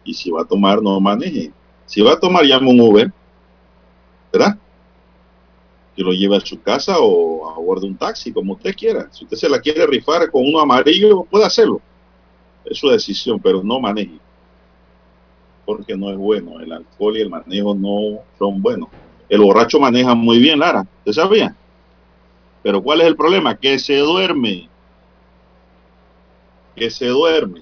Y 0.04 0.14
si 0.14 0.30
va 0.30 0.42
a 0.42 0.46
tomar, 0.46 0.82
no 0.82 1.00
maneje. 1.00 1.54
Si 1.86 2.02
va 2.02 2.14
a 2.14 2.20
tomar, 2.20 2.44
llame 2.44 2.70
un 2.70 2.82
Uber. 2.82 3.14
¿Verdad? 4.32 4.58
Que 5.96 6.04
lo 6.04 6.12
lleve 6.12 6.38
a 6.38 6.42
su 6.42 6.62
casa 6.62 6.96
o 7.00 7.50
a 7.50 7.60
bordo 7.60 7.82
de 7.82 7.88
un 7.88 7.98
taxi, 7.98 8.32
como 8.32 8.54
usted 8.54 8.76
quiera. 8.76 9.10
Si 9.12 9.24
usted 9.26 9.38
se 9.38 9.50
la 9.50 9.60
quiere 9.60 9.86
rifar 9.86 10.30
con 10.32 10.46
uno 10.46 10.60
amarillo, 10.60 11.24
puede 11.24 11.46
hacerlo. 11.46 11.82
Es 12.66 12.78
su 12.78 12.90
decisión, 12.90 13.40
pero 13.40 13.64
no 13.64 13.80
maneje. 13.80 14.20
Porque 15.66 15.96
no 15.96 16.10
es 16.10 16.18
bueno. 16.18 16.60
El 16.60 16.72
alcohol 16.72 17.18
y 17.18 17.22
el 17.22 17.30
manejo 17.30 17.76
no 17.76 18.20
son 18.38 18.62
buenos. 18.62 18.90
El 19.28 19.42
borracho 19.42 19.80
maneja 19.80 20.16
muy 20.16 20.40
bien, 20.40 20.60
Lara. 20.60 20.86
¿Usted 21.00 21.14
sabía? 21.14 21.56
Pero 22.64 22.82
¿cuál 22.82 23.02
es 23.02 23.08
el 23.08 23.16
problema? 23.16 23.56
Que 23.56 23.80
se 23.80 23.98
duerme. 23.98 24.70
Que 26.76 26.90
se 26.90 27.08
duerme. 27.08 27.62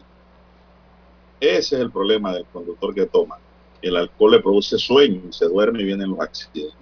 Ese 1.39 1.75
es 1.75 1.81
el 1.81 1.91
problema 1.91 2.33
del 2.33 2.45
conductor 2.45 2.95
que 2.95 3.05
toma. 3.05 3.37
El 3.81 3.95
alcohol 3.95 4.31
le 4.31 4.39
produce 4.39 4.77
sueño 4.77 5.21
y 5.29 5.33
se 5.33 5.45
duerme 5.45 5.81
y 5.81 5.85
vienen 5.85 6.09
los 6.09 6.19
accidentes. 6.19 6.75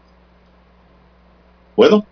Bueno, 1.75 2.05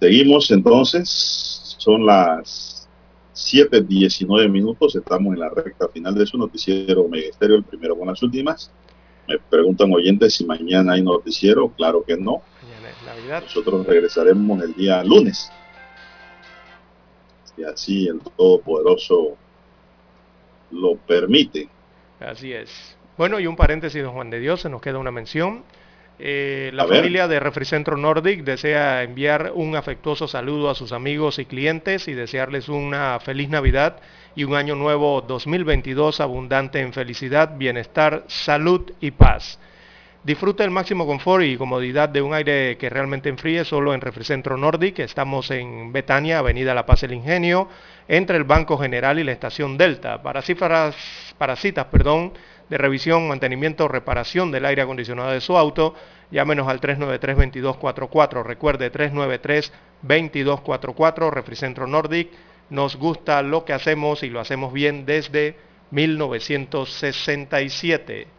seguimos 0.00 0.50
entonces. 0.50 1.76
Son 1.78 2.06
las 2.06 2.88
7.19 3.34 4.48
minutos. 4.48 4.96
Estamos 4.96 5.34
en 5.34 5.40
la 5.40 5.50
recta 5.50 5.88
final 5.88 6.14
de 6.14 6.26
su 6.26 6.38
noticiero 6.38 7.06
Megesterio, 7.08 7.56
el 7.56 7.64
primero 7.64 7.98
con 7.98 8.08
las 8.08 8.22
últimas. 8.22 8.70
Me 9.28 9.38
preguntan 9.38 9.92
oyentes 9.92 10.34
si 10.34 10.44
mañana 10.46 10.92
hay 10.92 11.02
noticiero. 11.02 11.68
Claro 11.70 12.02
que 12.04 12.16
no. 12.16 12.42
Mañana 12.62 12.90
es 12.90 13.06
Navidad. 13.06 13.42
Nosotros 13.42 13.86
regresaremos 13.86 14.62
el 14.62 14.74
día 14.74 15.02
lunes. 15.04 15.50
Si 17.54 17.64
así 17.64 18.06
el 18.08 18.20
Todopoderoso 18.20 19.36
lo 20.70 20.96
permite. 20.96 21.68
Así 22.20 22.52
es. 22.52 22.96
Bueno, 23.16 23.38
y 23.38 23.46
un 23.46 23.56
paréntesis, 23.56 24.02
don 24.02 24.12
Juan 24.12 24.30
de 24.30 24.40
Dios, 24.40 24.60
se 24.60 24.68
nos 24.68 24.80
queda 24.80 24.98
una 24.98 25.10
mención. 25.10 25.64
Eh, 26.18 26.70
la 26.74 26.84
A 26.84 26.86
ver. 26.86 26.98
familia 26.98 27.26
de 27.26 27.40
Refricentro 27.40 27.96
Nordic 27.96 28.44
desea 28.44 29.02
enviar 29.02 29.50
un 29.54 29.74
afectuoso 29.74 30.28
saludo 30.28 30.70
a 30.70 30.74
sus 30.76 30.92
amigos 30.92 31.40
y 31.40 31.44
clientes 31.44 32.06
y 32.06 32.12
desearles 32.14 32.68
una 32.68 33.18
feliz 33.18 33.48
Navidad 33.48 33.96
y 34.36 34.44
un 34.44 34.54
año 34.54 34.76
nuevo 34.76 35.22
2022 35.22 36.20
abundante 36.20 36.80
en 36.80 36.92
felicidad, 36.92 37.56
bienestar, 37.56 38.24
salud 38.28 38.92
y 39.00 39.10
paz. 39.10 39.58
Disfruta 40.24 40.64
el 40.64 40.70
máximo 40.70 41.06
confort 41.06 41.44
y 41.44 41.58
comodidad 41.58 42.08
de 42.08 42.22
un 42.22 42.32
aire 42.32 42.78
que 42.78 42.88
realmente 42.88 43.28
enfríe 43.28 43.62
solo 43.62 43.92
en 43.92 44.00
Refricentro 44.00 44.56
Nordic. 44.56 45.00
Estamos 45.00 45.50
en 45.50 45.92
Betania, 45.92 46.38
Avenida 46.38 46.72
La 46.72 46.86
Paz 46.86 47.02
El 47.02 47.12
Ingenio, 47.12 47.68
entre 48.08 48.38
el 48.38 48.44
Banco 48.44 48.78
General 48.78 49.18
y 49.18 49.24
la 49.24 49.32
Estación 49.32 49.76
Delta. 49.76 50.22
Para 50.22 50.40
cifras, 50.40 50.96
para 51.36 51.56
citas, 51.56 51.88
perdón, 51.92 52.32
de 52.70 52.78
revisión, 52.78 53.28
mantenimiento, 53.28 53.86
reparación 53.86 54.50
del 54.50 54.64
aire 54.64 54.80
acondicionado 54.80 55.30
de 55.30 55.42
su 55.42 55.58
auto, 55.58 55.94
llámenos 56.30 56.68
al 56.68 56.80
393-2244. 56.80 58.44
Recuerde, 58.44 58.90
393-2244, 58.90 61.32
Refricentro 61.32 61.86
Nordic. 61.86 62.30
Nos 62.70 62.96
gusta 62.96 63.42
lo 63.42 63.66
que 63.66 63.74
hacemos 63.74 64.22
y 64.22 64.30
lo 64.30 64.40
hacemos 64.40 64.72
bien 64.72 65.04
desde 65.04 65.58
1967. 65.90 68.33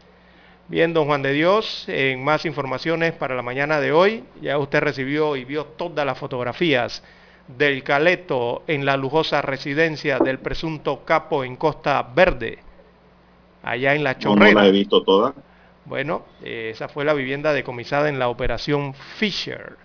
Bien, 0.67 0.93
don 0.93 1.05
Juan 1.05 1.21
de 1.21 1.31
Dios, 1.33 1.85
en 1.87 2.23
más 2.23 2.43
informaciones 2.45 3.13
para 3.13 3.35
la 3.35 3.43
mañana 3.43 3.79
de 3.79 3.91
hoy, 3.91 4.23
ya 4.41 4.57
usted 4.57 4.79
recibió 4.79 5.35
y 5.35 5.45
vio 5.45 5.65
todas 5.65 6.05
las 6.05 6.17
fotografías 6.17 7.03
del 7.47 7.83
Caleto 7.83 8.63
en 8.65 8.83
la 8.83 8.97
lujosa 8.97 9.43
residencia 9.43 10.17
del 10.17 10.39
presunto 10.39 11.05
capo 11.05 11.43
en 11.43 11.55
Costa 11.55 12.01
Verde, 12.15 12.57
allá 13.61 13.93
en 13.93 14.03
la 14.03 14.13
No, 14.13 14.35
no 14.35 14.35
Chorrera. 14.35 14.61
la 14.63 14.67
he 14.67 14.71
visto 14.71 15.03
toda. 15.03 15.35
Bueno, 15.85 16.25
eh, 16.43 16.71
esa 16.73 16.87
fue 16.87 17.05
la 17.05 17.13
vivienda 17.13 17.53
decomisada 17.53 18.09
en 18.09 18.17
la 18.17 18.29
operación 18.29 18.95
Fisher. 18.95 19.77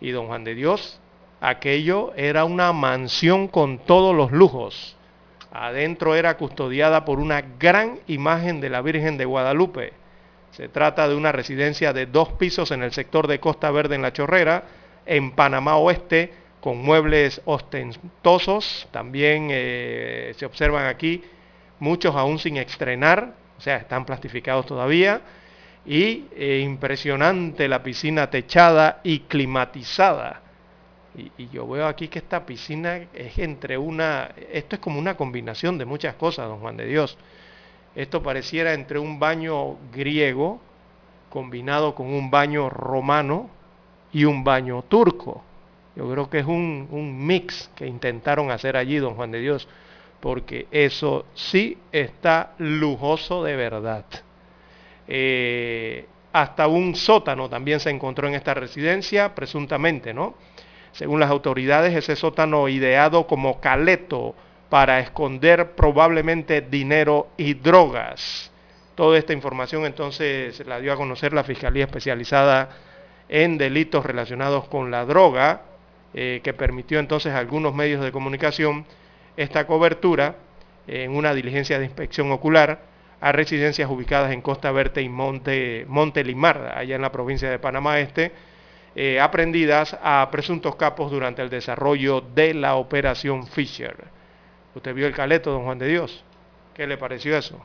Y 0.00 0.10
don 0.10 0.26
Juan 0.26 0.42
de 0.42 0.56
Dios, 0.56 1.00
aquello 1.40 2.12
era 2.16 2.44
una 2.44 2.72
mansión 2.72 3.46
con 3.46 3.78
todos 3.78 4.12
los 4.16 4.32
lujos. 4.32 4.96
Adentro 5.52 6.16
era 6.16 6.36
custodiada 6.36 7.04
por 7.04 7.20
una 7.20 7.42
gran 7.60 8.00
imagen 8.08 8.60
de 8.60 8.70
la 8.70 8.82
Virgen 8.82 9.16
de 9.18 9.24
Guadalupe. 9.24 9.99
Se 10.60 10.68
trata 10.68 11.08
de 11.08 11.14
una 11.14 11.32
residencia 11.32 11.94
de 11.94 12.04
dos 12.04 12.34
pisos 12.34 12.70
en 12.70 12.82
el 12.82 12.92
sector 12.92 13.26
de 13.26 13.40
Costa 13.40 13.70
Verde 13.70 13.94
en 13.94 14.02
La 14.02 14.12
Chorrera, 14.12 14.64
en 15.06 15.30
Panamá 15.30 15.76
Oeste, 15.76 16.34
con 16.60 16.76
muebles 16.76 17.40
ostentosos. 17.46 18.86
También 18.90 19.48
eh, 19.50 20.34
se 20.36 20.44
observan 20.44 20.84
aquí 20.84 21.24
muchos 21.78 22.14
aún 22.14 22.38
sin 22.38 22.58
estrenar, 22.58 23.32
o 23.56 23.60
sea, 23.62 23.78
están 23.78 24.04
plastificados 24.04 24.66
todavía. 24.66 25.22
Y 25.86 26.26
eh, 26.36 26.60
impresionante 26.62 27.66
la 27.66 27.82
piscina 27.82 28.28
techada 28.28 29.00
y 29.02 29.20
climatizada. 29.20 30.42
Y, 31.16 31.32
y 31.38 31.48
yo 31.48 31.66
veo 31.66 31.86
aquí 31.86 32.08
que 32.08 32.18
esta 32.18 32.44
piscina 32.44 32.98
es 33.14 33.38
entre 33.38 33.78
una, 33.78 34.32
esto 34.52 34.76
es 34.76 34.82
como 34.82 34.98
una 34.98 35.16
combinación 35.16 35.78
de 35.78 35.86
muchas 35.86 36.16
cosas, 36.16 36.48
don 36.48 36.60
Juan 36.60 36.76
de 36.76 36.84
Dios. 36.84 37.16
Esto 37.94 38.22
pareciera 38.22 38.72
entre 38.74 38.98
un 38.98 39.18
baño 39.18 39.76
griego 39.92 40.60
combinado 41.28 41.94
con 41.94 42.06
un 42.06 42.30
baño 42.30 42.68
romano 42.68 43.48
y 44.12 44.24
un 44.24 44.44
baño 44.44 44.82
turco. 44.82 45.42
Yo 45.96 46.10
creo 46.10 46.30
que 46.30 46.38
es 46.40 46.46
un, 46.46 46.88
un 46.90 47.26
mix 47.26 47.70
que 47.74 47.86
intentaron 47.86 48.50
hacer 48.50 48.76
allí, 48.76 48.96
don 48.98 49.14
Juan 49.14 49.30
de 49.30 49.40
Dios, 49.40 49.68
porque 50.20 50.66
eso 50.70 51.24
sí 51.34 51.78
está 51.92 52.52
lujoso 52.58 53.42
de 53.42 53.56
verdad. 53.56 54.04
Eh, 55.08 56.06
hasta 56.32 56.68
un 56.68 56.94
sótano 56.94 57.48
también 57.48 57.80
se 57.80 57.90
encontró 57.90 58.28
en 58.28 58.34
esta 58.34 58.54
residencia, 58.54 59.34
presuntamente, 59.34 60.14
¿no? 60.14 60.34
Según 60.92 61.20
las 61.20 61.30
autoridades, 61.30 61.94
ese 61.94 62.16
sótano 62.16 62.68
ideado 62.68 63.26
como 63.26 63.60
caleto 63.60 64.34
para 64.70 65.00
esconder 65.00 65.72
probablemente 65.72 66.62
dinero 66.62 67.28
y 67.36 67.54
drogas. 67.54 68.50
Toda 68.94 69.18
esta 69.18 69.32
información 69.32 69.84
entonces 69.84 70.64
la 70.66 70.80
dio 70.80 70.92
a 70.92 70.96
conocer 70.96 71.32
la 71.32 71.44
Fiscalía 71.44 71.84
Especializada 71.84 72.70
en 73.28 73.58
Delitos 73.58 74.06
Relacionados 74.06 74.68
con 74.68 74.90
la 74.90 75.04
Droga, 75.04 75.62
eh, 76.14 76.40
que 76.42 76.54
permitió 76.54 76.98
entonces 76.98 77.32
a 77.32 77.38
algunos 77.38 77.74
medios 77.74 78.02
de 78.02 78.12
comunicación 78.12 78.86
esta 79.36 79.66
cobertura 79.66 80.36
en 80.86 81.14
una 81.14 81.34
diligencia 81.34 81.78
de 81.78 81.84
inspección 81.84 82.32
ocular 82.32 82.80
a 83.20 83.32
residencias 83.32 83.90
ubicadas 83.90 84.32
en 84.32 84.40
Costa 84.40 84.72
Verde 84.72 85.02
y 85.02 85.08
Monte, 85.08 85.84
Monte 85.88 86.24
Limar, 86.24 86.74
allá 86.76 86.96
en 86.96 87.02
la 87.02 87.12
provincia 87.12 87.50
de 87.50 87.58
Panamá 87.58 88.00
Este, 88.00 88.32
eh, 88.94 89.20
aprendidas 89.20 89.96
a 90.02 90.28
presuntos 90.30 90.76
capos 90.76 91.10
durante 91.10 91.42
el 91.42 91.50
desarrollo 91.50 92.20
de 92.20 92.54
la 92.54 92.76
operación 92.76 93.46
Fisher. 93.46 94.19
Usted 94.74 94.94
vio 94.94 95.06
el 95.06 95.14
caleto, 95.14 95.50
don 95.50 95.64
Juan 95.64 95.78
de 95.78 95.88
Dios. 95.88 96.22
¿Qué 96.74 96.86
le 96.86 96.96
pareció 96.96 97.36
eso? 97.36 97.56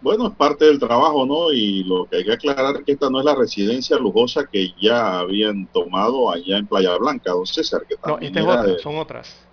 Bueno, 0.00 0.28
es 0.28 0.34
parte 0.34 0.64
del 0.64 0.78
trabajo, 0.78 1.26
¿no? 1.26 1.52
Y 1.52 1.84
lo 1.84 2.06
que 2.06 2.16
hay 2.16 2.24
que 2.24 2.32
aclarar 2.32 2.76
es 2.76 2.84
que 2.84 2.92
esta 2.92 3.10
no 3.10 3.18
es 3.18 3.24
la 3.24 3.34
residencia 3.34 3.98
lujosa 3.98 4.46
que 4.46 4.72
ya 4.80 5.18
habían 5.20 5.66
tomado 5.66 6.30
allá 6.32 6.56
en 6.56 6.66
Playa 6.66 6.96
Blanca, 6.96 7.32
don 7.32 7.46
César, 7.46 7.82
que 7.86 7.96
No, 8.06 8.18
esta 8.18 8.40
es 8.40 8.46
otra, 8.46 8.78
son 8.78 8.96
otras. 8.96 9.46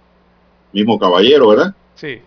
mismo 0.72 0.98
caballero, 0.98 1.50
¿verdad? 1.50 1.76
Sí. 1.96 2.22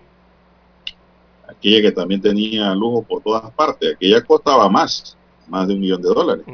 Aquella 1.48 1.80
que 1.80 1.92
también 1.92 2.20
tenía 2.20 2.74
lujo 2.74 3.02
por 3.02 3.22
todas 3.22 3.50
partes. 3.52 3.94
Aquella 3.94 4.22
costaba 4.22 4.68
más, 4.68 5.16
más 5.48 5.66
de 5.66 5.74
un 5.74 5.80
millón 5.80 6.02
de 6.02 6.08
dólares. 6.10 6.44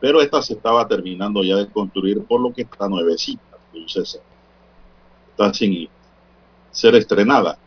Pero 0.00 0.20
esta 0.20 0.42
se 0.42 0.54
estaba 0.54 0.86
terminando 0.86 1.42
ya 1.44 1.56
de 1.56 1.68
construir, 1.68 2.22
por 2.24 2.40
lo 2.40 2.52
que 2.52 2.62
está 2.62 2.88
nuevecita, 2.88 3.42
don 3.72 3.88
César. 3.88 4.20
Está 5.36 5.52
sin 5.52 5.86
ser 6.70 6.94
estrenada. 6.94 7.58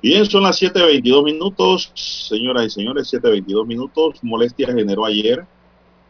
Bien, 0.00 0.24
son 0.24 0.44
las 0.44 0.62
7.22 0.62 1.24
minutos, 1.24 1.90
señoras 1.92 2.66
y 2.66 2.70
señores, 2.70 3.12
7.22 3.12 3.66
minutos. 3.66 4.22
Molestia 4.22 4.68
generó 4.68 5.04
ayer 5.04 5.44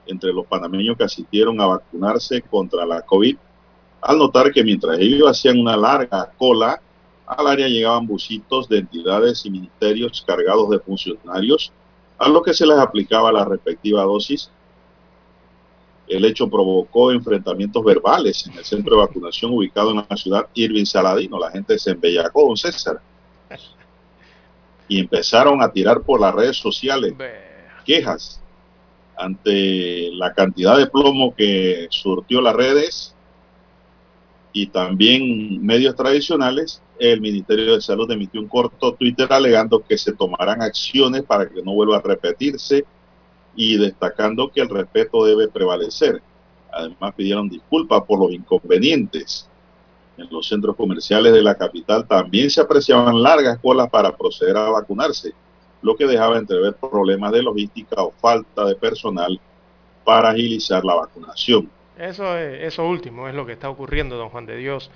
entre 0.06 0.30
los 0.30 0.46
panameños 0.46 0.98
que 0.98 1.04
asistieron 1.04 1.58
a 1.58 1.66
vacunarse 1.66 2.42
contra 2.42 2.84
la 2.84 3.00
COVID, 3.00 3.34
al 4.02 4.18
notar 4.18 4.52
que 4.52 4.62
mientras 4.62 4.98
ellos 4.98 5.26
hacían 5.26 5.58
una 5.58 5.76
larga 5.76 6.30
cola 6.36 6.78
Al 7.26 7.46
área 7.46 7.66
llegaban 7.66 8.06
busitos 8.06 8.68
de 8.68 8.78
entidades 8.78 9.46
y 9.46 9.50
ministerios 9.50 10.22
cargados 10.26 10.68
de 10.68 10.80
funcionarios 10.80 11.72
a 12.18 12.28
los 12.28 12.42
que 12.42 12.52
se 12.52 12.66
les 12.66 12.78
aplicaba 12.78 13.32
la 13.32 13.46
respectiva 13.46 14.02
dosis. 14.02 14.50
El 16.08 16.24
hecho 16.24 16.48
provocó 16.48 17.12
enfrentamientos 17.12 17.84
verbales 17.84 18.46
en 18.46 18.56
el 18.56 18.64
centro 18.64 18.96
de 18.96 19.02
vacunación 19.02 19.52
ubicado 19.52 19.90
en 19.90 20.04
la 20.08 20.16
ciudad 20.16 20.46
Irving 20.54 20.86
Saladino. 20.86 21.38
La 21.38 21.50
gente 21.50 21.78
se 21.78 21.90
embellacó, 21.90 22.46
don 22.46 22.56
César. 22.56 23.00
Y 24.88 25.00
empezaron 25.00 25.62
a 25.62 25.70
tirar 25.70 26.00
por 26.00 26.20
las 26.20 26.34
redes 26.34 26.56
sociales 26.56 27.14
quejas 27.84 28.40
ante 29.18 30.10
la 30.12 30.32
cantidad 30.32 30.78
de 30.78 30.86
plomo 30.86 31.34
que 31.34 31.88
surtió 31.90 32.40
las 32.40 32.54
redes 32.54 33.14
y 34.52 34.68
también 34.68 35.64
medios 35.64 35.94
tradicionales, 35.94 36.82
el 36.98 37.20
Ministerio 37.20 37.74
de 37.74 37.80
Salud 37.80 38.10
emitió 38.10 38.40
un 38.40 38.48
corto 38.48 38.94
Twitter 38.94 39.30
alegando 39.30 39.84
que 39.84 39.98
se 39.98 40.12
tomarán 40.12 40.62
acciones 40.62 41.22
para 41.22 41.48
que 41.48 41.62
no 41.62 41.74
vuelva 41.74 41.98
a 41.98 42.02
repetirse 42.02 42.84
y 43.58 43.76
destacando 43.76 44.52
que 44.52 44.60
el 44.60 44.68
respeto 44.68 45.24
debe 45.24 45.48
prevalecer. 45.48 46.22
Además 46.72 47.12
pidieron 47.16 47.48
disculpas 47.48 48.04
por 48.04 48.20
los 48.20 48.30
inconvenientes. 48.30 49.48
En 50.16 50.28
los 50.30 50.46
centros 50.46 50.76
comerciales 50.76 51.32
de 51.32 51.42
la 51.42 51.56
capital 51.56 52.06
también 52.06 52.50
se 52.50 52.60
apreciaban 52.60 53.20
largas 53.20 53.58
colas 53.58 53.90
para 53.90 54.16
proceder 54.16 54.56
a 54.56 54.70
vacunarse, 54.70 55.32
lo 55.82 55.96
que 55.96 56.06
dejaba 56.06 56.38
entrever 56.38 56.74
problemas 56.74 57.32
de 57.32 57.42
logística 57.42 58.00
o 58.00 58.12
falta 58.12 58.64
de 58.64 58.76
personal 58.76 59.40
para 60.04 60.30
agilizar 60.30 60.84
la 60.84 60.94
vacunación. 60.94 61.68
Eso, 61.98 62.38
es, 62.38 62.62
eso 62.62 62.86
último 62.86 63.28
es 63.28 63.34
lo 63.34 63.44
que 63.44 63.54
está 63.54 63.68
ocurriendo, 63.68 64.16
don 64.16 64.28
Juan 64.28 64.46
de 64.46 64.56
Dios. 64.56 64.88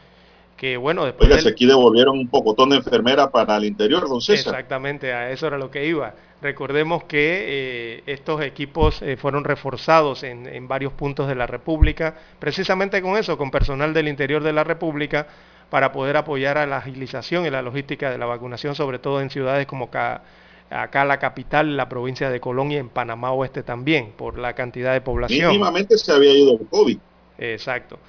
Que 0.57 0.77
bueno, 0.77 1.05
después. 1.05 1.29
Oiga, 1.29 1.43
del... 1.43 1.53
aquí 1.53 1.67
devolvieron 1.67 2.17
un 2.17 2.29
pocotón 2.29 2.71
de 2.71 2.77
enfermeras 2.77 3.29
para 3.31 3.57
el 3.57 3.65
interior, 3.65 4.09
don 4.09 4.21
César. 4.21 4.55
Exactamente, 4.55 5.13
a 5.13 5.33
eso 5.33 5.49
era 5.49 5.59
lo 5.59 5.69
que 5.69 5.85
iba. 5.85 6.15
Recordemos 6.43 7.05
que 7.05 7.45
eh, 7.47 8.03
estos 8.07 8.43
equipos 8.43 9.01
eh, 9.01 9.17
fueron 9.17 9.45
reforzados 9.45 10.25
en, 10.25 10.49
en, 10.49 10.67
varios 10.67 10.93
puntos 10.93 11.29
de 11.29 11.37
la 11.37 11.47
República, 11.47 12.17
precisamente 12.41 13.01
con 13.01 13.17
eso, 13.17 13.39
con 13.39 13.53
personal 13.53 13.95
del 13.95 14.09
interior 14.09 14.43
de 14.43 14.53
la 14.53 14.65
República, 14.65 15.29
para 15.71 15.93
poder 15.93 16.17
apoyar 16.17 16.59
a 16.59 16.67
la 16.67 16.79
agilización 16.79 17.47
y 17.47 17.51
la 17.51 17.63
logística 17.63 18.11
de 18.11 18.19
la 18.19 18.27
vacunación, 18.27 18.75
sobre 18.75 18.99
todo 18.99 19.21
en 19.21 19.31
ciudades 19.31 19.69
como 19.69 19.85
acá, 19.85 20.23
acá 20.69 21.05
la 21.05 21.21
capital, 21.21 21.77
la 21.77 21.89
provincia 21.89 22.29
de 22.29 22.41
Colón 22.41 22.73
y 22.73 22.77
en 22.77 22.89
Panamá 22.89 23.31
Oeste 23.31 23.63
también, 23.63 24.11
por 24.17 24.37
la 24.37 24.55
cantidad 24.55 24.93
de 24.93 25.01
población. 25.01 25.49
Mínimamente 25.53 25.97
se 25.97 26.11
había 26.11 26.33
ido 26.33 26.59
el 26.61 26.67
COVID. 26.67 26.99
Exacto. 27.39 28.01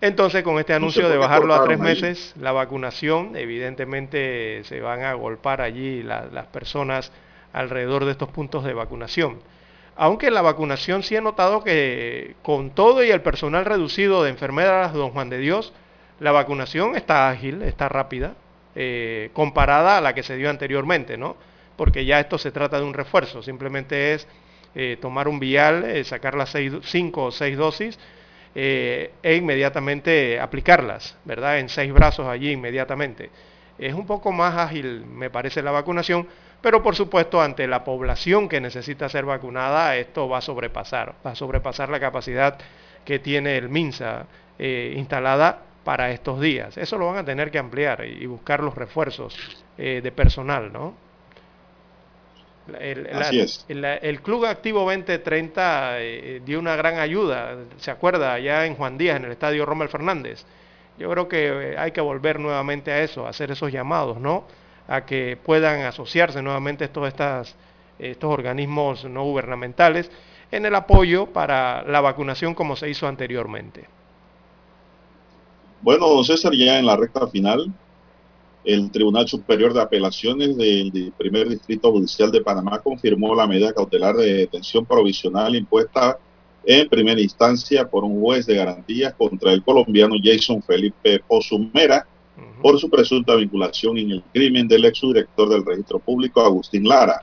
Entonces, 0.00 0.42
con 0.42 0.58
este 0.58 0.74
anuncio 0.74 1.08
de 1.08 1.16
bajarlo 1.16 1.54
a 1.54 1.64
tres 1.64 1.78
meses, 1.78 2.34
la 2.40 2.50
vacunación, 2.50 3.36
evidentemente 3.36 4.64
se 4.64 4.80
van 4.80 5.04
a 5.04 5.14
golpar 5.14 5.60
allí 5.60 6.02
la, 6.02 6.26
las 6.26 6.46
personas 6.46 7.12
alrededor 7.56 8.04
de 8.04 8.12
estos 8.12 8.28
puntos 8.28 8.64
de 8.64 8.74
vacunación. 8.74 9.38
Aunque 9.96 10.30
la 10.30 10.42
vacunación 10.42 11.02
sí 11.02 11.16
he 11.16 11.20
notado 11.20 11.64
que 11.64 12.36
con 12.42 12.70
todo 12.70 13.02
y 13.02 13.10
el 13.10 13.22
personal 13.22 13.64
reducido 13.64 14.22
de 14.22 14.30
enfermeras 14.30 14.92
Don 14.92 15.10
Juan 15.10 15.30
de 15.30 15.38
Dios, 15.38 15.72
la 16.20 16.32
vacunación 16.32 16.96
está 16.96 17.28
ágil, 17.28 17.62
está 17.62 17.88
rápida, 17.88 18.34
eh, 18.74 19.30
comparada 19.32 19.98
a 19.98 20.00
la 20.00 20.14
que 20.14 20.22
se 20.22 20.36
dio 20.36 20.50
anteriormente, 20.50 21.16
¿no? 21.16 21.36
Porque 21.76 22.04
ya 22.04 22.20
esto 22.20 22.38
se 22.38 22.52
trata 22.52 22.78
de 22.78 22.84
un 22.84 22.94
refuerzo, 22.94 23.42
simplemente 23.42 24.14
es 24.14 24.28
eh, 24.74 24.98
tomar 25.00 25.26
un 25.26 25.40
vial, 25.40 25.84
eh, 25.84 26.04
sacar 26.04 26.34
las 26.34 26.54
cinco 26.82 27.24
o 27.24 27.30
seis 27.30 27.56
dosis, 27.56 27.98
eh, 28.54 29.12
e 29.22 29.36
inmediatamente 29.36 30.40
aplicarlas, 30.40 31.16
¿verdad? 31.24 31.58
En 31.58 31.68
seis 31.68 31.92
brazos 31.92 32.26
allí 32.26 32.52
inmediatamente. 32.52 33.30
Es 33.78 33.94
un 33.94 34.06
poco 34.06 34.32
más 34.32 34.56
ágil, 34.56 35.04
me 35.06 35.30
parece, 35.30 35.62
la 35.62 35.70
vacunación, 35.70 36.26
pero 36.60 36.82
por 36.82 36.96
supuesto 36.96 37.40
ante 37.40 37.66
la 37.66 37.84
población 37.84 38.48
que 38.48 38.60
necesita 38.60 39.08
ser 39.08 39.24
vacunada, 39.24 39.96
esto 39.96 40.28
va 40.28 40.38
a 40.38 40.40
sobrepasar, 40.40 41.14
va 41.24 41.32
a 41.32 41.34
sobrepasar 41.34 41.88
la 41.88 42.00
capacidad 42.00 42.58
que 43.04 43.18
tiene 43.18 43.56
el 43.56 43.68
MINSA 43.68 44.26
eh, 44.58 44.94
instalada 44.96 45.62
para 45.84 46.10
estos 46.10 46.40
días. 46.40 46.76
Eso 46.76 46.98
lo 46.98 47.06
van 47.06 47.18
a 47.18 47.24
tener 47.24 47.50
que 47.50 47.58
ampliar 47.58 48.04
y 48.04 48.26
buscar 48.26 48.60
los 48.60 48.74
refuerzos 48.74 49.64
eh, 49.78 50.00
de 50.02 50.12
personal, 50.12 50.72
¿no? 50.72 50.94
El, 52.80 53.06
Así 53.12 53.36
la, 53.36 53.44
es. 53.44 53.64
El, 53.68 53.84
el, 53.84 54.20
Club 54.20 54.44
Activo 54.46 54.80
2030 54.80 56.00
eh, 56.00 56.42
dio 56.44 56.58
una 56.58 56.74
gran 56.74 56.98
ayuda, 56.98 57.56
se 57.76 57.90
acuerda, 57.90 58.32
allá 58.32 58.66
en 58.66 58.74
Juan 58.74 58.98
Díaz, 58.98 59.18
en 59.18 59.26
el 59.26 59.32
estadio 59.32 59.64
Rommel 59.64 59.88
Fernández. 59.88 60.44
Yo 60.98 61.10
creo 61.10 61.28
que 61.28 61.46
eh, 61.46 61.78
hay 61.78 61.92
que 61.92 62.00
volver 62.00 62.40
nuevamente 62.40 62.90
a 62.90 63.02
eso, 63.02 63.26
a 63.26 63.30
hacer 63.30 63.50
esos 63.50 63.70
llamados, 63.70 64.18
¿no? 64.18 64.44
A 64.88 65.04
que 65.04 65.36
puedan 65.42 65.82
asociarse 65.82 66.42
nuevamente 66.42 66.84
estos, 66.84 67.08
estas, 67.08 67.56
estos 67.98 68.30
organismos 68.30 69.04
no 69.04 69.24
gubernamentales 69.24 70.10
en 70.50 70.64
el 70.64 70.74
apoyo 70.74 71.26
para 71.26 71.82
la 71.82 72.00
vacunación 72.00 72.54
como 72.54 72.76
se 72.76 72.88
hizo 72.88 73.08
anteriormente. 73.08 73.86
Bueno, 75.82 76.08
don 76.08 76.24
César, 76.24 76.52
ya 76.54 76.78
en 76.78 76.86
la 76.86 76.96
recta 76.96 77.26
final, 77.28 77.72
el 78.64 78.90
Tribunal 78.90 79.28
Superior 79.28 79.72
de 79.72 79.80
Apelaciones 79.80 80.56
del 80.56 81.12
primer 81.16 81.48
Distrito 81.48 81.92
Judicial 81.92 82.32
de 82.32 82.40
Panamá 82.40 82.80
confirmó 82.80 83.34
la 83.34 83.46
medida 83.46 83.72
cautelar 83.72 84.16
de 84.16 84.34
detención 84.34 84.84
provisional 84.84 85.54
impuesta 85.54 86.18
en 86.64 86.88
primera 86.88 87.20
instancia 87.20 87.88
por 87.88 88.02
un 88.02 88.20
juez 88.20 88.44
de 88.46 88.56
garantías 88.56 89.14
contra 89.14 89.52
el 89.52 89.62
colombiano 89.62 90.16
Jason 90.20 90.60
Felipe 90.62 91.20
Pozumera. 91.28 92.04
Por 92.62 92.78
su 92.78 92.90
presunta 92.90 93.34
vinculación 93.34 93.98
en 93.98 94.10
el 94.10 94.22
crimen 94.32 94.68
del 94.68 94.84
exdirector 94.84 95.48
del 95.48 95.64
registro 95.64 95.98
público 95.98 96.40
Agustín 96.40 96.86
Lara. 96.88 97.22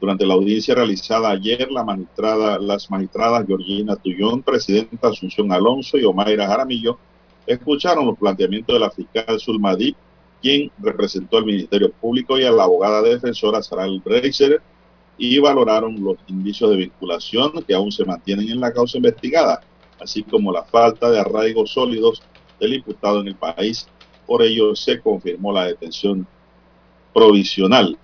Durante 0.00 0.26
la 0.26 0.34
audiencia 0.34 0.74
realizada 0.74 1.30
ayer, 1.30 1.68
las 1.70 2.90
magistradas 2.90 3.46
Georgina 3.46 3.96
Tullón, 3.96 4.42
presidenta 4.42 5.08
Asunción 5.08 5.52
Alonso 5.52 5.96
y 5.96 6.04
Omaira 6.04 6.46
Jaramillo 6.46 6.98
escucharon 7.46 8.06
los 8.06 8.18
planteamientos 8.18 8.74
de 8.74 8.80
la 8.80 8.90
fiscal 8.90 9.40
Zulmadí 9.40 9.94
quien 10.42 10.70
representó 10.78 11.38
al 11.38 11.44
Ministerio 11.44 11.90
Público 11.92 12.38
y 12.38 12.44
a 12.44 12.50
la 12.50 12.64
abogada 12.64 13.02
defensora 13.02 13.62
Saral 13.62 14.02
Reiser 14.04 14.60
y 15.18 15.38
valoraron 15.38 16.02
los 16.02 16.18
indicios 16.26 16.70
de 16.70 16.76
vinculación 16.76 17.64
que 17.66 17.74
aún 17.74 17.90
se 17.90 18.04
mantienen 18.04 18.50
en 18.50 18.60
la 18.60 18.72
causa 18.72 18.98
investigada, 18.98 19.62
así 20.00 20.22
como 20.22 20.52
la 20.52 20.62
falta 20.64 21.10
de 21.10 21.20
arraigos 21.20 21.70
sólidos 21.70 22.22
del 22.60 22.74
imputado 22.74 23.20
en 23.20 23.28
el 23.28 23.34
país. 23.34 23.88
Por 24.26 24.42
ello 24.42 24.74
se 24.74 25.00
confirmó 25.00 25.52
la 25.52 25.66
detención 25.66 26.26
provisional. 27.14 27.96